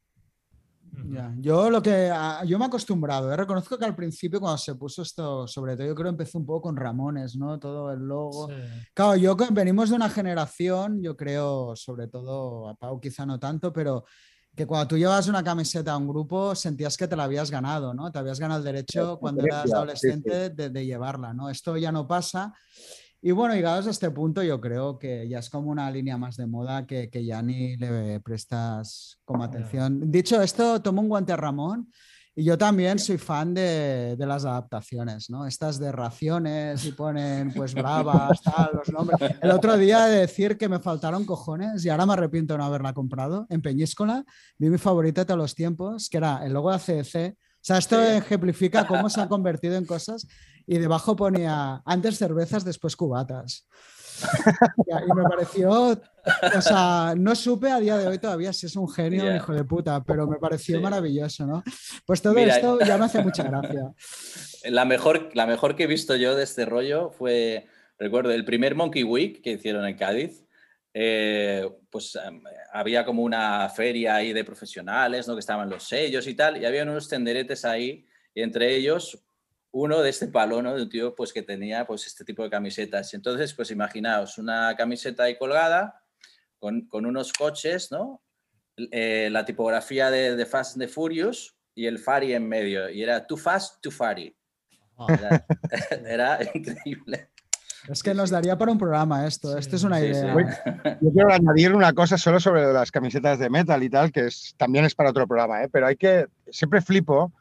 Ya, 1.07 1.33
Yo 1.39 1.69
lo 1.69 1.81
que 1.81 2.11
yo 2.45 2.57
me 2.57 2.65
he 2.65 2.67
acostumbrado, 2.67 3.31
¿eh? 3.31 3.37
reconozco 3.37 3.77
que 3.77 3.85
al 3.85 3.95
principio 3.95 4.39
cuando 4.39 4.57
se 4.57 4.75
puso 4.75 5.01
esto, 5.01 5.47
sobre 5.47 5.75
todo 5.75 5.87
yo 5.87 5.95
creo 5.95 6.09
empezó 6.09 6.37
un 6.37 6.45
poco 6.45 6.63
con 6.63 6.75
Ramones, 6.75 7.35
¿no? 7.35 7.59
Todo 7.59 7.91
el 7.91 7.99
logo. 7.99 8.47
Sí. 8.47 8.53
Claro, 8.93 9.15
yo 9.15 9.35
que 9.35 9.47
venimos 9.51 9.89
de 9.89 9.95
una 9.95 10.09
generación, 10.09 11.01
yo 11.01 11.15
creo, 11.15 11.75
sobre 11.75 12.07
todo 12.07 12.69
a 12.69 12.75
Pau 12.75 12.99
quizá 12.99 13.25
no 13.25 13.39
tanto, 13.39 13.71
pero 13.73 14.05
que 14.55 14.65
cuando 14.65 14.87
tú 14.87 14.97
llevas 14.97 15.27
una 15.27 15.43
camiseta 15.43 15.91
a 15.91 15.97
un 15.97 16.07
grupo 16.07 16.55
sentías 16.55 16.95
que 16.95 17.07
te 17.07 17.15
la 17.15 17.25
habías 17.25 17.51
ganado, 17.51 17.93
¿no? 17.93 18.11
Te 18.11 18.19
habías 18.19 18.39
ganado 18.39 18.59
el 18.59 18.65
derecho 18.65 19.17
cuando 19.19 19.43
eras 19.43 19.63
sí, 19.63 19.67
sí. 19.67 19.73
adolescente 19.73 20.49
de, 20.49 20.69
de 20.69 20.85
llevarla, 20.85 21.33
¿no? 21.33 21.49
Esto 21.49 21.75
ya 21.77 21.91
no 21.91 22.07
pasa. 22.07 22.53
Y 23.25 23.31
bueno, 23.31 23.55
llegados 23.55 23.87
a 23.87 23.89
este 23.89 24.11
punto, 24.11 24.43
yo 24.43 24.61
creo 24.61 24.99
que 24.99 25.27
ya 25.27 25.39
es 25.39 25.49
como 25.49 25.71
una 25.71 25.89
línea 25.89 26.15
más 26.15 26.37
de 26.37 26.45
moda 26.45 26.85
que, 26.85 27.09
que 27.09 27.25
ya 27.25 27.41
ni 27.41 27.75
le 27.75 28.19
prestas 28.19 29.17
como 29.25 29.43
atención. 29.43 30.11
Dicho 30.11 30.39
esto, 30.43 30.79
tomo 30.79 31.01
un 31.01 31.09
guante 31.09 31.33
a 31.33 31.35
Ramón 31.35 31.89
y 32.35 32.43
yo 32.43 32.55
también 32.55 32.99
soy 32.99 33.17
fan 33.17 33.55
de, 33.55 34.15
de 34.15 34.25
las 34.27 34.45
adaptaciones, 34.45 35.31
¿no? 35.31 35.47
Estas 35.47 35.79
de 35.79 35.91
raciones 35.91 36.85
y 36.85 36.91
ponen 36.91 37.51
pues 37.51 37.73
bravas, 37.73 38.43
tal, 38.43 38.69
los 38.75 38.89
nombres. 38.93 39.19
El 39.41 39.49
otro 39.49 39.75
día 39.75 40.05
de 40.05 40.19
decir 40.19 40.55
que 40.55 40.69
me 40.69 40.77
faltaron 40.79 41.25
cojones 41.25 41.83
y 41.83 41.89
ahora 41.89 42.05
me 42.05 42.13
arrepiento 42.13 42.53
de 42.53 42.59
no 42.59 42.65
haberla 42.65 42.93
comprado. 42.93 43.47
En 43.49 43.59
Peñíscola 43.63 44.23
vi 44.59 44.69
mi 44.69 44.77
favorita 44.77 45.21
de 45.21 45.25
todos 45.25 45.39
los 45.39 45.55
tiempos, 45.55 46.09
que 46.11 46.17
era 46.17 46.45
el 46.45 46.53
logo 46.53 46.69
de 46.69 46.75
ACDC. 46.75 47.33
O 47.35 47.67
sea, 47.67 47.79
esto 47.79 47.99
Sí. 47.99 48.17
ejemplifica 48.17 48.85
cómo 48.85 49.09
se 49.09 49.19
han 49.19 49.29
convertido 49.29 49.75
en 49.77 49.85
cosas 49.85 50.27
y 50.67 50.77
debajo 50.77 51.15
ponía 51.15 51.81
antes 51.85 52.17
cervezas, 52.17 52.63
después 52.65 52.95
cubatas. 52.95 53.67
Y 54.87 55.13
me 55.13 55.23
pareció, 55.23 55.71
o 55.91 56.61
sea, 56.61 57.13
no 57.17 57.35
supe 57.35 57.69
a 57.69 57.79
día 57.79 57.97
de 57.97 58.07
hoy 58.07 58.17
todavía 58.17 58.53
si 58.53 58.65
es 58.65 58.75
un 58.77 58.89
genio 58.89 59.25
o 59.25 59.29
un 59.29 59.35
hijo 59.35 59.53
de 59.53 59.63
puta, 59.65 60.01
pero 60.03 60.25
me 60.27 60.37
pareció 60.37 60.77
Sí. 60.77 60.81
maravilloso, 60.83 61.45
¿no? 61.45 61.63
Pues 62.05 62.21
todo 62.21 62.33
Mira, 62.33 62.55
esto 62.55 62.79
ya 62.79 62.97
me 62.97 63.05
hace 63.05 63.21
mucha 63.21 63.43
gracia. 63.49 63.91
La 64.69 64.85
mejor, 64.85 65.29
la 65.33 65.45
mejor 65.45 65.75
que 65.75 65.83
he 65.83 65.87
visto 65.87 66.15
yo 66.15 66.33
de 66.35 66.43
este 66.43 66.65
rollo 66.65 67.11
fue, 67.11 67.67
recuerdo, 67.99 68.31
el 68.31 68.45
primer 68.45 68.73
Monkey 68.75 69.03
Week 69.03 69.41
que 69.41 69.51
hicieron 69.51 69.85
en 69.85 69.97
Cádiz. 69.97 70.45
eh, 70.93 71.69
pues 71.89 72.15
em, 72.15 72.41
había 72.71 73.03
como 73.03 73.21
una 73.21 73.67
feria 73.67 74.15
ahí 74.15 74.31
de 74.31 74.45
profesionales, 74.45 75.27
¿no? 75.27 75.33
Que 75.35 75.41
estaban 75.41 75.69
los 75.69 75.83
sellos 75.83 76.25
y 76.25 76.35
tal, 76.35 76.55
y 76.61 76.65
había 76.65 76.83
unos 76.83 77.09
tenderetes 77.09 77.65
ahí, 77.65 78.05
y 78.33 78.41
entre 78.41 78.73
ellos 78.75 79.24
uno 79.75 80.01
de 80.01 80.09
este 80.09 80.27
palo, 80.27 80.61
¿no? 80.61 80.73
De 80.73 80.83
un 80.83 80.89
tío 80.89 81.13
pues 81.13 81.33
que 81.33 81.41
tenía 81.41 81.85
pues 81.85 82.07
este 82.07 82.23
tipo 82.23 82.43
de 82.43 82.49
camisetas. 82.49 83.13
Entonces, 83.13 83.53
pues 83.53 83.71
imaginaos 83.71 84.37
una 84.37 84.73
camiseta 84.77 85.23
ahí 85.23 85.37
colgada 85.37 86.01
con, 86.59 86.87
con 86.87 87.05
unos 87.05 87.33
coches, 87.33 87.91
¿no? 87.91 88.23
Eh, 88.77 89.27
la 89.29 89.43
tipografía 89.43 90.09
de, 90.09 90.37
de 90.37 90.45
Fast 90.45 90.75
and 90.75 90.85
the 90.85 90.87
Furious 90.87 91.57
y 91.73 91.87
el 91.87 91.99
Fari 91.99 92.33
en 92.33 92.47
medio. 92.47 92.89
Y 92.89 93.03
era 93.03 93.27
Too 93.27 93.35
Fast, 93.35 93.81
Too 93.81 93.91
Fari. 93.91 94.33
Era, 95.09 95.45
era 96.07 96.39
increíble. 96.53 97.31
Es 97.89 98.01
que 98.01 98.13
nos 98.13 98.29
daría 98.29 98.57
para 98.57 98.71
un 98.71 98.77
programa 98.77 99.27
esto. 99.27 99.51
Sí, 99.51 99.59
esto 99.59 99.75
es 99.75 99.83
una 99.83 99.99
sí, 99.99 100.05
idea. 100.05 100.33
Yo 101.01 101.11
quiero 101.11 101.33
añadir 101.33 101.73
una 101.73 101.91
cosa 101.91 102.17
solo 102.17 102.39
sobre 102.39 102.71
las 102.71 102.91
camisetas 102.91 103.39
de 103.39 103.49
metal 103.49 103.83
y 103.83 103.89
tal, 103.89 104.13
que 104.13 104.27
es, 104.27 104.55
también 104.55 104.85
es 104.85 104.95
para 104.95 105.09
otro 105.09 105.27
programa, 105.27 105.63
¿eh? 105.63 105.69
pero 105.69 105.87
hay 105.87 105.97
que, 105.97 106.27
siempre 106.49 106.79
flipo, 106.81 107.33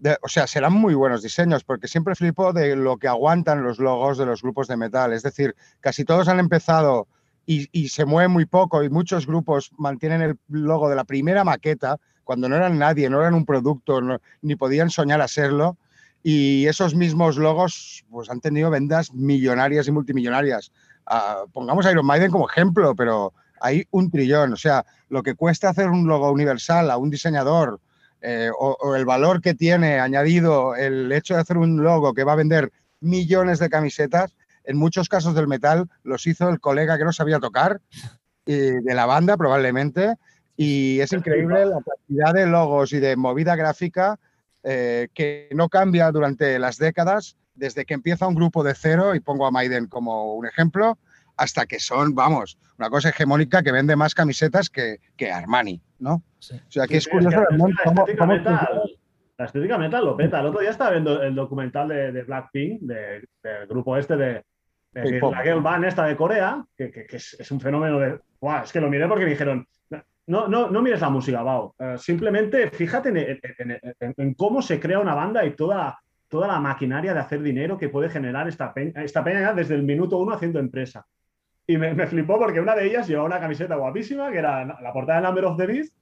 de- 0.00 0.18
o 0.22 0.28
sea, 0.28 0.46
serán 0.46 0.72
muy 0.72 0.94
buenos 0.94 1.22
diseños, 1.22 1.62
porque 1.62 1.86
siempre 1.86 2.14
flipo 2.14 2.52
de 2.52 2.74
lo 2.74 2.96
que 2.96 3.06
aguantan 3.06 3.62
los 3.62 3.78
logos 3.78 4.18
de 4.18 4.26
los 4.26 4.42
grupos 4.42 4.66
de 4.66 4.76
metal. 4.76 5.12
Es 5.12 5.22
decir, 5.22 5.54
casi 5.80 6.04
todos 6.04 6.26
han 6.28 6.40
empezado 6.40 7.06
y, 7.46 7.68
y 7.72 7.88
se 7.90 8.04
mueven 8.04 8.30
muy 8.32 8.46
poco 8.46 8.82
y 8.82 8.90
muchos 8.90 9.26
grupos 9.26 9.70
mantienen 9.76 10.22
el 10.22 10.38
logo 10.48 10.88
de 10.88 10.96
la 10.96 11.04
primera 11.04 11.44
maqueta 11.44 11.98
cuando 12.24 12.48
no 12.48 12.56
eran 12.56 12.78
nadie, 12.78 13.10
no 13.10 13.20
eran 13.20 13.34
un 13.34 13.44
producto, 13.44 14.00
no- 14.00 14.18
ni 14.42 14.56
podían 14.56 14.90
soñar 14.90 15.20
a 15.20 15.28
serlo. 15.28 15.76
Y 16.22 16.66
esos 16.66 16.94
mismos 16.94 17.36
logos 17.36 18.04
pues, 18.10 18.30
han 18.30 18.40
tenido 18.40 18.70
vendas 18.70 19.12
millonarias 19.14 19.88
y 19.88 19.90
multimillonarias. 19.92 20.70
Ah, 21.06 21.44
pongamos 21.52 21.86
a 21.86 21.92
Iron 21.92 22.06
Maiden 22.06 22.30
como 22.30 22.48
ejemplo, 22.48 22.94
pero 22.94 23.32
hay 23.60 23.86
un 23.90 24.10
trillón. 24.10 24.52
O 24.52 24.56
sea, 24.56 24.84
lo 25.08 25.22
que 25.22 25.34
cuesta 25.34 25.70
hacer 25.70 25.88
un 25.88 26.06
logo 26.06 26.30
universal 26.30 26.90
a 26.90 26.96
un 26.98 27.10
diseñador 27.10 27.80
eh, 28.22 28.50
o, 28.58 28.96
el 28.96 29.04
valor 29.04 29.40
que 29.40 29.54
tiene 29.54 30.00
añadido 30.00 30.74
el 30.76 31.10
hecho 31.12 31.34
de 31.34 31.40
hacer 31.40 31.56
un 31.56 31.82
logo 31.82 32.14
que 32.14 32.24
va 32.24 32.32
a 32.32 32.36
vender 32.36 32.72
millones 33.00 33.58
de 33.58 33.70
camisetas, 33.70 34.36
en 34.64 34.76
muchos 34.76 35.08
casos 35.08 35.34
del 35.34 35.48
metal 35.48 35.88
los 36.02 36.26
hizo 36.26 36.48
el 36.48 36.60
colega 36.60 36.98
que 36.98 37.04
no 37.04 37.12
sabía 37.12 37.40
tocar, 37.40 37.80
de 38.44 38.94
la 38.94 39.06
banda 39.06 39.36
probablemente, 39.36 40.16
y 40.56 41.00
es 41.00 41.12
increíble 41.12 41.64
la 41.66 41.78
cantidad 41.80 42.34
de 42.34 42.46
logos 42.46 42.92
y 42.92 42.98
de 42.98 43.16
movida 43.16 43.56
gráfica 43.56 44.18
eh, 44.62 45.08
que 45.14 45.48
no 45.54 45.70
cambia 45.70 46.10
durante 46.10 46.58
las 46.58 46.76
décadas, 46.76 47.38
desde 47.54 47.86
que 47.86 47.94
empieza 47.94 48.26
un 48.26 48.34
grupo 48.34 48.62
de 48.62 48.74
cero, 48.74 49.14
y 49.14 49.20
pongo 49.20 49.46
a 49.46 49.50
Maiden 49.50 49.86
como 49.86 50.34
un 50.34 50.46
ejemplo, 50.46 50.98
hasta 51.40 51.64
que 51.64 51.80
son, 51.80 52.14
vamos, 52.14 52.58
una 52.78 52.90
cosa 52.90 53.08
hegemónica 53.08 53.62
que 53.62 53.72
vende 53.72 53.96
más 53.96 54.14
camisetas 54.14 54.68
que, 54.68 54.98
que 55.16 55.32
Armani, 55.32 55.80
¿no? 55.98 56.22
Sí. 56.38 56.54
O 56.56 56.70
sea, 56.70 56.86
que 56.86 56.98
es 56.98 57.08
curioso 57.08 57.30
que 57.48 57.56
la 57.56 57.56
cómo- 57.56 57.68
estética 58.04 58.18
cómo 58.18 58.32
metal- 58.34 58.80
La 59.38 59.44
estética 59.46 59.78
metal 59.78 60.04
lo 60.04 60.16
peta. 60.18 60.40
El 60.40 60.46
otro 60.46 60.60
día 60.60 60.68
estaba 60.70 60.90
viendo 60.90 61.22
el 61.22 61.34
documental 61.34 61.88
de, 61.88 62.12
de 62.12 62.22
Blackpink, 62.24 62.82
de- 62.82 63.24
del 63.42 63.66
grupo 63.66 63.96
este 63.96 64.16
de, 64.18 64.44
de 64.92 65.18
la 65.20 65.42
girl 65.42 65.62
band 65.62 65.86
esta 65.86 66.04
de 66.04 66.14
Corea, 66.16 66.62
que, 66.76 66.90
que- 66.90 67.06
que 67.06 67.16
es, 67.16 67.36
es 67.40 67.50
un 67.50 67.58
fenómeno 67.58 67.98
de... 67.98 68.20
Buah, 68.38 68.64
es 68.64 68.72
que 68.72 68.80
lo 68.82 68.90
miré 68.90 69.08
porque 69.08 69.24
me 69.24 69.30
dijeron, 69.30 69.66
no, 70.26 70.46
no, 70.46 70.68
no 70.70 70.82
mires 70.82 71.00
la 71.00 71.08
música, 71.08 71.42
Bao. 71.42 71.74
Eh, 71.78 71.94
simplemente 71.96 72.70
fíjate 72.70 73.08
en, 73.08 73.16
en- 73.16 73.40
en- 73.58 73.94
en- 73.98 74.14
en 74.16 74.34
cómo 74.34 74.60
se 74.60 74.78
crea 74.78 74.98
una 74.98 75.14
banda 75.14 75.42
y 75.46 75.52
toda, 75.56 75.98
toda 76.28 76.46
la 76.46 76.60
maquinaria 76.60 77.14
de 77.14 77.20
hacer 77.20 77.40
dinero 77.40 77.78
que 77.78 77.88
puede 77.88 78.10
generar 78.10 78.46
esta 78.46 78.74
peña, 78.74 79.02
esta 79.02 79.24
peña 79.24 79.40
ya 79.40 79.54
desde 79.54 79.74
el 79.74 79.82
minuto 79.84 80.18
uno 80.18 80.34
haciendo 80.34 80.58
empresa. 80.60 81.06
Y 81.70 81.78
me, 81.78 81.94
me 81.94 82.06
flipó 82.06 82.38
porque 82.38 82.60
una 82.60 82.74
de 82.74 82.86
ellas 82.86 83.06
llevaba 83.06 83.26
una 83.28 83.38
camiseta 83.40 83.76
guapísima, 83.76 84.30
que 84.32 84.38
era 84.38 84.64
la 84.64 84.92
portada 84.92 85.20
de 85.20 85.26
Number 85.26 85.44
of 85.44 85.56
the 85.56 85.66
Beast, 85.66 85.94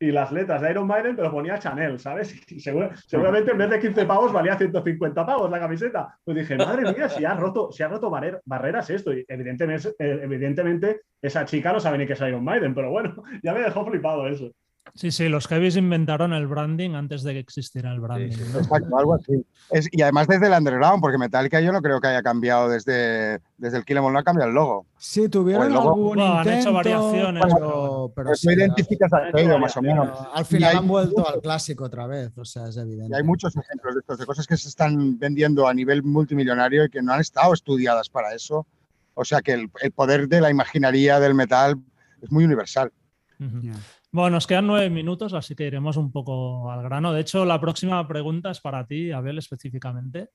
y 0.00 0.10
las 0.10 0.32
letras 0.32 0.60
de 0.60 0.70
Iron 0.72 0.88
Maiden, 0.88 1.14
pero 1.14 1.30
ponía 1.30 1.58
Chanel, 1.60 2.00
¿sabes? 2.00 2.34
Y 2.50 2.58
seguro- 2.58 2.90
seguramente 3.06 3.52
en 3.52 3.58
vez 3.58 3.70
de 3.70 3.78
15 3.78 4.04
pavos 4.04 4.32
valía 4.32 4.56
150 4.58 5.24
pavos 5.24 5.48
la 5.48 5.60
camiseta. 5.60 6.18
Pues 6.24 6.36
dije, 6.38 6.56
madre 6.56 6.92
mía, 6.92 7.08
si 7.08 7.24
ha 7.24 7.34
roto, 7.34 7.70
si 7.70 7.84
ha 7.84 7.88
roto 7.88 8.10
barrer- 8.10 8.40
barreras 8.44 8.90
esto. 8.90 9.12
Y 9.12 9.24
evidentemente, 9.28 9.90
eh, 10.00 10.20
evidentemente, 10.24 11.02
esa 11.22 11.44
chica 11.44 11.72
no 11.72 11.78
sabe 11.78 11.98
ni 11.98 12.06
qué 12.06 12.14
es 12.14 12.20
Iron 12.20 12.42
Maiden, 12.42 12.74
pero 12.74 12.90
bueno, 12.90 13.14
ya 13.44 13.52
me 13.54 13.60
dejó 13.60 13.86
flipado 13.86 14.26
eso. 14.26 14.50
Sí, 14.94 15.10
sí, 15.10 15.28
los 15.28 15.46
heavies 15.46 15.76
inventaron 15.76 16.32
el 16.34 16.46
branding 16.46 16.90
antes 16.90 17.22
de 17.22 17.32
que 17.32 17.38
existiera 17.38 17.92
el 17.92 18.00
branding. 18.00 18.32
sí. 18.36 18.42
¿no? 18.52 18.58
Exacto, 18.58 18.98
algo 18.98 19.14
así. 19.14 19.42
Es- 19.70 19.88
y 19.90 20.02
además 20.02 20.26
desde 20.28 20.48
el 20.48 20.52
underground, 20.52 21.00
porque 21.00 21.16
Metallica 21.16 21.60
yo 21.60 21.72
no 21.72 21.80
creo 21.80 21.98
que 22.00 22.08
haya 22.08 22.22
cambiado 22.22 22.68
desde, 22.68 23.40
desde 23.56 23.78
el 23.78 23.84
Kill 23.86 23.96
'Em 23.96 24.04
All, 24.04 24.12
no 24.12 24.18
ha 24.18 24.22
cambiado 24.24 24.50
el 24.50 24.54
logo. 24.54 24.86
Sí, 24.98 25.28
tuvieron 25.30 25.68
el 25.68 25.72
logo. 25.72 25.88
algún 25.90 26.06
Bueno, 26.08 26.24
han 26.34 26.40
hecho 26.48 26.50
intento, 26.70 26.72
variaciones, 26.74 27.42
pero, 27.54 28.12
pero 28.14 28.26
Pues 28.28 28.40
sí, 28.40 28.46
no 28.48 28.52
identificas 28.54 29.12
al 29.12 29.58
más 29.60 29.76
o 29.76 29.82
menos. 29.82 30.08
pero 30.10 30.34
al 30.34 30.44
final 30.44 30.76
han 30.76 30.88
vuelto 30.88 31.16
muchos- 31.16 31.34
al 31.34 31.40
clásico 31.40 31.84
otra 31.84 32.06
vez, 32.06 32.36
o 32.36 32.44
sea, 32.44 32.68
es 32.68 32.76
evidente. 32.76 33.08
Y 33.10 33.14
hay 33.16 33.22
muchos 33.22 33.56
ejemplos 33.56 33.94
de 33.94 34.00
estos, 34.00 34.18
de 34.18 34.26
cosas 34.26 34.46
que 34.46 34.56
se 34.58 34.68
están 34.68 35.18
vendiendo 35.18 35.66
a 35.68 35.72
nivel 35.72 36.02
multimillonario 36.02 36.84
y 36.84 36.90
que 36.90 37.00
no 37.02 37.12
han 37.14 37.20
estado 37.20 37.54
estudiadas 37.54 38.10
para 38.10 38.34
eso. 38.34 38.66
O 39.14 39.24
sea 39.24 39.40
que 39.40 39.52
el, 39.52 39.70
el 39.80 39.92
poder 39.92 40.28
de 40.28 40.40
la 40.42 40.50
imaginaría 40.50 41.18
del 41.18 41.34
metal 41.34 41.76
es 42.20 42.30
muy 42.30 42.44
universal. 42.44 42.92
Ujú. 43.40 43.60
Ya. 43.62 43.72
Bueno, 44.14 44.36
nos 44.36 44.46
quedan 44.46 44.66
nueve 44.66 44.90
minutos, 44.90 45.32
así 45.32 45.54
que 45.54 45.66
iremos 45.66 45.96
un 45.96 46.12
poco 46.12 46.70
al 46.70 46.82
grano. 46.82 47.14
De 47.14 47.22
hecho, 47.22 47.46
la 47.46 47.58
próxima 47.58 48.06
pregunta 48.06 48.50
es 48.50 48.60
para 48.60 48.86
ti, 48.86 49.10
Abel, 49.10 49.38
específicamente. 49.38 50.28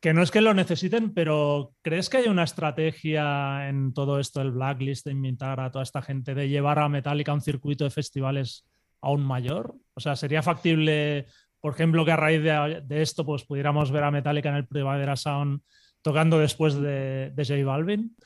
Que 0.00 0.12
no 0.12 0.20
es 0.20 0.32
que 0.32 0.40
lo 0.40 0.52
necesiten, 0.52 1.14
pero 1.14 1.72
¿crees 1.80 2.10
que 2.10 2.16
hay 2.16 2.26
una 2.26 2.42
estrategia 2.42 3.68
en 3.68 3.94
todo 3.94 4.18
esto 4.18 4.40
del 4.40 4.50
blacklist 4.50 5.06
de 5.06 5.12
invitar 5.12 5.60
a 5.60 5.70
toda 5.70 5.84
esta 5.84 6.02
gente 6.02 6.34
de 6.34 6.48
llevar 6.48 6.80
a 6.80 6.88
Metallica 6.88 7.30
a 7.30 7.36
un 7.36 7.40
circuito 7.40 7.84
de 7.84 7.90
festivales 7.90 8.66
aún 9.00 9.24
mayor? 9.24 9.76
O 9.94 10.00
sea, 10.00 10.16
¿sería 10.16 10.42
factible, 10.42 11.26
por 11.60 11.74
ejemplo, 11.74 12.04
que 12.04 12.10
a 12.10 12.16
raíz 12.16 12.42
de, 12.42 12.82
de 12.84 13.00
esto 13.00 13.24
pues, 13.24 13.44
pudiéramos 13.44 13.92
ver 13.92 14.02
a 14.02 14.10
Metallica 14.10 14.48
en 14.48 14.56
el 14.56 14.66
Primavera 14.66 15.14
Sound 15.14 15.60
tocando 16.02 16.36
después 16.40 16.74
de, 16.74 17.30
de 17.30 17.44
J 17.44 17.64
Balvin? 17.64 18.16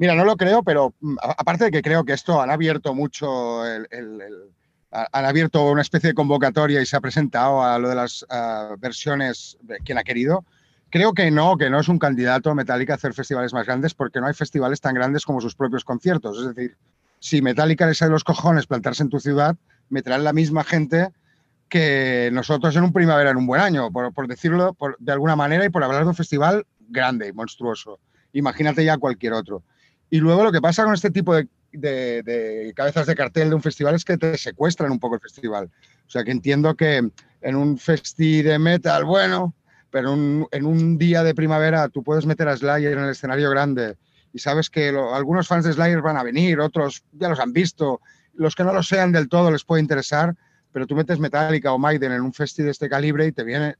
Mira, 0.00 0.14
no 0.14 0.24
lo 0.24 0.38
creo, 0.38 0.62
pero 0.62 0.94
mm, 1.00 1.16
aparte 1.20 1.64
de 1.64 1.70
que 1.70 1.82
creo 1.82 2.06
que 2.06 2.14
esto 2.14 2.40
han 2.40 2.50
abierto 2.50 2.94
mucho, 2.94 3.62
han 3.62 5.24
abierto 5.26 5.70
una 5.70 5.82
especie 5.82 6.08
de 6.08 6.14
convocatoria 6.14 6.80
y 6.80 6.86
se 6.86 6.96
ha 6.96 7.02
presentado 7.02 7.62
a 7.62 7.78
lo 7.78 7.90
de 7.90 7.96
las 7.96 8.26
versiones 8.78 9.58
de 9.60 9.76
quien 9.80 9.98
ha 9.98 10.02
querido. 10.02 10.46
Creo 10.88 11.12
que 11.12 11.30
no, 11.30 11.58
que 11.58 11.68
no 11.68 11.80
es 11.80 11.88
un 11.88 11.98
candidato 11.98 12.54
Metallica 12.54 12.94
hacer 12.94 13.12
festivales 13.12 13.52
más 13.52 13.66
grandes 13.66 13.92
porque 13.92 14.20
no 14.20 14.26
hay 14.26 14.32
festivales 14.32 14.80
tan 14.80 14.94
grandes 14.94 15.26
como 15.26 15.42
sus 15.42 15.54
propios 15.54 15.84
conciertos. 15.84 16.38
Es 16.38 16.54
decir, 16.54 16.78
si 17.18 17.42
Metallica 17.42 17.86
les 17.86 17.98
sale 17.98 18.12
los 18.12 18.24
cojones 18.24 18.66
plantarse 18.66 19.02
en 19.02 19.10
tu 19.10 19.20
ciudad, 19.20 19.54
meterán 19.90 20.24
la 20.24 20.32
misma 20.32 20.64
gente 20.64 21.10
que 21.68 22.30
nosotros 22.32 22.74
en 22.74 22.84
un 22.84 22.94
primavera 22.94 23.32
en 23.32 23.36
un 23.36 23.46
buen 23.46 23.60
año, 23.60 23.92
por, 23.92 24.26
decirlo 24.26 24.74
de 24.98 25.12
alguna 25.12 25.36
manera 25.36 25.66
y 25.66 25.68
por 25.68 25.84
hablar 25.84 26.04
de 26.04 26.08
un 26.08 26.14
festival 26.14 26.66
grande 26.88 27.28
y 27.28 27.34
monstruoso. 27.34 28.00
Imagínate 28.32 28.82
ya 28.82 28.96
cualquier 28.96 29.34
otro. 29.34 29.62
Y 30.10 30.18
luego 30.18 30.44
lo 30.44 30.52
que 30.52 30.60
pasa 30.60 30.84
con 30.84 30.94
este 30.94 31.10
tipo 31.10 31.34
de, 31.34 31.48
de- 31.72 32.72
cabezas 32.74 33.06
de 33.06 33.14
cartel 33.14 33.48
de 33.48 33.54
un 33.54 33.62
festival 33.62 33.94
es 33.94 34.04
que 34.04 34.18
te 34.18 34.36
secuestran 34.36 34.90
un 34.90 34.98
poco 34.98 35.14
el 35.14 35.20
festival. 35.20 35.70
O 36.06 36.10
sea 36.10 36.24
que 36.24 36.32
entiendo 36.32 36.74
que 36.74 36.96
en 37.42 37.56
un 37.56 37.78
festi 37.78 38.42
de 38.42 38.58
metal, 38.58 39.04
bueno, 39.04 39.54
pero 39.90 40.12
en 40.14 40.66
un 40.66 40.98
día 40.98 41.22
de 41.22 41.34
primavera 41.34 41.88
tú 41.88 42.02
puedes 42.02 42.26
meter 42.26 42.48
a 42.48 42.56
Slayer 42.56 42.92
en 42.92 43.04
el 43.04 43.10
escenario 43.10 43.50
grande 43.50 43.96
y 44.32 44.38
sabes 44.38 44.70
que 44.70 44.88
algunos 44.88 45.48
fans 45.48 45.64
de 45.64 45.72
Slayer 45.72 46.02
van 46.02 46.16
a 46.16 46.22
venir, 46.22 46.60
otros 46.60 47.02
ya 47.12 47.28
los 47.28 47.40
han 47.40 47.52
visto, 47.52 48.00
los 48.34 48.54
que 48.54 48.62
no 48.64 48.72
lo 48.72 48.82
sean 48.82 49.10
del 49.12 49.28
todo 49.28 49.50
les 49.50 49.64
puede 49.64 49.82
interesar, 49.82 50.36
pero 50.72 50.86
tú 50.86 50.94
metes 50.94 51.18
Metallica 51.18 51.72
o 51.72 51.78
Maiden 51.78 52.12
en 52.12 52.22
un 52.22 52.32
festi 52.32 52.62
de 52.62 52.70
este 52.70 52.88
calibre 52.88 53.26
y 53.26 53.32
te 53.32 53.42
viene, 53.42 53.74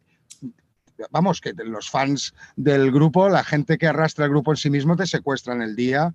vamos, 1.10 1.40
que 1.40 1.52
los 1.52 1.90
fans 1.90 2.34
del 2.56 2.90
grupo, 2.90 3.28
la 3.28 3.44
gente 3.44 3.78
que 3.78 3.86
arrastra 3.86 4.24
el 4.24 4.30
grupo 4.30 4.52
en 4.52 4.56
sí 4.56 4.70
mismo 4.70 4.96
te 4.96 5.06
secuestran 5.06 5.62
el 5.62 5.76
día 5.76 6.14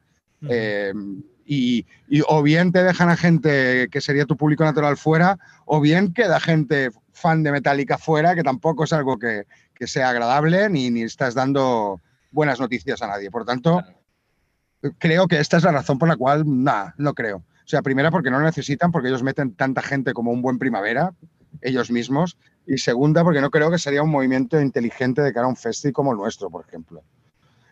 eh, 0.49 0.93
y, 1.45 1.85
y 2.07 2.21
o 2.27 2.41
bien 2.43 2.71
te 2.71 2.83
dejan 2.83 3.09
a 3.09 3.17
gente 3.17 3.87
que 3.89 4.01
sería 4.01 4.25
tu 4.25 4.37
público 4.37 4.63
natural 4.63 4.97
fuera, 4.97 5.37
o 5.65 5.79
bien 5.79 6.13
queda 6.13 6.39
gente 6.39 6.89
fan 7.13 7.43
de 7.43 7.51
Metallica 7.51 7.97
fuera, 7.97 8.35
que 8.35 8.43
tampoco 8.43 8.83
es 8.83 8.93
algo 8.93 9.17
que, 9.17 9.43
que 9.73 9.87
sea 9.87 10.09
agradable 10.09 10.69
ni, 10.69 10.89
ni 10.89 11.03
estás 11.03 11.33
dando 11.33 12.01
buenas 12.31 12.59
noticias 12.59 13.01
a 13.01 13.07
nadie. 13.07 13.31
Por 13.31 13.45
tanto, 13.45 13.81
creo 14.99 15.27
que 15.27 15.39
esta 15.39 15.57
es 15.57 15.63
la 15.63 15.71
razón 15.71 15.97
por 15.97 16.07
la 16.07 16.17
cual, 16.17 16.43
nada, 16.45 16.93
no 16.97 17.13
creo. 17.13 17.37
O 17.37 17.67
sea, 17.67 17.81
primera 17.81 18.11
porque 18.11 18.29
no 18.29 18.39
lo 18.39 18.45
necesitan, 18.45 18.91
porque 18.91 19.07
ellos 19.07 19.23
meten 19.23 19.55
tanta 19.55 19.81
gente 19.81 20.13
como 20.13 20.31
un 20.31 20.41
buen 20.41 20.59
primavera, 20.59 21.13
ellos 21.61 21.91
mismos. 21.91 22.37
Y 22.67 22.77
segunda, 22.77 23.23
porque 23.23 23.41
no 23.41 23.51
creo 23.51 23.69
que 23.69 23.77
sería 23.77 24.01
un 24.03 24.09
movimiento 24.09 24.59
inteligente 24.59 25.21
de 25.21 25.33
cara 25.33 25.45
a 25.45 25.49
un 25.49 25.55
festi 25.55 25.91
como 25.91 26.11
el 26.11 26.17
nuestro, 26.17 26.49
por 26.49 26.65
ejemplo. 26.67 27.03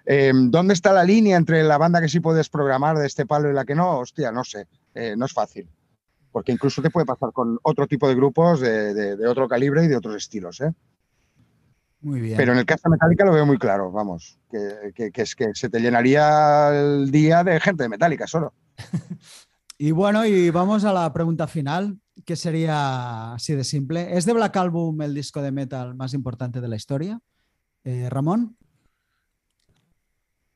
Eh, 0.06 0.32
¿Dónde 0.36 0.74
está 0.74 0.92
la 0.94 1.04
línea 1.04 1.38
entre 1.38 1.64
la 1.64 1.78
banda 1.78 2.02
que 2.02 2.10
sí 2.10 2.20
puedes 2.20 2.50
programar 2.50 2.98
de 2.98 3.08
este 3.08 3.26
palo 3.26 3.50
y 3.50 3.54
la 3.54 3.66
que 3.66 3.74
no? 3.76 4.00
Hostia, 4.00 4.32
no 4.32 4.44
sé. 4.44 4.68
Eh, 4.94 5.16
no 5.18 5.26
es 5.26 5.34
fácil. 5.34 5.68
Porque 6.32 6.52
incluso 6.52 6.82
te 6.82 6.90
puede 6.90 7.06
pasar 7.06 7.32
con 7.32 7.58
otro 7.64 7.88
tipo 7.88 8.08
de 8.08 8.16
grupos 8.16 8.60
de, 8.60 8.94
de- 8.94 9.16
de 9.16 9.28
otro 9.28 9.48
calibre 9.48 9.84
y 9.86 9.88
de 9.88 9.96
otros 9.96 10.16
estilos. 10.16 10.60
¿eh? 10.62 10.74
Muy 12.02 12.20
bien. 12.22 12.38
Pero 12.38 12.52
en 12.52 12.60
el 12.60 12.66
caso 12.66 12.82
de 12.86 12.90
Metallica 12.92 13.24
lo 13.24 13.32
veo 13.34 13.46
muy 13.46 13.58
claro, 13.58 13.92
vamos. 13.92 14.38
Que, 14.52 14.92
que- 14.94 15.12
que 15.12 15.22
es 15.22 15.36
que 15.36 15.52
se 15.54 15.70
te 15.70 15.80
llenaría 15.80 16.70
el 16.70 17.10
día 17.12 17.44
de 17.44 17.60
gente 17.60 17.84
de 17.84 17.90
Metallica 17.90 18.28
solo. 18.28 18.54
Y 19.80 19.92
bueno, 19.92 20.24
y 20.26 20.50
vamos 20.52 20.86
a 20.86 20.94
la 20.94 21.12
pregunta 21.12 21.48
final, 21.48 22.00
que 22.26 22.36
sería 22.36 23.34
así 23.34 23.56
de 23.56 23.64
simple. 23.64 24.16
¿Es 24.18 24.26
de 24.26 24.34
Black 24.34 24.56
Album 24.58 25.02
el 25.02 25.14
disco 25.14 25.42
de 25.42 25.52
metal 25.52 25.96
más 25.96 26.14
importante 26.14 26.62
de 26.62 26.68
la 26.68 26.76
historia? 26.76 27.20
Eh, 27.84 28.08
Ramón, 28.10 28.58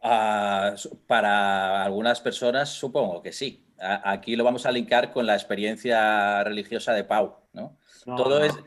Ah, 0.01 0.75
para 1.07 1.83
algunas 1.83 2.21
personas 2.21 2.69
supongo 2.69 3.21
que 3.21 3.33
sí. 3.33 3.65
A- 3.79 4.11
Aquí 4.11 4.35
lo 4.35 4.43
vamos 4.43 4.65
a 4.65 4.71
linkar 4.71 5.11
con 5.11 5.25
la 5.25 5.33
experiencia 5.33 6.43
religiosa 6.43 6.93
de 6.93 7.03
Pau, 7.03 7.35
¿no? 7.53 7.77
No, 8.05 8.15
todo 8.15 8.39
no. 8.39 8.45
es. 8.45 8.57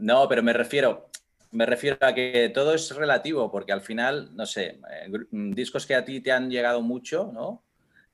No, 0.00 0.28
pero 0.28 0.42
me 0.42 0.52
refiero, 0.52 1.08
me 1.52 1.66
refiero 1.66 1.96
a 2.00 2.12
que 2.14 2.50
todo 2.52 2.74
es 2.74 2.94
relativo, 2.94 3.50
porque 3.50 3.72
al 3.72 3.80
final, 3.82 4.34
no 4.34 4.44
sé, 4.44 4.80
eh, 4.90 5.08
mm, 5.30 5.52
discos 5.52 5.86
que 5.86 5.94
a 5.94 6.04
ti 6.04 6.20
te 6.20 6.32
han 6.32 6.50
llegado 6.50 6.82
mucho, 6.82 7.30
¿no? 7.32 7.62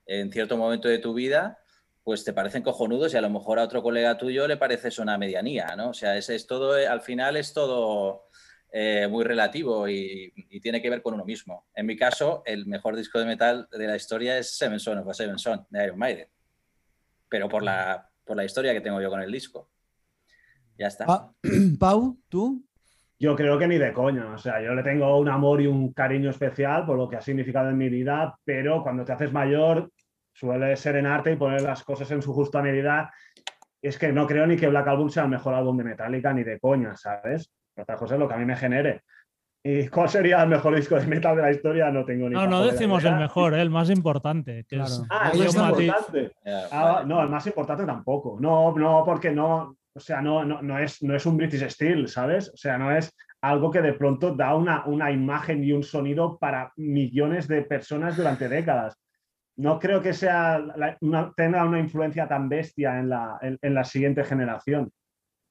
En 0.07 0.31
cierto 0.31 0.57
momento 0.57 0.89
de 0.89 0.99
tu 0.99 1.14
vida, 1.14 1.59
pues 2.09 2.24
te 2.24 2.32
parecen 2.32 2.62
cojonudos 2.62 3.12
y 3.12 3.18
a 3.18 3.20
lo 3.20 3.28
mejor 3.28 3.59
a 3.59 3.64
otro 3.64 3.82
colega 3.82 4.16
tuyo 4.16 4.48
le 4.48 4.56
pareces 4.56 4.98
una 4.98 5.18
medianía, 5.18 5.76
¿no? 5.76 5.90
O 5.90 5.92
sea, 5.92 6.16
es, 6.16 6.30
es 6.30 6.46
todo, 6.46 6.78
eh, 6.78 6.86
al 6.86 7.02
final 7.02 7.36
es 7.36 7.52
todo 7.52 8.28
eh, 8.72 9.06
muy 9.11 9.24
relativo 9.24 9.86
y, 9.90 10.32
y 10.34 10.59
tiene 10.61 10.80
que 10.80 10.88
ver 10.88 11.02
con 11.02 11.12
uno 11.12 11.26
mismo. 11.26 11.66
En 11.74 11.84
mi 11.84 11.98
caso, 11.98 12.42
el 12.46 12.64
mejor 12.64 12.96
disco 12.96 13.18
de 13.18 13.26
metal 13.26 13.68
de 13.70 13.86
la 13.86 13.94
historia 13.94 14.38
es 14.38 14.56
Seven 14.56 14.80
Son 14.80 14.96
of 14.96 15.06
a 15.06 15.12
Seven 15.12 15.38
Son 15.38 15.66
de 15.68 15.84
Iron 15.84 15.98
Maiden, 15.98 16.28
pero 17.28 17.46
por 17.46 17.62
la, 17.62 18.09
por 18.24 18.38
la 18.38 18.44
historia 18.46 18.72
que 18.72 18.80
tengo 18.80 19.02
yo 19.02 19.11
con 19.11 19.20
el 19.20 19.30
disco. 19.30 19.68
Ya 20.78 20.86
está. 20.86 21.04
Pa- 21.04 21.30
Pau, 21.78 22.16
¿tú? 22.30 22.64
Yo 23.18 23.36
creo 23.36 23.59
que 23.59 23.68
ni 23.68 23.76
de 23.76 23.92
coña. 23.92 24.32
O 24.32 24.38
sea, 24.38 24.62
yo 24.62 24.72
le 24.74 24.82
tengo 24.82 25.14
un 25.18 25.28
amor 25.28 25.61
y 25.61 25.66
un 25.66 25.92
cariño 25.92 26.30
especial 26.30 26.86
por 26.86 26.96
lo 26.96 27.06
que 27.06 27.16
ha 27.16 27.20
significado 27.20 27.68
en 27.68 27.76
mi 27.76 27.90
vida, 27.90 28.38
pero 28.46 28.82
cuando 28.82 29.04
te 29.04 29.12
haces 29.12 29.30
mayor 29.30 29.90
suele 30.39 30.76
serenarte 30.76 31.32
y 31.32 31.36
poner 31.36 31.62
las 31.62 31.82
cosas 31.82 32.09
en 32.12 32.22
su 32.22 32.32
justa 32.32 32.62
medida. 32.62 33.12
Es 33.82 33.99
que 33.99 34.12
no 34.12 34.26
creo 34.26 34.47
ni 34.47 34.57
que 34.57 34.68
Black 34.68 34.86
Album 34.86 35.09
sea 35.09 35.24
el 35.24 35.30
mejor 35.30 35.55
álbum 35.55 35.76
de 35.76 35.84
Metallica 35.84 36.32
ni 36.32 36.45
de 36.45 36.61
coña, 36.61 36.97
¿sabes? 36.97 37.51
Otra 37.76 37.97
cosa 37.97 38.14
es 38.14 38.20
lo 38.20 38.28
que 38.28 38.34
a 38.34 38.39
mí 38.39 38.45
me 38.45 38.57
genere. 38.57 39.03
¿Y 39.64 39.89
cuál 39.89 40.09
sería 40.09 40.41
el 40.43 40.49
mejor 40.49 40.76
disco 40.76 40.95
de 40.95 41.07
metal 41.07 41.34
de 41.34 41.43
la 41.43 41.51
historia? 41.51 41.91
No 41.91 42.05
tengo 42.05 42.28
ni 42.28 42.36
No, 42.36 42.47
no 42.47 42.64
decimos 42.64 43.05
el 43.05 43.16
mejor, 43.16 43.55
¿eh? 43.55 43.61
el 43.61 43.70
más 43.70 43.91
importante. 43.91 44.64
Que 44.68 44.80
es 44.80 44.99
Claro. 44.99 45.07
Ah, 45.11 45.30
Iron 45.34 45.49
el 45.49 45.55
más 45.57 45.80
importante. 45.80 46.32
Ya, 46.45 46.62
Ah, 46.70 47.03
no, 47.05 47.22
el 47.22 47.28
más 47.28 47.47
importante 47.47 47.84
tampoco. 47.84 48.39
No, 48.41 48.72
no, 48.76 49.03
porque 49.05 49.32
no, 49.32 49.76
o 49.93 50.01
sea, 50.01 50.22
no, 50.22 50.45
no, 50.45 50.62
no 50.62 50.78
es, 50.78 51.03
no 51.03 51.16
es 51.16 51.26
un 51.26 51.36
British 51.36 51.68
Steel, 51.68 52.07
¿sabes? 52.07 52.49
O 52.55 52.57
sea, 52.57 52.78
no 52.78 52.93
es 52.97 53.12
algo 53.41 53.72
que 53.72 53.82
de 53.82 53.95
pronto 53.95 54.34
da 54.34 54.55
una, 54.55 54.86
una 54.86 55.11
imagen 55.11 55.64
y 55.64 55.72
un 55.72 55.82
sonido 55.82 56.39
para 56.39 56.72
millones 56.76 57.49
de 57.49 57.62
personas 57.62 58.16
durante 58.16 58.49
décadas. 58.49 58.97
No 59.59 59.78
creo 59.78 60.00
que 60.00 60.14
sea 60.14 60.59
la- 60.59 60.96
una- 61.00 61.32
tenga 61.36 61.64
una 61.64 61.78
influencia 61.80 62.26
tan 62.26 62.48
bestia 62.48 62.98
en 62.98 63.09
la, 63.11 63.38
en, 63.42 63.59
en 63.61 63.74
la 63.74 63.84
siguiente 63.84 64.24
generación. 64.24 64.90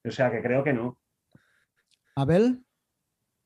O 0.06 0.12
sea, 0.12 0.32
que 0.32 0.42
creo 0.42 0.64
que 0.64 0.74
no. 0.74 0.98
Abel, 2.16 2.64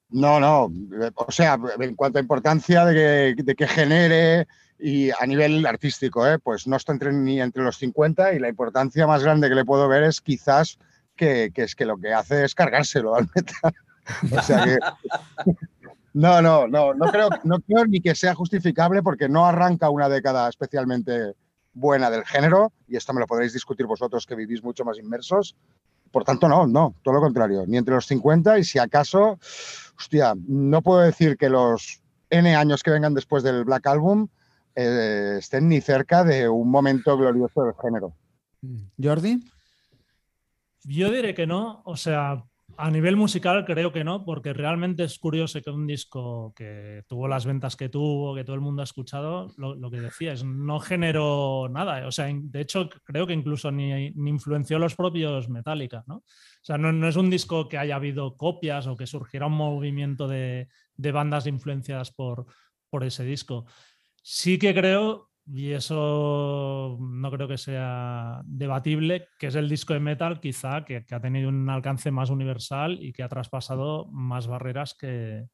No, 0.09 0.39
no. 0.39 0.71
O 1.15 1.31
sea, 1.31 1.57
en 1.79 1.95
cuanto 1.95 2.19
a 2.19 2.21
importancia 2.21 2.85
de 2.85 3.35
que, 3.35 3.43
de 3.43 3.55
que 3.55 3.67
genere 3.67 4.47
y 4.77 5.09
a 5.11 5.25
nivel 5.25 5.65
artístico, 5.65 6.27
¿eh? 6.27 6.37
pues 6.39 6.67
no 6.67 6.75
está 6.75 6.91
entre, 6.91 7.11
ni 7.13 7.39
entre 7.41 7.63
los 7.63 7.77
50 7.77 8.33
y 8.33 8.39
la 8.39 8.49
importancia 8.49 9.07
más 9.07 9.23
grande 9.23 9.49
que 9.49 9.55
le 9.55 9.65
puedo 9.65 9.87
ver 9.87 10.03
es 10.03 10.21
quizás 10.21 10.77
que, 11.15 11.51
que 11.53 11.63
es 11.63 11.75
que 11.75 11.85
lo 11.85 11.97
que 11.97 12.13
hace 12.13 12.43
es 12.45 12.55
cargárselo 12.55 13.15
al 13.15 13.27
metal. 13.35 13.73
O 14.37 14.41
sea 14.41 14.63
que. 14.65 14.77
No, 16.13 16.41
no, 16.41 16.67
no, 16.67 16.93
no 16.93 17.05
creo, 17.11 17.29
no 17.43 17.59
creo 17.61 17.85
ni 17.85 18.01
que 18.01 18.15
sea 18.15 18.35
justificable 18.35 19.01
porque 19.01 19.29
no 19.29 19.45
arranca 19.45 19.89
una 19.89 20.09
década 20.09 20.49
especialmente 20.49 21.35
buena 21.73 22.09
del 22.09 22.25
género, 22.25 22.73
y 22.87 22.97
esto 22.97 23.13
me 23.13 23.21
lo 23.21 23.27
podréis 23.27 23.53
discutir 23.53 23.85
vosotros 23.85 24.25
que 24.25 24.35
vivís 24.35 24.63
mucho 24.63 24.83
más 24.83 24.97
inmersos. 24.97 25.55
Por 26.11 26.25
tanto, 26.25 26.49
no, 26.49 26.67
no, 26.67 26.95
todo 27.03 27.13
lo 27.15 27.21
contrario, 27.21 27.63
ni 27.65 27.77
entre 27.77 27.95
los 27.95 28.05
50 28.05 28.59
y 28.59 28.65
si 28.65 28.79
acaso, 28.79 29.39
hostia, 29.97 30.33
no 30.47 30.81
puedo 30.81 30.99
decir 30.99 31.37
que 31.37 31.49
los 31.49 32.01
N 32.29 32.53
años 32.55 32.83
que 32.83 32.91
vengan 32.91 33.13
después 33.13 33.43
del 33.43 33.63
Black 33.63 33.87
Album 33.87 34.27
eh, 34.75 35.35
estén 35.39 35.69
ni 35.69 35.79
cerca 35.79 36.25
de 36.25 36.49
un 36.49 36.69
momento 36.69 37.17
glorioso 37.17 37.63
del 37.63 37.75
género. 37.81 38.13
Jordi. 39.01 39.39
Yo 40.83 41.11
diré 41.11 41.33
que 41.33 41.47
no, 41.47 41.81
o 41.85 41.95
sea, 41.95 42.43
a 42.81 42.89
nivel 42.89 43.15
musical 43.15 43.63
creo 43.63 43.91
que 43.91 44.03
no, 44.03 44.25
porque 44.25 44.53
realmente 44.53 45.03
es 45.03 45.19
curioso 45.19 45.61
que 45.61 45.69
un 45.69 45.85
disco 45.85 46.51
que 46.55 47.03
tuvo 47.07 47.27
las 47.27 47.45
ventas 47.45 47.75
que 47.75 47.89
tuvo, 47.89 48.33
que 48.33 48.43
todo 48.43 48.55
el 48.55 48.61
mundo 48.61 48.81
ha 48.81 48.85
escuchado, 48.85 49.53
lo, 49.57 49.91
que 49.91 50.01
decías, 50.01 50.43
no 50.43 50.79
generó 50.79 51.69
nada. 51.69 52.07
O 52.07 52.11
sea, 52.11 52.27
de 52.33 52.61
hecho, 52.61 52.89
creo 53.03 53.27
que 53.27 53.33
incluso 53.33 53.71
ni, 53.71 54.09
ni 54.11 54.31
influenció 54.31 54.79
los 54.79 54.95
propios 54.95 55.47
Metallica, 55.47 56.03
¿no? 56.07 56.15
O 56.15 56.63
sea, 56.63 56.79
no, 56.79 56.91
no 56.91 57.07
es 57.07 57.15
un 57.15 57.29
disco 57.29 57.69
que 57.69 57.77
haya 57.77 57.97
habido 57.97 58.35
copias 58.35 58.87
o 58.87 58.97
que 58.97 59.05
surgiera 59.05 59.45
un 59.45 59.53
movimiento 59.53 60.27
de, 60.27 60.67
de 60.95 61.11
bandas 61.11 61.45
influenciadas 61.45 62.11
por, 62.11 62.47
por 62.89 63.03
ese 63.03 63.23
disco. 63.23 63.65
Sí 64.23 64.57
que 64.57 64.73
creo, 64.73 65.30
y 65.45 65.71
eso 65.71 66.97
no 66.99 67.31
creo 67.31 67.47
que 67.47 67.57
sea 67.57 68.41
debatible, 68.45 69.27
que 69.39 69.47
es 69.47 69.55
el 69.55 69.67
disco 69.69 69.93
de 69.93 69.99
metal 69.99 70.39
quizá 70.39 70.85
que, 70.85 71.05
que 71.05 71.15
ha 71.15 71.21
tenido 71.21 71.49
un 71.49 71.69
alcance 71.69 72.11
más 72.11 72.29
universal 72.29 72.97
y 73.01 73.11
que 73.11 73.23
ha 73.23 73.29
traspasado 73.29 74.05
más 74.11 74.47
barreras 74.47 74.93
que, 74.93 75.47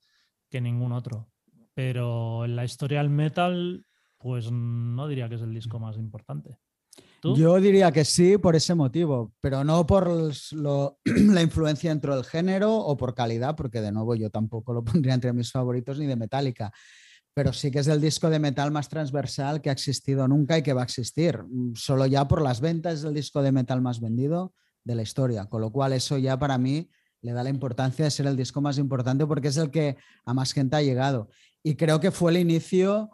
que 0.49 0.61
ningún 0.61 0.91
otro. 0.91 1.29
Pero 1.73 2.45
en 2.45 2.55
la 2.55 2.65
historia 2.65 2.99
del 2.99 3.09
metal, 3.09 3.85
pues 4.17 4.51
no 4.51 5.07
diría 5.07 5.29
que 5.29 5.35
es 5.35 5.41
el 5.41 5.53
disco 5.53 5.79
más 5.79 5.97
importante. 5.97 6.57
Yo 7.23 7.59
diría 7.59 7.91
que 7.91 8.05
sí 8.05 8.37
por 8.37 8.55
ese 8.55 8.75
motivo, 8.75 9.33
pero 9.41 9.63
no 9.63 9.85
por 9.85 10.07
la 11.05 11.41
influencia 11.41 11.89
dentro 11.89 12.15
del 12.15 12.25
género 12.25 12.75
o 12.75 12.95
por 12.95 13.15
calidad, 13.15 13.55
porque 13.55 13.81
de 13.81 13.91
nuevo 13.91 14.15
yo 14.15 14.29
tampoco 14.29 14.73
lo 14.73 14.83
pondría 14.85 15.13
entre 15.13 15.33
mis 15.33 15.51
favoritos 15.51 15.99
ni 15.99 16.05
de 16.05 16.15
Metallica. 16.15 16.71
Pero 17.37 17.53
sí 17.53 17.69
que 17.69 17.77
es 17.77 17.87
el 17.87 18.01
disco 18.01 18.31
de 18.31 18.39
metal 18.39 18.71
más 18.71 18.89
transversal 18.89 19.61
que 19.61 19.69
ha 19.69 19.71
existido 19.71 20.27
nunca 20.27 20.57
y 20.57 20.63
que 20.63 20.73
va 20.73 20.81
a 20.81 20.85
existir. 20.85 21.37
Mm, 21.43 21.75
Solo 21.75 22.07
ya 22.07 22.27
por 22.27 22.41
las 22.41 22.61
ventas 22.61 22.95
es 22.95 23.03
el 23.03 23.13
disco 23.13 23.43
de 23.43 23.51
metal 23.51 23.79
más 23.79 24.01
vendido 24.01 24.55
de 24.83 24.95
la 24.95 25.03
historia, 25.03 25.45
con 25.45 25.61
lo 25.61 25.71
cual 25.71 25.93
eso 25.93 26.17
ya 26.17 26.39
para 26.39 26.57
mí 26.57 26.89
le 27.21 27.33
da 27.33 27.43
la 27.43 27.51
importancia 27.51 28.05
de 28.05 28.09
ser 28.09 28.25
el 28.25 28.35
disco 28.35 28.59
más 28.59 28.79
importante 28.79 29.27
porque 29.27 29.49
es 29.49 29.57
el 29.57 29.69
que 29.69 29.97
a 30.25 30.33
más 30.33 30.51
gente 30.51 30.77
ha 30.77 30.81
llegado. 30.81 31.29
Y 31.61 31.75
creo 31.75 31.99
que 31.99 32.09
fue 32.09 32.31
el 32.31 32.37
inicio, 32.37 33.11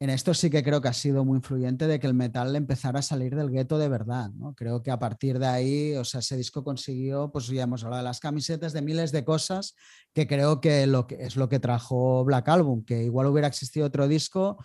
en 0.00 0.10
esto 0.10 0.32
sí 0.32 0.48
que 0.48 0.62
creo 0.62 0.80
que 0.80 0.88
ha 0.88 0.92
sido 0.92 1.24
muy 1.24 1.38
influyente 1.38 1.88
de 1.88 1.98
que 1.98 2.06
el 2.06 2.14
metal 2.14 2.54
empezara 2.54 3.00
a 3.00 3.02
salir 3.02 3.34
del 3.34 3.50
gueto 3.50 3.78
de 3.78 3.88
verdad. 3.88 4.30
¿no? 4.30 4.54
Creo 4.54 4.80
que 4.80 4.92
a 4.92 4.98
partir 4.98 5.40
de 5.40 5.46
ahí, 5.46 5.96
o 5.96 6.04
sea, 6.04 6.20
ese 6.20 6.36
disco 6.36 6.62
consiguió, 6.62 7.32
pues 7.32 7.48
ya 7.48 7.64
hemos 7.64 7.82
hablado 7.82 8.02
de 8.02 8.08
las 8.08 8.20
camisetas, 8.20 8.72
de 8.72 8.82
miles 8.82 9.10
de 9.10 9.24
cosas, 9.24 9.74
que 10.14 10.28
creo 10.28 10.60
que, 10.60 10.84
es 11.18 11.36
lo 11.36 11.48
que 11.48 11.58
trajo 11.58 12.24
Black 12.24 12.48
Album, 12.48 12.84
que 12.84 13.02
igual 13.02 13.26
hubiera 13.26 13.48
existido 13.48 13.86
otro 13.86 14.06
disco. 14.06 14.58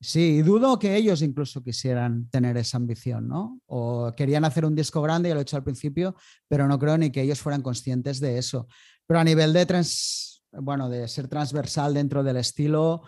Sí, 0.00 0.40
dudo 0.40 0.78
que 0.78 0.96
ellos 0.96 1.20
incluso 1.20 1.62
quisieran 1.62 2.28
tener 2.30 2.56
esa 2.56 2.78
ambición, 2.78 3.28
¿no? 3.28 3.60
O 3.66 4.14
querían 4.16 4.44
hacer 4.46 4.64
un 4.64 4.74
disco 4.74 5.02
grande, 5.02 5.28
ya 5.28 5.34
lo 5.34 5.40
he 5.40 5.42
hecho 5.42 5.56
al 5.56 5.64
principio, 5.64 6.16
pero 6.48 6.66
no 6.66 6.78
creo 6.78 6.96
ni 6.96 7.10
que 7.10 7.20
ellos 7.20 7.40
fueran 7.40 7.60
conscientes 7.60 8.20
de 8.20 8.38
eso. 8.38 8.66
Pero 9.06 9.20
a 9.20 9.24
nivel 9.24 9.52
de 9.52 9.66
trans, 9.66 10.42
bueno, 10.50 10.88
de 10.88 11.06
ser 11.08 11.28
transversal 11.28 11.92
dentro 11.92 12.24
del 12.24 12.38
estilo, 12.38 13.02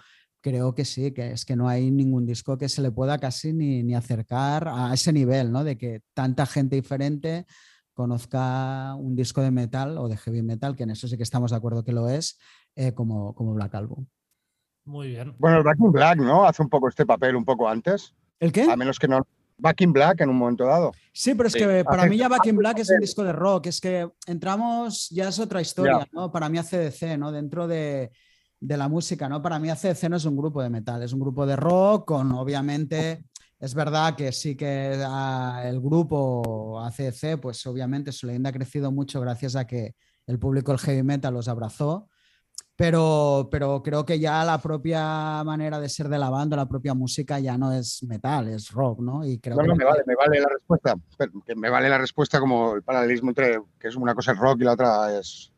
creo 0.45 0.75
que 0.75 0.85
sí, 0.85 1.12
que 1.12 1.31
es 1.33 1.47
que 1.47 1.57
no 1.57 1.71
hay 1.71 1.91
ningún 1.91 2.27
disco 2.27 2.59
que 2.59 2.69
se 2.69 2.83
le 2.83 2.91
pueda 2.91 3.16
casi 3.16 3.55
ni, 3.55 3.83
ni 3.83 3.95
acercar 3.95 4.69
a 4.69 4.93
ese 4.93 5.11
nivel, 5.11 5.51
¿no? 5.51 5.65
De 5.65 5.79
que 5.79 6.03
tanta 6.12 6.45
gente 6.45 6.77
diferente 6.77 7.47
conozca 7.95 8.95
un 8.97 9.16
disco 9.16 9.41
de 9.41 9.51
metal 9.51 9.97
o 9.97 10.07
de 10.07 10.19
heavy 10.19 10.43
metal, 10.43 10.77
que 10.77 10.83
en 10.83 10.91
eso 10.91 11.09
sí 11.09 11.16
que 11.16 11.23
estamos 11.23 11.51
de 11.51 11.57
acuerdo 11.57 11.83
que 11.83 11.93
lo 11.93 12.11
es, 12.11 12.39
eh, 12.77 12.93
como, 12.93 13.35
como 13.35 13.55
Black 13.55 13.75
Album. 13.75 14.05
Muy 14.85 15.09
bien. 15.09 15.35
Bueno, 15.39 15.57
el 15.59 15.62
Back 15.65 15.79
in 15.81 15.93
Black, 15.93 16.19
¿no? 16.19 16.45
Hace 16.45 16.62
un 16.62 16.69
poco 16.69 16.89
este 16.89 17.07
papel 17.07 17.37
un 17.37 17.45
poco 17.47 17.66
antes. 17.66 18.15
¿El 18.39 18.53
qué? 18.53 18.65
A 18.71 18.77
menos 18.77 18.99
que 18.99 19.09
no. 19.09 19.27
Back 19.57 19.81
in 19.81 19.93
Black 19.95 20.21
en 20.21 20.29
un 20.29 20.37
momento 20.37 20.66
dado. 20.66 20.93
Sí, 21.15 21.35
pero 21.35 21.47
es 21.47 21.55
Sí. 21.55 21.61
que 21.61 21.85
para 21.85 22.03
Hace- 22.03 22.11
mí 22.11 22.19
ya 22.19 22.29
Back 22.29 22.45
in 22.47 22.57
Black 22.57 22.81
es 22.81 22.91
un 22.91 23.01
disco 23.01 23.25
de 23.25 23.33
rock, 23.33 23.69
es 23.69 23.81
que 23.81 24.07
entramos, 24.27 25.09
ya 25.09 25.29
es 25.29 25.39
otra 25.39 25.62
historia. 25.62 26.07
¿no? 26.12 26.31
Para 26.31 26.51
mí 26.51 26.59
ACDC, 26.59 27.16
¿no? 27.16 27.33
Dentro 27.33 27.66
de, 27.66 28.11
de 28.60 28.76
la 28.76 28.89
música, 28.89 29.28
¿no? 29.28 29.43
Para 29.43 29.59
mí 29.59 29.68
ACDC 29.68 30.09
no 30.09 30.16
es 30.16 30.24
un 30.24 30.36
grupo 30.36 30.62
de 30.62 30.70
metal, 30.70 31.02
es 31.02 31.12
un 31.12 31.20
grupo 31.20 31.44
de 31.47 31.56
rock 31.56 32.06
con, 32.06 32.32
obviamente, 32.32 33.24
es 33.59 33.74
verdad 33.74 34.14
que 34.14 34.32
sí 34.32 34.56
que 34.56 35.02
ah, 35.06 35.62
el 35.64 35.81
grupo 35.81 36.81
ACDC, 36.81 37.40
pues 37.40 37.66
obviamente 37.66 38.12
su 38.12 38.26
leyenda 38.26 38.51
ha 38.51 38.52
crecido 38.52 38.90
mucho 38.90 39.20
gracias 39.20 39.56
a 39.56 39.66
que 39.66 39.94
el 40.26 40.39
público 40.39 40.72
del 40.72 40.81
heavy 40.81 41.02
metal 41.02 41.35
los 41.35 41.48
abrazó, 41.48 42.09
pero, 42.76 43.48
pero 43.51 43.82
creo 43.82 44.05
que 44.05 44.18
ya 44.18 44.44
la 44.44 44.60
propia 44.60 45.44
manera 45.44 45.78
de 45.78 45.89
ser 45.89 46.09
de 46.09 46.18
la 46.18 46.28
banda, 46.31 46.56
la 46.56 46.68
propia 46.68 46.93
música 46.94 47.39
ya 47.39 47.56
no 47.56 47.72
es 47.72 48.02
metal, 48.02 48.48
es 48.48 48.70
rock, 48.72 49.01
¿no? 49.01 49.24
Y 49.24 49.39
creo 49.39 49.56
No, 49.56 49.62
que 49.62 49.68
no, 49.68 49.76
me 49.76 49.85
vale, 49.85 50.02
me 50.06 50.14
vale 50.16 50.40
la 50.40 50.48
respuesta. 50.48 50.97
Me 51.55 51.70
vale 51.70 51.89
la 51.89 51.98
respuesta 51.98 52.40
como 52.40 52.74
el 52.74 52.82
paralelismo 52.82 53.31
entre 53.31 53.60
que 53.78 53.89
es 53.89 53.94
una 53.97 54.14
cosa 54.14 54.32
es 54.32 54.39
rock 54.39 54.62
y 54.62 54.64
la 54.64 54.72
otra 54.72 55.16
es, 55.16 55.52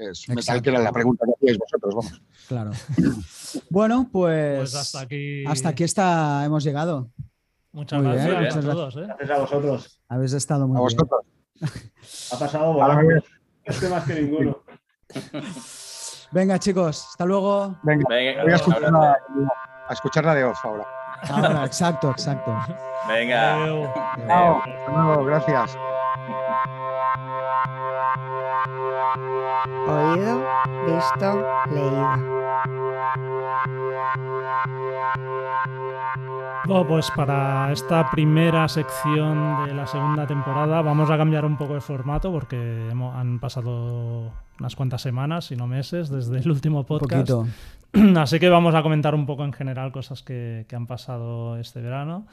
es 0.00 0.28
metal, 0.28 0.38
Exacto. 0.42 0.62
que 0.62 0.70
era 0.70 0.78
la 0.80 0.92
pregunta 0.92 1.24
que 1.26 1.32
hacíais 1.32 1.58
vosotros. 1.58 1.94
Vamos. 1.94 2.22
Claro. 2.48 2.70
bueno, 3.70 4.08
pues, 4.10 4.58
Pues 4.58 4.74
hasta 4.74 5.00
aquí. 5.00 5.44
hasta 5.46 5.68
aquí 5.70 5.84
está, 5.84 6.44
hemos 6.44 6.64
llegado. 6.64 7.10
Muchas 7.72 8.02
Muy 8.02 8.12
bien, 8.12 8.26
gracias 8.28 8.56
muchas 8.56 8.70
a 8.70 8.72
todos. 8.72 8.96
¿eh? 8.96 9.00
Gracias 9.06 9.30
a 9.30 9.38
vosotros. 9.40 10.00
Habéis 10.08 10.32
estado 10.32 10.66
muy 10.66 10.76
A 10.76 10.80
bien. 10.86 10.96
vosotros. 10.96 11.20
Ha 12.32 12.38
pasado 12.38 12.82
A 12.82 12.88
la 12.88 12.94
volando. 12.96 13.24
Este 13.64 13.88
más 13.88 14.04
que 14.04 14.14
ninguno. 14.22 14.58
Venga, 16.32 16.58
chicos, 16.58 17.06
hasta 17.10 17.24
luego. 17.26 17.76
Venga, 17.82 18.04
Venga, 18.08 18.42
voy 18.44 18.52
a 18.52 18.56
escuchar, 18.56 18.82
la, 18.92 19.16
a 19.88 19.92
escuchar 19.92 20.24
la 20.24 20.34
de 20.34 20.44
Oz 20.44 20.58
ahora. 20.62 20.86
Ahora, 21.28 21.64
exacto, 21.66 22.10
exacto. 22.10 22.56
Venga. 23.08 23.62
Adeu. 23.64 23.84
Chao, 24.26 24.62
hasta 24.62 24.90
luego, 25.02 25.24
gracias. 25.24 25.76
Oído, 30.12 30.42
visto, 30.86 31.46
leído. 31.70 32.40
Bueno, 36.66 36.86
pues 36.86 37.10
para 37.16 37.72
esta 37.72 38.10
primera 38.10 38.68
sección 38.68 39.66
de 39.66 39.74
la 39.74 39.86
segunda 39.86 40.26
temporada 40.26 40.82
vamos 40.82 41.10
a 41.10 41.16
cambiar 41.16 41.44
un 41.44 41.56
poco 41.56 41.74
de 41.74 41.80
formato 41.80 42.30
porque 42.30 42.88
hemos- 42.90 43.14
han 43.16 43.38
pasado 43.40 44.30
unas 44.60 44.76
cuantas 44.76 45.02
semanas, 45.02 45.46
si 45.46 45.56
no 45.56 45.66
meses, 45.66 46.10
desde 46.10 46.38
el 46.38 46.50
último 46.50 46.80
Un 46.80 46.84
podcast. 46.86 47.28
poquito. 47.30 47.46
Así 48.20 48.38
que 48.38 48.48
vamos 48.48 48.74
a 48.74 48.82
comentar 48.82 49.14
un 49.14 49.26
poco 49.26 49.44
en 49.44 49.52
general 49.52 49.90
cosas 49.90 50.22
que, 50.22 50.64
que 50.68 50.76
han 50.76 50.86
pasado 50.86 51.56
este 51.56 51.80
verano. 51.80 52.26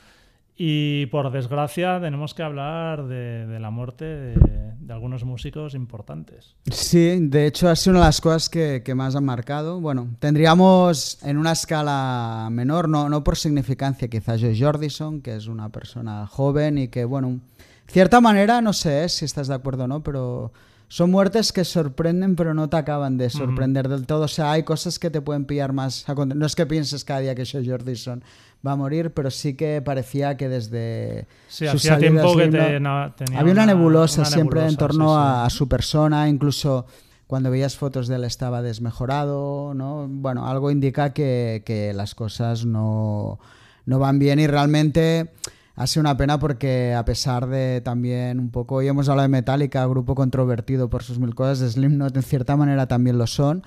Y 0.60 1.06
por 1.08 1.32
desgracia 1.32 2.02
tenemos 2.02 2.34
que 2.34 2.42
hablar 2.42 3.08
de, 3.08 3.46
de 3.46 3.60
la 3.60 3.70
muerte 3.70 4.06
de, 4.06 4.74
de 4.80 4.94
algunos 4.94 5.24
músicos 5.24 5.76
importantes. 5.76 6.56
Sí, 6.72 7.20
de 7.20 7.46
hecho 7.46 7.70
ha 7.70 7.76
sido 7.76 7.92
una 7.92 8.00
de 8.00 8.06
las 8.08 8.22
cosas 8.22 8.50
que, 8.50 8.82
que 8.84 8.96
más 8.96 9.16
han 9.16 9.26
marcado. 9.26 9.80
Bueno, 9.80 10.08
tendríamos 10.20 11.22
en 11.24 11.38
una 11.38 11.52
escala 11.52 12.48
menor, 12.52 12.90
no, 12.90 13.08
no 13.08 13.24
por 13.24 13.38
significancia, 13.38 14.08
quizás 14.08 14.42
Joe 14.42 14.58
Jordison, 14.58 15.22
que 15.22 15.36
es 15.36 15.46
una 15.46 15.70
persona 15.70 16.26
joven 16.26 16.80
y 16.80 16.88
que, 16.88 17.06
bueno, 17.06 17.40
cierta 17.86 18.20
manera, 18.20 18.60
no 18.60 18.74
sé 18.74 19.10
si 19.10 19.26
estás 19.26 19.48
de 19.48 19.54
acuerdo 19.54 19.84
o 19.84 19.88
no, 19.88 20.02
pero 20.02 20.52
son 20.90 21.12
muertes 21.12 21.52
que 21.52 21.66
sorprenden, 21.66 22.36
pero 22.36 22.54
no 22.54 22.70
te 22.70 22.78
acaban 22.78 23.18
de 23.18 23.30
sorprender 23.30 23.90
del 23.90 24.06
todo. 24.06 24.24
O 24.24 24.28
sea, 24.28 24.52
hay 24.52 24.64
cosas 24.64 25.00
que 25.00 25.10
te 25.10 25.22
pueden 25.22 25.46
pillar 25.46 25.74
más. 25.74 26.08
a 26.10 26.14
No 26.16 26.46
es 26.46 26.56
que 26.56 26.66
pienses 26.66 27.04
cada 27.04 27.20
día 27.20 27.36
que 27.36 27.46
Joe 27.46 27.66
Jordison 27.66 28.24
va 28.66 28.72
a 28.72 28.76
morir, 28.76 29.12
pero 29.12 29.30
sí 29.30 29.54
que 29.56 29.82
parecía 29.82 30.38
que 30.38 30.48
desde 30.50 31.28
Sí, 31.48 31.68
su 31.68 31.78
hacía 31.78 31.98
tiempo 31.98 32.36
que 32.36 32.48
te- 32.48 32.58
tenía 32.58 33.40
había 33.40 33.52
una, 33.54 33.66
nebulosa 33.66 34.22
una 34.22 34.30
siempre 34.30 34.66
en 34.66 34.78
torno 34.78 35.10
sí, 35.10 35.14
sí. 35.14 35.18
A, 35.20 35.46
a 35.46 35.50
su 35.50 35.68
persona, 35.68 36.28
incluso 36.30 36.86
cuando 37.28 37.52
veías 37.52 37.76
fotos 37.76 38.08
de 38.08 38.16
él 38.16 38.24
estaba 38.24 38.62
desmejorado, 38.62 39.74
¿no? 39.74 40.08
Bueno, 40.10 40.48
algo 40.48 40.72
indica 40.72 41.12
que, 41.14 41.62
que 41.66 41.94
las 41.94 42.16
cosas 42.16 42.66
no, 42.66 43.40
no 43.86 44.00
van 44.00 44.18
bien 44.20 44.40
y 44.40 44.48
realmente 44.48 45.32
ha 45.78 45.88
sido 45.88 46.02
una 46.02 46.18
pena 46.18 46.38
porque 46.40 46.94
a 46.94 47.06
pesar 47.06 47.48
de 47.48 47.80
también 47.82 48.40
un 48.40 48.50
poco, 48.52 48.76
hoy 48.76 48.88
hemos 48.88 49.08
hablado 49.08 49.28
de 49.30 49.32
Metallica, 49.32 49.86
grupo 49.86 50.14
controvertido 50.16 50.90
por 50.90 51.04
sus 51.04 51.20
mil 51.20 51.34
cosas, 51.36 51.72
Slipknot 51.72 52.18
en 52.18 52.24
cierta 52.24 52.58
manera 52.58 52.88
también 52.88 53.18
lo 53.18 53.28
son, 53.28 53.64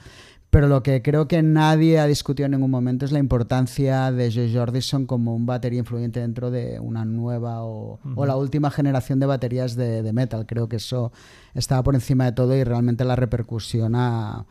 pero 0.51 0.66
lo 0.66 0.82
que 0.82 1.01
creo 1.03 1.28
que 1.28 1.41
nadie 1.43 2.01
ha 2.01 2.07
discutido 2.09 2.47
en 2.47 2.51
ningún 2.51 2.73
momento 2.73 3.05
es 3.05 3.12
la 3.12 3.20
importancia 3.20 4.11
de 4.11 4.32
Joe 4.32 4.53
Jordison 4.53 5.07
como 5.07 5.37
un 5.37 5.47
batería 5.47 5.78
influyente 5.78 6.19
dentro 6.19 6.51
de 6.51 6.81
una 6.81 7.05
nueva 7.05 7.62
o, 7.62 8.01
o 8.16 8.27
la 8.27 8.35
última 8.35 8.73
generación 8.73 9.20
de 9.20 9.27
baterías 9.27 9.77
de, 9.77 10.03
de 10.03 10.12
metal. 10.12 10.47
Creo 10.47 10.69
que 10.69 10.77
eso 10.77 11.12
estaba 11.55 11.85
por 11.85 11.95
encima 11.95 12.24
de 12.24 12.32
todo 12.32 12.57
y 12.57 12.65
realmente 12.65 13.05
la 13.05 13.15
repercusión 13.15 13.95
ha, 13.95 14.47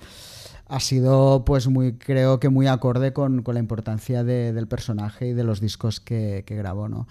ha 0.69 0.80
sido, 0.80 1.44
pues, 1.44 1.68
muy, 1.68 1.98
creo 1.98 2.40
que 2.40 2.48
muy 2.48 2.68
acorde 2.68 3.11
con, 3.11 3.41
con 3.44 3.56
la 3.56 3.60
importancia 3.60 4.23
de- 4.23 4.53
del 4.53 4.68
personaje 4.69 5.27
y 5.27 5.34
de 5.34 5.44
los 5.44 5.60
discos 5.60 5.99
que, 5.99 6.44
que 6.48 6.56
grabó, 6.56 6.88
¿no? 6.88 7.07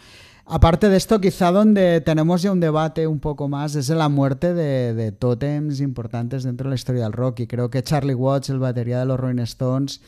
Aparte 0.51 0.89
de 0.89 0.97
esto, 0.97 1.21
quizá 1.21 1.53
donde 1.53 2.01
tenemos 2.01 2.41
ya 2.41 2.51
un 2.51 2.61
debate 2.61 3.07
un 3.07 3.21
poco 3.21 3.49
más 3.49 3.75
es 3.75 3.91
en 3.91 3.99
la 3.99 4.09
muerte 4.09 4.55
de, 4.55 4.95
de 4.95 5.13
tótems 5.13 5.81
importantes 5.81 6.43
dentro 6.43 6.65
de 6.65 6.71
la 6.71 6.75
historia 6.75 7.03
del 7.03 7.13
rock. 7.13 7.41
Y 7.41 7.47
creo 7.47 7.69
que 7.69 7.83
Charlie 7.83 8.15
Watts, 8.15 8.49
el 8.49 8.59
batería 8.59 8.99
de 9.01 9.05
los 9.05 9.21
Rolling 9.21 9.43
Stones, 9.43 10.01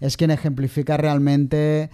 es 0.00 0.16
quien 0.16 0.32
ejemplifica 0.32 0.96
realmente. 0.96 1.90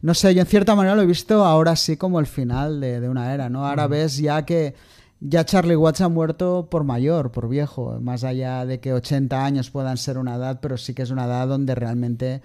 No 0.00 0.14
sé, 0.14 0.34
yo 0.34 0.40
en 0.40 0.46
cierta 0.46 0.74
manera 0.74 0.96
lo 0.96 1.02
he 1.02 1.06
visto 1.06 1.44
ahora 1.44 1.76
sí 1.76 1.98
como 1.98 2.20
el 2.20 2.26
final 2.26 2.80
de, 2.80 3.00
de 3.00 3.08
una 3.10 3.34
era, 3.34 3.50
¿no? 3.50 3.66
Ahora 3.66 3.86
ves 3.86 4.16
ya 4.16 4.46
que 4.46 4.74
ya 5.24 5.44
Charlie 5.44 5.76
Watts 5.76 6.00
ha 6.00 6.08
muerto 6.08 6.68
por 6.70 6.84
mayor, 6.84 7.30
por 7.30 7.48
viejo, 7.48 7.98
más 8.00 8.24
allá 8.24 8.66
de 8.66 8.80
que 8.80 8.92
80 8.92 9.44
años 9.44 9.70
puedan 9.70 9.96
ser 9.96 10.18
una 10.18 10.34
edad, 10.34 10.58
pero 10.60 10.76
sí 10.76 10.94
que 10.94 11.02
es 11.02 11.10
una 11.10 11.26
edad 11.26 11.46
donde 11.46 11.74
realmente 11.74 12.42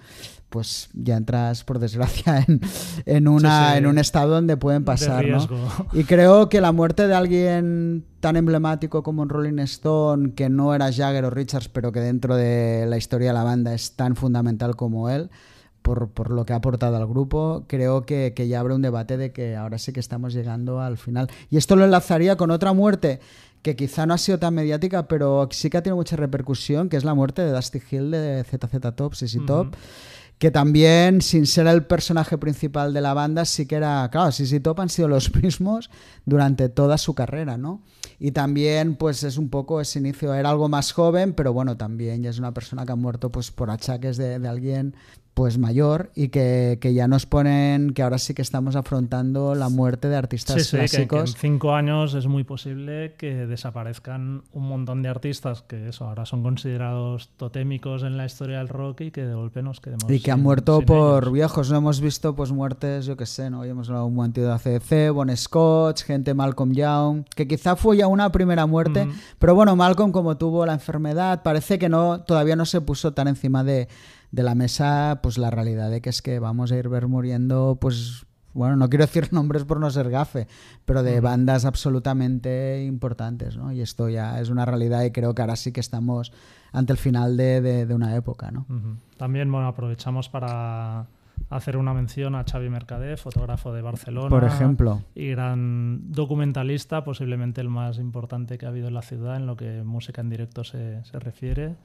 pues 0.48 0.88
ya 0.94 1.16
entras, 1.16 1.64
por 1.64 1.78
desgracia, 1.78 2.38
en, 2.48 2.60
en, 3.04 3.28
una, 3.28 3.72
Sí, 3.72 3.78
en 3.78 3.86
un 3.86 3.98
estado 3.98 4.34
donde 4.34 4.56
pueden 4.56 4.84
pasar, 4.84 5.26
¿no? 5.26 5.46
Y 5.92 6.04
creo 6.04 6.48
que 6.48 6.60
la 6.60 6.72
muerte 6.72 7.06
de 7.06 7.14
alguien 7.14 8.04
tan 8.20 8.36
emblemático 8.36 9.02
como 9.02 9.22
un 9.22 9.28
Rolling 9.28 9.58
Stone, 9.60 10.32
que 10.32 10.48
no 10.48 10.74
era 10.74 10.92
Jagger 10.92 11.24
o 11.24 11.30
Richards, 11.30 11.68
pero 11.68 11.92
que 11.92 12.00
dentro 12.00 12.36
de 12.36 12.86
la 12.86 12.96
historia 12.96 13.28
de 13.28 13.34
la 13.34 13.44
banda 13.44 13.74
es 13.74 13.92
tan 13.96 14.16
fundamental 14.16 14.76
como 14.76 15.10
él, 15.10 15.30
por, 15.88 16.10
por 16.10 16.30
lo 16.30 16.44
que 16.44 16.52
ha 16.52 16.56
aportado 16.56 16.98
al 16.98 17.06
grupo, 17.06 17.64
creo 17.66 18.04
que, 18.04 18.34
que 18.36 18.46
ya 18.46 18.60
abre 18.60 18.74
un 18.74 18.82
debate 18.82 19.16
de 19.16 19.32
que 19.32 19.56
ahora 19.56 19.78
sí 19.78 19.90
que 19.90 20.00
estamos 20.00 20.34
llegando 20.34 20.82
al 20.82 20.98
final. 20.98 21.30
Y 21.48 21.56
esto 21.56 21.76
lo 21.76 21.84
enlazaría 21.86 22.36
con 22.36 22.50
otra 22.50 22.74
muerte 22.74 23.20
que 23.62 23.74
quizá 23.74 24.04
no 24.04 24.12
ha 24.12 24.18
sido 24.18 24.38
tan 24.38 24.52
mediática, 24.52 25.08
pero 25.08 25.48
sí 25.50 25.70
que 25.70 25.78
ha 25.78 25.82
tenido 25.82 25.96
mucha 25.96 26.16
repercusión, 26.16 26.90
que 26.90 26.98
es 26.98 27.04
la 27.04 27.14
muerte 27.14 27.40
de 27.40 27.52
Dusty 27.52 27.80
Hill 27.90 28.10
de 28.10 28.44
ZZ 28.44 28.94
Top, 28.94 29.14
CC 29.14 29.40
Top. 29.46 29.74
Que 30.36 30.50
también, 30.50 31.22
sin 31.22 31.46
ser 31.46 31.66
el 31.66 31.84
personaje 31.84 32.36
principal 32.38 32.92
de 32.92 33.00
la 33.00 33.12
banda, 33.14 33.44
sí 33.44 33.66
que 33.66 33.74
era. 33.74 34.08
Claro, 34.12 34.30
CC 34.30 34.60
Top 34.60 34.78
han 34.80 34.90
sido 34.90 35.08
los 35.08 35.34
mismos 35.42 35.90
durante 36.26 36.68
toda 36.68 36.98
su 36.98 37.14
carrera, 37.14 37.56
¿no? 37.56 37.82
Y 38.20 38.32
también, 38.32 38.94
pues 38.94 39.24
es 39.24 39.38
un 39.38 39.48
poco 39.48 39.80
ese 39.80 39.98
inicio. 39.98 40.34
Era 40.34 40.50
algo 40.50 40.68
más 40.68 40.92
joven, 40.92 41.32
pero 41.32 41.52
bueno, 41.52 41.76
también 41.76 42.22
ya 42.22 42.30
es 42.30 42.38
una 42.38 42.52
persona 42.52 42.84
que 42.84 42.92
ha 42.92 42.96
muerto 42.96 43.32
pues 43.32 43.50
por 43.50 43.70
achaques 43.70 44.16
de, 44.16 44.38
de 44.38 44.48
alguien 44.48 44.94
pues 45.38 45.56
mayor 45.56 46.10
y 46.16 46.30
que, 46.30 46.78
que, 46.80 46.94
ya 46.94 47.06
nos 47.06 47.24
ponen 47.24 47.92
que 47.92 48.02
ahora 48.02 48.18
sí 48.18 48.34
que 48.34 48.42
estamos 48.42 48.74
afrontando 48.74 49.54
la 49.54 49.68
muerte 49.68 50.08
de 50.08 50.16
artistas 50.16 50.56
sí, 50.56 50.64
sí, 50.64 50.76
clásicos. 50.76 51.06
Que, 51.06 51.40
que, 51.40 51.46
en 51.46 51.52
cinco 51.52 51.74
años 51.76 52.14
es 52.14 52.26
muy 52.26 52.42
posible 52.42 53.14
que 53.16 53.46
desaparezcan 53.46 54.42
un 54.52 54.68
montón 54.68 55.00
de 55.00 55.10
artistas 55.10 55.62
que 55.62 55.90
eso 55.90 56.06
ahora 56.06 56.26
son 56.26 56.42
considerados 56.42 57.28
totémicos 57.36 58.02
en 58.02 58.16
la 58.16 58.26
historia 58.26 58.58
del 58.58 58.66
rock 58.66 59.02
y 59.02 59.10
que 59.12 59.26
de 59.26 59.34
golpe 59.34 59.62
nos 59.62 59.80
quedemos. 59.80 60.10
Y 60.10 60.18
que 60.18 60.32
han 60.32 60.42
muerto 60.42 60.80
por 60.80 61.22
ellos. 61.22 61.32
viejos. 61.32 61.70
No 61.70 61.76
hemos 61.76 62.00
visto 62.00 62.34
pues 62.34 62.50
muertes, 62.50 63.06
yo 63.06 63.16
que 63.16 63.26
sé, 63.26 63.48
¿no? 63.48 63.60
Hoy 63.60 63.68
hemos 63.68 63.88
hablado 63.90 64.06
un 64.06 64.16
momento 64.16 64.40
de 64.40 64.50
ACDC, 64.50 65.14
Bon 65.14 65.36
Scott, 65.36 66.00
gente 66.00 66.34
Malcolm 66.34 66.72
Young, 66.72 67.22
que 67.36 67.46
quizá 67.46 67.76
fue 67.76 67.98
ya 67.98 68.08
una 68.08 68.32
primera 68.32 68.66
muerte, 68.66 69.06
mm. 69.06 69.12
pero 69.38 69.54
bueno, 69.54 69.76
Malcolm 69.76 70.10
como 70.10 70.36
tuvo 70.36 70.66
la 70.66 70.72
enfermedad, 70.72 71.44
parece 71.44 71.78
que 71.78 71.88
no 71.88 72.22
todavía 72.22 72.56
no 72.56 72.66
se 72.66 72.80
puso 72.80 73.12
tan 73.12 73.28
encima 73.28 73.62
de 73.62 73.86
de 74.30 74.42
la 74.42 74.54
mesa 74.54 75.20
pues 75.22 75.38
la 75.38 75.50
realidad 75.50 75.90
de 75.90 76.00
que 76.00 76.10
es 76.10 76.22
que 76.22 76.38
vamos 76.38 76.72
a 76.72 76.76
ir 76.76 76.88
ver 76.88 77.08
muriendo 77.08 77.78
pues 77.80 78.26
bueno, 78.54 78.76
no 78.76 78.88
quiero 78.88 79.04
decir 79.06 79.28
nombres 79.32 79.64
por 79.64 79.78
no 79.78 79.90
ser 79.90 80.10
gafe, 80.10 80.48
pero 80.84 81.02
de 81.02 81.20
bandas 81.20 81.64
absolutamente 81.64 82.84
importantes, 82.84 83.56
¿no? 83.56 83.72
Y 83.72 83.80
esto 83.80 84.08
ya 84.08 84.40
es 84.40 84.50
una 84.50 84.64
realidad 84.64 85.04
y 85.04 85.12
creo 85.12 85.34
que 85.34 85.42
ahora 85.42 85.56
sí 85.56 85.72
que 85.72 85.80
estamos 85.80 86.32
ante 86.72 86.92
el 86.92 86.98
final 86.98 87.36
de, 87.36 87.60
de, 87.60 87.86
de 87.86 87.94
una 87.94 88.16
época, 88.16 88.50
¿no? 88.50 88.66
Uh 88.68 88.72
-huh. 88.72 88.96
También, 89.16 89.50
bueno, 89.50 89.68
aprovechamos 89.68 90.28
para 90.28 91.06
hacer 91.50 91.76
una 91.76 91.94
mención 91.94 92.34
a 92.34 92.44
Xavi 92.44 92.68
Mercader, 92.68 93.16
fotógrafo 93.18 93.72
de 93.72 93.82
Barcelona. 93.82 94.28
Por 94.28 94.44
ejemplo. 94.44 95.02
Y 95.14 95.28
gran 95.28 96.12
documentalista, 96.12 97.04
posiblemente 97.04 97.60
el 97.60 97.68
más 97.68 97.98
importante 97.98 98.58
que 98.58 98.66
ha 98.66 98.68
habido 98.68 98.88
en 98.88 98.94
la 98.94 99.02
ciudad 99.02 99.36
en 99.36 99.46
lo 99.46 99.56
que 99.56 99.82
música 99.82 100.20
en 100.20 100.30
directo 100.30 100.64
se, 100.64 101.02
se 101.04 101.18
refiere 101.18 101.76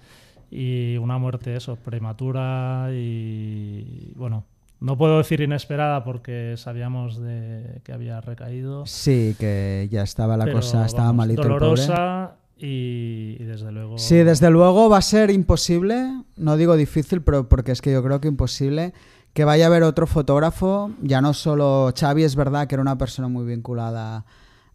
y 0.53 0.97
una 0.97 1.17
muerte 1.17 1.55
eso, 1.55 1.75
prematura 1.77 2.89
y 2.93 4.13
bueno, 4.15 4.45
no 4.80 4.97
puedo 4.97 5.17
decir 5.17 5.41
inesperada 5.41 6.03
porque 6.03 6.53
sabíamos 6.57 7.19
de 7.19 7.81
que 7.84 7.91
había 7.91 8.21
recaído. 8.21 8.85
Sí, 8.85 9.35
que 9.39 9.88
ya 9.91 10.03
estaba 10.03 10.38
la 10.38 10.45
pero, 10.45 10.57
cosa, 10.57 10.85
estaba 10.85 11.07
vamos, 11.07 11.25
malito 11.25 11.41
dolorosa 11.41 12.35
y, 12.55 13.38
y, 13.39 13.43
desde 13.45 13.71
luego. 13.71 13.97
Sí, 13.97 14.17
desde 14.17 14.51
luego 14.51 14.89
va 14.89 14.97
a 14.97 15.01
ser 15.01 15.31
imposible, 15.31 16.23
no 16.38 16.55
digo 16.55 16.75
difícil, 16.75 17.23
pero 17.23 17.49
porque 17.49 17.71
es 17.71 17.81
que 17.81 17.91
yo 17.91 18.03
creo 18.03 18.21
que 18.21 18.27
imposible 18.27 18.93
que 19.34 19.45
vaya 19.45 19.65
a 19.65 19.67
haber 19.67 19.81
otro 19.81 20.05
fotógrafo, 20.05 20.91
ya 21.01 21.19
no 21.19 21.34
solo 21.34 21.91
Xavi, 21.99 22.23
es 22.23 22.35
verdad 22.35 22.67
que 22.67 22.75
era 22.75 22.84
una 22.84 22.99
persona 22.99 23.27
muy 23.27 23.45
vinculada 23.45 24.17
a 24.17 24.25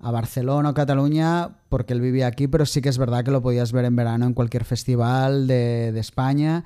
Barcelona 0.01 0.70
o 0.70 0.75
Cataluña 0.75 1.51
porque 1.69 1.93
él 1.93 2.01
vivía 2.01 2.27
aquí, 2.27 2.49
pero 2.49 2.66
sí 2.66 2.81
que 2.81 2.89
es 2.89 2.99
verdad 2.99 3.25
que 3.25 3.31
lo 3.31 3.43
podías 3.43 3.73
ver 3.73 3.85
en 3.85 3.97
verano 3.97 4.27
en 4.27 4.35
cualquier 4.35 4.65
festival 4.65 5.47
de, 5.47 5.93
de, 5.93 6.01
España. 6.01 6.65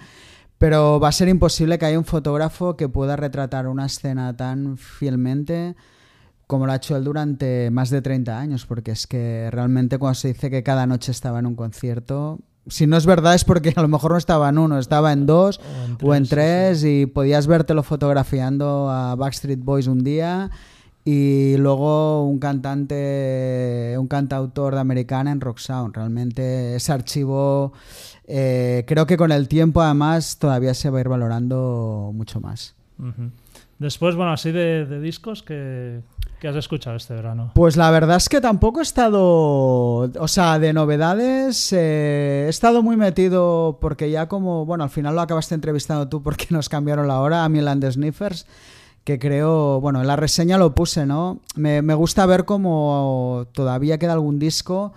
Pero 0.59 1.01
va 1.01 1.09
a 1.09 1.13
ser 1.13 1.29
imposible 1.29 1.79
que 1.79 1.87
haya 1.87 1.99
un 1.99 2.05
fotógrafo 2.05 2.77
que 2.77 2.89
pueda 2.89 3.17
retratar 3.17 3.67
una 3.67 3.87
escena 3.87 4.37
tan 4.37 4.77
fielmente 4.77 5.75
como 6.47 6.67
lo 6.67 6.73
ha 6.73 6.77
hecho 6.77 6.95
él 6.97 7.05
durante 7.05 7.71
más 7.71 7.89
de 7.89 8.03
30 8.03 8.39
años, 8.39 8.67
porque 8.67 8.91
es 8.91 9.07
que 9.07 9.49
realmente 9.51 9.97
cuando 9.97 10.17
se 10.17 10.29
dice 10.29 10.51
que 10.51 10.63
cada 10.63 10.87
noche 10.87 11.11
estaba 11.11 11.39
en 11.39 11.47
un 11.47 11.55
concierto, 11.55 12.41
si 12.67 12.87
no 12.87 12.99
es 12.99 13.07
verdad 13.07 13.35
es 13.35 13.45
porque 13.45 13.73
a 13.77 13.81
lo 13.81 13.89
mejor 13.89 14.13
no 14.13 14.19
estaba 14.19 14.51
en 14.51 14.59
uno, 14.59 14.79
estaba 14.79 15.13
en 15.15 15.25
dos 15.25 15.61
o 15.61 15.85
en 15.85 15.97
tres, 15.97 16.09
o 16.09 16.15
en 16.15 16.29
tres 16.29 16.79
sí, 16.81 16.85
sí. 16.85 17.01
y 17.01 17.07
podías 17.07 17.47
vértelo 17.47 17.83
fotografiando 17.83 18.91
a 18.91 19.15
Backstreet 19.15 19.61
Boys 19.61 19.87
un 19.87 20.05
día 20.05 20.51
y 21.05 21.57
luego 21.57 22.25
un 22.27 22.39
cantante, 22.39 23.97
un 23.99 24.07
cantautor 24.07 24.75
de 24.75 24.81
americana 24.81 25.33
en 25.33 25.41
Rock 25.41 25.59
Sound. 25.59 25.95
Realmente 25.97 26.77
ese 26.77 26.93
archivo 26.93 27.73
eh, 28.27 28.85
creo 28.87 29.07
que 29.07 29.17
con 29.17 29.33
el 29.33 29.49
tiempo 29.49 29.83
además 29.83 30.39
todavía 30.39 30.75
se 30.75 30.91
va 30.91 30.99
a 30.99 31.01
ir 31.01 31.09
valorando 31.09 32.13
mucho 32.15 32.41
más. 32.41 32.75
Uh 32.99 33.07
-huh. 33.07 33.31
Después, 33.79 34.15
bueno, 34.15 34.33
así 34.33 34.53
de, 34.53 34.87
de 34.87 35.01
discos 35.01 35.43
que, 35.43 36.03
que, 36.41 36.47
has 36.47 36.55
escuchado 36.55 36.97
este 36.97 37.15
verano. 37.15 37.51
Pues 37.55 37.77
la 37.77 37.91
verdad 37.91 38.17
es 38.17 38.29
que 38.29 38.41
tampoco 38.41 38.79
he 38.79 38.85
estado, 38.85 39.23
o 39.23 40.29
sea, 40.29 40.61
de 40.61 40.73
novedades 40.73 41.73
eh, 41.73 42.45
he 42.47 42.49
estado 42.49 42.85
muy 42.85 42.97
metido 42.97 43.79
porque 43.81 44.09
ya 44.09 44.29
como, 44.29 44.65
bueno, 44.67 44.85
al 44.85 44.91
final 44.91 45.17
lo 45.17 45.21
acabaste 45.21 45.57
entrevistando 45.57 46.09
tú 46.09 46.23
porque 46.23 46.47
nos 46.51 46.69
cambiaron 46.69 47.09
la 47.09 47.21
hora 47.21 47.45
a 47.45 47.49
mí 47.49 47.61
Land 47.61 47.91
Sniffers 47.91 48.47
que 49.05 49.19
creo, 49.19 49.81
bueno, 49.81 50.01
en 50.01 50.07
la 50.07 50.17
reseña 50.17 50.59
lo 50.59 50.75
puse, 50.75 51.07
¿no? 51.07 51.41
Me, 51.57 51.83
me, 51.83 51.95
gusta 51.95 52.25
ver 52.27 52.45
cómo 52.45 53.47
todavía 53.53 53.99
queda 53.99 54.13
algún 54.13 54.39
disco 54.39 54.93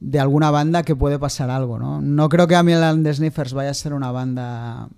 de 0.00 0.20
alguna 0.20 0.50
banda 0.50 0.82
que 0.82 0.96
puede 0.96 1.18
pasar 1.18 1.50
algo, 1.50 1.78
¿no? 1.78 2.00
No 2.02 2.28
creo 2.28 2.46
que 2.46 2.56
a 2.56 2.62
mí 2.62 2.72
el 2.72 3.14
Sniffers 3.14 3.54
vaya 3.54 3.70
a 3.70 3.74
ser 3.74 3.94
una 3.94 4.10
banda 4.10 4.88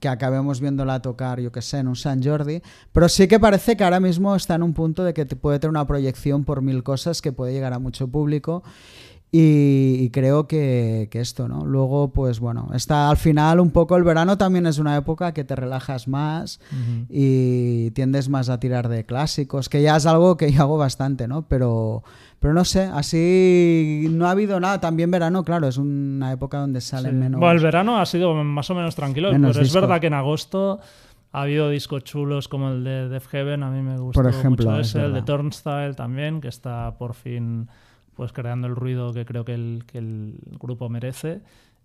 que 0.00 0.08
acabemos 0.08 0.60
viéndola 0.60 1.00
tocar, 1.00 1.40
yo 1.40 1.50
que 1.50 1.62
sé, 1.62 1.78
en 1.78 1.88
un 1.88 1.96
San 1.96 2.22
Jordi, 2.22 2.62
pero 2.92 3.08
sí 3.08 3.26
que 3.26 3.40
parece 3.40 3.76
que 3.76 3.84
ahora 3.84 4.00
mismo 4.00 4.36
está 4.36 4.54
en 4.54 4.62
un 4.62 4.74
punto 4.74 5.04
de 5.04 5.14
que 5.14 5.24
puede 5.26 5.58
tener 5.58 5.70
una 5.70 5.86
proyección 5.86 6.44
por 6.44 6.62
mil 6.62 6.82
cosas 6.82 7.22
que 7.22 7.32
puede 7.32 7.52
llegar 7.52 7.72
a 7.72 7.78
mucho 7.78 8.08
público 8.08 8.62
y, 9.34 9.96
y, 9.98 10.10
creo 10.10 10.46
que, 10.46 11.08
que, 11.10 11.18
esto, 11.20 11.48
¿no? 11.48 11.64
Luego, 11.64 12.12
pues 12.12 12.38
bueno, 12.38 12.68
está 12.74 13.08
al 13.08 13.16
final 13.16 13.60
un 13.60 13.70
poco 13.70 13.96
el 13.96 14.04
verano 14.04 14.36
también 14.36 14.66
es 14.66 14.76
una 14.76 14.94
época 14.94 15.32
que 15.32 15.42
te 15.42 15.56
relajas 15.56 16.06
más 16.06 16.60
uh 16.70 16.74
-huh. 16.74 17.06
y 17.08 17.90
tiendes 17.92 18.28
más 18.28 18.50
a 18.50 18.60
tirar 18.60 18.88
de 18.88 19.06
clásicos, 19.06 19.70
que 19.70 19.80
ya 19.80 19.96
es 19.96 20.04
algo 20.04 20.36
que 20.36 20.52
yo 20.52 20.60
hago 20.60 20.76
bastante, 20.76 21.28
¿no? 21.28 21.48
Pero, 21.48 22.02
pero 22.40 22.52
no 22.52 22.66
sé, 22.66 22.82
así 22.82 24.06
no 24.10 24.26
ha 24.26 24.32
habido 24.32 24.60
nada. 24.60 24.82
También 24.82 25.10
verano, 25.10 25.44
claro, 25.44 25.66
es 25.66 25.78
una 25.78 26.30
época 26.30 26.58
donde 26.58 26.82
salen 26.82 27.12
sí. 27.12 27.16
menos. 27.16 27.40
Bueno, 27.40 27.54
el 27.54 27.64
verano 27.64 27.98
ha 27.98 28.04
sido 28.04 28.34
más 28.34 28.68
o 28.68 28.74
menos 28.74 28.94
tranquilo, 28.94 29.32
menos 29.32 29.52
pero 29.52 29.64
disco. 29.64 29.78
es 29.78 29.82
verdad 29.82 29.98
que 29.98 30.08
en 30.08 30.14
agosto 30.14 30.78
ha 31.32 31.40
habido 31.40 31.70
discos 31.70 32.04
chulos 32.04 32.48
como 32.48 32.68
el 32.68 32.84
de 32.84 33.08
Def 33.08 33.28
Heaven, 33.28 33.62
a 33.62 33.70
mí 33.70 33.80
me 33.80 33.94
ejemplo, 33.94 34.72
mucho 34.72 34.78
ese, 34.78 35.02
el 35.02 35.14
de 35.14 35.22
Turnstile 35.22 35.94
también, 35.94 36.42
que 36.42 36.48
está 36.48 36.98
por 36.98 37.14
fin 37.14 37.70
pues 38.22 38.32
creando 38.32 38.68
el 38.68 38.76
ruido 38.76 39.12
que 39.12 39.24
creo 39.24 39.44
que 39.44 39.54
el, 39.54 39.82
que 39.86 39.98
el 39.98 40.38
grupo 40.60 40.88
merece. 40.88 41.40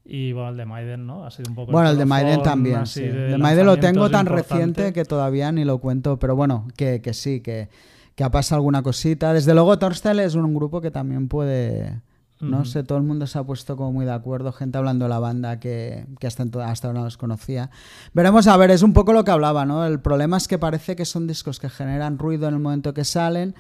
Y 0.06 0.34
bueno, 0.34 0.50
el 0.50 0.58
de 0.58 0.66
Maiden, 0.66 1.08
¿no? 1.08 1.26
Ha 1.26 1.32
sido 1.32 1.50
un 1.50 1.56
poco. 1.56 1.72
Bueno, 1.72 1.90
el, 1.90 1.94
el 1.94 1.98
de 1.98 2.06
Maiden 2.06 2.44
también. 2.44 2.86
Sí. 2.86 3.02
De, 3.02 3.32
de 3.32 3.38
Maiden 3.40 3.66
lo 3.66 3.78
tengo 3.78 4.10
tan 4.12 4.28
reciente 4.28 4.94
que 4.94 5.04
todavía 5.04 5.52
ni 5.52 5.66
lo 5.66 5.80
cuento, 5.80 6.18
pero 6.20 6.36
bueno, 6.36 6.68
que, 6.78 7.02
que 7.02 7.16
sí, 7.16 7.42
que, 7.42 7.70
que 8.14 8.24
ha 8.24 8.30
pasado 8.30 8.60
alguna 8.60 8.84
cosita. 8.84 9.34
Desde 9.34 9.56
luego, 9.56 9.80
Torstyle 9.80 10.20
es 10.20 10.36
un 10.36 10.54
grupo 10.54 10.80
que 10.80 10.92
también 10.92 11.28
puede. 11.28 12.02
No 12.40 12.58
uh 12.58 12.62
-huh. 12.62 12.66
sé, 12.66 12.84
todo 12.84 13.00
el 13.00 13.04
mundo 13.04 13.26
se 13.26 13.40
ha 13.40 13.44
puesto 13.44 13.76
como 13.76 13.92
muy 13.92 14.06
de 14.06 14.14
acuerdo, 14.14 14.52
gente 14.52 14.78
hablando 14.78 15.06
de 15.06 15.10
la 15.10 15.18
banda 15.18 15.60
que, 15.60 16.06
que 16.20 16.28
hasta, 16.28 16.44
hasta 16.44 16.88
ahora 16.88 17.00
no 17.00 17.06
los 17.06 17.18
conocía. 17.18 17.72
Veremos, 18.14 18.46
a 18.46 18.56
ver, 18.58 18.70
es 18.70 18.84
un 18.84 18.94
poco 18.94 19.12
lo 19.12 19.24
que 19.24 19.32
hablaba, 19.32 19.66
¿no? 19.66 19.84
El 19.88 20.00
problema 20.00 20.38
es 20.38 20.48
que 20.48 20.60
parece 20.60 20.96
que 20.96 21.06
son 21.06 21.26
discos 21.26 21.60
que 21.60 21.68
generan 21.68 22.20
ruido 22.20 22.48
en 22.48 22.54
el 22.54 22.60
momento 22.60 22.94
que 22.94 23.06
salen, 23.06 23.56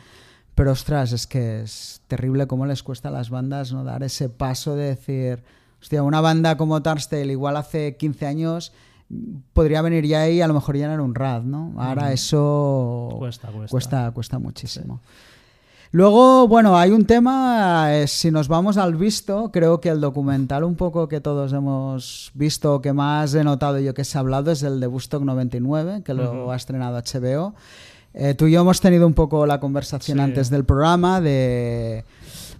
pero 0.57 0.71
ostras, 0.71 1.11
es 1.11 1.27
que 1.27 1.61
es 1.61 2.01
terrible 2.07 2.47
cómo 2.47 2.65
les 2.65 2.81
cuesta 2.81 3.09
a 3.09 3.11
las 3.11 3.29
bandas 3.29 3.71
no 3.71 3.83
dar 3.83 4.01
ese 4.01 4.27
paso 4.27 4.75
de 4.75 4.85
decir, 4.85 5.43
hostia, 5.79 6.01
una 6.01 6.19
banda 6.19 6.57
como 6.57 6.81
Turnstile 6.81 7.31
igual 7.31 7.57
hace 7.57 7.95
15 7.95 8.25
años 8.25 8.71
podría 9.53 9.83
venir 9.83 10.07
ya 10.07 10.21
ahí 10.21 10.37
y 10.37 10.41
a 10.41 10.47
lo 10.47 10.55
mejor 10.55 10.75
llenar 10.75 10.99
un 10.99 11.13
rad, 11.13 11.43
¿no? 11.43 11.73
Ahora 11.77 12.07
mm. 12.09 12.11
eso 12.11 13.15
cuesta, 13.19 13.49
cuesta. 13.49 13.71
cuesta, 13.71 14.11
cuesta 14.11 14.39
muchísimo. 14.39 14.99
Sí. 15.03 15.09
Luego, 15.91 16.47
bueno, 16.47 16.75
hay 16.75 16.89
un 16.89 17.05
tema, 17.05 17.95
eh, 17.95 18.07
si 18.07 18.31
nos 18.31 18.47
vamos 18.47 18.77
al 18.77 18.95
visto, 18.95 19.51
creo 19.51 19.79
que 19.79 19.89
el 19.89 20.01
documental 20.01 20.63
un 20.63 20.75
poco 20.75 21.07
que 21.07 21.21
todos 21.21 21.53
hemos 21.53 22.31
visto, 22.33 22.81
que 22.81 22.93
más 22.93 23.35
he 23.35 23.43
notado 23.43 23.77
yo 23.77 23.93
que 23.93 24.03
se 24.03 24.17
ha 24.17 24.21
hablado, 24.21 24.51
es 24.51 24.63
el 24.63 24.79
de 24.79 24.87
Bustock 24.87 25.21
99, 25.21 26.01
que 26.03 26.15
lo 26.15 26.31
uh 26.31 26.47
-huh. 26.47 26.53
ha 26.53 26.55
estrenado 26.55 26.97
HBO. 26.97 27.53
Eh, 28.19 28.33
tú 28.33 28.47
y 28.47 28.53
yo 28.53 28.61
hemos 28.61 28.81
tenido 28.81 29.05
un 29.05 29.13
poco 29.13 29.45
la 29.45 29.59
conversación 29.59 30.17
sí. 30.17 30.23
antes 30.23 30.49
del 30.49 30.65
programa 30.65 31.21
de... 31.21 32.03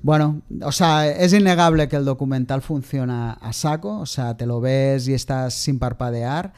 Bueno, 0.04 0.42
o 0.62 0.72
sea, 0.72 1.08
es 1.10 1.34
innegable 1.34 1.88
que 1.88 1.96
el 1.96 2.06
documental 2.06 2.62
funciona 2.62 3.34
a 3.34 3.52
saco, 3.54 3.98
o 3.98 4.06
sea, 4.06 4.38
te 4.38 4.46
lo 4.46 4.62
ves 4.62 5.08
y 5.08 5.16
estás 5.16 5.56
sin 5.56 5.80
parpadear. 5.80 6.54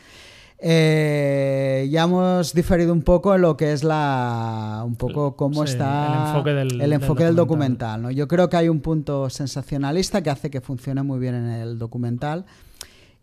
Eh, 0.59 1.87
ya 1.89 2.03
hemos 2.03 2.53
diferido 2.53 2.91
un 2.91 3.01
poco 3.01 3.33
en 3.33 3.41
lo 3.41 3.55
que 3.55 3.71
es 3.71 3.85
la 3.85 4.83
un 4.85 4.97
poco 4.97 5.37
cómo 5.37 5.65
sí, 5.65 5.71
está 5.71 6.07
el 6.07 6.27
enfoque 6.27 6.49
del, 6.49 6.81
el 6.81 6.91
enfoque 6.91 7.23
del 7.23 7.35
documental, 7.37 8.01
del 8.01 8.01
documental 8.01 8.01
¿no? 8.01 8.11
yo 8.11 8.27
creo 8.27 8.49
que 8.49 8.57
hay 8.57 8.67
un 8.67 8.81
punto 8.81 9.29
sensacionalista 9.29 10.21
que 10.21 10.29
hace 10.29 10.49
que 10.49 10.59
funcione 10.59 11.01
muy 11.01 11.17
bien 11.17 11.35
en 11.35 11.45
el 11.45 11.79
documental 11.79 12.43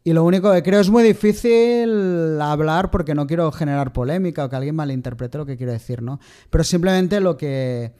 y 0.07 0.13
lo 0.13 0.23
único 0.23 0.53
que 0.53 0.63
creo 0.63 0.79
es 0.79 0.89
muy 0.89 1.03
difícil 1.03 2.41
hablar 2.41 2.93
porque 2.93 3.17
no 3.17 3.27
quiero 3.27 3.51
generar 3.51 3.93
polémica 3.93 4.45
o 4.45 4.49
que 4.49 4.55
alguien 4.55 4.77
malinterprete 4.77 5.37
lo 5.37 5.47
que 5.47 5.57
quiero 5.57 5.73
decir 5.73 6.01
no 6.01 6.21
pero 6.49 6.63
simplemente 6.63 7.19
lo 7.19 7.37
que 7.37 7.91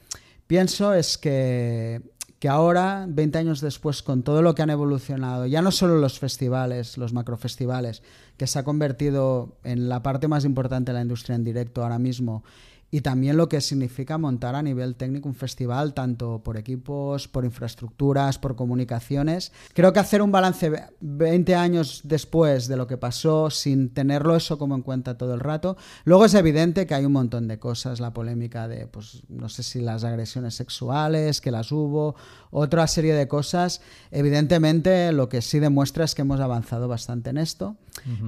pienso 0.47 0.93
es 0.93 1.17
que 1.17 2.01
que 2.39 2.49
ahora, 2.49 3.07
20 3.09 3.39
años 3.39 3.61
después, 3.61 4.03
con 4.03 4.21
todo 4.21 4.43
lo 4.43 4.53
que 4.53 4.61
han 4.61 4.69
evolucionado, 4.69 5.47
ya 5.47 5.63
no 5.63 5.71
solo 5.71 5.97
los 5.97 6.19
festivales, 6.19 6.95
los 6.95 7.11
macrofestivales, 7.11 8.03
que 8.37 8.45
se 8.45 8.59
ha 8.59 8.63
convertido 8.63 9.57
en 9.63 9.89
la 9.89 10.03
parte 10.03 10.27
más 10.27 10.45
importante 10.45 10.91
de 10.91 10.97
la 10.97 11.01
industria 11.01 11.35
en 11.35 11.43
directo 11.43 11.81
ahora 11.81 11.97
mismo, 11.97 12.43
y 12.89 13.01
también 13.01 13.35
lo 13.35 13.49
que 13.49 13.59
significa 13.59 14.17
montar 14.17 14.55
a 14.55 14.61
nivel 14.61 14.95
técnico 14.95 15.27
un 15.27 15.35
festival, 15.35 15.93
tanto 15.93 16.41
por 16.41 16.55
equipos, 16.55 17.27
por 17.27 17.43
infraestructuras, 17.43 18.37
por 18.39 18.55
comunicaciones. 18.55 19.51
Creo 19.73 19.91
que 19.91 19.99
hacer 19.99 20.21
un 20.21 20.31
balance 20.31 20.69
ve- 20.69 20.83
20 21.01 21.53
años 21.55 22.01
después 22.05 22.67
de 22.69 22.77
lo 22.77 22.87
que 22.87 22.95
pasó 22.97 23.49
sin 23.49 23.89
tenerlo 23.89 24.35
eso 24.37 24.57
como 24.57 24.73
en 24.75 24.83
cuenta 24.83 25.17
todo 25.17 25.33
el 25.33 25.41
rato. 25.41 25.75
Luego 26.05 26.23
es 26.25 26.33
evidente 26.33 26.87
que 26.87 26.95
hay 26.95 27.03
un 27.05 27.11
montón 27.11 27.47
de 27.49 27.59
cosas, 27.59 27.99
la 27.99 28.13
polémica 28.13 28.69
de, 28.69 28.87
pues, 28.87 29.21
no 29.27 29.49
sé 29.49 29.63
si 29.63 29.81
las 29.81 30.05
agresiones 30.05 30.55
sexuales, 30.55 31.41
que 31.41 31.51
las 31.51 31.71
hubo, 31.73 32.15
otra 32.51 32.87
serie 32.87 33.13
de 33.13 33.27
cosas. 33.27 33.81
Evidentemente 34.11 35.11
lo 35.11 35.29
que 35.29 35.41
sí 35.41 35.59
demuestra 35.59 36.03
es 36.05 36.15
que 36.15 36.21
hemos 36.21 36.39
avanzado 36.39 36.87
bastante 36.87 37.29
en 37.29 37.37
esto. 37.37 37.75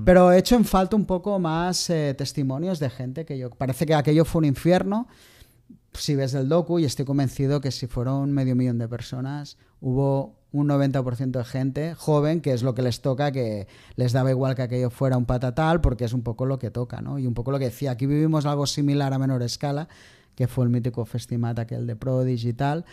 Pero 0.03 0.31
he 0.31 0.39
hecho 0.39 0.55
en 0.55 0.65
falta 0.65 0.95
un 0.95 1.05
poco 1.05 1.37
más 1.39 1.89
eh, 1.91 2.15
testimonios 2.17 2.79
de 2.79 2.89
gente 2.89 3.23
que 3.25 3.37
yo... 3.37 3.49
Parece 3.51 3.85
que 3.85 3.93
aquello 3.93 4.25
fue 4.25 4.39
un 4.39 4.45
infierno. 4.49 5.07
Si 5.93 6.15
ves 6.15 6.33
el 6.33 6.49
docu, 6.49 6.79
y 6.79 6.85
estoy 6.85 7.05
convencido 7.05 7.61
que 7.61 7.71
si 7.71 7.87
fueron 7.87 8.31
medio 8.31 8.55
millón 8.55 8.77
de 8.77 8.87
personas, 8.87 9.57
hubo 9.81 10.35
un 10.51 10.67
90% 10.67 11.31
de 11.31 11.43
gente 11.43 11.95
joven, 11.95 12.41
que 12.41 12.53
es 12.53 12.63
lo 12.63 12.73
que 12.73 12.81
les 12.81 13.01
toca, 13.01 13.31
que 13.31 13.67
les 13.95 14.13
daba 14.13 14.31
igual 14.31 14.55
que 14.55 14.63
aquello 14.63 14.89
fuera 14.89 15.17
un 15.17 15.25
patatal, 15.25 15.81
porque 15.81 16.05
es 16.05 16.13
un 16.13 16.21
poco 16.21 16.45
lo 16.45 16.59
que 16.59 16.71
toca, 16.71 17.01
¿no? 17.01 17.19
Y 17.19 17.27
un 17.27 17.33
poco 17.33 17.51
lo 17.51 17.59
que 17.59 17.65
decía, 17.65 17.91
aquí 17.91 18.05
vivimos 18.05 18.45
algo 18.45 18.65
similar 18.65 19.13
a 19.13 19.19
menor 19.19 19.43
escala, 19.43 19.87
que 20.35 20.47
fue 20.47 20.65
el 20.65 20.71
mítico 20.71 21.05
Festimat, 21.05 21.59
aquel 21.59 21.85
de 21.85 21.95
Prodigy 21.95 22.49
y 22.49 22.53
tal. 22.53 22.85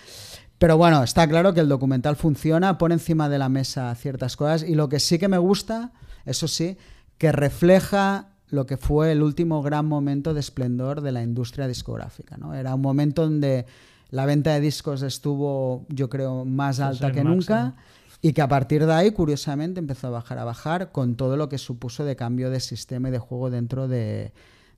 Pero 0.59 0.77
bueno, 0.77 1.03
está 1.03 1.29
claro 1.29 1.55
que 1.55 1.61
el 1.61 1.69
documental 1.69 2.17
funciona, 2.17 2.79
pone 2.79 2.95
encima 2.95 3.29
de 3.29 3.39
la 3.39 3.49
mesa 3.49 3.95
ciertas 3.95 4.37
cosas 4.37 4.63
y 4.63 4.75
lo 4.75 4.89
que 4.89 5.01
sí 5.01 5.19
que 5.19 5.29
me 5.29 5.39
gusta, 5.39 5.93
eso 6.25 6.49
sí, 6.49 6.79
que 7.19 7.33
refleja 7.33 8.36
lo 8.49 8.67
que 8.67 8.77
fue 8.77 9.13
el 9.13 9.23
último 9.23 9.63
gran 9.63 9.87
momento 9.87 10.33
de 10.35 10.41
esplendor 10.41 11.01
de 11.01 11.13
la 11.13 11.23
industria 11.23 11.67
discográfica. 11.67 12.37
¿no? 12.37 12.55
Era 12.55 12.75
un 12.75 12.81
momento 12.81 13.23
donde 13.25 13.67
la 14.11 14.25
venta 14.25 14.53
de 14.55 14.61
discos 14.61 15.03
estuvo, 15.03 15.85
yo 15.89 16.09
creo, 16.09 16.45
más 16.45 16.79
alta 16.81 17.11
que 17.13 17.25
nunca 17.25 17.75
y 18.23 18.33
que 18.33 18.41
a 18.43 18.49
partir 18.49 18.87
de 18.87 18.93
ahí, 18.93 19.11
curiosamente, 19.11 19.81
empezó 19.81 20.07
a 20.07 20.11
bajar, 20.11 20.39
a 20.39 20.45
bajar 20.45 20.93
con 20.93 21.17
todo 21.17 21.37
lo 21.37 21.49
que 21.49 21.59
supuso 21.59 22.05
de 22.05 22.15
cambio 22.17 22.49
de 22.51 22.61
sistema 22.61 23.09
y 23.09 23.13
de 23.13 23.19
juego 23.19 23.51
dentro 23.51 23.89
de, 23.89 24.33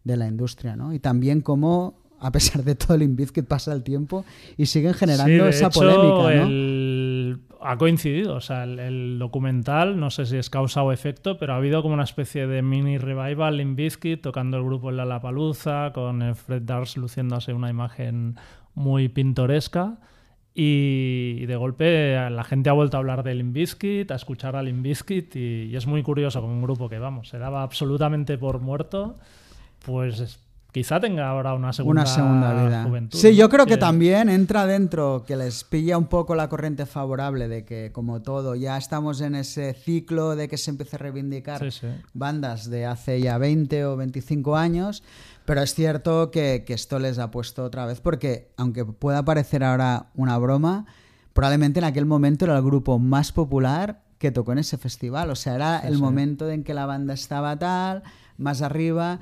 de 0.05 0.17
la 0.17 0.27
industria. 0.27 0.75
¿no? 0.75 0.93
Y 0.95 0.99
también 0.99 1.41
cómo, 1.43 1.95
a 2.21 2.33
pesar 2.33 2.65
de 2.65 2.75
todo 2.75 2.95
el 2.95 3.03
Inbizkit, 3.03 3.45
pasa 3.47 3.73
el 3.75 3.83
tiempo 3.83 4.25
y 4.57 4.67
siguen 4.67 4.95
generando 4.95 5.45
Sí, 5.45 5.51
esa 5.51 5.67
hecho, 5.67 5.81
polémica. 5.81 6.45
¿no? 6.45 6.47
el- 6.49 7.08
Ha 7.61 7.77
coincidido, 7.77 8.37
o 8.37 8.41
sea, 8.41 8.65
el, 8.65 8.79
el 8.79 9.19
documental, 9.19 9.99
no 9.99 10.11
sé 10.11 10.27
si 10.27 10.37
es 10.37 10.49
causa 10.51 10.83
o 10.83 10.93
efecto, 10.93 11.39
pero 11.39 11.53
ha 11.53 11.57
habido 11.57 11.83
como 11.83 11.95
una 11.95 12.05
especie 12.05 12.47
de 12.47 12.63
mini 12.63 12.99
revival 12.99 13.59
en 13.61 13.75
Bizkit 13.77 14.23
tocando 14.23 14.57
el 14.59 14.65
grupo 14.65 14.91
en 14.91 14.97
la 14.97 15.05
Lapalooza, 15.05 15.93
con 15.93 16.35
Fred 16.37 16.63
Dars 16.63 16.97
luciéndose 16.97 17.53
una 17.53 17.69
imagen 17.71 18.37
muy 18.75 19.09
pintoresca. 19.09 19.99
Y 20.61 21.47
de 21.47 21.55
golpe 21.57 22.15
la 22.31 22.43
gente 22.43 22.69
ha 22.69 22.73
vuelto 22.73 22.97
a 22.97 23.01
hablar 23.01 23.23
del 23.23 23.39
Limbiskit, 23.39 24.11
a 24.11 24.17
escuchar 24.17 24.57
al 24.57 24.65
Limbiskit 24.65 25.37
y, 25.37 25.65
y 25.71 25.77
es 25.77 25.87
muy 25.87 26.03
curioso 26.03 26.41
como 26.41 26.53
un 26.53 26.63
grupo 26.63 26.89
que, 26.89 26.99
vamos, 26.99 27.29
se 27.29 27.39
daba 27.39 27.63
absolutamente 27.63 28.39
por 28.39 28.61
muerto, 28.61 29.17
pues 29.85 30.19
es- 30.21 30.48
quizá 30.73 31.01
tenga 31.01 31.29
ahora 31.29 31.55
una 31.55 31.73
segunda, 31.73 32.03
una 32.03 32.07
segunda 32.11 32.53
vida. 32.65 32.85
juventud. 32.85 33.19
Sí, 33.19 33.35
yo 33.35 33.49
creo 33.49 33.67
que 33.67 33.77
también 33.79 34.29
entra 34.29 34.67
dentro 34.67 35.25
que 35.27 35.37
les 35.37 35.65
pilla 35.65 35.97
un 35.99 36.07
poco 36.07 36.35
la 36.35 36.49
corriente 36.49 36.87
favorable 36.87 37.49
de 37.49 37.65
que, 37.65 37.91
como 37.93 38.21
todo, 38.23 38.55
ya 38.55 38.77
estamos 38.77 39.21
en 39.21 39.35
ese 39.35 39.73
ciclo 39.75 40.37
de 40.37 40.49
que 40.49 40.57
se 40.59 40.71
empiece 40.71 40.97
a 40.97 40.99
reivindicar 40.99 41.61
Sí, 41.61 41.71
sí. 41.81 41.87
bandas 42.13 42.69
de 42.71 42.87
hace 42.87 43.21
ya 43.21 43.39
20 43.39 43.85
o 43.87 43.97
25 43.97 44.57
años, 44.57 45.03
pero 45.45 45.63
es 45.63 45.75
cierto 45.75 46.31
que, 46.31 46.65
que 46.67 46.75
esto 46.75 46.99
les 46.99 47.19
ha 47.19 47.31
puesto 47.31 47.65
otra 47.65 47.87
vez, 47.87 48.01
porque 48.01 48.53
aunque 48.57 48.85
pueda 48.85 49.25
parecer 49.25 49.65
ahora 49.65 50.07
una 50.15 50.37
broma, 50.39 50.85
probablemente 51.33 51.79
en 51.81 51.85
aquel 51.85 52.05
momento 52.05 52.45
era 52.45 52.57
el 52.57 52.63
grupo 52.63 52.99
más 52.99 53.33
popular 53.33 54.03
que 54.19 54.31
tocó 54.33 54.53
en 54.53 54.59
ese 54.59 54.77
festival, 54.77 55.31
o 55.31 55.37
sea, 55.37 55.55
era 55.55 55.79
el 55.79 55.97
momento 55.99 56.51
en 56.51 56.65
que 56.65 56.75
la 56.75 56.87
banda 56.87 57.15
estaba 57.15 57.57
tal, 57.59 58.03
más 58.37 58.63
arriba. 58.63 59.21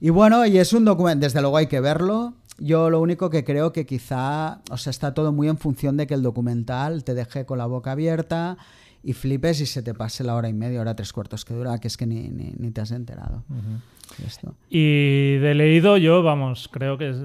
Y 0.00 0.10
bueno, 0.10 0.46
y 0.46 0.58
es 0.58 0.72
un 0.72 0.84
documento, 0.84 1.26
desde 1.26 1.40
luego 1.40 1.56
hay 1.56 1.66
que 1.66 1.80
verlo. 1.80 2.34
Yo 2.58 2.90
lo 2.90 3.00
único 3.00 3.30
que 3.30 3.44
creo 3.44 3.72
que 3.72 3.86
quizá, 3.86 4.60
o 4.70 4.76
sea, 4.76 4.90
está 4.90 5.14
todo 5.14 5.32
muy 5.32 5.48
en 5.48 5.58
función 5.58 5.96
de 5.96 6.06
que 6.06 6.14
el 6.14 6.22
documental 6.22 7.04
te 7.04 7.14
deje 7.14 7.46
con 7.46 7.58
la 7.58 7.66
boca 7.66 7.92
abierta 7.92 8.58
y 9.02 9.12
flipes 9.12 9.60
y 9.60 9.66
se 9.66 9.82
te 9.82 9.94
pase 9.94 10.24
la 10.24 10.34
hora 10.34 10.48
y 10.48 10.52
media, 10.52 10.80
hora 10.80 10.96
tres 10.96 11.12
cuartos 11.12 11.44
que 11.44 11.54
dura, 11.54 11.78
que 11.78 11.88
es 11.88 11.96
que 11.96 12.06
ni, 12.06 12.28
ni, 12.28 12.52
ni 12.58 12.70
te 12.70 12.80
has 12.80 12.90
enterado. 12.90 13.44
de 13.48 13.56
esto. 13.56 13.82
Y 14.70 15.36
de 15.36 15.54
leído 15.54 15.96
yo, 15.96 16.22
vamos, 16.22 16.68
creo 16.72 16.98
que 16.98 17.10
es- 17.10 17.22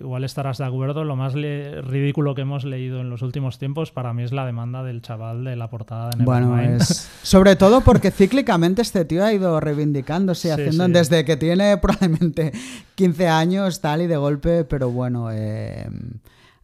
igual 0.00 0.24
estarás 0.24 0.58
de 0.58 0.64
acuerdo, 0.64 1.04
lo 1.04 1.16
más 1.16 1.34
ridículo 1.34 2.34
que 2.34 2.42
hemos 2.42 2.64
leído 2.64 3.00
en 3.00 3.10
los 3.10 3.22
últimos 3.22 3.58
tiempos 3.58 3.90
para 3.92 4.12
mí 4.12 4.22
es 4.22 4.32
la 4.32 4.44
demanda 4.46 4.82
del 4.82 5.02
chaval 5.02 5.44
de 5.44 5.56
la 5.56 5.68
portada 5.70 6.10
de 6.10 6.24
Bueno, 6.24 6.54
Nevermind. 6.56 6.82
es 6.82 7.10
sobre 7.22 7.56
todo 7.56 7.80
porque 7.82 8.10
cíclicamente 8.10 8.82
este 8.82 9.04
tío 9.04 9.24
ha 9.24 9.32
ido 9.32 9.58
reivindicándose 9.60 10.48
y 10.48 10.50
Sí, 10.50 10.60
haciendo 10.60 10.86
sí. 10.86 10.92
desde 10.92 11.24
que 11.24 11.36
tiene 11.36 11.76
probablemente 11.82 12.52
15 12.94 13.28
años 13.28 13.80
tal 13.80 14.02
y 14.02 14.06
de 14.06 14.16
golpe, 14.16 14.64
pero 14.64 14.90
bueno, 14.90 15.30
eh, 15.32 15.86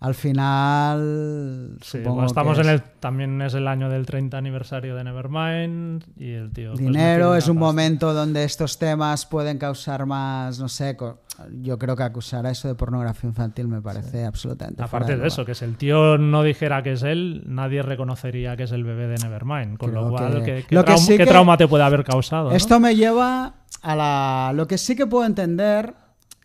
al 0.00 0.14
final 0.14 1.76
Sí, 1.82 1.98
supongo 1.98 2.14
bueno, 2.14 2.26
estamos 2.28 2.56
que 2.58 2.62
en 2.64 2.70
el 2.70 2.82
también 3.00 3.42
es 3.42 3.54
el 3.54 3.66
año 3.66 3.88
del 3.88 4.06
30 4.06 4.36
aniversario 4.38 4.94
de 4.94 5.04
Nevermind 5.04 6.04
y 6.16 6.32
el 6.32 6.52
tío 6.52 6.70
pues, 6.72 6.80
dinero, 6.80 7.26
metió 7.30 7.34
es 7.36 7.48
un 7.48 7.56
pasta. 7.56 7.66
momento 7.66 8.14
donde 8.14 8.44
estos 8.44 8.78
temas 8.78 9.26
pueden 9.26 9.58
causar 9.58 10.06
más, 10.06 10.58
no 10.60 10.68
sé, 10.68 10.96
yo 11.62 11.78
creo 11.78 11.96
que 11.96 12.02
acusar 12.04 12.46
a 12.46 12.50
eso 12.50 12.68
de 12.68 12.74
pornografía 12.74 13.28
infantil 13.28 13.68
me 13.68 13.80
parece 13.82 14.24
absolutamente 14.24 14.82
Aparte 14.82 15.12
de 15.12 15.16
lugar. 15.18 15.28
eso, 15.28 15.44
que 15.44 15.54
si 15.54 15.64
el 15.64 15.76
tío 15.76 16.16
no 16.18 16.42
dijera 16.42 16.82
que 16.82 16.92
es 16.92 17.02
él, 17.02 17.42
nadie 17.46 17.82
reconocería 17.82 18.56
que 18.56 18.64
es 18.64 18.72
el 18.72 18.84
bebé 18.84 19.06
de 19.08 19.16
Nevermind. 19.18 19.78
Con 19.78 19.90
Creo 19.90 20.02
lo 20.02 20.10
cual, 20.10 20.42
que- 20.44 20.44
¿qué, 20.44 20.64
qué 20.68 20.74
lo 20.74 20.84
traum- 20.84 20.98
sí 20.98 21.16
qué 21.16 21.24
que- 21.24 21.26
trauma 21.30 21.56
te 21.56 21.66
puede 21.68 21.84
haber 21.84 22.04
causado? 22.04 22.50
no? 22.50 22.56
Esto 22.56 22.78
me 22.80 22.94
lleva 22.96 23.54
a 23.82 23.96
la... 23.96 24.52
Lo 24.54 24.66
que 24.66 24.78
sí 24.78 24.96
que 24.96 25.06
puedo 25.06 25.24
entender 25.24 25.94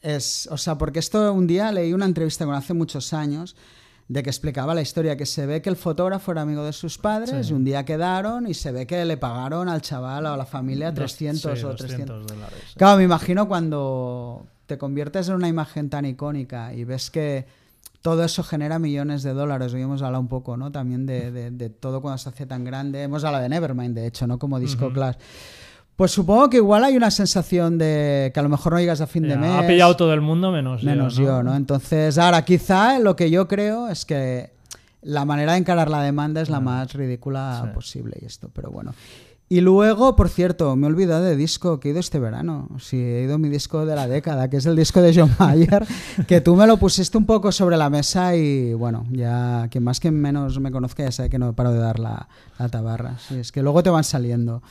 es, 0.04 0.48
o 0.52 0.58
sea, 0.58 0.78
porque 0.78 1.00
esto 1.00 1.34
un 1.34 1.48
día 1.48 1.72
leí 1.72 1.94
una 1.94 2.06
entrevista 2.06 2.46
con 2.46 2.54
hace 2.54 2.74
muchos 2.76 3.14
años 3.14 3.56
de 4.10 4.22
que 4.22 4.30
explicaba 4.30 4.76
la 4.76 4.82
historia, 4.82 5.16
que 5.16 5.26
se 5.26 5.46
ve 5.46 5.62
que 5.62 5.70
el 5.70 5.78
fotógrafo 5.78 6.34
era 6.34 6.42
amigo 6.42 6.64
de 6.66 6.74
sus 6.74 6.98
padres, 6.98 7.50
y 7.50 7.54
un 7.54 7.64
día 7.64 7.86
quedaron 7.86 8.46
y 8.48 8.54
se 8.54 8.72
ve 8.74 8.86
que 8.86 9.04
le 9.06 9.16
pagaron 9.18 9.70
al 9.70 9.82
chaval 9.82 10.26
o 10.26 10.34
a 10.34 10.38
la 10.38 10.46
familia 10.46 10.92
Dos- 10.92 11.16
300 11.16 11.42
sí, 11.60 11.66
o 11.66 11.70
200 11.70 11.78
300. 11.88 12.28
dólares. 12.28 12.60
sí. 12.68 12.74
Claro, 12.78 12.98
me 12.98 13.06
imagino 13.06 13.48
cuando 13.48 14.46
te 14.66 14.78
conviertes 14.78 15.30
en 15.30 15.36
una 15.36 15.48
imagen 15.48 15.90
tan 15.90 16.06
icónica 16.06 16.74
y 16.74 16.84
ves 16.84 17.10
que 17.10 17.46
todo 18.02 18.26
eso 18.26 18.44
genera 18.44 18.78
millones 18.80 19.24
de 19.24 19.32
dólares. 19.34 19.74
Hoy 19.74 19.82
hemos 19.82 20.02
hablado 20.02 20.20
un 20.22 20.28
poco, 20.28 20.58
¿no? 20.58 20.70
También 20.74 21.06
de, 21.06 21.32
de- 21.32 21.52
de 21.52 21.70
todo 21.70 22.02
cuando 22.02 22.18
se 22.18 22.28
hace 22.28 22.46
tan 22.46 22.66
grande. 22.66 23.04
Hemos 23.04 23.24
hablado 23.24 23.44
de 23.44 23.50
Nevermind, 23.50 23.96
de 23.96 24.06
hecho, 24.08 24.28
¿no? 24.28 24.38
Como 24.38 24.60
disco 24.60 24.92
class. 24.92 25.18
Pues 26.04 26.12
supongo 26.12 26.50
que 26.50 26.58
igual 26.58 26.84
hay 26.84 26.98
una 26.98 27.10
sensación 27.12 27.78
de 27.78 28.32
que 28.34 28.38
a 28.42 28.44
lo 28.44 28.50
mejor 28.50 28.74
no 28.74 28.80
llegas 28.82 29.00
a 29.00 29.08
fin 29.08 29.24
de 29.24 29.38
mes. 29.38 29.50
Ha 29.50 29.66
pillado 29.66 29.96
todo 29.96 30.14
el 30.14 30.20
mundo 30.20 30.52
menos, 30.52 30.84
menos 30.84 31.16
yo. 31.16 31.24
yo, 31.24 31.44
¿no? 31.44 31.56
Entonces, 31.56 32.18
ahora, 32.18 32.44
quizá 32.44 33.00
lo 33.00 33.16
que 33.16 33.30
yo 33.32 33.48
creo 33.48 33.88
es 33.88 34.04
que 34.04 34.52
la 35.02 35.24
manera 35.24 35.54
de 35.54 35.60
encarar 35.60 35.90
la 35.90 36.04
demanda 36.04 36.42
es 36.42 36.50
la 36.50 36.60
más 36.60 36.92
ridícula 36.92 37.62
Sí. 37.64 37.70
posible 37.74 38.18
y 38.22 38.26
esto, 38.26 38.50
pero 38.54 38.70
bueno. 38.70 38.94
Y 39.54 39.62
luego, 39.62 40.16
por 40.16 40.30
cierto, 40.30 40.76
me 40.76 40.88
he 40.88 40.90
olvidado 40.90 41.24
de 41.24 41.36
disco 41.36 41.80
que 41.80 41.88
he 41.88 41.92
ido 41.92 42.00
este 42.00 42.18
verano. 42.18 42.70
Sí, 42.80 42.98
he 42.98 43.22
ido 43.22 43.38
mi 43.38 43.50
disco 43.50 43.86
de 43.86 43.94
la 43.94 44.08
década, 44.08 44.50
que 44.50 44.58
es 44.58 44.66
el 44.66 44.76
disco 44.76 45.00
de 45.00 45.14
John 45.14 45.30
Mayer, 45.40 45.86
que 46.28 46.42
tú 46.42 46.56
me 46.56 46.66
lo 46.66 46.78
pusiste 46.78 47.20
un 47.20 47.28
poco 47.28 47.52
sobre 47.52 47.78
la 47.78 47.92
mesa 47.92 48.36
y 48.36 48.74
bueno, 48.74 49.06
ya 49.12 49.68
quien 49.70 49.84
más 49.84 50.00
que 50.00 50.10
menos 50.10 50.60
me 50.60 50.72
conozca 50.72 51.04
ya 51.04 51.12
sabe 51.12 51.30
que 51.30 51.38
no 51.38 51.54
paro 51.54 51.72
de 51.72 51.78
dar 51.78 52.00
la, 52.00 52.28
la 52.58 52.68
tabarra. 52.68 53.20
Sí, 53.20 53.36
es 53.36 53.52
que 53.52 53.62
luego 53.62 53.84
te 53.84 53.92
van 53.92 54.04
saliendo. 54.04 54.64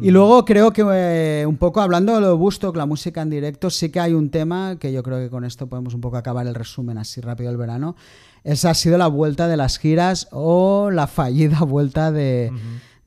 Y 0.00 0.12
luego 0.12 0.44
creo 0.44 0.72
que 0.72 0.84
eh, 0.88 1.44
un 1.44 1.56
poco 1.56 1.80
hablando 1.80 2.14
de 2.14 2.20
lo 2.20 2.28
de 2.28 2.34
Bustock, 2.34 2.76
la 2.76 2.86
música 2.86 3.22
en 3.22 3.30
directo, 3.30 3.70
sí 3.70 3.88
que 3.88 3.98
hay 3.98 4.12
un 4.12 4.30
tema 4.30 4.76
que 4.78 4.92
yo 4.92 5.02
creo 5.02 5.18
que 5.18 5.30
con 5.30 5.42
esto 5.42 5.66
podemos 5.66 5.94
un 5.94 6.00
poco 6.00 6.16
acabar 6.16 6.46
el 6.46 6.54
resumen 6.54 6.96
así 6.96 7.20
rápido 7.20 7.50
del 7.50 7.58
verano. 7.58 7.96
Esa 8.44 8.70
ha 8.70 8.74
sido 8.74 8.98
la 8.98 9.08
vuelta 9.08 9.48
de 9.48 9.56
las 9.56 9.78
giras 9.80 10.28
o 10.30 10.90
la 10.92 11.08
fallida 11.08 11.58
vuelta 11.62 12.12
de, 12.12 12.52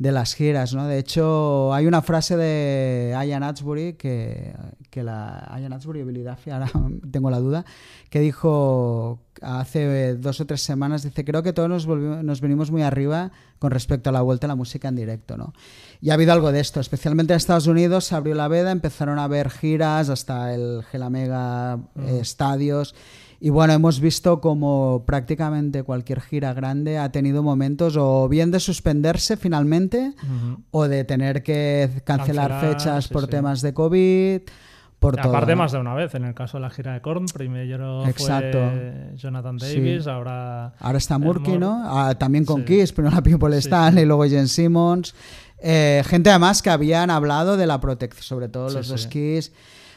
de 0.01 0.11
las 0.11 0.33
giras, 0.33 0.73
¿no? 0.73 0.87
De 0.87 0.97
hecho, 0.97 1.71
hay 1.75 1.85
una 1.85 2.01
frase 2.01 2.35
de 2.35 3.15
Ian 3.23 3.43
Atsbury 3.43 3.93
que, 3.93 4.51
que 4.89 5.03
la 5.03 5.55
Ian 5.61 5.73
Atsbury 5.73 6.01
o 6.01 6.05
Billy 6.07 6.23
Duffy, 6.23 6.49
ahora 6.49 6.71
tengo 7.11 7.29
la 7.29 7.37
duda, 7.39 7.65
que 8.09 8.19
dijo 8.19 9.19
hace 9.43 10.15
dos 10.15 10.41
o 10.41 10.45
tres 10.47 10.63
semanas, 10.63 11.03
dice, 11.03 11.23
creo 11.23 11.43
que 11.43 11.53
todos 11.53 11.69
nos, 11.69 11.85
volvimos- 11.85 12.23
nos 12.23 12.41
venimos 12.41 12.71
muy 12.71 12.81
arriba 12.81 13.31
con 13.59 13.69
respecto 13.69 14.09
a 14.09 14.13
la 14.13 14.21
vuelta 14.21 14.47
a 14.47 14.49
la 14.49 14.55
música 14.55 14.87
en 14.87 14.95
directo, 14.95 15.37
¿no? 15.37 15.53
Y 16.01 16.09
ha 16.09 16.15
habido 16.15 16.33
algo 16.33 16.51
de 16.51 16.61
esto, 16.61 16.79
especialmente 16.79 17.33
en 17.33 17.37
Estados 17.37 17.67
Unidos 17.67 18.05
se 18.05 18.15
abrió 18.15 18.33
la 18.33 18.47
veda, 18.47 18.71
empezaron 18.71 19.19
a 19.19 19.25
haber 19.25 19.51
giras 19.51 20.09
hasta 20.09 20.55
el 20.55 20.81
Gelamega 20.91 21.77
eh, 21.99 22.17
estadios 22.21 22.95
y 23.43 23.49
bueno, 23.49 23.73
hemos 23.73 23.99
visto 23.99 24.39
como 24.39 25.03
prácticamente 25.07 25.81
cualquier 25.81 26.21
gira 26.21 26.53
grande 26.53 26.99
ha 26.99 27.11
tenido 27.11 27.41
momentos 27.41 27.97
o 27.97 28.29
bien 28.29 28.51
de 28.51 28.59
suspenderse 28.59 29.35
finalmente 29.35 30.13
o 30.69 30.87
de 30.87 31.03
tener 31.05 31.41
que 31.41 31.89
cancelar 32.05 32.49
Cancelar, 32.51 32.77
fechas 32.77 33.05
sí, 33.05 33.13
por 33.13 33.23
sí. 33.23 33.29
temas 33.31 33.63
de 33.63 33.73
COVID, 33.73 34.41
por. 34.99 35.19
Aparte 35.19 35.55
más 35.55 35.71
de 35.71 35.79
una 35.79 35.95
vez, 35.95 36.13
en 36.13 36.25
el 36.25 36.35
caso 36.35 36.57
de 36.57 36.61
la 36.61 36.69
gira 36.69 36.93
de 36.93 37.01
Korn, 37.01 37.25
primero 37.33 38.05
Exacto. 38.05 38.59
fue 38.59 39.13
Jonathan 39.15 39.59
Sí. 39.59 39.75
Davis, 39.75 40.05
ahora... 40.05 40.75
Ahora 40.77 40.99
está 40.99 41.17
Murky, 41.17 41.57
¿no? 41.57 41.81
Ah, 41.83 42.13
también 42.13 42.45
con. 42.45 42.63
Kiss, 42.63 42.93
primero 42.93 43.15
la 43.15 43.23
People 43.23 43.57
Stanley, 43.57 44.05
luego 44.05 44.23
Jen 44.25 44.47
Simmons. 44.47 45.15
Eh, 45.57 46.03
gente 46.05 46.29
además 46.29 46.61
que 46.61 46.69
habían 46.69 47.09
hablado 47.09 47.57
de 47.57 47.65
la 47.65 47.79
protección, 47.79 48.23
sobre 48.23 48.49
todo 48.49 48.69
los 48.69 48.87
dos. 48.87 49.07
Kiss. 49.07 49.51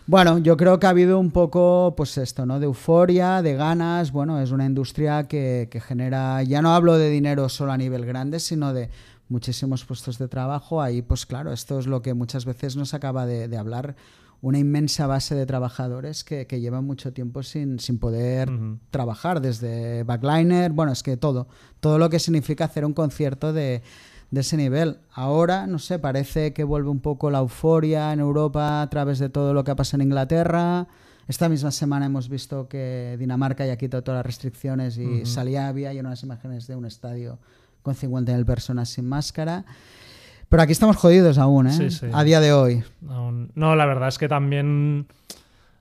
Bueno, 0.07 0.37
yo 0.37 0.59
creo 0.59 0.79
que 0.79 0.87
ha 0.87 0.91
habido 0.91 1.19
un 1.19 1.31
poco, 1.31 1.95
pues 1.97 2.19
esto, 2.19 2.45
¿no? 2.45 2.61
De 2.61 2.67
euforia, 2.67 3.41
de 3.41 3.55
ganas. 3.55 4.13
Bueno, 4.13 4.39
es 4.39 4.51
una 4.51 4.67
industria 4.67 5.27
que, 5.27 5.69
que 5.71 5.81
genera, 5.81 6.43
ya 6.43 6.61
no 6.61 6.75
hablo 6.75 6.99
de 6.99 7.09
dinero 7.09 7.49
solo 7.49 7.73
a 7.73 7.79
nivel 7.79 8.05
grande, 8.05 8.39
sino 8.39 8.75
de 8.75 8.91
muchísimos 9.31 9.87
puestos 9.87 10.19
de 10.19 10.29
trabajo. 10.29 10.83
Ahí, 10.83 11.01
pues 11.01 11.25
claro, 11.25 11.53
esto 11.55 11.79
es 11.79 11.87
lo 11.87 12.03
que 12.03 12.13
muchas 12.13 12.45
veces 12.45 12.77
nos 12.77 12.93
acaba 12.93 13.25
de, 13.25 13.49
de 13.49 13.57
hablar. 13.57 13.97
Una 14.43 14.59
inmensa 14.59 15.07
base 15.07 15.35
de 15.35 15.47
trabajadores 15.47 16.23
que, 16.23 16.47
que 16.47 16.61
llevan 16.61 16.85
mucho 16.85 17.15
tiempo 17.15 17.43
sin, 17.43 17.79
sin 17.79 17.99
poder 17.99 18.51
trabajar, 18.91 19.41
desde 19.41 20.03
backliner, 20.03 20.71
bueno, 20.73 20.93
es 20.93 21.03
que 21.03 21.17
todo, 21.17 21.49
todo 21.81 21.99
lo 21.99 22.11
que 22.11 22.19
significa 22.19 22.67
hacer 22.67 22.85
un 22.85 22.93
concierto 22.93 23.55
de, 23.55 23.81
de 24.35 24.41
ese 24.41 24.57
nivel. 24.57 24.99
Ahora, 25.13 25.67
no 25.67 25.79
sé, 25.79 25.99
parece 25.99 26.53
que 26.53 26.65
vuelve 26.65 26.91
un 26.91 27.01
poco 27.01 27.31
la 27.31 27.39
euforia 27.39 28.13
en 28.13 28.21
Europa 28.21 28.83
a 28.83 28.91
través 28.91 29.19
de 29.21 29.29
todo 29.29 29.55
lo 29.55 29.65
que 29.65 29.71
ha 29.71 29.77
pasado 29.77 30.03
en 30.03 30.09
Inglaterra. 30.09 30.87
Esta 31.29 31.49
misma 31.49 31.71
semana 31.71 32.07
hemos 32.07 32.29
visto 32.29 32.69
que 32.69 33.17
Dinamarca 33.19 33.65
ya 33.65 33.77
quitado 33.77 34.03
todas 34.03 34.19
las 34.19 34.27
restricciones 34.27 34.99
y 34.99 35.23
Ujú. 35.23 35.27
salía, 35.27 35.69
había 35.69 35.93
ya 35.93 36.01
unas 36.01 36.23
imágenes 36.23 36.67
de 36.67 36.77
un 36.77 36.85
estadio 36.85 37.39
con 37.83 37.95
50.000 37.95 38.45
personas 38.45 38.89
sin 38.91 39.09
máscara. 39.09 39.65
Pero 40.49 40.63
aquí 40.63 40.73
estamos 40.73 40.97
jodidos 40.97 41.39
aún, 41.39 41.69
¿eh? 41.69 41.73
Sí, 41.73 41.91
sí. 41.91 42.07
A 42.13 42.25
día 42.25 42.41
de 42.41 42.53
hoy. 42.53 42.83
No, 43.01 43.77
la 43.77 43.87
verdad 43.87 44.09
es 44.09 44.19
que 44.19 44.29
también 44.29 45.07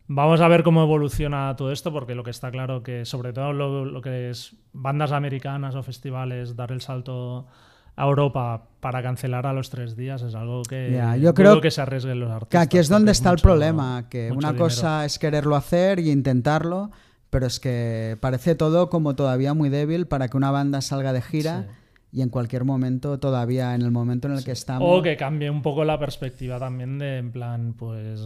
vamos 0.08 0.42
a 0.42 0.48
ver 0.48 0.64
cómo 0.64 0.84
evoluciona 0.84 1.56
todo 1.56 1.72
esto, 1.72 1.92
porque 1.92 2.16
lo 2.16 2.24
que 2.24 2.32
está 2.32 2.52
claro 2.52 2.84
que 2.84 3.04
sobre 3.04 3.34
todo 3.34 3.52
lo, 3.52 3.84
lo 3.84 4.02
que 4.02 4.30
es 4.30 4.56
bandas 4.72 5.12
americanas 5.12 5.76
o 5.76 5.84
festivales, 5.84 6.56
dar 6.56 6.72
el 6.72 6.82
salto 6.82 7.48
a 7.96 8.04
Europa 8.06 8.68
para 8.80 9.02
cancelar 9.04 9.46
a 9.46 9.54
los 9.54 9.70
tres 9.70 9.96
días 9.96 10.22
es 10.24 10.36
algo 10.36 10.64
que 10.64 10.92
Ya, 10.92 11.16
yo 11.16 11.34
creo 11.34 11.62
que 11.62 11.72
se 11.72 11.82
arriesguen 11.82 12.20
los 12.20 12.30
artistas. 12.32 12.50
Que 12.50 12.58
aquí 12.64 12.78
es 12.78 12.90
donde 12.90 13.12
está 13.12 13.30
el 13.30 13.34
mucho- 13.36 13.44
problema, 13.44 14.10
que 14.10 14.32
una 14.32 14.50
dinero. 14.50 14.66
cosa 14.66 15.06
es 15.06 15.20
quererlo 15.20 15.56
hacer 15.56 16.00
y 16.00 16.10
intentarlo, 16.12 16.92
pero 17.30 17.46
es 17.46 17.60
que 17.60 18.18
parece 18.20 18.56
todo 18.56 18.90
como 18.90 19.16
todavía 19.16 19.54
muy 19.54 19.70
débil 19.70 20.08
para 20.08 20.28
que 20.28 20.38
una 20.38 20.52
banda 20.52 20.82
salga 20.82 21.14
de 21.14 21.22
gira 21.22 21.68
Sí. 22.12 22.20
y 22.20 22.22
en 22.22 22.30
cualquier 22.30 22.64
momento, 22.66 23.20
todavía 23.20 23.74
en 23.74 23.82
el 23.84 23.92
momento 23.92 24.28
en 24.28 24.36
el 24.36 24.44
que 24.44 24.52
estamos... 24.52 24.88
O 24.92 25.02
que 25.02 25.16
cambie 25.18 25.50
un 25.50 25.62
poco 25.62 25.84
la 25.86 25.98
perspectiva 25.98 26.60
también 26.60 27.00
de, 27.00 27.18
en 27.20 27.32
plan, 27.32 27.74
pues 27.74 28.20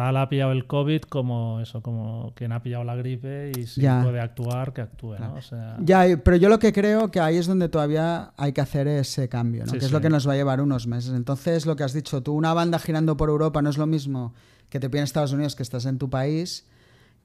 tal 0.00 0.16
ha 0.16 0.28
pillado 0.30 0.52
el 0.52 0.66
COVID 0.66 1.02
como 1.02 1.60
eso, 1.60 1.82
como 1.82 2.32
quien 2.34 2.52
ha 2.52 2.62
pillado 2.62 2.84
la 2.84 2.96
gripe 2.96 3.52
y 3.56 3.66
si 3.66 3.82
Ya. 3.82 4.02
puede 4.02 4.18
actuar, 4.20 4.72
que 4.72 4.80
actúe, 4.80 5.16
¿no? 5.18 5.34
O 5.34 5.42
sea, 5.42 5.76
Ya, 5.80 6.04
pero 6.24 6.36
yo 6.38 6.48
lo 6.48 6.58
que 6.58 6.72
creo 6.72 7.10
que 7.10 7.20
ahí 7.20 7.36
es 7.36 7.46
donde 7.46 7.68
todavía 7.68 8.32
hay 8.38 8.52
que 8.52 8.62
hacer 8.62 8.88
ese 8.88 9.28
cambio, 9.28 9.64
¿no? 9.66 9.72
Sí, 9.72 9.78
que 9.78 9.84
es 9.84 9.90
sí. 9.90 9.92
lo 9.92 10.00
que 10.00 10.08
nos 10.08 10.26
va 10.26 10.32
a 10.32 10.36
llevar 10.36 10.60
unos 10.62 10.86
meses. 10.86 11.12
Entonces, 11.12 11.66
lo 11.66 11.76
que 11.76 11.84
has 11.84 11.92
dicho 11.92 12.22
tú, 12.22 12.32
una 12.32 12.54
banda 12.54 12.78
girando 12.78 13.16
por 13.16 13.28
Europa 13.28 13.60
no 13.60 13.68
es 13.68 13.76
lo 13.76 13.86
mismo 13.86 14.32
que 14.70 14.80
te 14.80 14.88
pilla 14.88 15.00
en 15.00 15.04
Estados 15.04 15.32
Unidos, 15.32 15.54
que 15.54 15.62
estás 15.62 15.84
en 15.84 15.98
tu 15.98 16.08
país, 16.08 16.66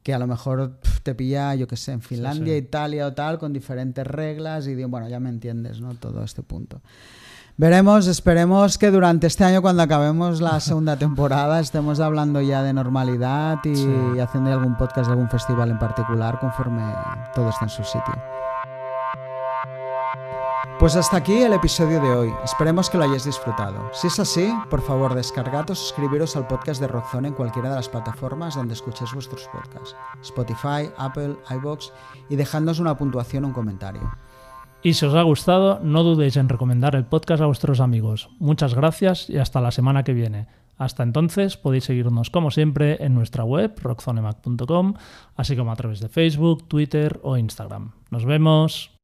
que 0.04 0.14
a 0.14 0.20
lo 0.20 0.28
mejor 0.28 0.78
te 1.04 1.16
pilla, 1.16 1.56
yo 1.56 1.68
qué 1.68 1.78
sé, 1.78 1.94
en 1.94 2.02
Finlandia, 2.02 2.54
sí. 2.54 2.60
Italia 2.60 3.08
o 3.08 3.14
tal, 3.14 3.40
con 3.40 3.54
diferentes 3.54 4.06
reglas 4.06 4.68
y 4.68 4.76
bueno, 4.84 5.08
ya 5.08 5.20
me 5.20 5.30
entiendes, 5.30 5.80
¿no? 5.80 5.96
Todo 5.96 6.24
este 6.24 6.44
punto. 6.44 6.82
Veremos, 7.58 8.08
esperemos 8.08 8.78
que 8.78 8.92
durante 8.92 9.28
este 9.28 9.46
año, 9.46 9.62
cuando 9.62 9.82
acabemos 9.82 10.42
la 10.42 10.60
segunda 10.60 10.98
temporada, 11.00 11.60
estemos 11.62 12.00
hablando 12.02 12.42
ya 12.42 12.62
de 12.64 12.74
normalidad 12.74 13.60
y 13.64 13.76
Sí. 13.76 14.20
haciendo 14.20 14.52
algún 14.52 14.76
podcast 14.76 15.08
de 15.08 15.14
algún 15.14 15.30
festival 15.30 15.72
en 15.72 15.80
particular 15.80 16.38
conforme 16.40 16.84
todo 17.34 17.50
esté 17.50 17.66
en 17.66 17.70
su 17.70 17.84
sitio. 17.86 18.14
Pues 20.78 20.98
hasta 20.98 21.16
aquí 21.16 21.42
el 21.42 21.54
episodio 21.54 22.02
de 22.02 22.10
hoy. 22.14 22.34
Esperemos 22.44 22.90
que 22.90 22.98
lo 22.98 23.06
hayáis 23.06 23.24
disfrutado. 23.24 23.90
Si 23.94 24.08
es 24.08 24.20
así, 24.20 24.54
por 24.70 24.82
favor 24.82 25.16
descargad 25.16 25.70
o 25.70 25.76
suscribiros 25.76 26.36
al 26.36 26.48
podcast 26.48 26.82
de 26.82 26.88
Rockzone 26.90 27.30
en 27.30 27.34
cualquiera 27.34 27.70
de 27.70 27.76
las 27.76 27.88
plataformas 27.88 28.56
donde 28.56 28.74
escuchéis 28.74 29.14
vuestros 29.14 29.48
podcasts. 29.54 29.96
Spotify, 30.22 30.92
Apple, 30.98 31.38
iBox 31.52 31.94
y 32.28 32.36
dejadnos 32.36 32.80
una 32.80 32.98
puntuación 32.98 33.46
o 33.46 33.48
un 33.48 33.54
comentario. 33.54 34.02
Y 34.86 34.94
si 34.94 35.04
os 35.08 35.16
ha 35.16 35.24
gustado, 35.24 35.80
no 35.82 36.04
dudéis 36.04 36.38
en 36.38 36.48
recomendar 36.48 36.96
el 36.96 37.06
podcast 37.06 37.42
a 37.42 37.48
vuestros 37.48 37.80
amigos. 37.80 38.30
Muchas 38.38 38.76
gracias 38.76 39.32
y 39.32 39.40
hasta 39.40 39.60
la 39.60 39.72
semana 39.72 40.04
que 40.04 40.14
viene. 40.14 40.46
Hasta 40.78 41.02
entonces 41.02 41.58
podéis 41.58 41.86
seguirnos 41.86 42.30
como 42.30 42.52
siempre 42.52 43.04
en 43.04 43.16
nuestra 43.16 43.44
web 43.44 43.74
rockzonemac.com, 43.82 44.94
así 45.38 45.56
como 45.56 45.72
a 45.72 45.76
través 45.76 46.02
de 46.02 46.10
Facebook, 46.10 46.68
Twitter 46.68 47.20
o 47.24 47.36
Instagram. 47.36 47.94
Nos 48.12 48.26
vemos. 48.26 48.95